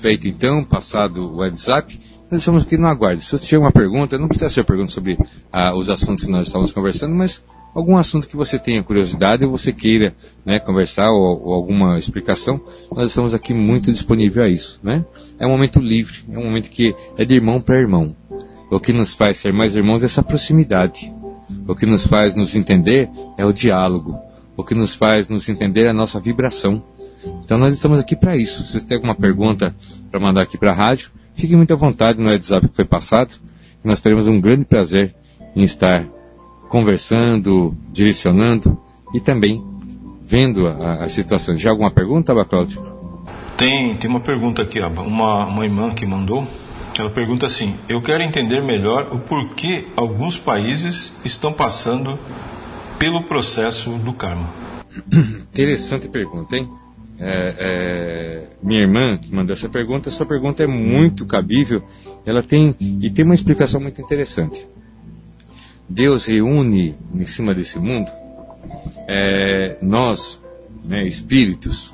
Feito 0.00 0.28
então, 0.28 0.62
passado 0.62 1.26
o 1.26 1.38
WhatsApp, 1.38 2.00
nós 2.30 2.38
estamos 2.38 2.62
aqui 2.62 2.78
no 2.78 2.86
aguardo. 2.86 3.20
Se 3.20 3.36
você 3.36 3.46
tiver 3.46 3.58
uma 3.58 3.72
pergunta, 3.72 4.16
não 4.16 4.28
precisa 4.28 4.48
ser 4.48 4.62
pergunta 4.62 4.92
sobre 4.92 5.18
ah, 5.50 5.74
os 5.74 5.88
assuntos 5.88 6.24
que 6.24 6.30
nós 6.30 6.46
estamos 6.46 6.72
conversando, 6.72 7.16
mas 7.16 7.42
algum 7.74 7.96
assunto 7.96 8.28
que 8.28 8.36
você 8.36 8.58
tenha 8.58 8.82
curiosidade 8.82 9.44
ou 9.44 9.50
você 9.50 9.72
queira 9.72 10.14
né, 10.44 10.58
conversar 10.58 11.10
ou, 11.10 11.42
ou, 11.42 11.54
alguma 11.54 11.98
explicação, 11.98 12.60
nós 12.92 13.08
estamos 13.10 13.34
aqui 13.34 13.54
muito 13.54 13.92
disponível 13.92 14.42
a 14.42 14.48
isso. 14.48 14.80
Né? 14.82 15.04
É 15.38 15.46
um 15.46 15.50
momento 15.50 15.78
livre, 15.78 16.18
é 16.30 16.38
um 16.38 16.44
momento 16.44 16.68
que 16.70 16.94
é 17.16 17.24
de 17.24 17.34
irmão 17.34 17.60
para 17.60 17.78
irmão. 17.78 18.14
O 18.70 18.78
que 18.78 18.92
nos 18.92 19.14
faz 19.14 19.38
ser 19.38 19.52
mais 19.52 19.74
irmãos 19.74 20.02
é 20.02 20.06
essa 20.06 20.22
proximidade. 20.22 21.12
O 21.66 21.74
que 21.74 21.86
nos 21.86 22.06
faz 22.06 22.34
nos 22.34 22.54
entender 22.54 23.10
é 23.36 23.44
o 23.44 23.52
diálogo. 23.52 24.18
O 24.56 24.62
que 24.62 24.74
nos 24.74 24.94
faz 24.94 25.28
nos 25.28 25.48
entender 25.48 25.84
é 25.84 25.88
a 25.88 25.92
nossa 25.92 26.20
vibração. 26.20 26.84
Então 27.44 27.58
nós 27.58 27.72
estamos 27.72 27.98
aqui 27.98 28.14
para 28.14 28.36
isso. 28.36 28.62
Se 28.62 28.78
você 28.78 28.84
tem 28.84 28.96
alguma 28.96 29.14
pergunta 29.14 29.74
para 30.10 30.20
mandar 30.20 30.42
aqui 30.42 30.56
para 30.56 30.70
a 30.70 30.74
rádio, 30.74 31.10
fique 31.34 31.56
muito 31.56 31.72
à 31.72 31.76
vontade 31.76 32.20
no 32.20 32.30
WhatsApp 32.30 32.68
que 32.68 32.76
foi 32.76 32.84
passado. 32.84 33.34
Nós 33.82 34.00
teremos 34.00 34.28
um 34.28 34.40
grande 34.40 34.64
prazer 34.64 35.14
em 35.56 35.64
estar 35.64 36.06
conversando, 36.70 37.76
direcionando 37.92 38.80
e 39.12 39.20
também 39.20 39.62
vendo 40.22 40.68
as 40.68 41.12
situações. 41.12 41.60
Já 41.60 41.70
alguma 41.70 41.90
pergunta, 41.90 42.32
Bacláudio? 42.32 42.80
Tem, 43.56 43.96
tem 43.96 44.08
uma 44.08 44.20
pergunta 44.20 44.62
aqui, 44.62 44.80
uma, 44.80 45.44
uma 45.46 45.64
irmã 45.64 45.92
que 45.92 46.06
mandou. 46.06 46.46
Ela 46.96 47.10
pergunta 47.10 47.44
assim: 47.46 47.74
Eu 47.88 48.00
quero 48.00 48.22
entender 48.22 48.62
melhor 48.62 49.08
o 49.12 49.18
porquê 49.18 49.86
alguns 49.96 50.38
países 50.38 51.12
estão 51.24 51.52
passando 51.52 52.18
pelo 52.98 53.24
processo 53.24 53.90
do 53.98 54.12
karma. 54.12 54.48
Interessante 55.52 56.08
pergunta, 56.08 56.56
hein? 56.56 56.70
É, 57.18 57.54
é, 57.58 58.46
minha 58.62 58.80
irmã 58.80 59.16
que 59.18 59.34
mandou 59.34 59.52
essa 59.52 59.68
pergunta, 59.68 60.08
essa 60.08 60.24
pergunta 60.24 60.62
é 60.62 60.66
muito 60.66 61.26
cabível. 61.26 61.82
Ela 62.24 62.42
tem 62.42 62.74
e 62.78 63.10
tem 63.10 63.24
uma 63.24 63.34
explicação 63.34 63.80
muito 63.80 64.00
interessante. 64.00 64.66
Deus 65.90 66.24
reúne 66.24 66.96
em 67.12 67.26
cima 67.26 67.52
desse 67.52 67.78
mundo 67.80 68.08
é, 69.08 69.76
nós, 69.82 70.40
né, 70.84 71.04
espíritos, 71.04 71.92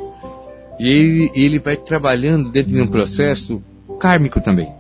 e 0.79 0.87
ele, 0.87 1.33
ele 1.35 1.59
vai 1.59 1.77
trabalhando 1.77 2.51
dentro 2.51 2.75
de 2.75 2.83
um 2.83 2.87
processo 2.87 3.65
kármico 3.99 4.39
também. 4.39 4.71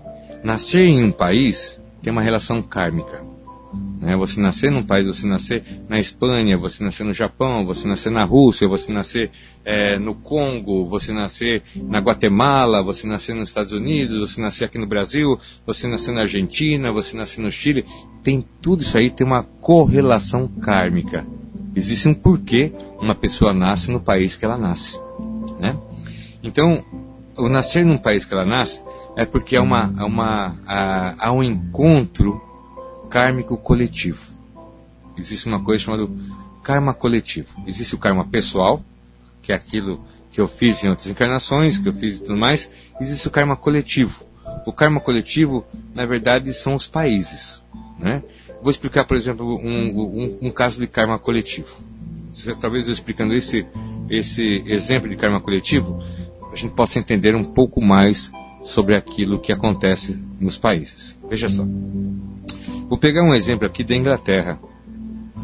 Nascer 0.44 0.86
em 0.86 1.02
um 1.02 1.10
país 1.10 1.82
tem 2.02 2.12
uma 2.12 2.20
relação 2.20 2.62
kármica. 2.62 3.24
Né? 4.06 4.14
Você 4.14 4.40
nascer 4.40 4.70
num 4.70 4.84
país, 4.84 5.04
você 5.04 5.26
nascer 5.26 5.64
na 5.88 5.98
Espanha, 5.98 6.56
você 6.56 6.84
nascer 6.84 7.02
no 7.02 7.12
Japão, 7.12 7.66
você 7.66 7.88
nascer 7.88 8.10
na 8.10 8.22
Rússia, 8.22 8.68
você 8.68 8.92
nascer 8.92 9.32
é, 9.64 9.98
no 9.98 10.14
Congo, 10.14 10.86
você 10.86 11.12
nascer 11.12 11.60
na 11.74 11.98
Guatemala, 11.98 12.84
você 12.84 13.04
nascer 13.04 13.34
nos 13.34 13.48
Estados 13.48 13.72
Unidos, 13.72 14.20
você 14.20 14.40
nascer 14.40 14.64
aqui 14.64 14.78
no 14.78 14.86
Brasil, 14.86 15.36
você 15.66 15.88
nascer 15.88 16.12
na 16.12 16.20
Argentina, 16.20 16.92
você 16.92 17.16
nascer 17.16 17.40
no 17.40 17.50
Chile, 17.50 17.84
tem 18.22 18.46
tudo 18.62 18.82
isso 18.82 18.96
aí 18.96 19.10
tem 19.10 19.26
uma 19.26 19.42
correlação 19.42 20.46
kármica. 20.46 21.26
Existe 21.74 22.06
um 22.06 22.14
porquê 22.14 22.72
uma 23.00 23.14
pessoa 23.14 23.52
nasce 23.52 23.90
no 23.90 23.98
país 23.98 24.36
que 24.36 24.44
ela 24.44 24.56
nasce, 24.56 25.00
né? 25.58 25.76
Então, 26.44 26.84
o 27.36 27.48
nascer 27.48 27.84
num 27.84 27.98
país 27.98 28.24
que 28.24 28.32
ela 28.32 28.44
nasce 28.44 28.80
é 29.16 29.24
porque 29.24 29.56
há 29.56 29.62
uma, 29.62 29.92
há 29.98 30.04
uma 30.06 30.56
há, 30.64 31.26
há 31.26 31.32
um 31.32 31.42
encontro 31.42 32.40
kármico 33.08 33.56
coletivo. 33.56 34.36
Existe 35.16 35.46
uma 35.46 35.62
coisa 35.62 35.84
chamada 35.84 36.08
karma 36.62 36.92
coletivo. 36.92 37.48
Existe 37.66 37.94
o 37.94 37.98
karma 37.98 38.26
pessoal, 38.26 38.82
que 39.40 39.52
é 39.52 39.54
aquilo 39.54 40.00
que 40.30 40.40
eu 40.40 40.48
fiz 40.48 40.82
em 40.84 40.88
outras 40.88 41.08
encarnações, 41.08 41.78
que 41.78 41.88
eu 41.88 41.94
fiz 41.94 42.18
e 42.18 42.22
tudo 42.22 42.36
mais. 42.36 42.68
Existe 43.00 43.26
o 43.26 43.30
karma 43.30 43.56
coletivo. 43.56 44.24
O 44.66 44.72
karma 44.72 45.00
coletivo, 45.00 45.64
na 45.94 46.04
verdade, 46.04 46.52
são 46.52 46.74
os 46.74 46.86
países. 46.86 47.62
Né? 47.98 48.22
Vou 48.60 48.70
explicar, 48.70 49.04
por 49.04 49.16
exemplo, 49.16 49.56
um, 49.56 50.00
um, 50.00 50.38
um 50.42 50.50
caso 50.50 50.80
de 50.80 50.86
karma 50.86 51.18
coletivo. 51.18 51.76
Talvez 52.60 52.86
eu 52.86 52.92
explicando 52.92 53.32
esse, 53.32 53.66
esse 54.10 54.62
exemplo 54.66 55.08
de 55.08 55.16
karma 55.16 55.40
coletivo, 55.40 56.02
a 56.52 56.56
gente 56.56 56.74
possa 56.74 56.98
entender 56.98 57.34
um 57.34 57.44
pouco 57.44 57.80
mais 57.80 58.30
sobre 58.64 58.94
aquilo 58.94 59.38
que 59.38 59.52
acontece 59.52 60.20
nos 60.40 60.58
países. 60.58 61.16
Veja 61.30 61.48
só. 61.48 61.64
Vou 62.88 62.98
pegar 62.98 63.22
um 63.22 63.34
exemplo 63.34 63.66
aqui 63.66 63.82
da 63.82 63.96
Inglaterra. 63.96 64.58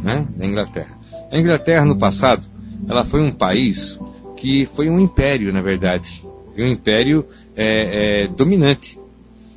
Né? 0.03 0.27
Da 0.37 0.47
Inglaterra. 0.47 0.99
A 1.31 1.39
Inglaterra, 1.39 1.85
no 1.85 1.97
passado, 1.97 2.47
ela 2.89 3.05
foi 3.05 3.23
um 3.23 3.33
país 3.33 3.99
que 4.37 4.67
foi 4.75 4.89
um 4.89 5.01
império, 5.01 5.53
na 5.53 5.63
verdade. 5.63 6.25
Um 6.57 6.67
império 6.67 7.27
é, 7.57 8.25
é, 8.25 8.29
dominante. 8.29 8.99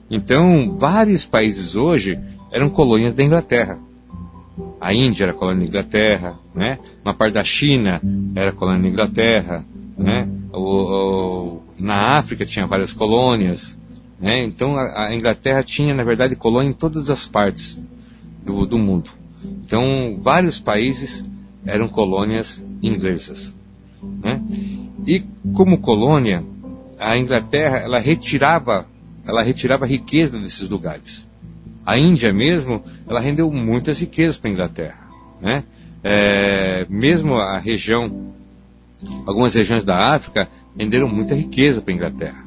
Então, 0.09 0.75
vários 0.77 1.25
países 1.25 1.75
hoje 1.75 2.19
eram 2.51 2.69
colônias 2.69 3.13
da 3.13 3.23
Inglaterra. 3.23 3.79
A 4.79 4.93
Índia 4.93 5.25
era 5.25 5.33
colônia 5.33 5.61
da 5.61 5.67
Inglaterra, 5.67 6.39
né? 6.53 6.79
Uma 7.03 7.13
parte 7.13 7.33
da 7.33 7.43
China 7.43 8.01
era 8.35 8.51
colônia 8.51 8.83
da 8.83 8.87
Inglaterra, 8.87 9.65
né? 9.97 10.27
O, 10.53 10.59
o, 10.59 11.63
na 11.77 12.17
África 12.17 12.45
tinha 12.45 12.65
várias 12.65 12.93
colônias, 12.93 13.77
né? 14.19 14.43
Então 14.43 14.77
a, 14.77 15.13
Inglaterra 15.13 15.63
tinha, 15.63 15.93
na 15.93 16.03
verdade, 16.03 16.35
colônia 16.35 16.69
em 16.69 16.73
todas 16.73 17.09
as 17.09 17.27
partes 17.27 17.81
do, 18.43 18.65
do 18.65 18.77
mundo. 18.77 19.09
Então 19.65 20.17
vários 20.21 20.59
países 20.59 21.23
eram 21.65 21.87
colônias 21.87 22.63
inglesas. 22.81 23.53
Né? 24.01 24.41
E 25.05 25.23
como 25.53 25.79
colônia, 25.79 26.43
a 26.99 27.17
Inglaterra 27.17 27.77
ela 27.77 27.99
retirava, 27.99 28.87
ela 29.25 29.41
retirava 29.41 29.85
riqueza 29.85 30.37
desses 30.39 30.69
lugares. 30.69 31.27
A 31.85 31.97
Índia 31.97 32.33
mesmo, 32.33 32.83
ela 33.07 33.19
rendeu 33.19 33.51
muitas 33.51 33.99
riquezas 33.99 34.37
para 34.37 34.49
a 34.49 34.53
Inglaterra. 34.53 35.07
Né? 35.41 35.63
É, 36.03 36.85
mesmo 36.89 37.35
a 37.35 37.57
região, 37.57 38.33
algumas 39.25 39.53
regiões 39.53 39.83
da 39.83 40.15
África 40.15 40.47
renderam 40.77 41.07
muita 41.07 41.35
riqueza 41.35 41.81
para 41.81 41.91
a 41.91 41.95
Inglaterra. 41.95 42.45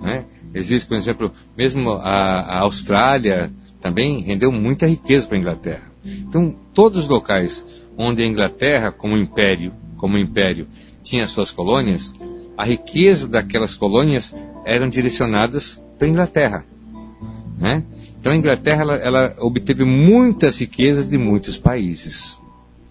Né? 0.00 0.24
Existe, 0.52 0.88
por 0.88 0.96
exemplo, 0.96 1.32
mesmo 1.56 1.92
a, 1.92 2.40
a 2.40 2.58
Austrália 2.60 3.52
também 3.80 4.20
rendeu 4.20 4.50
muita 4.50 4.86
riqueza 4.86 5.26
para 5.26 5.36
a 5.36 5.40
Inglaterra. 5.40 5.82
Então, 6.04 6.54
todos 6.74 7.04
os 7.04 7.08
locais 7.08 7.64
onde 7.96 8.22
a 8.22 8.26
Inglaterra, 8.26 8.90
como 8.90 9.16
império, 9.16 9.72
como 9.96 10.18
império, 10.18 10.66
tinha 11.02 11.26
suas 11.26 11.50
colônias, 11.50 12.14
a 12.56 12.64
riqueza 12.64 13.28
daquelas 13.28 13.74
colônias 13.74 14.34
eram 14.64 14.88
direcionadas 14.88 15.80
para 15.98 16.06
a 16.06 16.10
Inglaterra. 16.10 16.64
Né? 17.58 17.82
Então 18.18 18.32
a 18.32 18.36
Inglaterra 18.36 18.82
ela, 18.82 18.94
ela, 18.96 19.34
obteve 19.38 19.84
muitas 19.84 20.58
riquezas 20.58 21.08
de 21.08 21.16
muitos 21.16 21.58
países. 21.58 22.40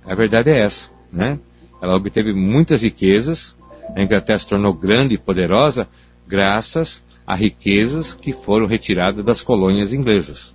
A 0.05 0.15
verdade 0.15 0.49
é 0.49 0.59
essa. 0.59 0.89
né? 1.11 1.39
Ela 1.81 1.95
obteve 1.95 2.33
muitas 2.33 2.81
riquezas. 2.81 3.55
A 3.95 4.01
Inglaterra 4.01 4.39
se 4.39 4.47
tornou 4.47 4.73
grande 4.73 5.15
e 5.15 5.17
poderosa 5.17 5.87
graças 6.27 7.01
a 7.29 7.35
riquezas 7.35 8.11
que 8.11 8.33
foram 8.33 8.65
retiradas 8.65 9.23
das 9.23 9.43
colônias 9.43 9.93
inglesas. 9.93 10.51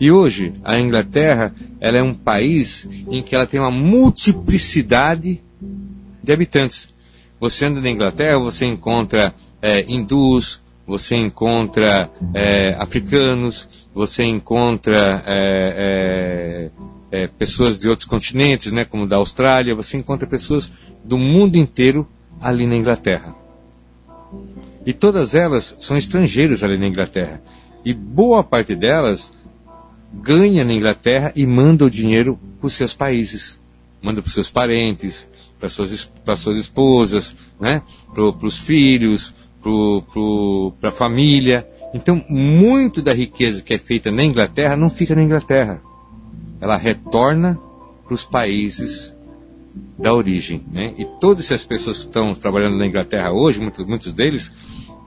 E 0.00 0.10
hoje 0.10 0.52
a 0.64 0.76
Inglaterra 0.76 1.54
ela 1.80 1.98
é 1.98 2.02
um 2.02 2.12
país 2.12 2.84
em 3.08 3.22
que 3.22 3.32
ela 3.32 3.46
tem 3.46 3.60
uma 3.60 3.70
multiplicidade 3.70 5.40
de 6.20 6.32
habitantes. 6.32 6.88
Você 7.38 7.66
anda 7.66 7.80
na 7.80 7.88
Inglaterra, 7.88 8.40
você 8.40 8.64
encontra 8.64 9.32
é, 9.62 9.84
hindus, 9.86 10.60
você 10.84 11.14
encontra 11.14 12.10
é, 12.34 12.74
africanos, 12.76 13.68
você 13.94 14.24
encontra 14.24 15.22
é, 15.24 16.70
é, 17.12 17.22
é, 17.22 17.26
pessoas 17.28 17.78
de 17.78 17.88
outros 17.88 18.08
continentes, 18.08 18.72
né, 18.72 18.84
como 18.84 19.06
da 19.06 19.14
Austrália, 19.14 19.76
você 19.76 19.96
encontra 19.96 20.26
pessoas 20.26 20.72
do 21.04 21.16
mundo 21.16 21.54
inteiro 21.54 22.08
ali 22.40 22.66
na 22.66 22.74
Inglaterra. 22.74 23.43
E 24.86 24.92
todas 24.92 25.34
elas 25.34 25.76
são 25.78 25.96
estrangeiros 25.96 26.62
ali 26.62 26.76
na 26.76 26.86
Inglaterra. 26.86 27.42
E 27.84 27.92
boa 27.92 28.42
parte 28.42 28.74
delas 28.74 29.30
ganha 30.12 30.64
na 30.64 30.72
Inglaterra 30.72 31.32
e 31.34 31.46
manda 31.46 31.84
o 31.84 31.90
dinheiro 31.90 32.38
para 32.58 32.66
os 32.66 32.74
seus 32.74 32.92
países. 32.92 33.58
Manda 34.02 34.20
para 34.20 34.28
os 34.28 34.34
seus 34.34 34.50
parentes, 34.50 35.26
para 35.58 35.68
suas, 35.68 36.10
suas 36.36 36.56
esposas, 36.56 37.34
né? 37.58 37.82
para 38.12 38.46
os 38.46 38.58
filhos, 38.58 39.34
para 40.80 40.88
a 40.90 40.92
família. 40.92 41.66
Então, 41.94 42.24
muito 42.28 43.00
da 43.00 43.14
riqueza 43.14 43.62
que 43.62 43.74
é 43.74 43.78
feita 43.78 44.10
na 44.10 44.24
Inglaterra 44.24 44.76
não 44.76 44.90
fica 44.90 45.14
na 45.14 45.22
Inglaterra. 45.22 45.80
Ela 46.60 46.76
retorna 46.76 47.58
para 48.04 48.14
os 48.14 48.24
países 48.24 49.14
da 49.98 50.12
origem. 50.12 50.62
Né? 50.70 50.94
E 50.98 51.04
todas 51.04 51.46
essas 51.46 51.64
pessoas 51.64 51.98
que 51.98 52.04
estão 52.04 52.34
trabalhando 52.34 52.76
na 52.76 52.86
Inglaterra 52.86 53.32
hoje, 53.32 53.60
muitos, 53.60 53.84
muitos 53.84 54.12
deles, 54.12 54.52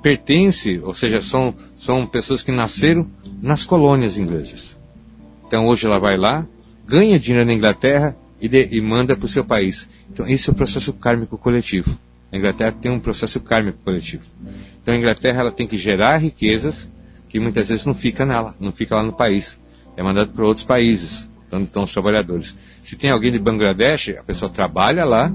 pertencem, 0.01 0.81
ou 0.83 0.93
seja, 0.93 1.21
são, 1.21 1.53
são 1.75 2.05
pessoas 2.05 2.41
que 2.41 2.51
nasceram 2.51 3.07
nas 3.41 3.65
colônias 3.65 4.17
inglesas. 4.17 4.77
Então 5.47 5.65
hoje 5.67 5.85
ela 5.85 5.99
vai 5.99 6.17
lá, 6.17 6.45
ganha 6.85 7.19
dinheiro 7.19 7.45
na 7.45 7.53
Inglaterra 7.53 8.15
e, 8.39 8.47
de, 8.47 8.69
e 8.71 8.81
manda 8.81 9.15
para 9.15 9.25
o 9.25 9.29
seu 9.29 9.43
país. 9.43 9.87
Então 10.11 10.27
esse 10.27 10.49
é 10.49 10.51
o 10.51 10.55
processo 10.55 10.93
kármico 10.93 11.37
coletivo. 11.37 11.97
A 12.31 12.37
Inglaterra 12.37 12.71
tem 12.71 12.91
um 12.91 12.99
processo 12.99 13.39
kármico 13.39 13.79
coletivo. 13.83 14.23
Então 14.81 14.93
a 14.93 14.97
Inglaterra 14.97 15.41
ela 15.41 15.51
tem 15.51 15.65
que 15.65 15.77
gerar 15.77 16.17
riquezas 16.17 16.89
que 17.29 17.39
muitas 17.39 17.67
vezes 17.67 17.85
não 17.85 17.95
fica 17.95 18.25
nela, 18.25 18.55
não 18.59 18.71
fica 18.71 18.95
lá 18.95 19.03
no 19.03 19.13
país. 19.13 19.59
É 19.95 20.03
mandado 20.03 20.31
para 20.31 20.45
outros 20.45 20.65
países, 20.65 21.29
onde 21.51 21.65
estão 21.65 21.83
os 21.83 21.91
trabalhadores. 21.91 22.55
Se 22.81 22.95
tem 22.95 23.09
alguém 23.09 23.31
de 23.31 23.39
Bangladesh, 23.39 24.09
a 24.17 24.23
pessoa 24.23 24.49
trabalha 24.49 25.03
lá, 25.03 25.33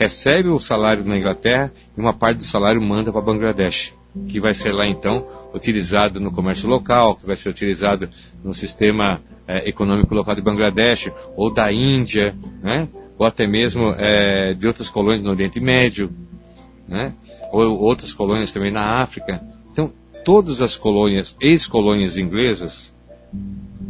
recebe 0.00 0.48
o 0.48 0.58
salário 0.58 1.04
na 1.04 1.18
Inglaterra 1.18 1.70
e 1.94 2.00
uma 2.00 2.14
parte 2.14 2.38
do 2.38 2.44
salário 2.44 2.80
manda 2.80 3.12
para 3.12 3.20
Bangladesh, 3.20 3.92
que 4.28 4.40
vai 4.40 4.54
ser 4.54 4.72
lá 4.72 4.86
então 4.86 5.26
utilizado 5.52 6.18
no 6.18 6.32
comércio 6.32 6.66
local, 6.66 7.16
que 7.16 7.26
vai 7.26 7.36
ser 7.36 7.50
utilizado 7.50 8.08
no 8.42 8.54
sistema 8.54 9.20
é, 9.46 9.68
econômico 9.68 10.14
local 10.14 10.34
de 10.34 10.40
Bangladesh 10.40 11.12
ou 11.36 11.52
da 11.52 11.70
Índia, 11.70 12.34
né? 12.62 12.88
ou 13.18 13.26
até 13.26 13.46
mesmo 13.46 13.94
é, 13.98 14.54
de 14.54 14.66
outras 14.66 14.88
colônias 14.88 15.22
no 15.22 15.32
Oriente 15.32 15.60
Médio, 15.60 16.10
né? 16.88 17.12
ou 17.52 17.78
outras 17.78 18.14
colônias 18.14 18.54
também 18.54 18.70
na 18.70 19.02
África. 19.02 19.42
Então, 19.70 19.92
todas 20.24 20.62
as 20.62 20.78
colônias, 20.78 21.36
ex-colônias 21.38 22.16
inglesas, 22.16 22.90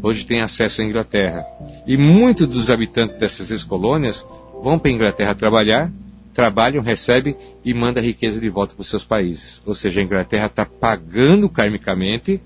hoje 0.02 0.26
têm 0.26 0.40
acesso 0.40 0.80
à 0.80 0.84
Inglaterra. 0.84 1.46
E 1.86 1.96
muitos 1.96 2.48
dos 2.48 2.68
habitantes 2.68 3.14
dessas 3.14 3.48
ex-colônias 3.52 4.26
vão 4.60 4.76
para 4.76 4.90
a 4.90 4.94
Inglaterra 4.94 5.34
trabalhar, 5.36 5.92
trabalham, 6.40 6.82
recebem 6.82 7.36
e 7.62 7.74
mandam 7.74 8.02
a 8.02 8.06
riqueza 8.06 8.40
de 8.40 8.48
volta 8.48 8.74
para 8.74 8.80
os 8.80 8.88
seus 8.88 9.04
países. 9.04 9.60
Ou 9.66 9.74
seja, 9.74 10.00
a 10.00 10.02
Inglaterra 10.02 10.46
está 10.46 10.64
pagando 10.64 11.50
karmicamente 11.50 12.40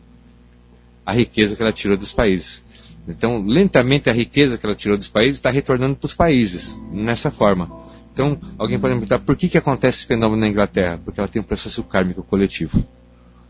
a 1.06 1.12
riqueza 1.12 1.54
que 1.54 1.62
ela 1.62 1.72
tirou 1.72 1.96
dos 1.96 2.10
países. 2.10 2.64
Então, 3.06 3.46
lentamente 3.46 4.10
a 4.10 4.12
riqueza 4.12 4.58
que 4.58 4.66
ela 4.66 4.74
tirou 4.74 4.98
dos 4.98 5.06
países 5.06 5.36
está 5.36 5.48
retornando 5.48 5.94
para 5.94 6.06
os 6.06 6.12
países, 6.12 6.76
nessa 6.90 7.30
forma. 7.30 7.70
Então, 8.12 8.40
alguém 8.58 8.80
pode 8.80 8.94
me 8.94 9.00
perguntar 9.00 9.20
por 9.20 9.36
que, 9.36 9.48
que 9.48 9.58
acontece 9.58 9.98
esse 9.98 10.06
fenômeno 10.06 10.40
na 10.40 10.48
Inglaterra? 10.48 11.00
Porque 11.04 11.20
ela 11.20 11.28
tem 11.28 11.40
um 11.40 11.44
processo 11.44 11.84
kármico 11.84 12.24
coletivo. 12.24 12.84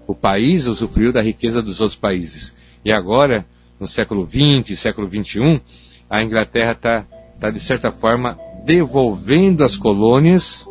O 0.06 0.14
país 0.14 0.66
usufruiu 0.66 1.10
da 1.10 1.22
riqueza 1.22 1.62
dos 1.62 1.80
outros 1.80 1.98
países. 1.98 2.52
E 2.84 2.92
agora, 2.92 3.46
no 3.80 3.86
século 3.86 4.28
XX, 4.28 4.78
século 4.78 5.08
XXI, 5.08 5.62
a 6.10 6.22
Inglaterra 6.22 6.72
está, 6.72 7.06
tá, 7.40 7.50
de 7.50 7.60
certa 7.60 7.90
forma, 7.90 8.38
devolvendo 8.64 9.62
às 9.62 9.76
colônias 9.76 10.68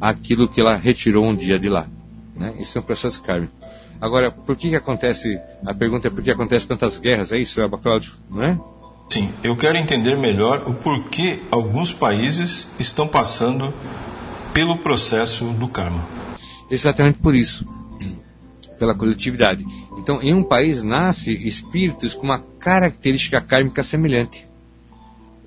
aquilo 0.00 0.48
que 0.48 0.60
ela 0.60 0.76
retirou 0.76 1.24
um 1.24 1.34
dia 1.34 1.58
de 1.58 1.68
lá. 1.68 1.86
Né? 2.36 2.54
Isso 2.58 2.76
é 2.76 2.80
um 2.80 2.84
processo 2.84 3.22
kármico. 3.22 3.52
Agora, 4.00 4.30
por 4.30 4.56
que, 4.56 4.70
que 4.70 4.76
acontece, 4.76 5.40
a 5.64 5.72
pergunta 5.72 6.08
é 6.08 6.10
por 6.10 6.22
que 6.22 6.30
acontece 6.30 6.66
tantas 6.66 6.98
guerras, 6.98 7.32
é 7.32 7.38
isso, 7.38 7.60
Eba 7.60 7.78
Cláudio, 7.78 8.12
não 8.28 8.42
é? 8.42 8.60
Sim, 9.08 9.30
eu 9.42 9.56
quero 9.56 9.78
entender 9.78 10.16
melhor 10.16 10.64
o 10.66 10.74
porquê 10.74 11.40
alguns 11.50 11.92
países 11.92 12.66
estão 12.78 13.06
passando 13.06 13.72
pelo 14.52 14.78
processo 14.78 15.44
do 15.52 15.68
karma. 15.68 16.04
Exatamente 16.70 17.18
por 17.18 17.34
isso, 17.34 17.66
pela 18.78 18.94
coletividade. 18.94 19.64
Então, 19.96 20.20
em 20.20 20.34
um 20.34 20.42
país 20.42 20.82
nasce 20.82 21.32
espíritos 21.46 22.14
com 22.14 22.24
uma 22.24 22.40
característica 22.58 23.40
kármica 23.40 23.82
semelhante, 23.82 24.46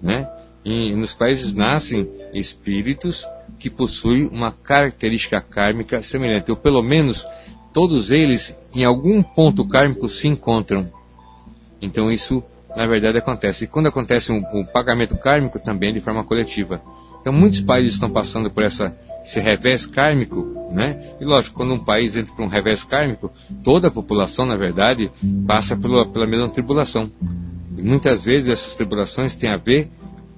né? 0.01 0.27
E 0.69 0.93
nos 0.93 1.13
países 1.13 1.53
nascem 1.53 2.09
espíritos 2.33 3.25
que 3.57 3.69
possuem 3.69 4.27
uma 4.27 4.51
característica 4.51 5.39
kármica 5.39 6.03
semelhante, 6.03 6.51
ou 6.51 6.57
pelo 6.57 6.83
menos 6.83 7.25
todos 7.71 8.11
eles 8.11 8.53
em 8.75 8.83
algum 8.83 9.23
ponto 9.23 9.65
kármico 9.65 10.09
se 10.09 10.27
encontram. 10.27 10.91
Então 11.81 12.11
isso, 12.11 12.43
na 12.75 12.85
verdade, 12.85 13.17
acontece. 13.17 13.63
E 13.63 13.67
quando 13.67 13.87
acontece 13.87 14.29
um, 14.33 14.43
um 14.53 14.65
pagamento 14.65 15.15
kármico 15.15 15.57
também 15.57 15.93
de 15.93 16.01
forma 16.01 16.21
coletiva. 16.25 16.81
Então 17.21 17.31
muitos 17.31 17.61
países 17.61 17.93
estão 17.93 18.09
passando 18.09 18.51
por 18.51 18.61
essa, 18.61 18.93
esse 19.23 19.39
revés 19.39 19.85
kármico, 19.85 20.69
né? 20.69 21.13
E 21.21 21.23
lógico, 21.23 21.55
quando 21.55 21.75
um 21.75 21.79
país 21.79 22.13
entra 22.17 22.35
por 22.35 22.43
um 22.43 22.49
revés 22.49 22.83
kármico, 22.83 23.31
toda 23.63 23.87
a 23.87 23.91
população, 23.91 24.45
na 24.45 24.57
verdade, 24.57 25.09
passa 25.47 25.77
pela, 25.77 26.05
pela 26.05 26.27
mesma 26.27 26.49
tribulação. 26.49 27.09
E 27.77 27.81
muitas 27.81 28.21
vezes 28.21 28.49
essas 28.49 28.75
tribulações 28.75 29.33
têm 29.33 29.49
a 29.49 29.55
ver 29.55 29.89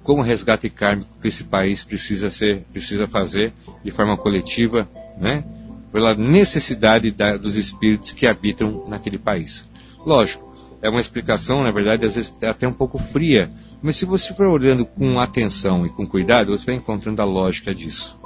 como 0.10 0.24
resgate 0.24 0.72
kármico 0.72 1.20
que 1.22 1.28
esse 1.28 1.44
país 1.44 1.84
precisa 1.84 2.32
ser, 2.32 2.66
precisa 2.74 3.08
fazer 3.08 3.54
de 3.84 3.92
forma 3.92 4.18
coletiva, 4.18 4.90
né? 5.20 5.44
Pela 5.92 6.16
necessidade 6.16 7.12
da, 7.12 7.38
dos 7.38 7.56
espíritos 7.56 8.12
que 8.12 8.26
habitam 8.26 8.86
naquele 8.88 9.20
país. 9.20 9.70
Lógico, 10.04 10.52
é 10.82 10.90
uma 10.90 11.00
explicação, 11.00 11.62
na 11.62 11.70
verdade, 11.70 12.08
às 12.08 12.16
vezes 12.16 12.34
até 12.42 12.68
um 12.68 12.74
pouco 12.74 12.98
fria, 12.98 13.52
mas 13.84 13.98
se 13.98 14.06
você 14.06 14.34
for 14.34 14.48
olhando 14.48 14.84
com 14.84 15.20
atenção 15.20 15.86
e 15.86 15.90
com 15.90 16.08
cuidado, 16.08 16.58
você 16.58 16.66
vai 16.66 16.76
encontrando 16.76 17.22
a 17.22 17.26
lógica 17.26 17.76
disso. 17.76 18.20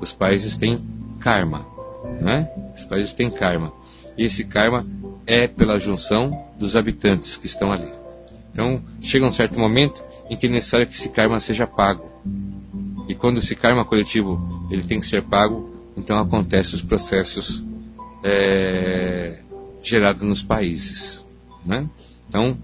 Os 0.00 0.12
países 0.12 0.56
têm 0.56 0.86
karma, 1.18 1.66
né? 2.20 2.48
Os 2.76 2.84
países 2.84 3.12
têm 3.12 3.28
karma. 3.28 3.72
E 4.16 4.24
esse 4.24 4.44
karma 4.44 4.86
é 5.26 5.48
pela 5.48 5.80
junção 5.80 6.44
dos 6.56 6.76
habitantes 6.76 7.36
que 7.36 7.46
estão 7.46 7.72
ali. 7.72 7.92
Então, 8.52 8.80
chega 9.00 9.26
um 9.26 9.32
certo 9.32 9.58
momento 9.58 10.00
em 10.28 10.36
que 10.36 10.46
é 10.46 10.48
necessário 10.48 10.86
que 10.86 10.94
esse 10.94 11.08
karma 11.08 11.38
seja 11.40 11.66
pago. 11.66 12.10
E 13.08 13.14
quando 13.14 13.38
esse 13.38 13.54
karma 13.54 13.84
coletivo 13.84 14.66
ele 14.70 14.82
tem 14.82 15.00
que 15.00 15.06
ser 15.06 15.22
pago, 15.22 15.70
então 15.96 16.18
acontecem 16.18 16.74
os 16.74 16.82
processos 16.82 17.62
é, 18.22 19.40
gerados 19.82 20.22
nos 20.26 20.42
países. 20.42 21.24
Né? 21.64 21.88
Então, 22.28 22.56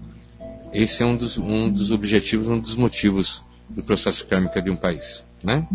esse 0.73 1.03
é 1.03 1.05
um 1.05 1.15
dos, 1.15 1.37
um 1.37 1.69
dos 1.69 1.91
objetivos, 1.91 2.47
um 2.47 2.59
dos 2.59 2.75
motivos 2.75 3.43
do 3.69 3.83
processo 3.83 4.25
kármico 4.25 4.61
de 4.61 4.69
um 4.69 4.75
país. 4.75 5.23
Né? 5.43 5.67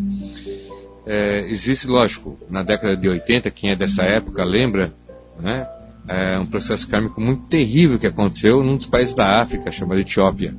É, 1.07 1.45
existe, 1.49 1.87
lógico, 1.87 2.39
na 2.51 2.63
década 2.63 2.97
de 2.97 3.09
80, 3.09 3.51
quem 3.51 3.71
é 3.71 3.77
dessa 3.77 4.03
época 4.03 4.45
lembra, 4.45 4.93
né? 5.39 5.69
É 6.09 6.39
um 6.39 6.47
processo 6.47 6.87
kármico 6.89 7.21
muito 7.21 7.47
terrível 7.47 7.99
que 7.99 8.07
aconteceu 8.07 8.63
num 8.63 8.77
dos 8.77 8.87
países 8.87 9.13
da 9.13 9.41
África, 9.41 9.73
chamado 9.73 10.01
Etiópia. 10.01 10.55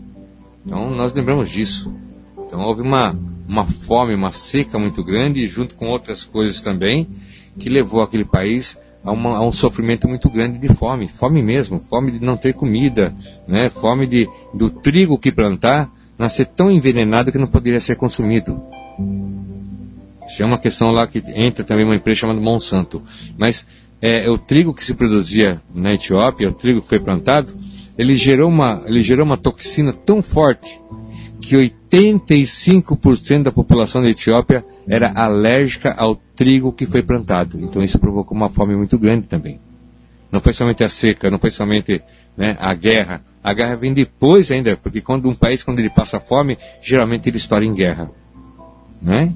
Então 0.67 0.89
nós 0.91 1.13
lembramos 1.13 1.49
disso. 1.49 1.95
Então 2.45 2.59
houve 2.59 2.81
uma, 2.81 3.17
uma 3.47 3.65
fome, 3.65 4.13
uma 4.13 4.33
seca 4.33 4.77
muito 4.77 5.01
grande, 5.01 5.47
junto 5.47 5.75
com 5.75 5.87
outras 5.87 6.25
coisas 6.25 6.59
também, 6.59 7.07
que 7.57 7.69
levou 7.69 8.01
aquele 8.01 8.25
país 8.25 8.77
a, 9.01 9.11
uma, 9.13 9.37
a, 9.37 9.41
um 9.41 9.53
sofrimento 9.53 10.09
muito 10.09 10.29
grande 10.29 10.59
de 10.59 10.67
fome, 10.73 11.07
fome 11.07 11.41
mesmo, 11.41 11.79
fome 11.79 12.11
de 12.11 12.19
não 12.19 12.35
ter 12.35 12.53
comida, 12.53 13.15
né? 13.47 13.69
fome 13.69 14.05
de, 14.05 14.27
do 14.53 14.69
trigo 14.69 15.17
que 15.17 15.31
plantar 15.31 15.89
nascer 16.17 16.47
tão 16.47 16.69
envenenado 16.69 17.31
que 17.31 17.37
não 17.37 17.47
poderia 17.47 17.79
ser 17.79 17.95
consumido. 17.95 18.61
Isso 20.27 20.43
é 20.43 20.45
uma 20.45 20.57
questão 20.57 20.91
lá 20.91 21.07
que 21.07 21.23
entra 21.27 21.63
também 21.63 21.85
uma 21.85 21.95
empresa 21.95 22.19
chamada 22.19 22.41
Monsanto. 22.41 23.01
Mas 23.37 23.65
é, 24.01 24.29
o 24.29 24.37
trigo 24.37 24.73
que 24.73 24.83
se 24.83 24.93
produzia 24.93 25.61
na 25.73 25.93
Etiópia, 25.93 26.49
o 26.49 26.53
trigo 26.53 26.81
que 26.81 26.89
foi 26.89 26.99
plantado, 26.99 27.53
ele 27.97 28.15
gerou 28.15 28.49
uma, 28.49 28.83
ele 28.85 29.01
gerou 29.01 29.25
uma 29.25 29.37
toxina 29.37 29.91
tão 29.91 30.21
forte 30.21 30.79
que 31.41 31.55
85% 31.55 33.43
da 33.43 33.51
população 33.51 34.01
da 34.01 34.09
Etiópia 34.09 34.65
era 34.87 35.11
alérgica 35.15 35.93
ao 35.97 36.15
trigo 36.15 36.71
que 36.71 36.85
foi 36.85 37.01
plantado. 37.01 37.59
Então 37.61 37.81
isso 37.81 37.97
provocou 37.97 38.35
uma 38.35 38.49
fome 38.49 38.75
muito 38.75 38.97
grande 38.97 39.27
também. 39.27 39.59
Não 40.31 40.41
foi 40.41 40.53
somente 40.53 40.83
a 40.83 40.89
seca, 40.89 41.31
não 41.31 41.39
foi 41.39 41.49
somente 41.49 42.01
né, 42.35 42.57
a 42.59 42.73
guerra. 42.73 43.23
A 43.43 43.53
guerra 43.53 43.75
vem 43.77 43.93
depois 43.93 44.51
ainda, 44.51 44.75
porque 44.75 44.99
quando 44.99 45.29
um 45.29 45.35
país, 45.35 45.63
quando 45.63 45.79
ele 45.79 45.89
passa 45.89 46.19
fome, 46.19 46.57
geralmente 46.81 47.29
ele 47.29 47.37
estoura 47.37 47.63
em 47.63 47.73
guerra. 47.73 48.11
Né? 49.01 49.31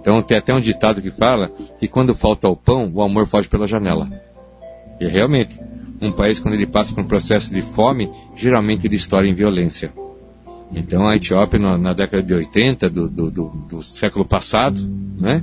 Então 0.00 0.22
tem 0.22 0.38
até 0.38 0.54
um 0.54 0.60
ditado 0.60 1.02
que 1.02 1.10
fala 1.10 1.52
que 1.78 1.86
quando 1.86 2.14
falta 2.14 2.48
o 2.48 2.56
pão, 2.56 2.90
o 2.94 3.02
amor 3.02 3.26
foge 3.26 3.48
pela 3.48 3.68
janela. 3.68 4.10
E 4.98 5.06
realmente, 5.06 5.60
um 6.00 6.12
país 6.12 6.40
quando 6.40 6.54
ele 6.54 6.66
passa 6.66 6.92
por 6.92 7.02
um 7.02 7.06
processo 7.06 7.52
de 7.52 7.62
fome, 7.62 8.10
geralmente 8.34 8.86
ele 8.86 8.96
estoura 8.96 9.26
em 9.26 9.34
violência. 9.34 9.92
Então 10.72 11.06
a 11.06 11.16
Etiópia 11.16 11.58
na, 11.58 11.76
na 11.76 11.92
década 11.92 12.22
de 12.22 12.32
80 12.32 12.88
do, 12.88 13.08
do, 13.08 13.30
do, 13.30 13.48
do, 13.68 13.82
século 13.82 14.24
passado, 14.24 14.80
né, 15.18 15.42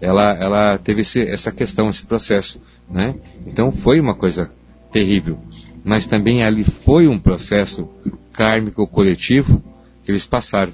ela, 0.00 0.32
ela 0.32 0.78
teve 0.78 1.02
esse, 1.02 1.22
essa 1.22 1.52
questão, 1.52 1.88
esse 1.88 2.04
processo. 2.04 2.60
Né? 2.90 3.14
Então 3.46 3.72
foi 3.72 4.00
uma 4.00 4.14
coisa 4.14 4.52
terrível. 4.92 5.38
Mas 5.84 6.06
também 6.06 6.42
ali 6.42 6.64
foi 6.64 7.06
um 7.06 7.18
processo 7.18 7.88
kármico 8.32 8.86
coletivo 8.86 9.62
que 10.02 10.10
eles 10.10 10.26
passaram. 10.26 10.72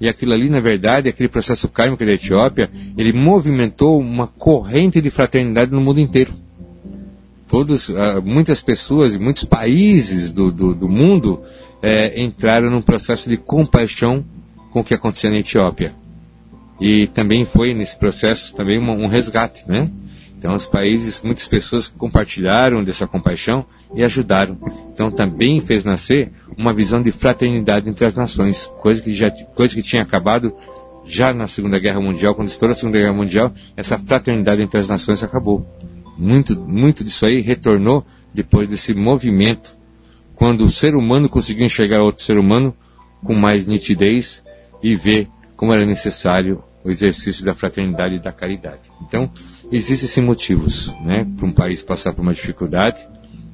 E 0.00 0.08
aquilo 0.08 0.32
ali, 0.32 0.48
na 0.48 0.60
verdade, 0.60 1.08
aquele 1.08 1.28
processo 1.28 1.68
kármico 1.68 2.04
da 2.04 2.12
Etiópia, 2.12 2.70
ele 2.96 3.12
movimentou 3.12 3.98
uma 3.98 4.26
corrente 4.26 5.00
de 5.00 5.10
fraternidade 5.10 5.72
no 5.72 5.80
mundo 5.80 5.98
inteiro. 5.98 6.34
Todos, 7.48 7.88
uh, 7.88 8.22
muitas 8.24 8.60
pessoas 8.60 9.14
e 9.14 9.18
muitos 9.18 9.44
países 9.44 10.30
do, 10.32 10.52
do, 10.52 10.74
do 10.74 10.88
mundo 10.88 11.42
é, 11.82 12.20
entraram 12.20 12.70
num 12.70 12.82
processo 12.82 13.28
de 13.28 13.36
compaixão 13.36 14.24
com 14.70 14.80
o 14.80 14.84
que 14.84 14.94
acontecia 14.94 15.30
na 15.30 15.38
Etiópia. 15.38 15.94
E 16.80 17.06
também 17.08 17.44
foi 17.44 17.74
nesse 17.74 17.96
processo 17.96 18.54
também 18.54 18.78
uma, 18.78 18.92
um 18.92 19.06
resgate, 19.06 19.64
né? 19.66 19.90
Então 20.38 20.54
os 20.54 20.66
países, 20.66 21.20
muitas 21.24 21.48
pessoas 21.48 21.88
compartilharam 21.88 22.84
dessa 22.84 23.06
compaixão 23.06 23.66
e 23.94 24.04
ajudaram. 24.04 24.56
Então 24.92 25.10
também 25.10 25.60
fez 25.60 25.82
nascer 25.82 26.30
uma 26.56 26.72
visão 26.72 27.02
de 27.02 27.10
fraternidade 27.10 27.88
entre 27.88 28.04
as 28.04 28.14
nações, 28.14 28.70
coisa 28.78 29.02
que 29.02 29.14
já 29.14 29.30
coisa 29.30 29.74
que 29.74 29.82
tinha 29.82 30.02
acabado 30.02 30.54
já 31.04 31.32
na 31.32 31.48
Segunda 31.48 31.78
Guerra 31.78 32.00
Mundial, 32.00 32.34
quando 32.34 32.48
estourou 32.48 32.72
a 32.72 32.76
Segunda 32.76 32.98
Guerra 32.98 33.14
Mundial, 33.14 33.50
essa 33.76 33.98
fraternidade 33.98 34.62
entre 34.62 34.78
as 34.78 34.88
nações 34.88 35.22
acabou. 35.22 35.66
Muito 36.18 36.58
muito 36.58 37.04
disso 37.04 37.24
aí 37.24 37.40
retornou 37.40 38.04
depois 38.34 38.68
desse 38.68 38.92
movimento 38.92 39.76
quando 40.34 40.64
o 40.64 40.68
ser 40.68 40.94
humano 40.94 41.28
conseguiu 41.28 41.64
enxergar 41.64 42.02
outro 42.02 42.22
ser 42.22 42.38
humano 42.38 42.74
com 43.24 43.34
mais 43.34 43.66
nitidez 43.66 44.42
e 44.82 44.94
ver 44.96 45.28
como 45.56 45.72
era 45.72 45.84
necessário 45.84 46.62
o 46.84 46.90
exercício 46.90 47.44
da 47.44 47.54
fraternidade 47.54 48.14
e 48.14 48.18
da 48.20 48.32
caridade. 48.32 48.90
Então, 49.02 49.30
existem 49.70 50.08
sim 50.08 50.20
motivos 50.20 50.94
né, 51.04 51.26
para 51.36 51.46
um 51.46 51.52
país 51.52 51.82
passar 51.82 52.12
por 52.12 52.22
uma 52.22 52.32
dificuldade. 52.32 53.06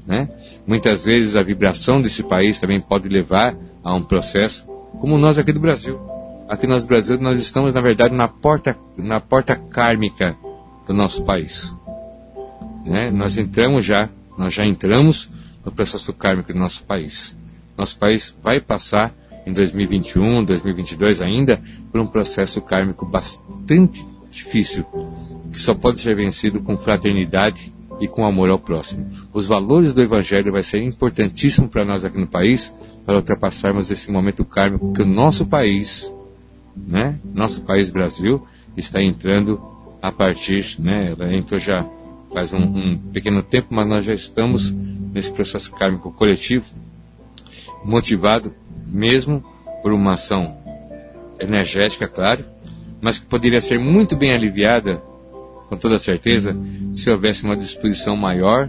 Né? 0.06 0.28
Muitas 0.66 1.04
vezes 1.04 1.34
a 1.34 1.42
vibração 1.42 2.00
desse 2.00 2.22
país 2.22 2.60
também 2.60 2.80
pode 2.80 3.08
levar 3.08 3.56
a 3.82 3.94
um 3.94 4.02
processo, 4.02 4.66
como 5.00 5.16
nós 5.16 5.38
aqui 5.38 5.52
do 5.52 5.60
Brasil. 5.60 5.98
Aqui 6.46 6.66
nós, 6.66 6.84
Brasil, 6.84 7.18
nós 7.18 7.38
estamos, 7.38 7.72
na 7.72 7.80
verdade, 7.80 8.14
na 8.14 8.28
porta, 8.28 8.76
na 8.98 9.18
porta 9.18 9.56
kármica 9.56 10.36
do 10.86 10.92
nosso 10.92 11.24
país. 11.24 11.74
Né? 12.84 13.10
Nós 13.10 13.36
entramos 13.36 13.84
já, 13.84 14.08
nós 14.36 14.52
já 14.52 14.64
entramos 14.64 15.30
no 15.64 15.72
processo 15.72 16.12
kármico 16.12 16.52
do 16.52 16.58
nosso 16.58 16.84
país. 16.84 17.36
Nosso 17.76 17.98
país 17.98 18.34
vai 18.42 18.60
passar 18.60 19.14
em 19.46 19.52
2021, 19.52 20.44
2022 20.44 21.20
ainda, 21.20 21.60
por 21.90 22.00
um 22.00 22.06
processo 22.06 22.60
kármico 22.60 23.04
bastante 23.04 24.06
difícil, 24.30 24.84
que 25.52 25.60
só 25.60 25.74
pode 25.74 26.00
ser 26.00 26.16
vencido 26.16 26.60
com 26.60 26.76
fraternidade 26.76 27.72
e 28.00 28.08
com 28.08 28.24
amor 28.24 28.50
ao 28.50 28.58
próximo. 28.58 29.08
Os 29.32 29.46
valores 29.46 29.92
do 29.92 30.02
Evangelho 30.02 30.52
vai 30.52 30.62
ser 30.62 30.82
importantíssimo 30.82 31.68
para 31.68 31.84
nós 31.84 32.04
aqui 32.04 32.18
no 32.18 32.26
país, 32.26 32.72
para 33.04 33.16
ultrapassarmos 33.16 33.90
esse 33.90 34.10
momento 34.10 34.44
kármico 34.44 34.92
que 34.92 35.02
o 35.02 35.06
nosso 35.06 35.46
país, 35.46 36.12
né, 36.74 37.18
nosso 37.34 37.62
país 37.62 37.90
Brasil, 37.90 38.44
está 38.76 39.02
entrando 39.02 39.62
a 40.00 40.10
partir, 40.10 40.76
né, 40.78 41.14
ela 41.16 41.32
entrou 41.32 41.60
já 41.60 41.86
faz 42.34 42.52
um, 42.52 42.58
um 42.58 42.98
pequeno 42.98 43.42
tempo, 43.42 43.68
mas 43.70 43.86
nós 43.86 44.04
já 44.04 44.12
estamos 44.12 44.70
nesse 44.70 45.32
processo 45.32 45.72
kármico 45.72 46.10
coletivo, 46.10 46.66
motivado 47.84 48.52
mesmo 48.86 49.42
por 49.80 49.92
uma 49.92 50.14
ação 50.14 50.58
energética, 51.38 52.08
claro, 52.08 52.44
mas 53.00 53.18
que 53.18 53.26
poderia 53.26 53.60
ser 53.60 53.78
muito 53.78 54.16
bem 54.16 54.32
aliviada, 54.32 54.96
com 55.68 55.76
toda 55.76 55.98
certeza, 55.98 56.56
se 56.92 57.08
houvesse 57.08 57.44
uma 57.44 57.56
disposição 57.56 58.16
maior 58.16 58.68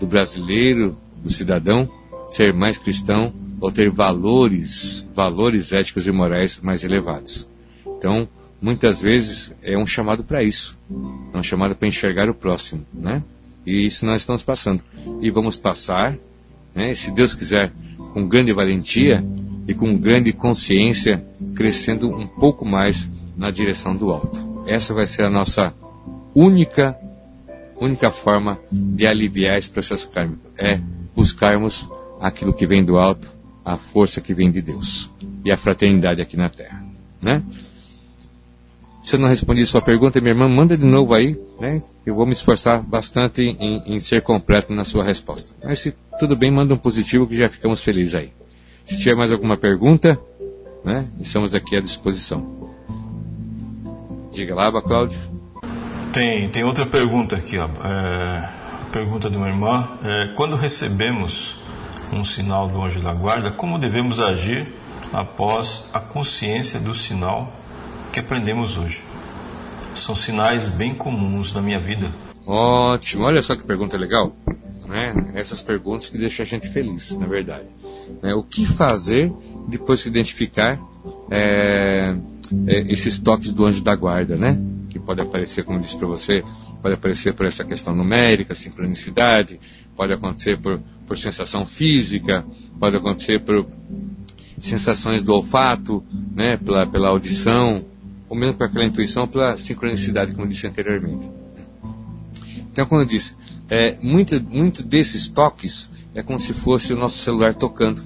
do 0.00 0.06
brasileiro, 0.06 0.96
do 1.22 1.30
cidadão, 1.30 1.88
ser 2.26 2.54
mais 2.54 2.78
cristão 2.78 3.34
ou 3.60 3.70
ter 3.70 3.90
valores, 3.90 5.06
valores 5.14 5.72
éticos 5.72 6.06
e 6.06 6.12
morais 6.12 6.60
mais 6.62 6.82
elevados. 6.84 7.48
Então, 7.86 8.28
muitas 8.64 9.02
vezes 9.02 9.52
é 9.62 9.76
um 9.76 9.86
chamado 9.86 10.24
para 10.24 10.42
isso, 10.42 10.78
é 11.34 11.36
um 11.36 11.42
chamado 11.42 11.76
para 11.76 11.86
enxergar 11.86 12.30
o 12.30 12.34
próximo, 12.34 12.86
né? 12.94 13.22
E 13.66 13.86
isso 13.86 14.06
nós 14.06 14.22
estamos 14.22 14.42
passando. 14.42 14.82
E 15.20 15.30
vamos 15.30 15.54
passar, 15.54 16.16
né, 16.74 16.94
se 16.94 17.10
Deus 17.10 17.34
quiser, 17.34 17.70
com 18.14 18.26
grande 18.26 18.54
valentia 18.54 19.22
e 19.68 19.74
com 19.74 19.94
grande 19.94 20.32
consciência, 20.32 21.22
crescendo 21.54 22.08
um 22.08 22.26
pouco 22.26 22.64
mais 22.64 23.06
na 23.36 23.50
direção 23.50 23.94
do 23.94 24.10
alto. 24.10 24.64
Essa 24.66 24.94
vai 24.94 25.06
ser 25.06 25.24
a 25.24 25.30
nossa 25.30 25.74
única 26.34 26.98
única 27.76 28.10
forma 28.10 28.58
de 28.72 29.06
aliviar 29.06 29.58
esse 29.58 29.68
processo 29.68 30.08
kármico 30.08 30.48
é 30.56 30.80
buscarmos 31.14 31.86
aquilo 32.18 32.54
que 32.54 32.66
vem 32.66 32.82
do 32.82 32.96
alto, 32.96 33.30
a 33.62 33.76
força 33.76 34.22
que 34.22 34.32
vem 34.32 34.50
de 34.50 34.62
Deus 34.62 35.10
e 35.44 35.52
a 35.52 35.56
fraternidade 35.56 36.22
aqui 36.22 36.36
na 36.36 36.48
Terra, 36.48 36.82
né? 37.20 37.42
Se 39.04 39.16
eu 39.16 39.20
não 39.20 39.28
respondi 39.28 39.66
sua 39.66 39.82
pergunta, 39.82 40.18
minha 40.18 40.32
irmã, 40.32 40.48
manda 40.48 40.78
de 40.78 40.86
novo 40.86 41.12
aí, 41.12 41.38
né? 41.60 41.82
Eu 42.06 42.14
vou 42.14 42.24
me 42.24 42.32
esforçar 42.32 42.82
bastante 42.82 43.42
em, 43.42 43.82
em 43.84 44.00
ser 44.00 44.22
completo 44.22 44.72
na 44.72 44.82
sua 44.82 45.04
resposta. 45.04 45.54
Mas 45.62 45.80
se 45.80 45.94
tudo 46.18 46.34
bem, 46.34 46.50
manda 46.50 46.72
um 46.72 46.78
positivo 46.78 47.26
que 47.26 47.36
já 47.36 47.50
ficamos 47.50 47.82
felizes 47.82 48.14
aí. 48.14 48.32
Se 48.86 48.96
tiver 48.96 49.14
mais 49.14 49.30
alguma 49.30 49.58
pergunta, 49.58 50.18
né? 50.82 51.06
Estamos 51.20 51.54
aqui 51.54 51.76
à 51.76 51.82
disposição. 51.82 52.70
Diga 54.32 54.54
lá, 54.54 54.72
Cláudio. 54.80 55.18
Tem, 56.10 56.48
tem 56.48 56.64
outra 56.64 56.86
pergunta 56.86 57.36
aqui, 57.36 57.58
ó. 57.58 57.68
É, 57.84 58.48
pergunta 58.90 59.28
de 59.28 59.36
uma 59.36 59.48
irmã. 59.48 59.86
É, 60.02 60.32
quando 60.34 60.56
recebemos 60.56 61.58
um 62.10 62.24
sinal 62.24 62.68
do 62.68 62.82
anjo 62.82 63.00
da 63.00 63.12
guarda, 63.12 63.52
como 63.52 63.78
devemos 63.78 64.18
agir 64.18 64.66
após 65.12 65.90
a 65.92 66.00
consciência 66.00 66.80
do 66.80 66.94
sinal 66.94 67.52
que 68.14 68.20
aprendemos 68.20 68.78
hoje. 68.78 69.02
São 69.96 70.14
sinais 70.14 70.68
bem 70.68 70.94
comuns 70.94 71.52
na 71.52 71.60
minha 71.60 71.80
vida. 71.80 72.08
Ótimo, 72.46 73.24
olha 73.24 73.42
só 73.42 73.56
que 73.56 73.64
pergunta 73.64 73.96
legal. 73.98 74.36
Né? 74.86 75.32
Essas 75.34 75.62
perguntas 75.62 76.08
que 76.08 76.16
deixam 76.16 76.44
a 76.44 76.46
gente 76.46 76.68
feliz, 76.68 77.16
na 77.16 77.26
verdade. 77.26 77.64
Né? 78.22 78.32
O 78.32 78.44
que 78.44 78.64
fazer 78.66 79.32
depois 79.66 80.00
de 80.00 80.08
identificar 80.08 80.78
é, 81.28 82.14
é, 82.68 82.80
esses 82.82 83.18
toques 83.18 83.52
do 83.52 83.66
anjo 83.66 83.82
da 83.82 83.96
guarda, 83.96 84.36
né? 84.36 84.60
Que 84.90 85.00
pode 85.00 85.20
aparecer, 85.20 85.64
como 85.64 85.78
eu 85.78 85.82
disse 85.82 85.96
para 85.96 86.06
você, 86.06 86.44
pode 86.80 86.94
aparecer 86.94 87.34
por 87.34 87.46
essa 87.46 87.64
questão 87.64 87.96
numérica, 87.96 88.54
sincronicidade, 88.54 89.58
pode 89.96 90.12
acontecer 90.12 90.56
por, 90.58 90.80
por 91.04 91.18
sensação 91.18 91.66
física, 91.66 92.44
pode 92.78 92.96
acontecer 92.96 93.40
por 93.40 93.66
sensações 94.60 95.20
do 95.20 95.34
olfato, 95.34 96.04
né? 96.32 96.56
Pela, 96.56 96.86
pela 96.86 97.08
audição, 97.08 97.84
ou 98.34 98.38
mesmo 98.38 98.54
para 98.54 98.66
aquela 98.66 98.84
intuição, 98.84 99.28
pela 99.28 99.56
sincronicidade, 99.56 100.34
como 100.34 100.48
disse 100.48 100.66
anteriormente. 100.66 101.30
Então, 102.72 102.84
quando 102.84 103.02
eu 103.02 103.06
disse, 103.06 103.34
é, 103.70 103.96
muito, 104.02 104.42
muito 104.44 104.82
desses 104.82 105.28
toques 105.28 105.88
é 106.14 106.22
como 106.22 106.38
se 106.40 106.52
fosse 106.52 106.92
o 106.92 106.96
nosso 106.96 107.16
celular 107.18 107.54
tocando, 107.54 108.04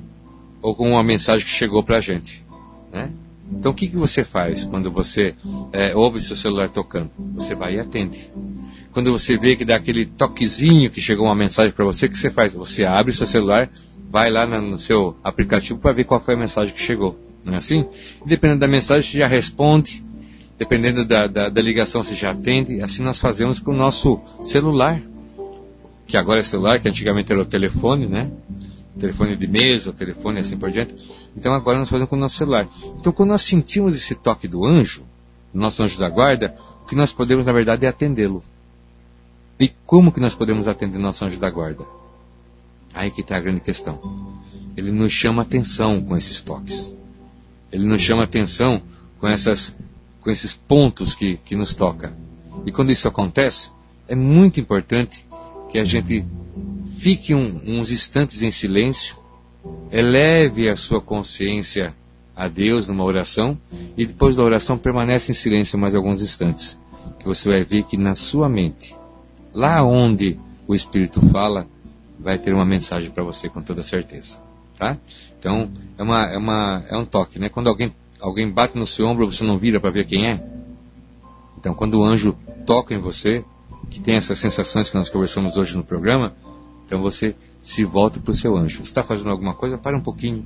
ou 0.61 0.75
com 0.75 0.91
uma 0.91 1.03
mensagem 1.03 1.45
que 1.45 1.51
chegou 1.51 1.83
para 1.83 1.97
a 1.97 2.01
gente. 2.01 2.45
Né? 2.93 3.11
Então, 3.51 3.73
o 3.73 3.75
que, 3.75 3.89
que 3.89 3.97
você 3.97 4.23
faz 4.23 4.65
quando 4.65 4.91
você 4.91 5.35
é, 5.73 5.97
ouve 5.97 6.21
seu 6.21 6.37
celular 6.37 6.69
tocando? 6.69 7.11
Você 7.35 7.55
vai 7.55 7.77
e 7.77 7.81
atende. 7.81 8.31
Quando 8.93 9.11
você 9.11 9.39
vê 9.39 9.57
que 9.57 9.65
dá 9.65 9.77
aquele 9.77 10.05
toquezinho 10.05 10.91
que 10.91 11.01
chegou 11.01 11.27
uma 11.27 11.35
mensagem 11.35 11.73
para 11.73 11.85
você, 11.85 12.07
o 12.07 12.11
que 12.11 12.19
você 12.19 12.31
faz? 12.31 12.53
Você 12.53 12.85
abre 12.85 13.15
seu 13.15 13.27
celular, 13.27 13.71
vai 14.11 14.31
lá 14.31 14.47
no 14.47 14.77
seu 14.77 15.17
aplicativo 15.25 15.79
para 15.79 15.93
ver 15.93 16.05
qual 16.05 16.21
foi 16.21 16.35
a 16.35 16.37
mensagem 16.37 16.75
que 16.75 16.83
chegou. 16.83 17.19
Não 17.45 17.55
é 17.55 17.57
assim? 17.57 17.87
E 18.25 18.29
dependendo 18.29 18.61
da 18.61 18.69
mensagem, 18.69 19.11
você 19.11 19.19
já 19.19 19.27
responde, 19.27 20.05
dependendo 20.59 21.05
da, 21.05 21.27
da, 21.27 21.49
da 21.49 21.63
ligação 21.63 22.03
você 22.03 22.15
já 22.15 22.33
atende. 22.33 22.83
Assim 22.83 23.03
nós 23.03 23.19
fazemos 23.19 23.61
com 23.61 23.71
o 23.71 23.77
nosso 23.77 24.21
celular, 24.43 25.01
que 26.07 26.17
agora 26.17 26.41
é 26.41 26.43
celular, 26.43 26.81
que 26.81 26.89
antigamente 26.89 27.31
era 27.33 27.41
o 27.41 27.45
telefone, 27.45 28.07
né? 28.07 28.31
telefone 28.99 29.37
de 29.37 29.47
mesa, 29.47 29.93
telefone 29.93 30.41
assim 30.41 30.57
por 30.57 30.71
diante. 30.71 30.97
Então 31.37 31.55
agora 31.55 31.79
nós 31.79 31.89
fazemos 31.89 32.11
com 32.11 32.17
o 32.17 32.19
nosso 32.19 32.37
celular. 32.37 32.69
Então 32.99 33.13
quando 33.13 33.31
nós 33.31 33.43
sentimos 33.43 33.95
esse 33.95 34.15
toque 34.15 34.49
do 34.49 34.65
anjo, 34.65 35.05
nosso 35.55 35.83
anjo 35.83 35.99
da 35.99 36.09
guarda, 36.09 36.57
o 36.83 36.87
que 36.87 36.97
nós 36.97 37.13
podemos 37.13 37.47
na 37.47 37.53
verdade 37.53 37.87
é 37.87 37.89
atendê-lo. 37.89 38.43
E 39.61 39.69
como 39.87 40.13
que 40.13 40.21
nós 40.21 40.35
podemos 40.35 40.69
atender 40.69 40.99
nosso 40.99 41.25
anjo 41.25 41.39
da 41.39 41.51
guarda? 41.51 41.85
Aí 42.93 43.11
que 43.11 43.21
está 43.21 43.37
a 43.37 43.41
grande 43.41 43.61
questão. 43.61 44.01
Ele 44.77 44.91
nos 44.91 45.13
chama 45.13 45.43
atenção 45.43 46.01
com 46.01 46.17
esses 46.17 46.41
toques. 46.41 46.95
Ele 47.73 47.85
nos 47.85 48.01
chama 48.01 48.23
atenção 48.23 48.81
com, 49.19 49.29
essas, 49.29 49.75
com 50.29 50.33
esses 50.33 50.53
pontos 50.53 51.15
que, 51.15 51.39
que 51.43 51.57
nos 51.57 51.73
toca. 51.73 52.15
E 52.67 52.71
quando 52.71 52.93
isso 52.93 53.09
acontece, 53.09 53.71
é 54.07 54.15
muito 54.15 54.61
importante 54.61 55.27
que 55.71 55.79
a 55.79 55.87
gente 55.87 56.23
fique 56.99 57.35
um, 57.35 57.63
uns 57.65 57.91
instantes 57.91 58.43
em 58.43 58.53
silêncio, 58.53 59.17
eleve 59.91 60.69
a 60.69 60.77
sua 60.77 61.01
consciência 61.01 61.97
a 62.37 62.47
Deus 62.47 62.89
numa 62.89 63.05
oração 63.05 63.57
e 63.97 64.05
depois 64.05 64.37
da 64.37 64.43
oração 64.43 64.77
permanece 64.77 65.33
em 65.33 65.35
silêncio 65.35 65.79
mais 65.79 65.95
alguns 65.95 66.21
instantes. 66.21 66.79
Que 67.19 67.25
você 67.25 67.49
vai 67.49 67.65
ver 67.65 67.85
que 67.85 67.97
na 67.97 68.15
sua 68.15 68.51
mente, 68.51 68.95
lá 69.55 69.83
onde 69.83 70.39
o 70.67 70.75
Espírito 70.75 71.23
fala, 71.31 71.67
vai 72.21 72.37
ter 72.37 72.53
uma 72.53 72.67
mensagem 72.67 73.11
para 73.11 73.23
você 73.25 73.49
com 73.49 73.63
toda 73.63 73.83
certeza, 73.83 74.37
tá? 74.77 74.95
Então 75.39 75.71
é 75.97 76.03
uma 76.03 76.25
é 76.27 76.37
uma 76.37 76.85
é 76.87 76.97
um 76.99 77.07
toque, 77.07 77.39
né? 77.39 77.49
Quando 77.49 77.69
alguém 77.69 77.91
alguém 78.21 78.51
bate 78.51 78.77
no 78.77 78.87
seu 78.87 79.07
ombro, 79.07 79.31
você 79.31 79.45
não 79.45 79.59
vira 79.59 79.81
para 79.81 79.91
ver 79.91 80.05
quem 80.05 80.29
é. 80.29 80.43
Então 81.59 81.75
quando 81.75 82.01
o 82.01 82.05
anjo 82.05 82.37
toca 82.67 82.95
em 82.95 82.99
você, 82.99 83.45
que 83.91 84.01
tem 84.01 84.17
essas 84.17 84.39
sensações 84.39 84.91
que 84.91 84.97
nós 84.97 85.09
conversamos 85.09 85.57
hoje 85.57 85.77
no 85.77 85.85
programa, 85.85 86.35
então 86.87 87.01
você 87.01 87.35
se 87.61 87.85
volta 87.85 88.21
para 88.21 88.31
o 88.31 88.35
seu 88.35 88.57
anjo. 88.57 88.79
Você 88.79 88.83
está 88.83 89.03
fazendo 89.03 89.31
alguma 89.31 89.55
coisa, 89.55 89.77
para 89.77 89.97
um 89.97 90.01
pouquinho. 90.01 90.45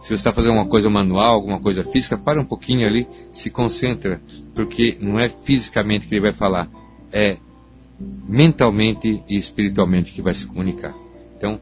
Se 0.00 0.08
você 0.08 0.14
está 0.14 0.32
fazendo 0.32 0.52
alguma 0.52 0.68
coisa 0.68 0.88
manual, 0.88 1.34
alguma 1.34 1.60
coisa 1.60 1.84
física, 1.84 2.16
para 2.16 2.40
um 2.40 2.44
pouquinho 2.44 2.86
ali, 2.86 3.06
se 3.32 3.50
concentra, 3.50 4.20
porque 4.54 4.96
não 5.00 5.18
é 5.18 5.28
fisicamente 5.28 6.06
que 6.06 6.14
ele 6.14 6.22
vai 6.22 6.32
falar, 6.32 6.68
é 7.12 7.36
mentalmente 8.26 9.22
e 9.28 9.36
espiritualmente 9.36 10.12
que 10.12 10.22
vai 10.22 10.34
se 10.34 10.46
comunicar. 10.46 10.94
Então, 11.36 11.60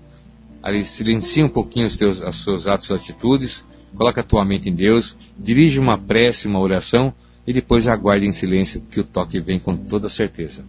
ali 0.62 0.84
silencia 0.84 1.44
um 1.44 1.48
pouquinho 1.48 1.86
os, 1.86 1.96
teus, 1.96 2.22
seus 2.36 2.66
atos 2.66 2.90
e 2.90 2.92
atitudes, 2.92 3.64
coloca 3.96 4.20
a 4.20 4.24
tua 4.24 4.44
mente 4.44 4.68
em 4.68 4.74
Deus, 4.74 5.16
dirige 5.38 5.78
uma 5.78 5.96
prece, 5.96 6.46
uma 6.46 6.58
oração 6.58 7.12
e 7.46 7.52
depois 7.52 7.86
aguarde 7.86 8.26
em 8.26 8.32
silêncio 8.32 8.82
que 8.90 9.00
o 9.00 9.04
toque 9.04 9.40
vem 9.40 9.58
com 9.58 9.76
toda 9.76 10.08
certeza. 10.08 10.64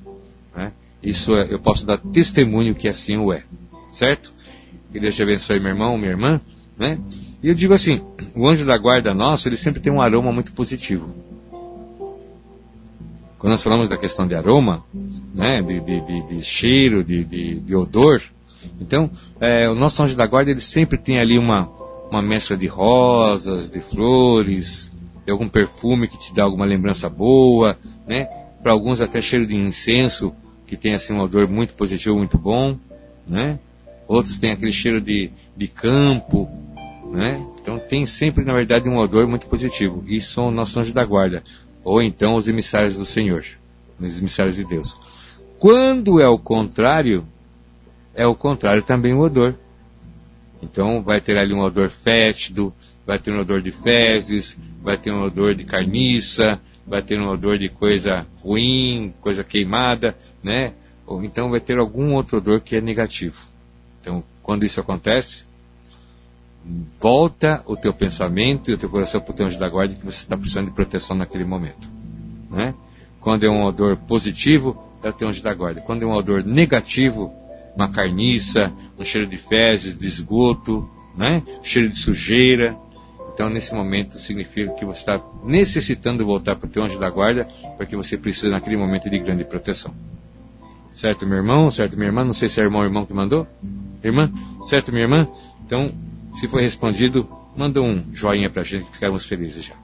Né? 0.55 0.71
Isso 1.03 1.35
é, 1.35 1.47
eu 1.49 1.59
posso 1.59 1.85
dar 1.85 1.97
testemunho 1.97 2.75
que 2.75 2.87
assim 2.87 3.17
o 3.17 3.33
é, 3.33 3.43
certo? 3.89 4.33
Que 4.91 4.99
Deus 4.99 5.15
te 5.15 5.21
abençoe, 5.21 5.59
meu 5.59 5.69
irmão, 5.69 5.97
minha 5.97 6.11
irmã, 6.11 6.41
né? 6.77 6.99
E 7.41 7.47
eu 7.47 7.55
digo 7.55 7.73
assim, 7.73 8.01
o 8.35 8.47
anjo 8.47 8.65
da 8.65 8.77
guarda 8.77 9.13
nosso, 9.13 9.47
ele 9.47 9.55
sempre 9.55 9.79
tem 9.79 9.91
um 9.91 10.01
aroma 10.01 10.31
muito 10.31 10.51
positivo. 10.51 11.13
Quando 13.37 13.51
nós 13.51 13.63
falamos 13.63 13.87
da 13.87 13.97
questão 13.97 14.27
de 14.27 14.35
aroma, 14.35 14.83
né, 15.33 15.61
de, 15.61 15.79
de, 15.79 16.01
de, 16.01 16.21
de 16.27 16.43
cheiro, 16.43 17.03
de, 17.03 17.23
de, 17.23 17.75
odor, 17.75 18.21
então, 18.81 19.09
é, 19.39 19.69
o 19.69 19.75
nosso 19.75 20.03
anjo 20.03 20.15
da 20.15 20.27
guarda, 20.27 20.51
ele 20.51 20.59
sempre 20.59 20.97
tem 20.97 21.19
ali 21.19 21.37
uma, 21.37 21.69
uma 22.09 22.21
mescla 22.21 22.57
de 22.57 22.67
rosas, 22.67 23.69
de 23.69 23.79
flores, 23.79 24.91
de 25.25 25.31
algum 25.31 25.47
perfume 25.47 26.07
que 26.07 26.17
te 26.17 26.33
dá 26.33 26.43
alguma 26.43 26.65
lembrança 26.65 27.07
boa, 27.07 27.77
né? 28.07 28.25
Para 28.63 28.71
alguns 28.71 28.99
até 28.99 29.21
cheiro 29.21 29.45
de 29.45 29.55
incenso, 29.55 30.33
que 30.65 30.75
tem 30.75 30.93
assim 30.93 31.13
um 31.13 31.21
odor 31.21 31.47
muito 31.47 31.73
positivo, 31.75 32.17
muito 32.17 32.37
bom, 32.37 32.77
né? 33.27 33.59
Outros 34.07 34.37
têm 34.37 34.51
aquele 34.51 34.73
cheiro 34.73 34.99
de, 34.99 35.31
de 35.55 35.67
campo, 35.67 36.49
né? 37.11 37.45
Então 37.61 37.77
tem 37.77 38.05
sempre, 38.05 38.43
na 38.43 38.53
verdade, 38.53 38.89
um 38.89 38.97
odor 38.97 39.27
muito 39.27 39.47
positivo. 39.47 40.03
E 40.07 40.19
são 40.19 40.47
o 40.47 40.51
nosso 40.51 40.79
anjo 40.79 40.93
da 40.93 41.05
guarda. 41.05 41.43
Ou 41.83 42.01
então 42.01 42.35
os 42.35 42.47
emissários 42.47 42.97
do 42.97 43.05
Senhor, 43.05 43.45
os 43.99 44.19
emissários 44.19 44.55
de 44.55 44.63
Deus. 44.63 44.95
Quando 45.59 46.19
é 46.19 46.27
o 46.27 46.39
contrário, 46.39 47.25
é 48.15 48.25
o 48.25 48.33
contrário 48.33 48.81
também 48.81 49.13
o 49.13 49.19
odor. 49.19 49.55
Então 50.61 51.01
vai 51.01 51.21
ter 51.21 51.37
ali 51.37 51.53
um 51.53 51.61
odor 51.61 51.89
fétido, 51.89 52.73
vai 53.05 53.17
ter 53.17 53.31
um 53.31 53.39
odor 53.39 53.61
de 53.61 53.71
fezes, 53.71 54.57
vai 54.81 54.97
ter 54.97 55.11
um 55.11 55.23
odor 55.23 55.55
de 55.55 55.63
carniça, 55.63 56.59
vai 56.85 57.01
ter 57.01 57.19
um 57.19 57.29
odor 57.29 57.57
de 57.57 57.69
coisa 57.69 58.27
ruim, 58.41 59.13
coisa 59.21 59.43
queimada, 59.43 60.17
né? 60.43 60.73
Ou 61.05 61.23
então 61.23 61.49
vai 61.49 61.59
ter 61.59 61.77
algum 61.77 62.13
outro 62.13 62.37
odor 62.37 62.61
que 62.61 62.75
é 62.75 62.81
negativo. 62.81 63.47
Então, 64.01 64.23
quando 64.43 64.65
isso 64.65 64.79
acontece, 64.79 65.45
volta 66.99 67.63
o 67.65 67.75
teu 67.75 67.93
pensamento 67.93 68.69
e 68.69 68.73
o 68.73 68.77
teu 68.77 68.89
coração 68.89 69.21
para 69.21 69.31
o 69.31 69.35
teu 69.35 69.47
anjo 69.47 69.59
da 69.59 69.69
guarda 69.69 69.95
que 69.95 70.05
você 70.05 70.19
está 70.19 70.37
precisando 70.37 70.67
de 70.67 70.73
proteção 70.73 71.15
naquele 71.15 71.45
momento. 71.45 71.87
Né? 72.49 72.73
Quando 73.19 73.43
é 73.43 73.49
um 73.49 73.63
odor 73.63 73.97
positivo, 73.97 74.81
é 75.03 75.09
o 75.09 75.13
teu 75.13 75.29
anjo 75.29 75.41
da 75.41 75.53
guarda. 75.53 75.81
Quando 75.81 76.03
é 76.03 76.05
um 76.05 76.13
odor 76.13 76.43
negativo, 76.43 77.33
uma 77.79 77.89
carniça, 77.89 78.73
um 78.97 79.05
cheiro 79.05 79.25
de 79.25 79.37
fezes, 79.37 79.97
de 79.97 80.05
esgoto, 80.05 80.87
né? 81.15 81.41
cheiro 81.63 81.87
de 81.87 81.97
sujeira. 81.97 82.77
Então, 83.33 83.49
nesse 83.49 83.73
momento, 83.73 84.19
significa 84.19 84.73
que 84.73 84.83
você 84.83 84.99
está 84.99 85.21
necessitando 85.45 86.25
voltar 86.25 86.57
para 86.57 86.67
o 86.67 86.69
teu 86.69 86.83
anjo 86.83 86.99
da 86.99 87.09
guarda, 87.09 87.47
porque 87.77 87.95
você 87.95 88.17
precisa 88.17 88.49
naquele 88.49 88.75
momento 88.75 89.09
de 89.09 89.17
grande 89.17 89.45
proteção. 89.45 89.93
Certo, 90.91 91.25
meu 91.25 91.37
irmão? 91.37 91.71
Certo, 91.71 91.95
minha 91.95 92.07
irmã? 92.07 92.25
Não 92.25 92.33
sei 92.33 92.49
se 92.49 92.59
é 92.59 92.63
irmão 92.63 92.81
ou 92.81 92.85
irmão 92.85 93.05
que 93.05 93.13
mandou. 93.13 93.47
Irmã? 94.03 94.29
Certo, 94.61 94.91
minha 94.91 95.05
irmã? 95.05 95.25
Então, 95.65 95.89
se 96.33 96.49
foi 96.49 96.61
respondido, 96.61 97.29
manda 97.55 97.81
um 97.81 98.03
joinha 98.13 98.49
para 98.49 98.61
a 98.61 98.65
gente 98.65 98.85
que 98.85 98.93
ficaremos 98.93 99.25
felizes 99.25 99.63
já. 99.63 99.75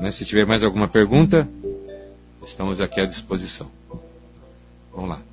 Né? 0.00 0.10
Se 0.10 0.26
tiver 0.26 0.44
mais 0.44 0.62
alguma 0.62 0.88
pergunta, 0.88 1.48
estamos 2.44 2.78
aqui 2.78 3.00
à 3.00 3.06
disposição. 3.06 3.68
Vamos 4.94 5.08
lá. 5.08 5.31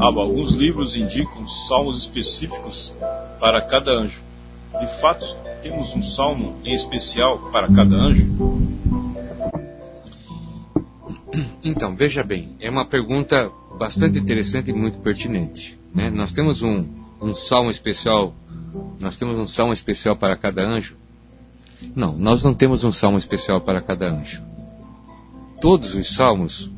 Alguns 0.00 0.52
livros 0.52 0.96
indicam 0.96 1.46
salmos 1.48 1.98
específicos 1.98 2.94
para 3.38 3.62
cada 3.62 3.90
anjo. 3.92 4.20
De 4.78 4.86
fato, 5.00 5.26
temos 5.62 5.94
um 5.94 6.02
salmo 6.02 6.54
em 6.64 6.74
especial 6.74 7.38
para 7.50 7.66
cada 7.68 7.94
anjo? 7.94 8.26
Então, 11.62 11.94
veja 11.94 12.22
bem, 12.22 12.56
é 12.60 12.70
uma 12.70 12.84
pergunta 12.84 13.50
bastante 13.78 14.18
interessante 14.18 14.70
e 14.70 14.72
muito 14.72 14.98
pertinente. 14.98 15.78
Né? 15.94 16.10
Nós 16.10 16.32
temos 16.32 16.62
um, 16.62 16.86
um 17.20 17.34
salmo 17.34 17.70
especial, 17.70 18.34
nós 18.98 19.16
temos 19.16 19.38
um 19.38 19.46
salmo 19.46 19.72
especial 19.72 20.16
para 20.16 20.36
cada 20.36 20.66
anjo? 20.66 20.96
Não, 21.94 22.16
nós 22.16 22.42
não 22.42 22.54
temos 22.54 22.84
um 22.84 22.92
salmo 22.92 23.18
especial 23.18 23.60
para 23.60 23.82
cada 23.82 24.10
anjo. 24.10 24.42
Todos 25.60 25.94
os 25.94 26.14
salmos, 26.14 26.70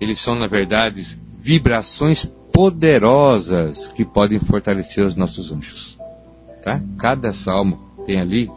eles 0.00 0.18
são 0.18 0.34
na 0.34 0.46
verdade 0.46 1.18
vibrações 1.42 2.24
poderosas 2.52 3.88
que 3.88 4.04
podem 4.04 4.38
fortalecer 4.38 5.04
os 5.04 5.16
nossos 5.16 5.50
anjos. 5.50 5.98
Tá? 6.62 6.80
Cada 6.96 7.32
salmo 7.32 7.78
tem 8.06 8.20
ali 8.20 8.50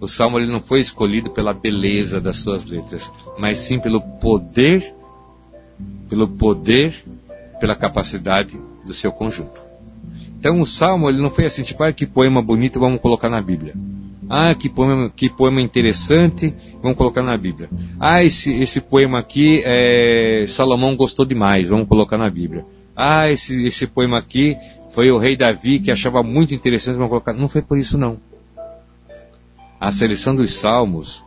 o 0.00 0.06
salmo 0.06 0.38
ele 0.38 0.50
não 0.50 0.60
foi 0.60 0.80
escolhido 0.80 1.30
pela 1.30 1.52
beleza 1.52 2.20
das 2.20 2.38
suas 2.38 2.64
letras, 2.64 3.10
mas 3.36 3.58
sim 3.58 3.80
pelo 3.80 4.00
poder, 4.00 4.94
pelo 6.08 6.28
poder, 6.28 7.04
pela 7.58 7.74
capacidade 7.74 8.56
do 8.84 8.94
seu 8.94 9.10
conjunto. 9.10 9.60
Então 10.38 10.60
o 10.60 10.66
salmo 10.66 11.08
ele 11.08 11.20
não 11.20 11.30
foi 11.30 11.46
assim, 11.46 11.62
tipo, 11.62 11.82
ah, 11.82 11.92
que 11.92 12.06
poema 12.06 12.40
bonito, 12.40 12.78
vamos 12.78 13.00
colocar 13.00 13.28
na 13.28 13.42
Bíblia. 13.42 13.74
Ah, 14.28 14.54
que 14.54 14.68
poema, 14.68 15.10
que 15.14 15.30
poema 15.30 15.60
interessante, 15.60 16.54
vamos 16.82 16.98
colocar 16.98 17.22
na 17.22 17.36
Bíblia. 17.36 17.70
Ah, 17.98 18.22
esse, 18.22 18.52
esse 18.60 18.80
poema 18.80 19.18
aqui, 19.18 19.62
é, 19.64 20.44
Salomão 20.46 20.94
gostou 20.94 21.24
demais, 21.24 21.68
vamos 21.68 21.88
colocar 21.88 22.18
na 22.18 22.28
Bíblia. 22.28 22.66
Ah, 22.94 23.30
esse, 23.30 23.66
esse 23.66 23.86
poema 23.86 24.18
aqui 24.18 24.56
foi 24.90 25.10
o 25.10 25.18
rei 25.18 25.36
Davi 25.36 25.78
que 25.78 25.90
achava 25.90 26.22
muito 26.22 26.52
interessante, 26.52 26.96
vamos 26.96 27.08
colocar. 27.08 27.32
Não 27.32 27.48
foi 27.48 27.62
por 27.62 27.78
isso 27.78 27.96
não. 27.96 28.20
A 29.80 29.92
seleção 29.92 30.34
dos 30.34 30.54
salmos 30.54 31.24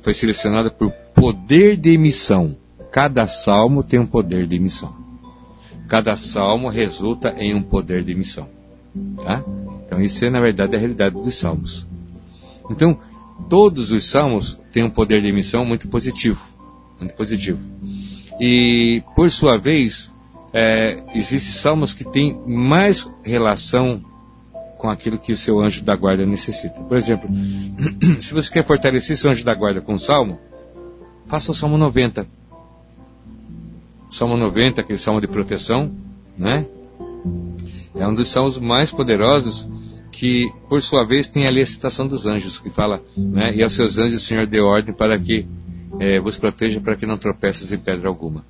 foi 0.00 0.12
selecionada 0.12 0.70
por 0.70 0.90
poder 1.14 1.76
de 1.76 1.90
emissão. 1.90 2.56
Cada 2.90 3.26
salmo 3.26 3.82
tem 3.82 4.00
um 4.00 4.06
poder 4.06 4.46
de 4.46 4.56
emissão. 4.56 4.92
Cada 5.88 6.16
salmo 6.16 6.68
resulta 6.68 7.34
em 7.38 7.54
um 7.54 7.62
poder 7.62 8.02
de 8.02 8.12
emissão. 8.12 8.48
Tá? 9.22 9.42
Então 9.86 10.00
isso 10.00 10.24
é 10.24 10.30
na 10.30 10.40
verdade 10.40 10.76
a 10.76 10.78
realidade 10.78 11.14
dos 11.14 11.36
salmos. 11.36 11.86
Então, 12.72 12.98
todos 13.48 13.90
os 13.90 14.04
salmos 14.04 14.58
têm 14.72 14.82
um 14.82 14.90
poder 14.90 15.20
de 15.20 15.28
emissão 15.28 15.64
muito 15.64 15.88
positivo. 15.88 16.40
Muito 16.98 17.14
positivo. 17.14 17.58
E, 18.40 19.02
por 19.14 19.30
sua 19.30 19.56
vez, 19.58 20.12
é, 20.52 21.02
existem 21.14 21.52
salmos 21.52 21.94
que 21.94 22.04
têm 22.04 22.40
mais 22.46 23.08
relação 23.22 24.02
com 24.78 24.90
aquilo 24.90 25.16
que 25.16 25.32
o 25.32 25.36
seu 25.36 25.60
anjo 25.60 25.84
da 25.84 25.94
guarda 25.94 26.26
necessita. 26.26 26.80
Por 26.80 26.96
exemplo, 26.96 27.30
se 28.20 28.34
você 28.34 28.50
quer 28.50 28.64
fortalecer 28.64 29.16
seu 29.16 29.30
anjo 29.30 29.44
da 29.44 29.54
guarda 29.54 29.80
com 29.80 29.94
o 29.94 29.98
salmo, 29.98 30.40
faça 31.26 31.52
o 31.52 31.54
Salmo 31.54 31.78
90. 31.78 32.26
Salmo 34.10 34.36
90, 34.36 34.80
aquele 34.80 34.98
salmo 34.98 35.20
de 35.20 35.28
proteção, 35.28 35.94
né? 36.36 36.66
É 37.94 38.06
um 38.06 38.12
dos 38.12 38.28
salmos 38.28 38.58
mais 38.58 38.90
poderosos 38.90 39.68
que, 40.12 40.52
por 40.68 40.82
sua 40.82 41.04
vez, 41.04 41.26
tem 41.26 41.46
ali 41.46 41.62
a 41.62 41.66
citação 41.66 42.06
dos 42.06 42.26
anjos, 42.26 42.58
que 42.60 42.70
fala, 42.70 43.02
né? 43.16 43.52
E 43.54 43.62
aos 43.62 43.72
seus 43.72 43.96
anjos 43.96 44.22
o 44.22 44.24
Senhor 44.24 44.46
deu 44.46 44.66
ordem 44.66 44.94
para 44.94 45.18
que 45.18 45.48
é, 45.98 46.20
vos 46.20 46.36
proteja 46.36 46.80
para 46.80 46.94
que 46.94 47.06
não 47.06 47.16
tropeças 47.16 47.72
em 47.72 47.78
pedra 47.78 48.08
alguma. 48.08 48.44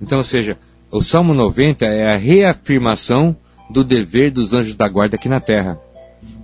Então, 0.00 0.18
ou 0.18 0.24
seja, 0.24 0.58
o 0.90 1.00
Salmo 1.00 1.34
90 1.34 1.86
é 1.86 2.14
a 2.14 2.16
reafirmação 2.16 3.34
do 3.70 3.82
dever 3.82 4.30
dos 4.30 4.52
anjos 4.52 4.74
da 4.74 4.86
guarda 4.88 5.16
aqui 5.16 5.28
na 5.28 5.40
terra. 5.40 5.80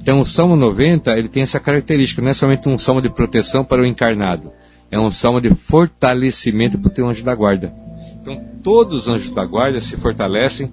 Então, 0.01 0.21
o 0.21 0.27
Salmo 0.27 0.57
90 0.57 1.17
ele 1.17 1.29
tem 1.29 1.43
essa 1.43 1.61
característica, 1.61 2.21
não 2.21 2.31
é 2.31 2.35
somente 2.35 2.69
um 2.69 2.79
salmo 2.79 3.01
de 3.01 3.11
proteção 3.11 3.63
para 3.63 3.83
o 3.83 3.87
encarnado, 3.87 4.51
é 4.91 4.99
um 4.99 5.11
salmo 5.11 5.41
de 5.41 5.55
fortalecimento 5.55 6.77
para 6.79 6.89
o 6.89 6.93
teu 6.93 7.07
anjo 7.07 7.23
da 7.23 7.35
guarda. 7.35 7.73
Então, 8.21 8.43
todos 8.63 9.07
os 9.07 9.15
anjos 9.15 9.31
da 9.31 9.45
guarda 9.45 9.81
se 9.81 9.97
fortalecem 9.97 10.73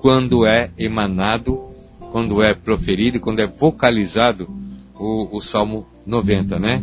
quando 0.00 0.46
é 0.46 0.70
emanado, 0.78 1.69
quando 2.10 2.42
é 2.42 2.54
proferido, 2.54 3.20
quando 3.20 3.40
é 3.40 3.46
vocalizado 3.46 4.48
o, 4.94 5.36
o 5.36 5.40
Salmo 5.40 5.86
90, 6.04 6.58
né? 6.58 6.82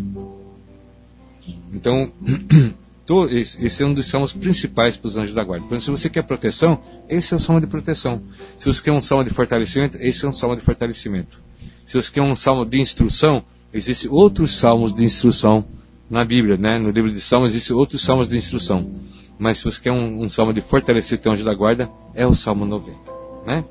Então, 1.74 2.12
esse 3.32 3.84
é 3.84 3.86
um 3.86 3.94
dos 3.94 4.08
salmos 4.08 4.34
principais 4.34 4.98
para 4.98 5.08
os 5.08 5.18
anjos 5.18 5.36
da 5.36 5.44
guarda. 5.44 5.66
Então, 5.66 5.80
se 5.80 5.90
você 5.90 6.10
quer 6.10 6.24
proteção, 6.24 6.82
esse 7.08 7.34
é 7.34 7.38
o 7.38 7.40
salmo 7.40 7.62
de 7.62 7.68
proteção. 7.68 8.22
Se 8.58 8.66
você 8.66 8.82
quer 8.82 8.92
um 8.92 9.02
salmo 9.02 9.24
de 9.24 9.30
fortalecimento, 9.32 9.98
esse 10.02 10.26
é 10.26 10.28
um 10.28 10.32
salmo 10.32 10.56
de 10.56 10.62
fortalecimento. 10.62 11.42
Se 11.86 12.02
você 12.02 12.12
quer 12.12 12.22
um 12.22 12.36
salmo 12.36 12.66
de 12.66 12.82
instrução, 12.82 13.44
existem 13.74 14.10
outros 14.10 14.56
salmos 14.58 14.94
de 14.94 15.04
instrução 15.04 15.66
na 16.10 16.24
Bíblia, 16.24 16.58
né? 16.58 16.80
No 16.80 16.90
livro 16.90 17.12
de 17.12 17.20
Salmos 17.20 17.52
existem 17.52 17.76
outros 17.76 18.02
salmos 18.02 18.30
de 18.30 18.38
instrução. 18.38 18.90
Mas 19.38 19.60
se 19.60 19.66
você 19.66 19.80
quer 19.82 19.92
um, 19.92 20.24
um 20.24 20.30
salmo 20.30 20.54
de 20.54 20.62
fortalecer 20.62 21.20
o 21.24 21.30
anjo 21.30 21.44
da 21.44 21.54
guarda, 21.54 21.90
é 22.14 22.26
o 22.26 22.34
Salmo 22.34 22.66
90, 22.66 22.98
né? 23.46 23.64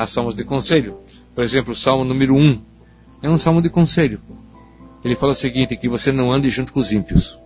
Há 0.00 0.06
salmos 0.06 0.34
de 0.34 0.44
conselho. 0.44 0.96
Por 1.34 1.44
exemplo, 1.44 1.74
o 1.74 1.76
Salmo 1.76 2.04
número 2.04 2.34
1 2.34 2.58
é 3.22 3.28
um 3.28 3.36
salmo 3.36 3.60
de 3.60 3.68
conselho. 3.68 4.18
Ele 5.04 5.14
fala 5.14 5.32
o 5.32 5.36
seguinte, 5.36 5.76
que 5.76 5.90
você 5.90 6.10
não 6.10 6.32
ande 6.32 6.48
junto 6.48 6.72
com 6.72 6.80
os 6.80 6.90
ímpios. 6.90 7.38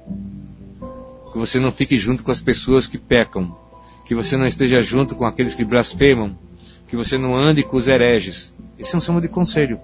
Que 1.33 1.37
você 1.37 1.59
não 1.59 1.73
fique 1.73 1.99
junto 1.99 2.23
com 2.23 2.31
as 2.31 2.41
pessoas 2.41 2.87
que 2.87 2.97
pecam. 2.97 3.59
Que 4.05 4.15
você 4.15 4.37
não 4.37 4.47
esteja 4.47 4.85
junto 4.85 5.17
com 5.17 5.25
aqueles 5.25 5.53
que 5.53 5.65
blasfemam. 5.65 6.39
Que 6.87 6.95
você 6.95 7.19
não 7.19 7.35
ande 7.35 7.65
com 7.65 7.77
os 7.77 7.89
hereges. 7.89 8.55
Esse 8.79 8.95
é 8.95 8.99
um 8.99 9.01
salmo 9.01 9.21
de 9.21 9.27
conselho. 9.27 9.81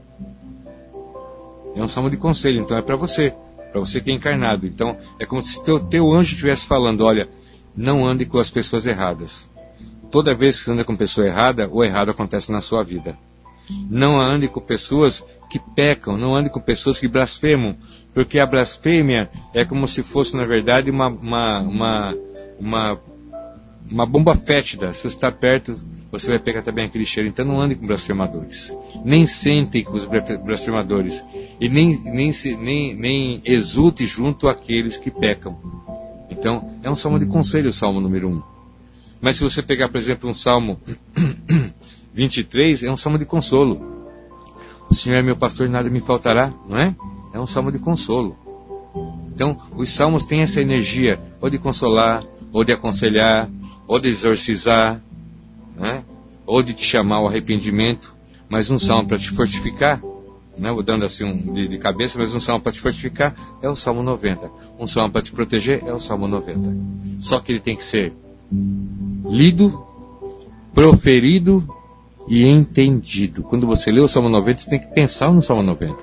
É 1.75 1.83
um 1.83 1.89
salmo 1.89 2.09
de 2.09 2.19
conselho, 2.19 2.61
então 2.61 2.79
é 2.79 2.83
para 2.83 2.95
você. 2.95 3.35
Para 3.73 3.81
você 3.81 4.01
que 4.01 4.13
é 4.13 4.15
encarnado. 4.15 4.65
Então 4.65 4.97
é 5.19 5.27
como 5.27 5.43
se 5.43 5.61
teu, 5.65 5.81
teu 5.81 6.13
anjo 6.13 6.35
estivesse 6.35 6.69
falando, 6.69 7.01
olha, 7.01 7.29
não 7.77 8.07
ande 8.07 8.25
com 8.27 8.39
as 8.39 8.49
pessoas 8.49 8.87
erradas. 8.87 9.50
Toda 10.11 10.35
vez 10.35 10.59
que 10.59 10.65
você 10.65 10.73
anda 10.73 10.85
com 10.85 10.97
pessoa 10.97 11.27
errada, 11.27 11.69
o 11.71 11.85
errado 11.85 12.11
acontece 12.11 12.51
na 12.51 12.61
sua 12.61 12.83
vida. 12.83 13.17
Não 13.89 14.21
ande 14.21 14.49
com 14.49 14.61
pessoas 14.61 15.23
que 15.49 15.59
pecam, 15.59 16.17
não 16.17 16.35
ande 16.35 16.51
com 16.51 16.61
pessoas 16.61 16.99
que 16.99 17.07
blasfemam, 17.07 17.77
porque 18.13 18.39
a 18.39 18.47
blasfêmia 18.47 19.31
é 19.55 19.65
como 19.65 19.87
se 19.87 20.03
fosse, 20.03 20.37
na 20.37 20.45
verdade, 20.45 20.91
uma, 20.91 21.07
uma, 21.07 21.61
uma, 21.61 22.17
uma, 22.59 23.01
uma 23.89 24.07
bomba 24.07 24.35
fétida. 24.35 24.93
Se 24.93 25.03
você 25.03 25.09
está 25.09 25.31
perto, 25.31 25.77
você 26.11 26.29
vai 26.29 26.39
pegar 26.41 26.63
também 26.63 26.87
aquele 26.87 27.05
cheiro. 27.05 27.29
Então 27.29 27.45
não 27.45 27.61
ande 27.61 27.77
com 27.77 27.87
blasfemadores. 27.87 28.73
Nem 29.05 29.27
sentem 29.27 29.85
com 29.85 29.93
os 29.93 30.05
blasfemadores. 30.05 31.23
E 31.61 31.69
nem, 31.69 32.01
nem, 32.05 32.33
nem, 32.59 32.95
nem 32.95 33.43
exulte 33.45 34.05
junto 34.07 34.49
àqueles 34.49 34.97
que 34.97 35.11
pecam. 35.11 35.59
Então, 36.29 36.71
é 36.83 36.91
um 36.91 36.95
salmo 36.95 37.19
de 37.19 37.27
conselho, 37.27 37.71
o 37.71 37.73
salmo 37.73 38.01
número 38.01 38.29
1. 38.29 38.60
Mas 39.21 39.37
se 39.37 39.43
você 39.43 39.63
pegar, 39.63 39.89
por 39.89 39.99
exemplo, 39.99 40.29
um 40.29 40.35
salmo 40.35 40.81
23, 42.15 42.85
é 42.85 42.91
um 42.91 42.97
salmo 42.97 43.19
de 43.19 43.25
consolo. 43.25 43.81
O 44.89 44.95
Senhor 44.95 45.17
é 45.17 45.23
meu 45.23 45.37
pastor 45.37 45.67
e 45.67 45.71
nada 45.71 45.89
me 45.91 46.01
faltará, 46.01 46.53
não 46.69 46.79
é? 46.79 46.95
É 47.33 47.39
um 47.39 47.47
salmo 47.47 47.71
de 47.71 47.79
consolo. 47.79 48.37
Então, 49.33 49.57
os 49.77 49.91
salmos 49.91 50.25
têm 50.25 50.41
essa 50.41 50.61
energia, 50.61 51.21
ou 51.41 51.49
de 51.49 51.59
consolar, 51.59 52.25
ou 52.53 52.65
de 52.65 52.73
aconselhar, 52.73 53.49
ou 53.87 53.99
de 53.99 54.09
exorcizar, 54.09 55.01
né? 55.77 56.05
ou 56.45 56.63
de 56.63 56.75
te 56.75 56.85
chamar 56.85 57.17
ao 57.17 57.29
arrependimento, 57.29 58.15
mas 58.49 58.71
um 58.71 58.79
salmo 58.79 59.07
para 59.07 59.19
te 59.19 59.31
fortificar, 59.31 60.03
né? 60.59 60.73
vou 60.73 60.83
dando 60.83 61.05
assim 61.05 61.25
um, 61.25 61.55
de, 61.55 61.69
de, 61.69 61.79
cabeça, 61.79 62.19
mas 62.19 62.35
um 62.35 62.41
salmo 62.41 62.61
para 62.61 62.73
te 62.73 62.81
fortificar 62.81 63.35
é 63.63 63.69
o 63.69 63.77
Salmo 63.77 64.03
90. 64.03 64.51
Um 64.79 64.87
salmo 64.87 65.13
para 65.13 65.23
te 65.23 65.31
proteger 65.31 65.83
é 65.87 65.93
o 65.93 66.01
Salmo 66.01 66.27
90. 66.27 66.77
Só 67.21 67.39
que 67.39 67.53
ele 67.53 67.61
tem 67.61 67.77
que 67.77 67.85
ser 67.85 68.13
lido, 69.25 69.85
proferido 70.73 71.67
e 72.29 72.47
entendido. 72.47 73.43
Quando 73.43 73.67
você 73.67 73.91
lê 73.91 74.01
o 74.01 74.09
Salmo 74.09 74.29
90, 74.29 74.61
você 74.61 74.71
tem 74.71 74.79
que 74.79 74.95
pensar 74.95 75.33
no 75.33 75.43
Salmo 75.43 75.63
90. 75.63 75.97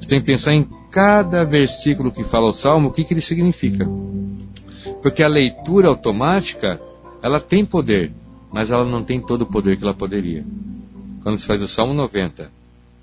Você 0.00 0.08
tem 0.08 0.20
que 0.20 0.26
pensar 0.26 0.54
em 0.54 0.68
cada 0.90 1.44
versículo 1.44 2.10
que 2.10 2.24
fala 2.24 2.48
o 2.48 2.52
Salmo, 2.52 2.88
o 2.88 2.92
que, 2.92 3.04
que 3.04 3.14
ele 3.14 3.20
significa. 3.20 3.88
Porque 5.00 5.22
a 5.22 5.28
leitura 5.28 5.88
automática, 5.88 6.80
ela 7.22 7.40
tem 7.40 7.64
poder, 7.64 8.12
mas 8.50 8.70
ela 8.70 8.84
não 8.84 9.02
tem 9.02 9.20
todo 9.20 9.42
o 9.42 9.46
poder 9.46 9.76
que 9.76 9.84
ela 9.84 9.94
poderia. 9.94 10.44
Quando 11.22 11.38
você 11.38 11.46
faz 11.46 11.62
o 11.62 11.68
Salmo 11.68 11.94
90, 11.94 12.50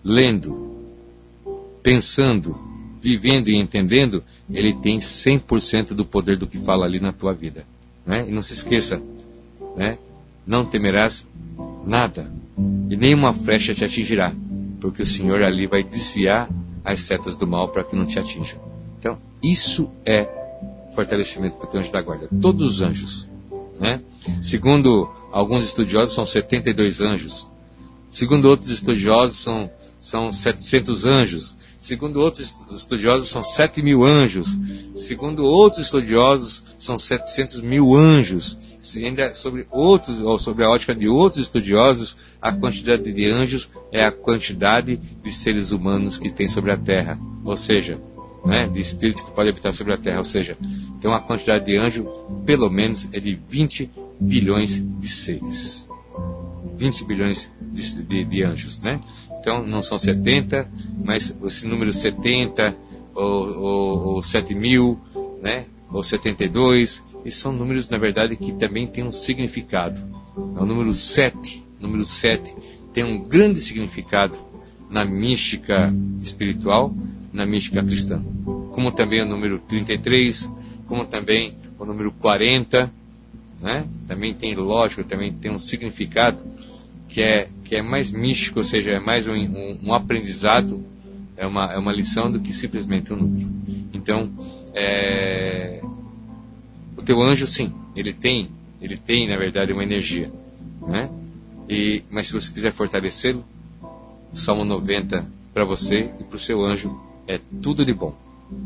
lendo, 0.03 0.75
pensando, 1.81 2.57
vivendo 3.01 3.47
e 3.47 3.55
entendendo, 3.55 4.23
ele 4.51 4.73
tem 4.73 4.99
100% 4.99 5.93
do 5.93 6.05
poder 6.05 6.35
do 6.35 6.47
que 6.47 6.57
fala 6.57 6.85
ali 6.85 6.99
na 6.99 7.13
tua 7.13 7.33
vida. 7.33 7.65
Né? 8.05 8.25
E 8.27 8.31
não 8.31 8.41
se 8.41 8.53
esqueça, 8.53 9.01
né? 9.75 9.97
não 10.45 10.65
temerás 10.65 11.25
nada, 11.85 12.31
e 12.89 12.95
nenhuma 12.95 13.33
flecha 13.33 13.73
te 13.73 13.85
atingirá, 13.85 14.33
porque 14.81 15.03
o 15.03 15.05
Senhor 15.05 15.41
ali 15.41 15.67
vai 15.67 15.83
desviar 15.83 16.49
as 16.83 17.01
setas 17.01 17.35
do 17.35 17.45
mal 17.45 17.69
para 17.69 17.83
que 17.83 17.95
não 17.95 18.05
te 18.05 18.17
atinja. 18.17 18.57
Então, 18.97 19.17
isso 19.43 19.89
é 20.05 20.27
fortalecimento 20.95 21.57
para 21.57 21.69
o 21.69 21.79
anjo 21.79 21.91
da 21.91 22.01
guarda. 22.01 22.27
Todos 22.41 22.75
os 22.75 22.81
anjos. 22.81 23.27
Né? 23.79 24.01
Segundo 24.41 25.09
alguns 25.31 25.63
estudiosos, 25.63 26.13
são 26.13 26.25
72 26.25 26.99
anjos. 26.99 27.47
Segundo 28.09 28.45
outros 28.45 28.71
estudiosos, 28.71 29.37
são, 29.37 29.69
são 29.99 30.31
700 30.31 31.05
anjos. 31.05 31.55
Segundo 31.79 32.19
outros 32.19 32.53
estudiosos, 32.71 33.29
são 33.29 33.43
7 33.43 33.81
mil 33.81 34.03
anjos. 34.03 34.57
Segundo 34.95 35.45
outros 35.45 35.85
estudiosos, 35.85 36.63
são 36.77 36.99
700 36.99 37.61
mil 37.61 37.95
anjos. 37.95 38.57
Ainda 38.95 39.35
sobre 39.35 39.67
outros, 39.69 40.21
ou 40.21 40.39
sobre 40.39 40.63
a 40.63 40.69
ótica 40.69 40.95
de 40.95 41.07
outros 41.07 41.43
estudiosos, 41.43 42.15
a 42.41 42.51
quantidade 42.51 43.11
de 43.11 43.25
anjos 43.25 43.69
é 43.91 44.05
a 44.05 44.11
quantidade 44.11 44.95
de 44.95 45.31
seres 45.31 45.71
humanos 45.71 46.17
que 46.17 46.29
tem 46.29 46.47
sobre 46.47 46.71
a 46.71 46.77
Terra. 46.77 47.19
Ou 47.43 47.57
seja, 47.57 47.99
né, 48.45 48.67
de 48.67 48.79
espíritos 48.79 49.21
que 49.21 49.31
podem 49.31 49.51
habitar 49.51 49.73
sobre 49.73 49.93
a 49.93 49.97
Terra. 49.97 50.19
Ou 50.19 50.25
seja, 50.25 50.57
tem 51.01 51.09
uma 51.09 51.19
quantidade 51.19 51.65
de 51.65 51.75
anjos, 51.75 52.05
pelo 52.45 52.69
menos, 52.69 53.07
é 53.11 53.19
de 53.19 53.37
20 53.49 53.91
bilhões 54.19 54.81
de 54.99 55.09
seres. 55.09 55.87
20 56.77 57.03
bilhões 57.03 57.49
de, 57.61 58.03
de, 58.03 58.23
de 58.23 58.43
anjos, 58.43 58.79
né? 58.79 59.01
Então, 59.41 59.65
não 59.65 59.81
são 59.81 59.97
70, 59.97 60.69
mas 61.03 61.33
esse 61.43 61.65
número 61.65 61.93
70, 61.93 62.75
ou, 63.13 63.47
ou, 63.57 64.07
ou 64.15 64.23
7 64.23 64.55
mil, 64.55 64.99
né? 65.41 65.65
ou 65.91 66.03
72, 66.03 67.03
esses 67.25 67.39
são 67.39 67.51
números, 67.51 67.89
na 67.89 67.97
verdade, 67.97 68.35
que 68.35 68.51
também 68.53 68.87
têm 68.87 69.03
um 69.03 69.11
significado. 69.11 69.99
É 70.55 70.61
o 70.61 70.65
número 70.65 70.93
7, 70.93 71.63
número 71.79 72.05
7, 72.05 72.53
tem 72.93 73.03
um 73.03 73.19
grande 73.19 73.61
significado 73.61 74.37
na 74.89 75.05
mística 75.05 75.93
espiritual, 76.21 76.93
na 77.31 77.45
mística 77.45 77.83
cristã. 77.83 78.23
Como 78.71 78.91
também 78.91 79.21
o 79.21 79.25
número 79.25 79.59
33, 79.59 80.49
como 80.87 81.05
também 81.05 81.55
o 81.77 81.85
número 81.85 82.11
40, 82.11 82.91
né? 83.61 83.85
também 84.07 84.33
tem, 84.33 84.55
lógico, 84.55 85.03
também 85.03 85.31
tem 85.31 85.51
um 85.51 85.59
significado 85.59 86.41
que 87.07 87.21
é, 87.21 87.49
que 87.63 87.75
é 87.75 87.81
mais 87.81 88.11
místico, 88.11 88.59
ou 88.59 88.65
seja, 88.65 88.91
é 88.91 88.99
mais 88.99 89.27
um, 89.27 89.33
um, 89.33 89.79
um 89.85 89.93
aprendizado, 89.93 90.83
é 91.35 91.45
uma, 91.45 91.73
é 91.73 91.77
uma 91.77 91.91
lição 91.91 92.31
do 92.31 92.39
que 92.39 92.53
simplesmente 92.53 93.11
um 93.11 93.17
número. 93.17 93.49
Então, 93.93 94.31
é, 94.73 95.81
teu 97.09 97.23
anjo, 97.23 97.47
sim, 97.47 97.73
ele 97.95 98.13
tem, 98.13 98.51
ele 98.79 98.95
tem, 98.95 99.27
na 99.27 99.35
verdade, 99.35 99.73
uma 99.73 99.81
energia. 99.81 100.31
Né? 100.87 101.09
E, 101.67 102.03
mas 102.07 102.27
se 102.27 102.33
você 102.33 102.53
quiser 102.53 102.71
fortalecê-lo, 102.71 103.43
Salmo 104.31 104.63
90 104.63 105.27
para 105.51 105.65
você 105.65 106.11
e 106.19 106.23
para 106.23 106.35
o 106.35 106.39
seu 106.39 106.63
anjo 106.63 106.95
é 107.27 107.39
tudo 107.63 107.83
de 107.83 107.95
bom. 107.95 108.15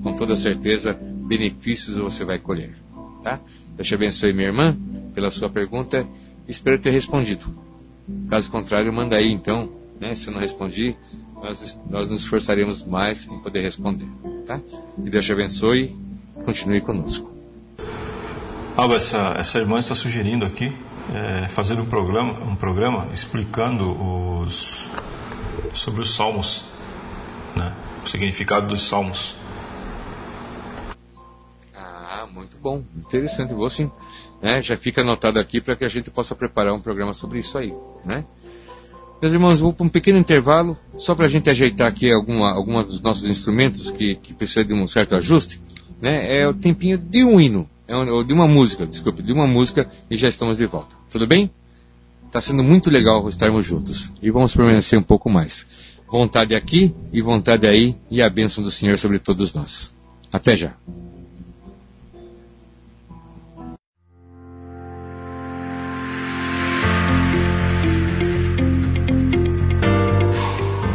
Com 0.03 0.13
toda 0.13 0.35
certeza, 0.35 0.93
benefícios 0.93 1.95
você 1.95 2.25
vai 2.25 2.37
colher. 2.37 2.75
Tá? 3.23 3.39
Deus 3.77 3.87
te 3.87 3.95
abençoe, 3.95 4.33
minha 4.33 4.49
irmã, 4.49 4.77
pela 5.15 5.31
sua 5.31 5.49
pergunta. 5.49 6.05
Espero 6.45 6.77
ter 6.77 6.91
respondido. 6.91 7.45
Caso 8.27 8.51
contrário, 8.51 8.91
manda 8.91 9.15
aí 9.15 9.31
então, 9.31 9.69
né? 10.01 10.15
Se 10.15 10.27
eu 10.27 10.33
não 10.33 10.41
respondi, 10.41 10.97
nós, 11.41 11.79
nós 11.89 12.09
nos 12.09 12.23
esforçaremos 12.23 12.83
mais 12.83 13.25
em 13.25 13.39
poder 13.39 13.61
responder, 13.61 14.07
tá? 14.45 14.59
E 14.97 15.09
Deus 15.09 15.23
te 15.23 15.31
abençoe. 15.31 15.95
Continue 16.43 16.81
conosco. 16.81 17.32
Alba, 18.75 18.95
essa, 18.95 19.35
essa 19.37 19.59
irmã 19.59 19.77
está 19.77 19.93
sugerindo 19.93 20.43
aqui 20.45 20.75
é, 21.13 21.47
fazer 21.47 21.79
um 21.79 21.85
programa, 21.85 22.43
um 22.43 22.55
programa 22.55 23.07
explicando 23.13 23.91
os, 24.41 24.87
sobre 25.75 26.01
os 26.01 26.15
salmos, 26.15 26.65
né? 27.55 27.71
o 28.03 28.09
significado 28.09 28.65
dos 28.65 28.87
salmos. 28.87 29.35
Ah, 31.75 32.27
muito 32.33 32.57
bom, 32.57 32.83
interessante. 32.97 33.53
Vou 33.53 33.69
sim. 33.69 33.91
Né? 34.41 34.59
Já 34.63 34.75
fica 34.75 35.01
anotado 35.01 35.39
aqui 35.39 35.61
para 35.61 35.75
que 35.75 35.85
a 35.85 35.89
gente 35.89 36.09
possa 36.09 36.33
preparar 36.33 36.73
um 36.73 36.81
programa 36.81 37.13
sobre 37.13 37.37
isso 37.37 37.59
aí. 37.59 37.75
Né? 38.03 38.25
Meus 39.21 39.33
irmãos, 39.33 39.59
vou 39.59 39.71
para 39.71 39.85
um 39.85 39.89
pequeno 39.89 40.17
intervalo, 40.17 40.75
só 40.97 41.13
para 41.13 41.27
a 41.27 41.29
gente 41.29 41.47
ajeitar 41.47 41.87
aqui 41.87 42.11
alguma, 42.11 42.51
alguma 42.51 42.83
dos 42.83 42.99
nossos 43.01 43.29
instrumentos 43.29 43.91
que, 43.91 44.15
que 44.15 44.33
precisa 44.33 44.65
de 44.65 44.73
um 44.73 44.87
certo 44.87 45.15
ajuste. 45.15 45.61
Né? 46.01 46.39
É 46.39 46.47
o 46.47 46.55
tempinho 46.55 46.97
de 46.97 47.23
um 47.23 47.39
hino, 47.39 47.69
é 47.87 47.95
um, 47.95 48.23
de 48.23 48.33
uma 48.33 48.47
música, 48.47 48.83
desculpe, 48.85 49.21
de 49.21 49.31
uma 49.31 49.47
música 49.47 49.89
e 50.09 50.17
já 50.17 50.27
estamos 50.27 50.57
de 50.57 50.65
volta. 50.65 50.95
Tudo 51.09 51.25
bem? 51.27 51.51
Está 52.27 52.41
sendo 52.41 52.63
muito 52.63 52.89
legal 52.89 53.29
estarmos 53.29 53.65
juntos 53.65 54.11
e 54.21 54.29
vamos 54.31 54.55
permanecer 54.55 54.97
um 54.97 55.03
pouco 55.03 55.29
mais. 55.29 55.65
Vontade 56.07 56.55
aqui 56.55 56.95
e 57.11 57.21
vontade 57.21 57.67
aí 57.67 57.97
e 58.09 58.21
a 58.21 58.29
bênção 58.29 58.63
do 58.63 58.71
Senhor 58.71 58.97
sobre 58.97 59.19
todos 59.19 59.53
nós. 59.53 59.93
Até 60.31 60.55
já. 60.55 60.71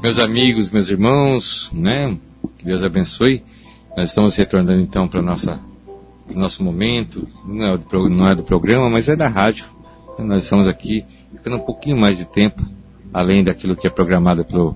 Meus 0.03 0.19
amigos, 0.19 0.69
meus 0.69 0.89
irmãos, 0.89 1.71
né? 1.73 2.19
Que 2.57 2.65
Deus 2.65 2.83
abençoe. 2.83 3.41
Nós 3.95 4.09
estamos 4.09 4.35
retornando 4.35 4.81
então 4.81 5.07
para 5.07 5.21
nossa 5.21 5.61
do 6.27 6.37
nosso 6.37 6.61
momento, 6.61 7.25
não 7.45 7.73
é, 7.73 7.77
do, 7.77 8.09
não 8.09 8.27
é 8.27 8.35
do 8.35 8.43
programa, 8.43 8.89
mas 8.89 9.07
é 9.07 9.15
da 9.15 9.29
rádio. 9.29 9.67
Nós 10.19 10.43
estamos 10.43 10.67
aqui 10.67 11.05
ficando 11.31 11.55
um 11.55 11.65
pouquinho 11.65 11.95
mais 11.95 12.17
de 12.17 12.25
tempo, 12.25 12.61
além 13.13 13.41
daquilo 13.41 13.75
que 13.75 13.87
é 13.87 13.89
programado 13.89 14.43
pelo, 14.43 14.75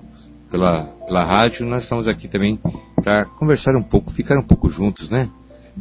pela, 0.52 0.84
pela 1.06 1.24
rádio, 1.24 1.64
nós 1.64 1.84
estamos 1.84 2.06
aqui 2.06 2.28
também 2.28 2.60
para 3.02 3.24
conversar 3.24 3.74
um 3.74 3.82
pouco, 3.82 4.12
ficar 4.12 4.38
um 4.38 4.42
pouco 4.42 4.70
juntos, 4.70 5.08
né? 5.08 5.30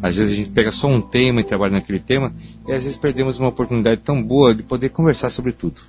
Às 0.02 0.15
vezes 0.15 0.31
a 0.31 0.35
gente 0.35 0.49
pega 0.49 0.72
só 0.72 0.88
um 0.88 1.02
tema 1.02 1.41
e 1.41 1.43
trabalha 1.43 1.73
naquele 1.73 1.99
tema, 1.99 2.34
e 2.65 2.72
às 2.72 2.84
vezes 2.84 2.98
perdemos 2.98 3.38
uma 3.38 3.49
oportunidade 3.49 3.99
tão 4.02 4.23
boa 4.23 4.56
de 4.56 4.64
poder 4.64 4.88
conversar 4.89 5.30
sobre 5.30 5.52
tudo. 5.52 5.81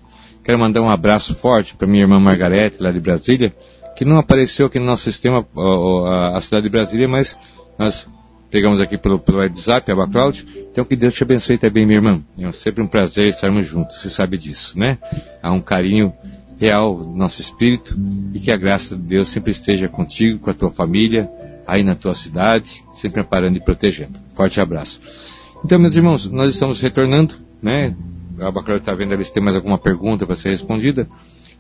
Quero 0.43 0.59
mandar 0.59 0.83
um 0.83 0.91
abraço 0.91 1.33
forte 1.37 1.77
para 1.77 1.87
minha 1.87 2.03
irmã 2.03 2.19
Margarete, 2.19 2.83
lá 2.83 2.91
de 2.91 2.99
Brasília, 2.99 3.55
que 3.95 4.05
não 4.05 4.19
apareceu 4.19 4.67
aqui 4.67 4.81
no 4.81 4.87
nosso 4.87 5.05
sistema, 5.05 5.47
a, 5.57 6.37
a 6.37 6.41
cidade 6.41 6.65
de 6.65 6.71
Brasília, 6.71 7.07
mas 7.07 7.39
nós 7.79 8.09
pegamos 8.51 8.81
aqui 8.81 8.99
pelo, 8.99 9.21
pelo 9.21 9.39
WhatsApp, 9.39 9.93
Abacloud. 9.93 10.45
Então 10.73 10.85
que 10.85 10.97
Deus 10.97 11.15
te 11.15 11.23
abençoe 11.23 11.57
também, 11.57 11.87
minha 11.87 11.99
irmã. 11.99 12.25
É 12.37 12.51
sempre 12.51 12.83
um 12.83 12.89
prazer 12.89 13.29
estarmos 13.29 13.65
juntos, 13.65 14.01
você 14.01 14.11
sabe 14.11 14.37
disso, 14.37 14.77
né? 14.77 14.99
Há 15.41 15.53
um 15.53 15.61
carinho 15.61 16.13
real 16.63 16.97
no 16.97 17.17
nosso 17.17 17.41
espírito 17.41 17.99
e 18.33 18.39
que 18.39 18.53
a 18.53 18.57
graça 18.57 18.95
de 18.95 19.03
Deus 19.03 19.29
sempre 19.29 19.51
esteja 19.51 19.89
contigo, 19.89 20.39
com 20.39 20.49
a 20.49 20.55
tua 20.55 20.71
família, 20.71 21.29
aí 21.67 21.83
na 21.83 21.97
tua 21.97 22.15
cidade, 22.15 22.85
sempre 22.93 23.21
amparando 23.21 23.59
e 23.59 23.61
protegendo. 23.61 24.21
Forte 24.33 24.61
abraço. 24.61 25.01
Então, 25.65 25.77
meus 25.77 25.97
irmãos, 25.97 26.31
nós 26.31 26.51
estamos 26.51 26.81
retornando, 26.81 27.35
né? 27.61 27.97
A 28.39 28.47
Abacloud 28.47 28.81
está 28.81 28.95
vendo 28.95 29.13
ali 29.13 29.25
se 29.25 29.33
tem 29.33 29.43
mais 29.43 29.57
alguma 29.57 29.77
pergunta 29.77 30.25
para 30.25 30.37
ser 30.37 30.51
respondida, 30.51 31.09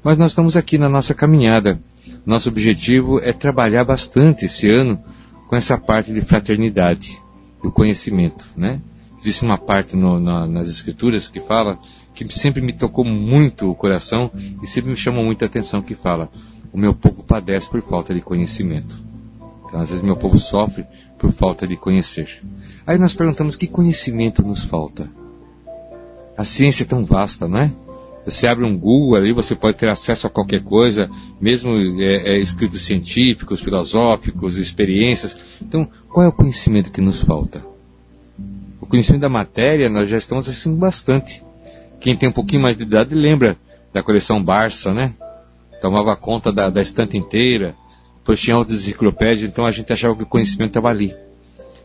mas 0.04 0.16
nós 0.16 0.30
estamos 0.30 0.56
aqui 0.56 0.78
na 0.78 0.88
nossa 0.88 1.12
caminhada. 1.12 1.82
Nosso 2.24 2.48
objetivo 2.48 3.18
é 3.18 3.32
trabalhar 3.32 3.82
bastante 3.82 4.44
esse 4.44 4.70
ano 4.70 5.02
com 5.48 5.56
essa 5.56 5.76
parte 5.76 6.12
de 6.12 6.20
fraternidade, 6.20 7.18
do 7.60 7.72
conhecimento, 7.72 8.48
né? 8.56 8.80
Existe 9.18 9.44
uma 9.44 9.58
parte 9.58 9.96
no, 9.96 10.20
na, 10.20 10.46
nas 10.46 10.68
escrituras 10.68 11.26
que 11.26 11.40
fala 11.40 11.76
que 12.14 12.28
sempre 12.32 12.60
me 12.60 12.72
tocou 12.72 13.04
muito 13.04 13.70
o 13.70 13.74
coração 13.74 14.30
e 14.62 14.66
sempre 14.66 14.90
me 14.90 14.96
chamou 14.96 15.24
muita 15.24 15.46
atenção 15.46 15.82
que 15.82 15.94
fala: 15.94 16.30
o 16.72 16.78
meu 16.78 16.94
povo 16.94 17.22
padece 17.22 17.68
por 17.68 17.82
falta 17.82 18.14
de 18.14 18.20
conhecimento. 18.20 18.94
Então, 19.66 19.80
às 19.80 19.88
vezes 19.88 20.02
meu 20.02 20.16
povo 20.16 20.38
sofre 20.38 20.84
por 21.18 21.32
falta 21.32 21.66
de 21.66 21.76
conhecer. 21.76 22.42
Aí 22.86 22.98
nós 22.98 23.14
perguntamos 23.14 23.56
que 23.56 23.66
conhecimento 23.66 24.42
nos 24.42 24.64
falta. 24.64 25.10
A 26.36 26.44
ciência 26.44 26.82
é 26.82 26.86
tão 26.86 27.04
vasta, 27.04 27.46
não 27.46 27.58
é? 27.58 27.72
Você 28.24 28.46
abre 28.46 28.64
um 28.64 28.76
Google 28.76 29.16
ali, 29.16 29.32
você 29.32 29.54
pode 29.54 29.76
ter 29.76 29.88
acesso 29.88 30.26
a 30.26 30.30
qualquer 30.30 30.62
coisa, 30.62 31.10
mesmo 31.40 31.76
é, 32.00 32.34
é, 32.34 32.38
escritos 32.38 32.82
científicos, 32.82 33.60
filosóficos, 33.60 34.56
experiências. 34.56 35.36
Então, 35.60 35.88
qual 36.08 36.24
é 36.24 36.28
o 36.28 36.32
conhecimento 36.32 36.90
que 36.90 37.00
nos 37.00 37.20
falta? 37.20 37.64
O 38.80 38.86
conhecimento 38.86 39.22
da 39.22 39.28
matéria 39.28 39.88
nós 39.88 40.08
já 40.08 40.18
estamos 40.18 40.48
assistindo 40.48 40.76
bastante. 40.76 41.42
Quem 42.02 42.16
tem 42.16 42.28
um 42.28 42.32
pouquinho 42.32 42.62
mais 42.62 42.76
de 42.76 42.82
idade 42.82 43.14
lembra 43.14 43.56
da 43.92 44.02
coleção 44.02 44.42
Barça, 44.42 44.92
né? 44.92 45.14
Tomava 45.80 46.14
conta 46.16 46.52
da, 46.52 46.68
da 46.68 46.82
estante 46.82 47.16
inteira, 47.16 47.74
depois 48.18 48.40
tinha 48.40 48.56
outras 48.56 48.78
enciclopédias, 48.78 49.48
então 49.48 49.64
a 49.64 49.72
gente 49.72 49.92
achava 49.92 50.14
que 50.14 50.22
o 50.22 50.26
conhecimento 50.26 50.70
estava 50.70 50.90
ali 50.90 51.14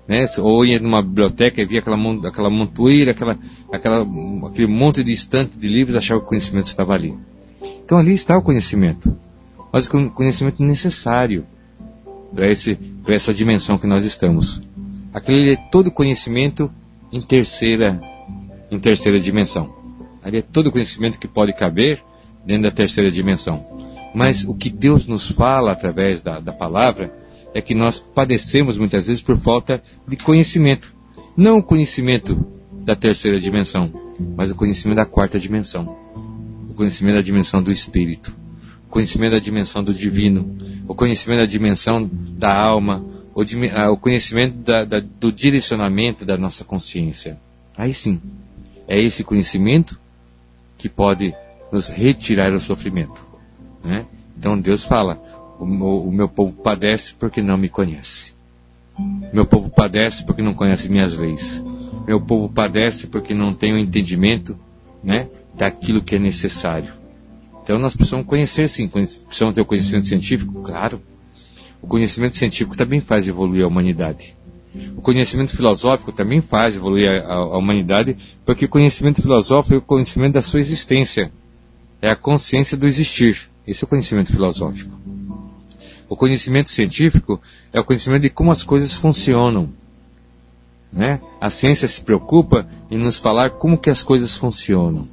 né? 0.07 0.25
Ou 0.39 0.65
ia 0.65 0.79
numa 0.79 1.01
biblioteca 1.01 1.61
e 1.61 1.65
via 1.65 1.79
aquela, 1.79 1.97
aquela 2.27 2.49
montoeira, 2.49 3.11
aquela, 3.11 3.37
aquela, 3.71 4.07
aquele 4.47 4.67
monte 4.67 5.03
de 5.03 5.11
estante 5.11 5.57
de 5.57 5.67
livros, 5.67 5.95
achava 5.95 6.21
que 6.21 6.25
o 6.25 6.29
conhecimento 6.29 6.67
estava 6.67 6.93
ali. 6.93 7.13
Então 7.83 7.97
ali 7.97 8.13
está 8.13 8.37
o 8.37 8.41
conhecimento. 8.41 9.15
Mas 9.71 9.85
o 9.85 10.09
conhecimento 10.11 10.63
necessário 10.63 11.45
para 12.33 13.15
essa 13.15 13.33
dimensão 13.33 13.77
que 13.77 13.85
nós 13.85 14.05
estamos. 14.05 14.61
Aquele 15.13 15.51
é 15.51 15.55
todo 15.55 15.91
conhecimento 15.91 16.71
em 17.11 17.21
terceira, 17.21 17.99
em 18.71 18.79
terceira 18.79 19.19
dimensão. 19.19 19.75
Ali 20.27 20.39
é 20.39 20.41
todo 20.41 20.73
conhecimento 20.73 21.17
que 21.17 21.27
pode 21.27 21.53
caber 21.53 22.03
dentro 22.45 22.63
da 22.63 22.71
terceira 22.71 23.09
dimensão. 23.09 23.65
Mas 24.13 24.43
o 24.43 24.53
que 24.53 24.69
Deus 24.69 25.07
nos 25.07 25.31
fala 25.31 25.71
através 25.71 26.19
da, 26.21 26.41
da 26.41 26.51
palavra 26.51 27.13
é 27.53 27.61
que 27.61 27.73
nós 27.73 28.03
padecemos 28.13 28.77
muitas 28.77 29.07
vezes 29.07 29.21
por 29.21 29.37
falta 29.37 29.81
de 30.05 30.17
conhecimento. 30.17 30.93
Não 31.37 31.59
o 31.59 31.63
conhecimento 31.63 32.45
da 32.83 32.93
terceira 32.93 33.39
dimensão, 33.39 33.89
mas 34.35 34.51
o 34.51 34.55
conhecimento 34.55 34.97
da 34.97 35.05
quarta 35.05 35.39
dimensão. 35.39 35.97
O 36.69 36.73
conhecimento 36.73 37.15
da 37.15 37.21
dimensão 37.21 37.63
do 37.63 37.71
espírito. 37.71 38.35
O 38.85 38.89
conhecimento 38.89 39.31
da 39.31 39.39
dimensão 39.39 39.81
do 39.81 39.93
divino. 39.93 40.57
O 40.89 40.93
conhecimento 40.93 41.39
da 41.39 41.45
dimensão 41.45 42.09
da 42.37 42.53
alma. 42.53 43.01
O, 43.33 43.41
ah, 43.73 43.91
o 43.91 43.97
conhecimento 43.97 44.57
da, 44.57 44.83
da, 44.83 44.99
do 44.99 45.31
direcionamento 45.31 46.25
da 46.25 46.37
nossa 46.37 46.65
consciência. 46.65 47.39
Aí 47.77 47.93
sim, 47.93 48.21
é 48.89 48.99
esse 48.99 49.23
conhecimento 49.23 49.97
que 50.77 50.87
pode 50.87 51.33
nos 51.71 51.87
retirar 51.87 52.53
o 52.53 52.59
sofrimento. 52.59 53.25
Né? 53.83 54.05
Então 54.37 54.59
Deus 54.59 54.83
fala: 54.83 55.21
o, 55.59 55.63
o 55.63 56.11
meu 56.11 56.29
povo 56.29 56.53
padece 56.53 57.13
porque 57.13 57.41
não 57.41 57.57
me 57.57 57.69
conhece. 57.69 58.33
Meu 59.31 59.45
povo 59.45 59.69
padece 59.69 60.23
porque 60.23 60.41
não 60.41 60.53
conhece 60.53 60.89
minhas 60.89 61.15
leis. 61.15 61.63
Meu 62.07 62.19
povo 62.21 62.49
padece 62.49 63.07
porque 63.07 63.33
não 63.33 63.53
tem 63.53 63.73
o 63.73 63.77
entendimento 63.77 64.57
né, 65.03 65.27
daquilo 65.53 66.01
que 66.01 66.15
é 66.15 66.19
necessário. 66.19 66.93
Então 67.61 67.77
nós 67.77 67.95
precisamos 67.95 68.25
conhecer 68.25 68.69
sim, 68.69 68.87
precisamos 68.87 69.53
ter 69.53 69.61
o 69.61 69.65
conhecimento 69.65 70.07
científico, 70.07 70.61
claro. 70.61 71.01
O 71.81 71.87
conhecimento 71.87 72.37
científico 72.37 72.77
também 72.77 73.01
faz 73.01 73.27
evoluir 73.27 73.63
a 73.63 73.67
humanidade. 73.67 74.36
O 74.95 75.01
conhecimento 75.01 75.55
filosófico 75.55 76.11
também 76.11 76.41
faz 76.41 76.75
evoluir 76.75 77.09
a, 77.09 77.25
a, 77.25 77.33
a 77.35 77.57
humanidade, 77.57 78.17
porque 78.45 78.65
o 78.65 78.69
conhecimento 78.69 79.21
filosófico 79.21 79.75
é 79.75 79.77
o 79.77 79.81
conhecimento 79.81 80.33
da 80.33 80.41
sua 80.41 80.59
existência. 80.59 81.31
É 82.01 82.09
a 82.09 82.15
consciência 82.15 82.77
do 82.77 82.87
existir. 82.87 83.49
Esse 83.65 83.83
é 83.83 83.85
o 83.85 83.87
conhecimento 83.87 84.31
filosófico. 84.31 84.91
O 86.09 86.15
conhecimento 86.15 86.69
científico 86.69 87.41
é 87.73 87.79
o 87.79 87.83
conhecimento 87.83 88.21
de 88.21 88.29
como 88.29 88.51
as 88.51 88.63
coisas 88.63 88.93
funcionam. 88.93 89.73
Né? 90.91 91.19
A 91.41 91.49
ciência 91.49 91.87
se 91.87 92.01
preocupa 92.01 92.67
em 92.89 92.97
nos 92.97 93.17
falar 93.17 93.51
como 93.51 93.77
que 93.77 93.89
as 93.89 94.03
coisas 94.03 94.35
funcionam. 94.37 95.07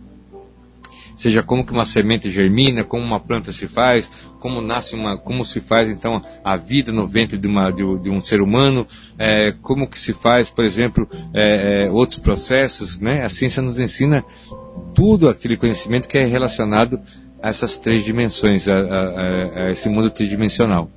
Seja 1.14 1.43
como 1.43 1.64
que 1.64 1.72
uma 1.72 1.85
semente 1.85 2.31
germina, 2.31 2.85
como 2.85 3.05
uma 3.05 3.20
planta 3.20 3.52
se 3.52 3.68
faz, 3.68 4.10
como 4.45 4.61
nasce 4.61 4.95
uma, 4.95 5.16
como 5.16 5.43
se 5.43 5.59
faz 5.59 5.89
então 5.89 6.23
a 6.45 6.55
vida 6.55 6.93
no 6.93 7.09
ventre 7.09 7.39
de, 7.39 7.49
uma, 7.49 7.71
de, 7.71 7.83
de 7.99 8.11
um 8.11 8.21
ser 8.21 8.43
humano, 8.43 8.87
é, 9.16 9.53
como 9.62 9.87
que 9.87 9.99
se 9.99 10.12
faz, 10.12 10.51
por 10.51 10.66
exemplo, 10.66 11.09
é, 11.33 11.87
é, 11.87 11.91
outros 11.91 12.19
processos, 12.19 13.01
né? 13.01 13.25
A 13.25 13.31
ciência 13.31 13.62
nos 13.62 13.79
ensina 13.79 14.23
tudo 14.95 15.31
aquele 15.31 15.57
conhecimento 15.57 16.07
que 16.07 16.19
é 16.19 16.27
relacionado 16.27 17.01
a 17.43 17.49
essas 17.49 17.79
três 17.79 18.05
dimensões, 18.05 18.69
a, 18.69 18.77
a, 18.77 19.65
a 19.65 19.71
esse 19.73 19.89
mundo 19.89 20.11
tridimensional. 20.11 20.91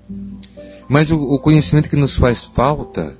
Mas 0.89 1.09
o, 1.09 1.17
o 1.17 1.39
conhecimento 1.39 1.87
que 1.87 1.95
nos 1.95 2.17
faz 2.17 2.43
falta, 2.43 3.17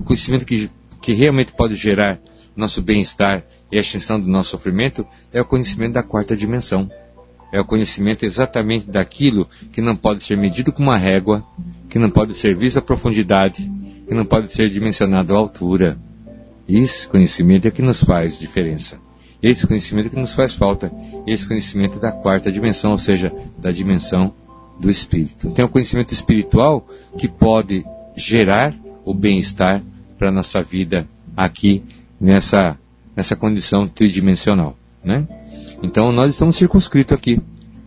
o 0.00 0.04
conhecimento 0.04 0.46
que, 0.46 0.70
que 1.02 1.12
realmente 1.12 1.52
pode 1.52 1.76
gerar 1.76 2.18
nosso 2.56 2.80
bem-estar 2.80 3.44
e 3.70 3.76
a 3.76 3.82
extinção 3.82 4.18
do 4.18 4.28
nosso 4.28 4.48
sofrimento, 4.48 5.06
é 5.30 5.42
o 5.42 5.44
conhecimento 5.44 5.92
da 5.92 6.02
quarta 6.02 6.34
dimensão. 6.34 6.90
É 7.52 7.60
o 7.60 7.64
conhecimento 7.64 8.24
exatamente 8.24 8.90
daquilo 8.90 9.48
que 9.72 9.80
não 9.80 9.96
pode 9.96 10.22
ser 10.22 10.36
medido 10.36 10.72
com 10.72 10.82
uma 10.82 10.96
régua, 10.96 11.44
que 11.88 11.98
não 11.98 12.10
pode 12.10 12.34
ser 12.34 12.56
visto 12.56 12.78
a 12.78 12.82
profundidade, 12.82 13.70
que 14.06 14.14
não 14.14 14.24
pode 14.24 14.52
ser 14.52 14.68
dimensionado 14.68 15.34
a 15.34 15.38
altura. 15.38 15.98
Esse 16.68 17.08
conhecimento 17.08 17.66
é 17.66 17.70
que 17.70 17.82
nos 17.82 18.02
faz 18.02 18.38
diferença. 18.38 18.98
Esse 19.42 19.66
conhecimento 19.66 20.06
é 20.06 20.10
que 20.10 20.20
nos 20.20 20.34
faz 20.34 20.52
falta. 20.52 20.92
Esse 21.26 21.46
conhecimento 21.46 21.98
da 21.98 22.12
quarta 22.12 22.52
dimensão, 22.52 22.92
ou 22.92 22.98
seja, 22.98 23.32
da 23.58 23.70
dimensão 23.70 24.34
do 24.78 24.90
espírito. 24.90 25.50
Tem 25.50 25.64
o 25.64 25.68
conhecimento 25.68 26.12
espiritual 26.12 26.86
que 27.16 27.28
pode 27.28 27.84
gerar 28.16 28.74
o 29.04 29.14
bem-estar 29.14 29.82
para 30.18 30.28
a 30.28 30.32
nossa 30.32 30.62
vida 30.62 31.08
aqui 31.36 31.82
nessa, 32.20 32.76
nessa 33.16 33.36
condição 33.36 33.86
tridimensional. 33.86 34.76
Né? 35.02 35.26
Então 35.82 36.12
nós 36.12 36.30
estamos 36.30 36.56
circunscritos 36.56 37.16
aqui. 37.16 37.40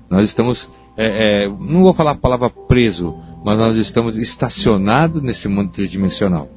Nós 0.09 0.23
estamos, 0.23 0.69
é, 0.97 1.43
é, 1.43 1.47
não 1.47 1.81
vou 1.81 1.93
falar 1.93 2.11
a 2.11 2.15
palavra 2.15 2.49
preso, 2.49 3.15
mas 3.43 3.57
nós 3.57 3.77
estamos 3.77 4.15
estacionados 4.15 5.21
nesse 5.21 5.47
mundo 5.47 5.71
tridimensional. 5.71 6.49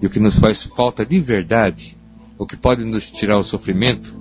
E 0.00 0.06
o 0.06 0.10
que 0.10 0.20
nos 0.20 0.38
faz 0.38 0.62
falta 0.62 1.04
de 1.04 1.18
verdade, 1.20 1.96
o 2.36 2.46
que 2.46 2.56
pode 2.56 2.84
nos 2.84 3.10
tirar 3.10 3.38
o 3.38 3.44
sofrimento, 3.44 4.14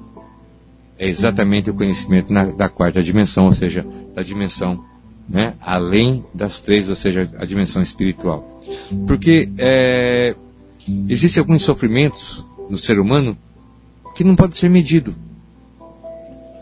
é 0.97 1.07
exatamente 1.07 1.69
o 1.69 1.73
conhecimento 1.73 2.33
na, 2.33 2.45
da 2.45 2.67
quarta 2.67 3.03
dimensão, 3.03 3.45
ou 3.45 3.53
seja, 3.53 3.85
da 4.15 4.23
dimensão 4.23 4.83
né, 5.27 5.53
além 5.61 6.23
das 6.33 6.59
três, 6.59 6.89
ou 6.89 6.95
seja, 6.95 7.29
a 7.37 7.45
dimensão 7.45 7.81
espiritual. 7.81 8.61
Porque 9.05 9.49
é, 9.57 10.35
existem 11.07 11.41
alguns 11.41 11.63
sofrimentos 11.63 12.45
no 12.69 12.77
ser 12.77 12.99
humano 12.99 13.37
que 14.15 14.23
não 14.23 14.35
pode 14.35 14.57
ser 14.57 14.69
medido. 14.69 15.13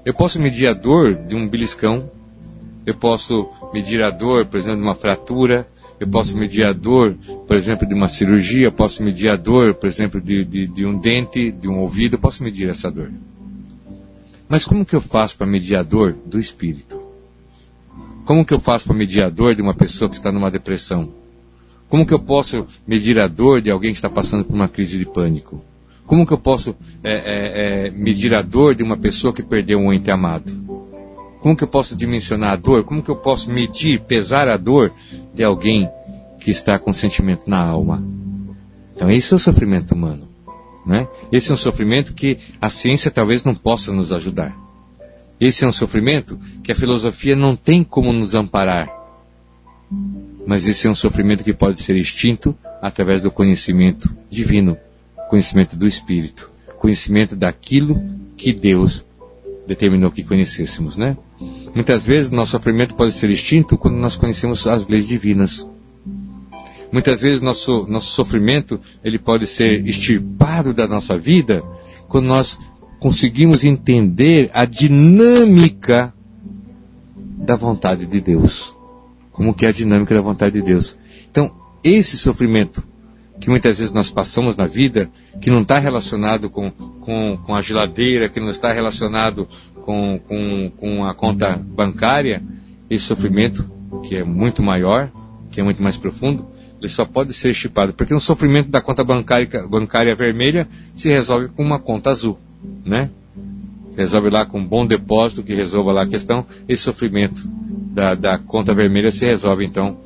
Eu 0.05 0.13
posso 0.13 0.39
medir 0.39 0.67
a 0.67 0.73
dor 0.73 1.15
de 1.15 1.33
um 1.33 1.47
beliscão, 1.47 2.11
eu 2.85 2.93
posso 2.93 3.49
medir 3.73 4.03
a 4.03 4.11
dor, 4.11 4.45
por 4.45 4.57
exemplo, 4.57 4.77
de 4.77 4.83
uma 4.83 4.93
fratura, 4.93 5.67
eu 5.99 6.07
posso 6.07 6.37
medir 6.37 6.63
a 6.63 6.71
dor, 6.71 7.17
por 7.47 7.55
exemplo, 7.57 7.87
de 7.87 7.95
uma 7.95 8.07
cirurgia, 8.07 8.67
eu 8.67 8.71
posso 8.71 9.01
medir 9.01 9.29
a 9.29 9.35
dor, 9.35 9.73
por 9.73 9.87
exemplo, 9.87 10.21
de, 10.21 10.45
de, 10.45 10.67
de 10.67 10.85
um 10.85 10.95
dente, 10.95 11.51
de 11.51 11.67
um 11.67 11.79
ouvido, 11.79 12.13
eu 12.13 12.19
posso 12.19 12.43
medir 12.43 12.69
essa 12.69 12.91
dor. 12.91 13.11
Mas 14.47 14.63
como 14.63 14.85
que 14.85 14.95
eu 14.95 15.01
faço 15.01 15.35
para 15.35 15.47
medir 15.47 15.75
a 15.75 15.81
dor 15.81 16.15
do 16.23 16.39
espírito? 16.39 17.01
Como 18.25 18.45
que 18.45 18.53
eu 18.53 18.59
faço 18.59 18.85
para 18.85 18.95
medir 18.95 19.23
a 19.23 19.29
dor 19.29 19.55
de 19.55 19.61
uma 19.63 19.73
pessoa 19.73 20.07
que 20.07 20.15
está 20.15 20.31
numa 20.31 20.51
depressão? 20.51 21.11
Como 21.89 22.05
que 22.05 22.13
eu 22.13 22.19
posso 22.19 22.67
medir 22.85 23.19
a 23.19 23.27
dor 23.27 23.59
de 23.59 23.71
alguém 23.71 23.91
que 23.91 23.97
está 23.97 24.09
passando 24.09 24.45
por 24.45 24.53
uma 24.53 24.67
crise 24.67 24.99
de 24.99 25.05
pânico? 25.05 25.63
Como 26.05 26.25
que 26.25 26.33
eu 26.33 26.37
posso 26.37 26.75
é, 27.03 27.13
é, 27.13 27.87
é, 27.87 27.91
medir 27.91 28.33
a 28.33 28.41
dor 28.41 28.75
de 28.75 28.83
uma 28.83 28.95
pessoa 28.95 29.33
que 29.33 29.41
perdeu 29.41 29.79
um 29.79 29.91
ente 29.91 30.11
amado? 30.11 30.51
Como 31.41 31.55
que 31.55 31.63
eu 31.63 31.67
posso 31.67 31.95
dimensionar 31.95 32.51
a 32.51 32.55
dor? 32.55 32.83
Como 32.83 33.01
que 33.01 33.09
eu 33.09 33.15
posso 33.15 33.51
medir, 33.51 34.01
pesar 34.01 34.47
a 34.47 34.57
dor 34.57 34.93
de 35.33 35.43
alguém 35.43 35.89
que 36.39 36.51
está 36.51 36.77
com 36.77 36.93
sentimento 36.93 37.49
na 37.49 37.59
alma? 37.59 38.03
Então 38.95 39.09
esse 39.09 39.33
é 39.33 39.35
o 39.35 39.39
sofrimento 39.39 39.93
humano. 39.93 40.27
Né? 40.85 41.07
Esse 41.31 41.51
é 41.51 41.53
um 41.53 41.57
sofrimento 41.57 42.13
que 42.13 42.37
a 42.61 42.69
ciência 42.69 43.09
talvez 43.09 43.43
não 43.43 43.55
possa 43.55 43.91
nos 43.91 44.11
ajudar. 44.11 44.55
Esse 45.39 45.65
é 45.65 45.67
um 45.67 45.73
sofrimento 45.73 46.39
que 46.63 46.71
a 46.71 46.75
filosofia 46.75 47.35
não 47.35 47.55
tem 47.55 47.83
como 47.83 48.13
nos 48.13 48.35
amparar. 48.35 48.89
Mas 50.45 50.67
esse 50.67 50.85
é 50.85 50.89
um 50.89 50.95
sofrimento 50.95 51.43
que 51.43 51.53
pode 51.53 51.81
ser 51.81 51.95
extinto 51.95 52.55
através 52.81 53.21
do 53.21 53.31
conhecimento 53.31 54.15
divino 54.29 54.77
conhecimento 55.29 55.75
do 55.75 55.87
Espírito, 55.87 56.51
conhecimento 56.77 57.35
daquilo 57.35 58.01
que 58.37 58.53
Deus 58.53 59.05
determinou 59.67 60.11
que 60.11 60.23
conhecêssemos, 60.23 60.97
né? 60.97 61.17
Muitas 61.73 62.05
vezes 62.05 62.31
nosso 62.31 62.51
sofrimento 62.51 62.95
pode 62.95 63.13
ser 63.13 63.29
extinto 63.29 63.77
quando 63.77 63.95
nós 63.95 64.15
conhecemos 64.15 64.65
as 64.65 64.87
leis 64.87 65.07
divinas. 65.07 65.67
Muitas 66.91 67.21
vezes 67.21 67.41
nosso 67.41 67.85
nosso 67.87 68.07
sofrimento 68.07 68.79
ele 69.03 69.19
pode 69.19 69.47
ser 69.47 69.85
extirpado 69.85 70.73
da 70.73 70.87
nossa 70.87 71.17
vida 71.17 71.63
quando 72.07 72.27
nós 72.27 72.57
conseguimos 72.99 73.63
entender 73.63 74.49
a 74.53 74.65
dinâmica 74.65 76.13
da 77.37 77.55
vontade 77.55 78.05
de 78.05 78.21
Deus. 78.21 78.75
Como 79.31 79.53
que 79.53 79.65
é 79.65 79.69
a 79.69 79.73
dinâmica 79.73 80.15
da 80.15 80.21
vontade 80.21 80.59
de 80.59 80.61
Deus? 80.61 80.97
Então, 81.29 81.53
esse 81.83 82.17
sofrimento 82.17 82.83
que 83.39 83.49
muitas 83.49 83.79
vezes 83.79 83.93
nós 83.93 84.09
passamos 84.09 84.55
na 84.55 84.67
vida, 84.67 85.09
que 85.41 85.49
não 85.49 85.61
está 85.61 85.77
relacionado 85.77 86.49
com, 86.49 86.71
com, 86.71 87.37
com, 87.37 87.55
a 87.55 87.61
geladeira, 87.61 88.29
que 88.29 88.39
não 88.39 88.49
está 88.49 88.71
relacionado 88.71 89.47
com, 89.83 90.19
com, 90.27 90.71
com 90.77 91.05
a 91.05 91.13
conta 91.13 91.55
bancária, 91.55 92.41
esse 92.89 93.05
sofrimento, 93.05 93.69
que 94.03 94.15
é 94.15 94.23
muito 94.23 94.63
maior, 94.63 95.11
que 95.51 95.59
é 95.59 95.63
muito 95.63 95.81
mais 95.81 95.97
profundo, 95.97 96.45
ele 96.79 96.89
só 96.89 97.05
pode 97.05 97.33
ser 97.33 97.51
estipado. 97.51 97.93
Porque 97.93 98.13
um 98.13 98.19
sofrimento 98.19 98.69
da 98.69 98.81
conta 98.81 99.03
bancária, 99.03 99.67
bancária 99.67 100.15
vermelha 100.15 100.67
se 100.95 101.09
resolve 101.09 101.49
com 101.49 101.63
uma 101.63 101.79
conta 101.79 102.09
azul, 102.09 102.39
né? 102.85 103.09
Resolve 103.95 104.29
lá 104.29 104.45
com 104.45 104.59
um 104.59 104.65
bom 104.65 104.85
depósito 104.85 105.43
que 105.43 105.55
resolva 105.55 105.93
lá 105.93 106.01
a 106.03 106.07
questão. 106.07 106.45
Esse 106.67 106.83
sofrimento 106.83 107.41
da, 107.45 108.13
da 108.13 108.37
conta 108.37 108.73
vermelha 108.73 109.11
se 109.11 109.25
resolve, 109.25 109.65
então, 109.65 109.97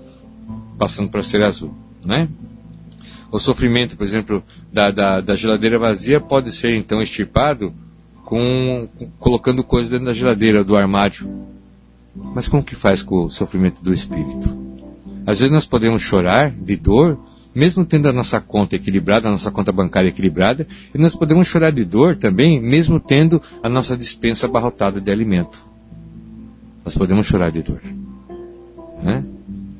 passando 0.77 1.09
para 1.09 1.23
ser 1.23 1.41
azul, 1.41 1.73
né? 2.05 2.29
O 3.31 3.39
sofrimento, 3.39 3.95
por 3.95 4.05
exemplo, 4.05 4.43
da, 4.71 4.91
da, 4.91 5.21
da 5.21 5.35
geladeira 5.35 5.77
vazia 5.77 6.19
pode 6.19 6.51
ser 6.51 6.75
então 6.75 7.01
extirpado 7.01 7.73
com, 8.25 8.87
colocando 9.19 9.63
coisas 9.63 9.89
dentro 9.89 10.05
da 10.05 10.13
geladeira, 10.13 10.63
do 10.63 10.75
armário. 10.75 11.27
Mas 12.15 12.47
como 12.47 12.63
que 12.63 12.75
faz 12.75 13.01
com 13.01 13.25
o 13.25 13.29
sofrimento 13.29 13.83
do 13.83 13.93
espírito? 13.93 14.49
Às 15.25 15.39
vezes 15.39 15.53
nós 15.53 15.65
podemos 15.65 16.01
chorar 16.01 16.51
de 16.51 16.75
dor, 16.75 17.17
mesmo 17.53 17.85
tendo 17.85 18.07
a 18.07 18.13
nossa 18.13 18.39
conta 18.39 18.75
equilibrada, 18.75 19.27
a 19.27 19.31
nossa 19.31 19.51
conta 19.51 19.71
bancária 19.71 20.09
equilibrada, 20.09 20.67
e 20.93 20.97
nós 20.97 21.15
podemos 21.15 21.47
chorar 21.47 21.71
de 21.71 21.83
dor 21.83 22.15
também, 22.15 22.59
mesmo 22.59 22.99
tendo 22.99 23.41
a 23.61 23.69
nossa 23.69 23.95
dispensa 23.95 24.47
abarrotada 24.47 24.99
de 24.99 25.11
alimento. 25.11 25.63
Nós 26.83 26.95
podemos 26.95 27.27
chorar 27.27 27.51
de 27.51 27.61
dor. 27.61 27.81
Né? 29.03 29.23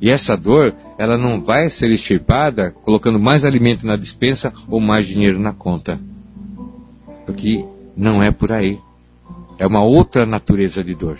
E 0.01 0.09
essa 0.09 0.38
dor, 0.38 0.73
ela 0.97 1.17
não 1.17 1.41
vai 1.41 1.69
ser 1.69 1.91
extirpada 1.91 2.71
colocando 2.84 3.19
mais 3.19 3.43
alimento 3.43 3.85
na 3.85 3.97
dispensa 3.97 4.53
ou 4.67 4.80
mais 4.80 5.05
dinheiro 5.05 5.39
na 5.39 5.51
conta. 5.51 5.99
Porque 7.26 7.65
não 7.95 8.23
é 8.23 8.31
por 8.31 8.51
aí. 8.51 8.80
É 9.57 9.67
uma 9.67 9.84
outra 9.84 10.26
natureza 10.26 10.84
de 10.84 10.95
dor. 10.95 11.19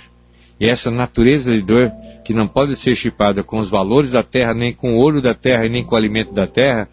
E 0.60 0.66
essa 0.66 0.90
natureza 0.90 1.52
de 1.52 1.62
dor, 1.62 1.92
que 2.24 2.34
não 2.34 2.48
pode 2.48 2.76
ser 2.76 2.92
extirpada 2.92 3.44
com 3.44 3.60
os 3.60 3.70
valores 3.70 4.12
da 4.12 4.24
terra, 4.24 4.54
nem 4.54 4.74
com 4.74 4.94
o 4.94 4.98
ouro 4.98 5.22
da 5.22 5.34
terra 5.34 5.66
e 5.66 5.70
nem 5.70 5.84
com 5.84 5.96
o 5.96 5.98
alimento 5.98 6.34
da 6.34 6.48
terra, 6.48 6.88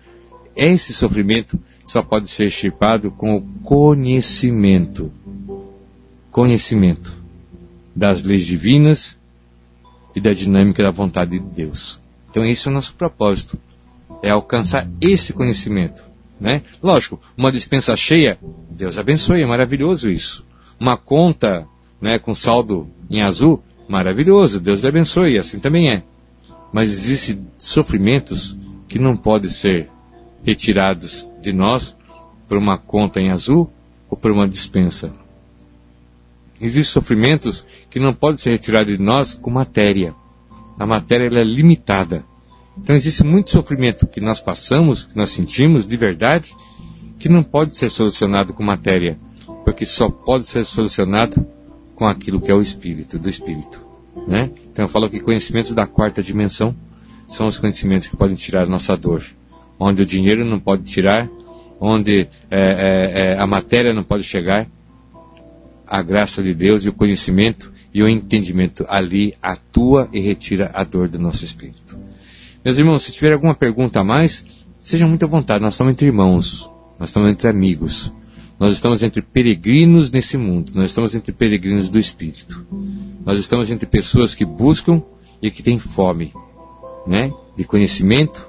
esse 0.56 0.92
sofrimento 0.92 1.58
só 1.84 2.02
pode 2.02 2.28
ser 2.28 2.46
extirpado 2.46 3.10
com 3.10 3.36
o 3.36 3.42
conhecimento. 3.62 5.12
Conhecimento 6.32 7.16
das 7.94 8.22
leis 8.22 8.44
divinas 8.44 9.16
e 10.16 10.20
da 10.20 10.32
dinâmica 10.32 10.82
da 10.82 10.90
vontade 10.90 11.32
de 11.32 11.40
Deus. 11.40 12.01
Então 12.30 12.43
esse 12.43 12.66
é 12.66 12.70
o 12.70 12.74
nosso 12.74 12.94
propósito, 12.94 13.59
é 14.22 14.30
alcançar 14.30 14.88
esse 14.98 15.34
conhecimento. 15.34 16.02
Né? 16.40 16.62
Lógico, 16.82 17.20
uma 17.36 17.52
dispensa 17.52 17.94
cheia, 17.94 18.38
Deus 18.70 18.97
abençoe, 18.97 19.43
é 19.43 19.47
maravilhoso 19.47 20.10
isso. 20.10 20.47
Uma 20.80 20.97
conta 20.97 21.66
né, 22.01 22.18
com 22.18 22.34
saldo 22.34 22.88
em 23.10 23.20
azul, 23.20 23.62
maravilhoso, 23.86 24.59
Deus 24.59 24.80
lhe 24.80 24.88
abençoe, 24.88 25.38
assim 25.38 25.59
também 25.59 25.90
é. 25.90 26.02
Mas 26.72 26.90
existem 26.90 27.47
sofrimentos 27.59 28.56
que 28.88 28.98
não 28.98 29.16
podem 29.16 29.51
ser 29.51 29.90
retirados 30.43 31.28
de 31.43 31.52
nós 31.52 31.97
por 32.48 32.56
uma 32.56 32.78
conta 32.78 33.20
em 33.20 33.30
azul 33.30 33.70
ou 34.09 34.16
por 34.16 34.30
uma 34.30 34.48
dispensa. 34.48 35.12
Existem 36.60 36.84
sofrimentos 36.84 37.64
que 37.90 38.00
não 38.00 38.14
podem 38.14 38.38
ser 38.38 38.50
retirados 38.50 38.96
de 38.96 39.02
nós 39.02 39.34
com 39.34 39.50
matéria. 39.50 40.14
A 40.78 40.86
matéria 40.86 41.26
é 41.26 41.44
limitada. 41.44 42.24
Então 42.78 42.94
existe 42.94 43.24
muito 43.24 43.50
sofrimento 43.50 44.06
que 44.06 44.20
nós 44.20 44.40
passamos, 44.40 45.04
que 45.04 45.16
nós 45.16 45.30
sentimos 45.30 45.86
de 45.86 45.96
verdade, 45.96 46.54
que 47.18 47.28
não 47.28 47.42
pode 47.42 47.76
ser 47.76 47.90
solucionado 47.90 48.52
com 48.52 48.62
matéria, 48.62 49.18
porque 49.64 49.86
só 49.86 50.10
pode 50.10 50.44
ser 50.46 50.64
solucionado 50.64 51.46
com 51.94 52.06
aquilo 52.06 52.40
que 52.40 52.50
é 52.50 52.54
o 52.54 52.60
espírito, 52.60 53.18
do 53.18 53.28
espírito. 53.28 53.80
Né? 54.28 54.50
Então 54.70 54.84
eu 54.84 54.88
falo 54.88 55.08
que 55.08 55.20
conhecimentos 55.20 55.72
da 55.72 55.86
quarta 55.86 56.22
dimensão 56.22 56.74
são 57.26 57.46
os 57.46 57.58
conhecimentos 57.58 58.08
que 58.08 58.16
podem 58.16 58.36
tirar 58.36 58.66
nossa 58.66 58.96
dor. 58.96 59.24
Onde 59.78 60.02
o 60.02 60.06
dinheiro 60.06 60.44
não 60.44 60.58
pode 60.58 60.84
tirar, 60.84 61.28
onde 61.80 62.28
é, 62.50 62.60
é, 62.60 63.12
é, 63.14 63.38
a 63.38 63.46
matéria 63.46 63.92
não 63.92 64.02
pode 64.02 64.22
chegar, 64.22 64.66
a 65.86 66.02
graça 66.02 66.42
de 66.42 66.52
Deus 66.52 66.84
e 66.84 66.88
o 66.88 66.92
conhecimento 66.92 67.72
e 67.94 68.02
o 68.02 68.08
entendimento 68.08 68.84
ali 68.88 69.34
atua 69.40 70.08
e 70.12 70.20
retira 70.20 70.70
a 70.74 70.84
dor 70.84 71.08
do 71.08 71.18
nosso 71.18 71.44
espírito. 71.44 71.98
Meus 72.64 72.78
irmãos, 72.78 73.04
se 73.04 73.12
tiver 73.12 73.32
alguma 73.32 73.54
pergunta 73.54 74.00
a 74.00 74.04
mais, 74.04 74.44
sejam 74.80 75.08
muito 75.08 75.24
à 75.24 75.28
vontade. 75.28 75.62
Nós 75.62 75.74
estamos 75.74 75.92
entre 75.92 76.06
irmãos, 76.06 76.70
nós 76.98 77.10
estamos 77.10 77.30
entre 77.30 77.48
amigos, 77.48 78.12
nós 78.58 78.74
estamos 78.74 79.02
entre 79.02 79.22
peregrinos 79.22 80.10
nesse 80.10 80.36
mundo, 80.36 80.72
nós 80.74 80.86
estamos 80.86 81.14
entre 81.14 81.32
peregrinos 81.32 81.88
do 81.88 81.98
Espírito. 81.98 82.66
Nós 83.24 83.38
estamos 83.38 83.70
entre 83.70 83.86
pessoas 83.86 84.34
que 84.34 84.44
buscam 84.44 85.02
e 85.42 85.50
que 85.50 85.62
têm 85.62 85.78
fome, 85.78 86.32
né? 87.06 87.32
De 87.56 87.64
conhecimento, 87.64 88.46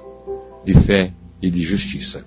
de 0.63 0.73
fé 0.73 1.13
e 1.41 1.49
de 1.49 1.61
justiça. 1.61 2.25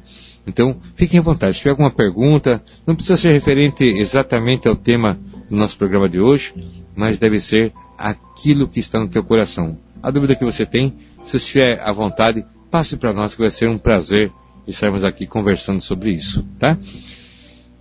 Então, 0.51 0.77
fiquem 0.97 1.21
à 1.21 1.23
vontade. 1.23 1.55
Se 1.55 1.59
tiver 1.61 1.71
alguma 1.71 1.93
pergunta, 1.93 2.61
não 2.85 2.97
precisa 2.97 3.17
ser 3.17 3.33
referente 3.33 3.85
exatamente 3.85 4.67
ao 4.67 4.75
tema 4.75 5.17
do 5.49 5.55
nosso 5.55 5.79
programa 5.79 6.09
de 6.09 6.19
hoje, 6.19 6.53
mas 6.95 7.19
deve 7.19 7.41
ser 7.41 7.73
aquilo 7.97 8.67
que 8.67 8.81
está 8.81 8.99
no 8.99 9.09
teu 9.09 9.23
coração. 9.23 9.79
A 10.03 10.11
dúvida 10.11 10.35
que 10.35 10.45
você 10.45 10.67
tem, 10.67 10.97
se 11.23 11.37
estiver 11.37 11.81
à 11.81 11.93
vontade, 11.93 12.45
passe 12.69 12.97
para 12.97 13.13
nós 13.13 13.35
que 13.37 13.41
vai 13.41 13.51
ser 13.51 13.69
um 13.69 13.79
prazer 13.79 14.33
estarmos 14.67 15.05
aqui 15.05 15.25
conversando 15.25 15.81
sobre 15.81 16.11
isso, 16.11 16.45
tá? 16.59 16.77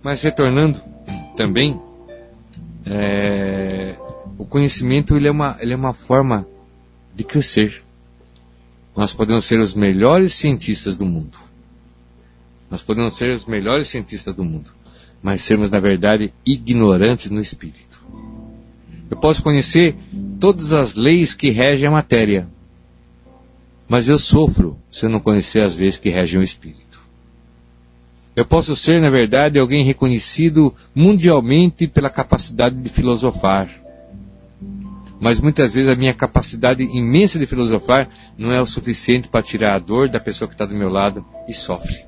Mas 0.00 0.22
retornando 0.22 0.80
também, 1.36 1.80
é, 2.86 3.96
o 4.38 4.44
conhecimento 4.44 5.16
ele 5.16 5.26
é, 5.26 5.30
uma, 5.30 5.56
ele 5.60 5.72
é 5.72 5.76
uma 5.76 5.92
forma 5.92 6.46
de 7.14 7.24
crescer. 7.24 7.82
Nós 8.96 9.12
podemos 9.12 9.44
ser 9.44 9.58
os 9.58 9.74
melhores 9.74 10.34
cientistas 10.34 10.96
do 10.96 11.04
mundo. 11.04 11.49
Nós 12.70 12.82
podemos 12.82 13.14
ser 13.14 13.34
os 13.34 13.44
melhores 13.44 13.88
cientistas 13.88 14.32
do 14.32 14.44
mundo, 14.44 14.70
mas 15.20 15.42
sermos, 15.42 15.70
na 15.70 15.80
verdade, 15.80 16.32
ignorantes 16.46 17.30
no 17.30 17.40
espírito. 17.40 18.00
Eu 19.10 19.16
posso 19.16 19.42
conhecer 19.42 19.96
todas 20.38 20.72
as 20.72 20.94
leis 20.94 21.34
que 21.34 21.50
regem 21.50 21.88
a 21.88 21.90
matéria, 21.90 22.48
mas 23.88 24.06
eu 24.06 24.20
sofro 24.20 24.78
se 24.88 25.04
eu 25.04 25.10
não 25.10 25.18
conhecer 25.18 25.62
as 25.62 25.76
leis 25.76 25.96
que 25.96 26.10
regem 26.10 26.38
o 26.38 26.44
espírito. 26.44 26.90
Eu 28.36 28.44
posso 28.44 28.76
ser, 28.76 29.00
na 29.00 29.10
verdade, 29.10 29.58
alguém 29.58 29.84
reconhecido 29.84 30.72
mundialmente 30.94 31.88
pela 31.88 32.08
capacidade 32.08 32.76
de 32.76 32.88
filosofar. 32.88 33.68
Mas 35.20 35.40
muitas 35.40 35.74
vezes 35.74 35.90
a 35.90 35.96
minha 35.96 36.14
capacidade 36.14 36.84
imensa 36.84 37.38
de 37.38 37.46
filosofar 37.46 38.08
não 38.38 38.52
é 38.52 38.62
o 38.62 38.66
suficiente 38.66 39.28
para 39.28 39.42
tirar 39.42 39.74
a 39.74 39.78
dor 39.80 40.08
da 40.08 40.20
pessoa 40.20 40.48
que 40.48 40.54
está 40.54 40.64
do 40.64 40.74
meu 40.74 40.88
lado 40.88 41.26
e 41.48 41.52
sofre. 41.52 42.06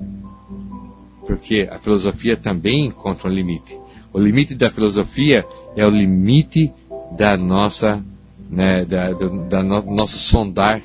Porque 1.27 1.69
a 1.71 1.79
filosofia 1.79 2.37
também 2.37 2.87
encontra 2.87 3.29
um 3.29 3.33
limite. 3.33 3.79
O 4.13 4.19
limite 4.19 4.55
da 4.55 4.71
filosofia 4.71 5.47
é 5.77 5.87
o 5.87 5.91
limite 5.91 6.73
da 7.17 7.37
nossa, 7.37 8.03
né, 8.51 8.85
da, 8.85 9.13
do 9.13 9.45
da 9.45 9.63
no, 9.63 9.83
nosso 9.83 10.19
sondar 10.19 10.83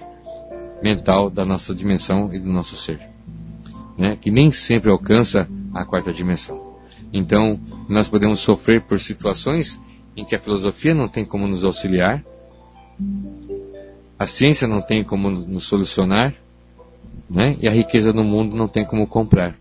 mental 0.81 1.30
da 1.30 1.43
nossa 1.43 1.73
dimensão 1.73 2.30
e 2.34 2.39
do 2.39 2.51
nosso 2.51 2.76
ser, 2.76 2.99
né? 3.97 4.18
que 4.19 4.30
nem 4.30 4.51
sempre 4.51 4.89
alcança 4.89 5.49
a 5.73 5.84
quarta 5.84 6.14
dimensão. 6.14 6.77
Então, 7.11 7.59
nós 7.88 8.07
podemos 8.07 8.39
sofrer 8.39 8.81
por 8.81 8.99
situações 8.99 9.80
em 10.15 10.26
que 10.26 10.35
a 10.35 10.39
filosofia 10.39 10.93
não 10.93 11.07
tem 11.07 11.26
como 11.26 11.47
nos 11.47 11.64
auxiliar, 11.64 12.23
a 14.19 14.27
ciência 14.27 14.68
não 14.68 14.81
tem 14.81 15.03
como 15.03 15.30
nos 15.30 15.64
solucionar, 15.64 16.34
né? 17.30 17.55
e 17.59 17.68
a 17.68 17.72
riqueza 17.72 18.11
do 18.14 18.23
mundo 18.23 18.55
não 18.55 18.68
tem 18.68 18.85
como 18.85 19.07
comprar. 19.07 19.57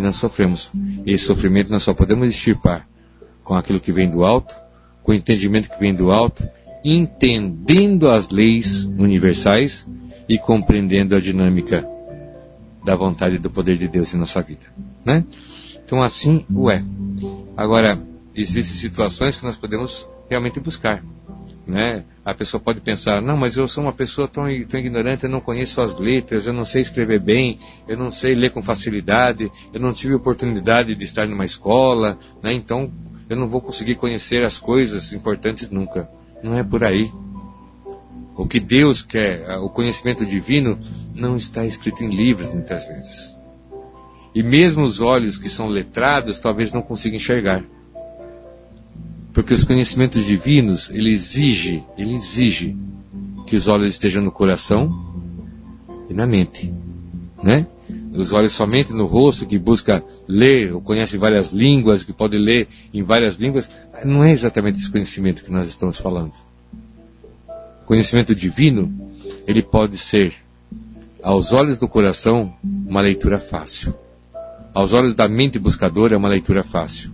Nós 0.00 0.16
sofremos. 0.16 0.70
E 1.04 1.12
esse 1.12 1.24
sofrimento 1.24 1.70
nós 1.70 1.82
só 1.82 1.94
podemos 1.94 2.28
extirpar 2.28 2.88
com 3.44 3.54
aquilo 3.54 3.80
que 3.80 3.92
vem 3.92 4.08
do 4.08 4.24
alto, 4.24 4.54
com 5.02 5.12
o 5.12 5.14
entendimento 5.14 5.68
que 5.68 5.78
vem 5.78 5.94
do 5.94 6.10
alto, 6.10 6.46
entendendo 6.84 8.08
as 8.08 8.28
leis 8.28 8.84
universais 8.84 9.86
e 10.28 10.38
compreendendo 10.38 11.16
a 11.16 11.20
dinâmica 11.20 11.86
da 12.84 12.96
vontade 12.96 13.34
e 13.34 13.38
do 13.38 13.50
poder 13.50 13.76
de 13.76 13.88
Deus 13.88 14.14
em 14.14 14.18
nossa 14.18 14.40
vida. 14.40 14.66
Né? 15.04 15.24
Então 15.84 16.02
assim 16.02 16.44
o 16.48 16.70
é. 16.70 16.84
Agora, 17.56 18.00
existem 18.34 18.76
situações 18.76 19.36
que 19.36 19.44
nós 19.44 19.56
podemos 19.56 20.08
realmente 20.28 20.60
buscar. 20.60 21.02
Né? 21.66 22.04
A 22.24 22.34
pessoa 22.34 22.60
pode 22.60 22.80
pensar, 22.80 23.20
não, 23.22 23.36
mas 23.36 23.56
eu 23.56 23.68
sou 23.68 23.84
uma 23.84 23.92
pessoa 23.92 24.26
tão, 24.26 24.44
tão 24.64 24.80
ignorante, 24.80 25.24
eu 25.24 25.30
não 25.30 25.40
conheço 25.40 25.80
as 25.80 25.96
letras, 25.96 26.46
eu 26.46 26.52
não 26.52 26.64
sei 26.64 26.82
escrever 26.82 27.20
bem, 27.20 27.58
eu 27.86 27.96
não 27.96 28.10
sei 28.10 28.34
ler 28.34 28.50
com 28.50 28.62
facilidade, 28.62 29.50
eu 29.72 29.78
não 29.78 29.92
tive 29.92 30.14
oportunidade 30.14 30.94
de 30.94 31.04
estar 31.04 31.28
numa 31.28 31.44
escola, 31.44 32.18
né? 32.42 32.52
então 32.52 32.90
eu 33.28 33.36
não 33.36 33.48
vou 33.48 33.60
conseguir 33.60 33.94
conhecer 33.94 34.44
as 34.44 34.58
coisas 34.58 35.12
importantes 35.12 35.70
nunca. 35.70 36.10
Não 36.42 36.58
é 36.58 36.64
por 36.64 36.82
aí. 36.82 37.12
O 38.36 38.46
que 38.46 38.58
Deus 38.58 39.02
quer, 39.02 39.48
o 39.58 39.68
conhecimento 39.68 40.26
divino, 40.26 40.80
não 41.14 41.36
está 41.36 41.64
escrito 41.64 42.02
em 42.02 42.08
livros 42.08 42.50
muitas 42.50 42.86
vezes. 42.86 43.38
E 44.34 44.42
mesmo 44.42 44.82
os 44.82 45.00
olhos 45.00 45.36
que 45.36 45.48
são 45.48 45.68
letrados 45.68 46.38
talvez 46.38 46.72
não 46.72 46.82
consigam 46.82 47.16
enxergar. 47.16 47.62
Porque 49.32 49.54
os 49.54 49.64
conhecimentos 49.64 50.24
divinos, 50.24 50.90
ele 50.90 51.10
exige, 51.10 51.84
ele 51.96 52.14
exige 52.14 52.76
que 53.46 53.56
os 53.56 53.68
olhos 53.68 53.88
estejam 53.88 54.22
no 54.22 54.30
coração 54.32 54.92
e 56.08 56.14
na 56.14 56.26
mente, 56.26 56.72
né? 57.42 57.66
Os 58.12 58.32
olhos 58.32 58.52
somente 58.52 58.92
no 58.92 59.06
rosto, 59.06 59.46
que 59.46 59.58
busca 59.58 60.02
ler, 60.26 60.74
ou 60.74 60.80
conhece 60.80 61.16
várias 61.16 61.52
línguas, 61.52 62.02
que 62.02 62.12
pode 62.12 62.36
ler 62.36 62.66
em 62.92 63.02
várias 63.02 63.36
línguas, 63.36 63.68
não 64.04 64.24
é 64.24 64.32
exatamente 64.32 64.78
esse 64.78 64.90
conhecimento 64.90 65.44
que 65.44 65.52
nós 65.52 65.68
estamos 65.68 65.96
falando 65.96 66.32
conhecimento 67.90 68.36
divino, 68.36 69.10
ele 69.48 69.64
pode 69.64 69.98
ser, 69.98 70.32
aos 71.24 71.52
olhos 71.52 71.76
do 71.76 71.88
coração, 71.88 72.54
uma 72.62 73.00
leitura 73.00 73.40
fácil. 73.40 73.92
Aos 74.72 74.92
olhos 74.92 75.12
da 75.12 75.26
mente 75.26 75.58
buscadora, 75.58 76.14
é 76.14 76.16
uma 76.16 76.28
leitura 76.28 76.62
fácil. 76.62 77.10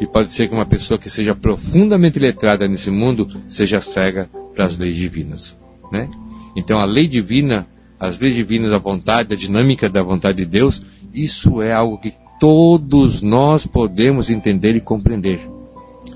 E 0.00 0.06
pode 0.06 0.32
ser 0.32 0.48
que 0.48 0.54
uma 0.54 0.66
pessoa 0.66 0.98
que 0.98 1.10
seja 1.10 1.34
profundamente 1.34 2.18
letrada 2.18 2.66
nesse 2.66 2.90
mundo 2.90 3.28
seja 3.46 3.80
cega 3.80 4.28
para 4.54 4.64
as 4.64 4.76
leis 4.78 4.96
divinas. 4.96 5.56
Né? 5.90 6.08
Então, 6.56 6.80
a 6.80 6.84
lei 6.84 7.06
divina, 7.06 7.66
as 8.00 8.18
leis 8.18 8.34
divinas, 8.34 8.72
a 8.72 8.78
vontade, 8.78 9.34
a 9.34 9.36
dinâmica 9.36 9.88
da 9.88 10.02
vontade 10.02 10.38
de 10.38 10.46
Deus, 10.46 10.82
isso 11.12 11.62
é 11.62 11.72
algo 11.72 11.98
que 11.98 12.14
todos 12.40 13.22
nós 13.22 13.66
podemos 13.66 14.28
entender 14.30 14.74
e 14.74 14.80
compreender. 14.80 15.40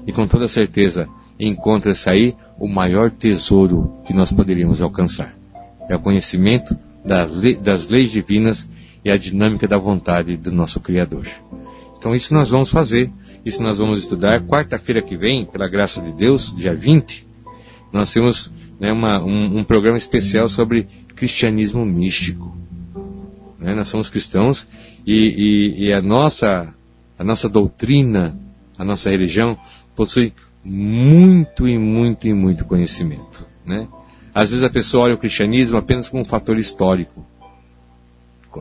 E 0.07 0.13
com 0.13 0.27
toda 0.27 0.49
certeza, 0.49 1.09
encontra-se 1.39 2.09
aí 2.09 2.35
o 2.59 2.67
maior 2.67 3.11
tesouro 3.11 3.95
que 4.05 4.15
nós 4.15 4.33
poderíamos 4.33 4.81
alcançar. 4.81 5.37
É 5.89 5.95
o 5.95 6.01
conhecimento 6.01 6.77
das 7.05 7.87
leis 7.87 8.11
divinas 8.11 8.67
e 9.05 9.11
a 9.11 9.17
dinâmica 9.17 9.69
da 9.69 9.79
vontade 9.79 10.37
do 10.37 10.51
nosso 10.51 10.81
Criador. 10.81 11.27
Então, 11.97 12.15
isso 12.15 12.35
nós 12.35 12.49
vamos 12.49 12.71
fazer, 12.71 13.13
isso 13.47 13.63
nós 13.63 13.79
vamos 13.79 14.01
estudar. 14.01 14.43
Quarta-feira 14.43 15.01
que 15.01 15.17
vem, 15.17 15.45
pela 15.45 15.69
graça 15.69 16.03
de 16.03 16.11
Deus, 16.11 16.53
dia 16.53 16.75
20, 16.75 17.25
nós 17.93 18.13
temos 18.13 18.53
né, 18.81 18.91
uma, 18.91 19.23
um, 19.23 19.59
um, 19.59 19.65
programa 19.65 19.97
especial 19.97 20.49
sobre 20.49 20.89
cristianismo 21.15 21.87
místico. 21.87 22.57
Né? 23.57 23.73
Nós 23.73 23.89
somos 23.89 24.11
cristãos 24.11 24.67
e, 25.07 25.75
e, 25.79 25.85
e 25.87 25.93
a, 25.93 26.03
nossa, 26.03 26.75
a 27.17 27.23
nossa 27.23 27.49
doutrina, 27.49 28.37
a 28.77 28.85
nossa 28.85 29.11
religião, 29.11 29.57
possui 29.95 30.33
muito 30.65 31.69
e 31.69 31.79
muito 31.79 32.27
e 32.27 32.35
muito 32.35 32.65
conhecimento. 32.65 33.47
Né? 33.65 33.87
Às 34.35 34.51
vezes 34.51 34.65
a 34.65 34.71
pessoa 34.71 35.05
olha 35.05 35.15
o 35.15 35.19
cristianismo 35.19 35.79
apenas 35.79 36.09
como 36.09 36.23
um 36.23 36.27
fator 36.27 36.59
histórico. 36.59 37.25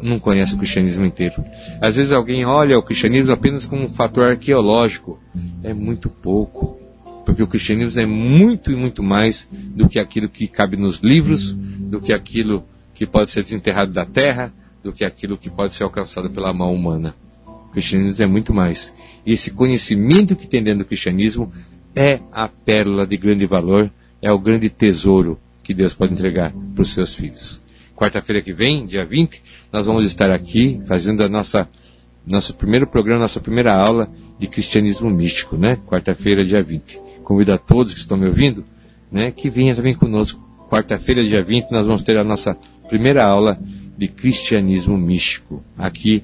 Não 0.03 0.19
conhece 0.19 0.55
o 0.55 0.57
cristianismo 0.57 1.05
inteiro. 1.05 1.43
Às 1.81 1.95
vezes 1.95 2.11
alguém 2.11 2.45
olha 2.45 2.77
o 2.77 2.83
cristianismo 2.83 3.31
apenas 3.31 3.65
como 3.65 3.83
um 3.83 3.89
fator 3.89 4.31
arqueológico. 4.31 5.19
É 5.63 5.73
muito 5.73 6.09
pouco. 6.09 6.79
Porque 7.25 7.41
o 7.41 7.47
cristianismo 7.47 7.99
é 7.99 8.05
muito 8.05 8.71
e 8.71 8.75
muito 8.75 9.01
mais 9.01 9.47
do 9.51 9.89
que 9.89 9.99
aquilo 9.99 10.29
que 10.29 10.47
cabe 10.47 10.77
nos 10.77 10.99
livros, 10.99 11.53
do 11.53 11.99
que 11.99 12.13
aquilo 12.13 12.63
que 12.93 13.05
pode 13.05 13.31
ser 13.31 13.43
desenterrado 13.43 13.91
da 13.91 14.05
terra, 14.05 14.53
do 14.83 14.93
que 14.93 15.03
aquilo 15.03 15.37
que 15.37 15.49
pode 15.49 15.73
ser 15.73 15.83
alcançado 15.83 16.29
pela 16.29 16.53
mão 16.53 16.73
humana. 16.73 17.15
O 17.45 17.71
cristianismo 17.71 18.23
é 18.23 18.27
muito 18.27 18.53
mais. 18.53 18.93
E 19.25 19.33
esse 19.33 19.49
conhecimento 19.49 20.35
que 20.35 20.47
tem 20.47 20.61
dentro 20.61 20.79
do 20.79 20.87
cristianismo 20.87 21.51
é 21.95 22.19
a 22.31 22.47
pérola 22.47 23.07
de 23.07 23.17
grande 23.17 23.45
valor, 23.47 23.91
é 24.21 24.31
o 24.31 24.37
grande 24.37 24.69
tesouro 24.69 25.39
que 25.63 25.73
Deus 25.73 25.93
pode 25.93 26.13
entregar 26.13 26.53
para 26.73 26.81
os 26.83 26.93
seus 26.93 27.13
filhos. 27.13 27.59
Quarta-feira 27.95 28.41
que 28.41 28.53
vem, 28.53 28.85
dia 28.85 29.05
20, 29.05 29.41
nós 29.75 29.87
vamos 29.87 30.05
estar 30.05 30.31
aqui 30.31 30.81
fazendo 30.87 31.21
a 31.21 31.27
nossa 31.27 31.67
nosso 32.25 32.55
primeiro 32.55 32.87
programa, 32.87 33.19
nossa 33.19 33.41
primeira 33.41 33.75
aula 33.75 34.09
de 34.39 34.47
cristianismo 34.47 35.09
místico, 35.09 35.57
né? 35.57 35.77
Quarta-feira, 35.85 36.45
dia 36.45 36.63
20. 36.63 36.97
Convido 37.25 37.51
a 37.51 37.57
todos 37.57 37.93
que 37.93 37.99
estão 37.99 38.15
me 38.15 38.25
ouvindo, 38.25 38.63
né, 39.11 39.31
que 39.31 39.49
venham 39.49 39.75
também 39.75 39.93
conosco. 39.93 40.41
Quarta-feira, 40.71 41.25
dia 41.25 41.43
20, 41.43 41.71
nós 41.71 41.85
vamos 41.85 42.03
ter 42.03 42.15
a 42.15 42.23
nossa 42.23 42.57
primeira 42.87 43.25
aula 43.25 43.59
de 43.97 44.07
cristianismo 44.07 44.97
místico 44.97 45.61
aqui 45.77 46.23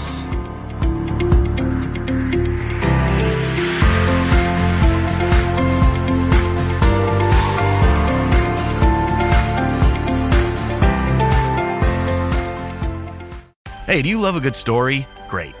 Hey, 13.87 14.01
do 14.01 14.09
you 14.09 14.19
love 14.19 14.35
a 14.35 14.39
good 14.39 14.57
story? 14.57 15.05
Great 15.29 15.60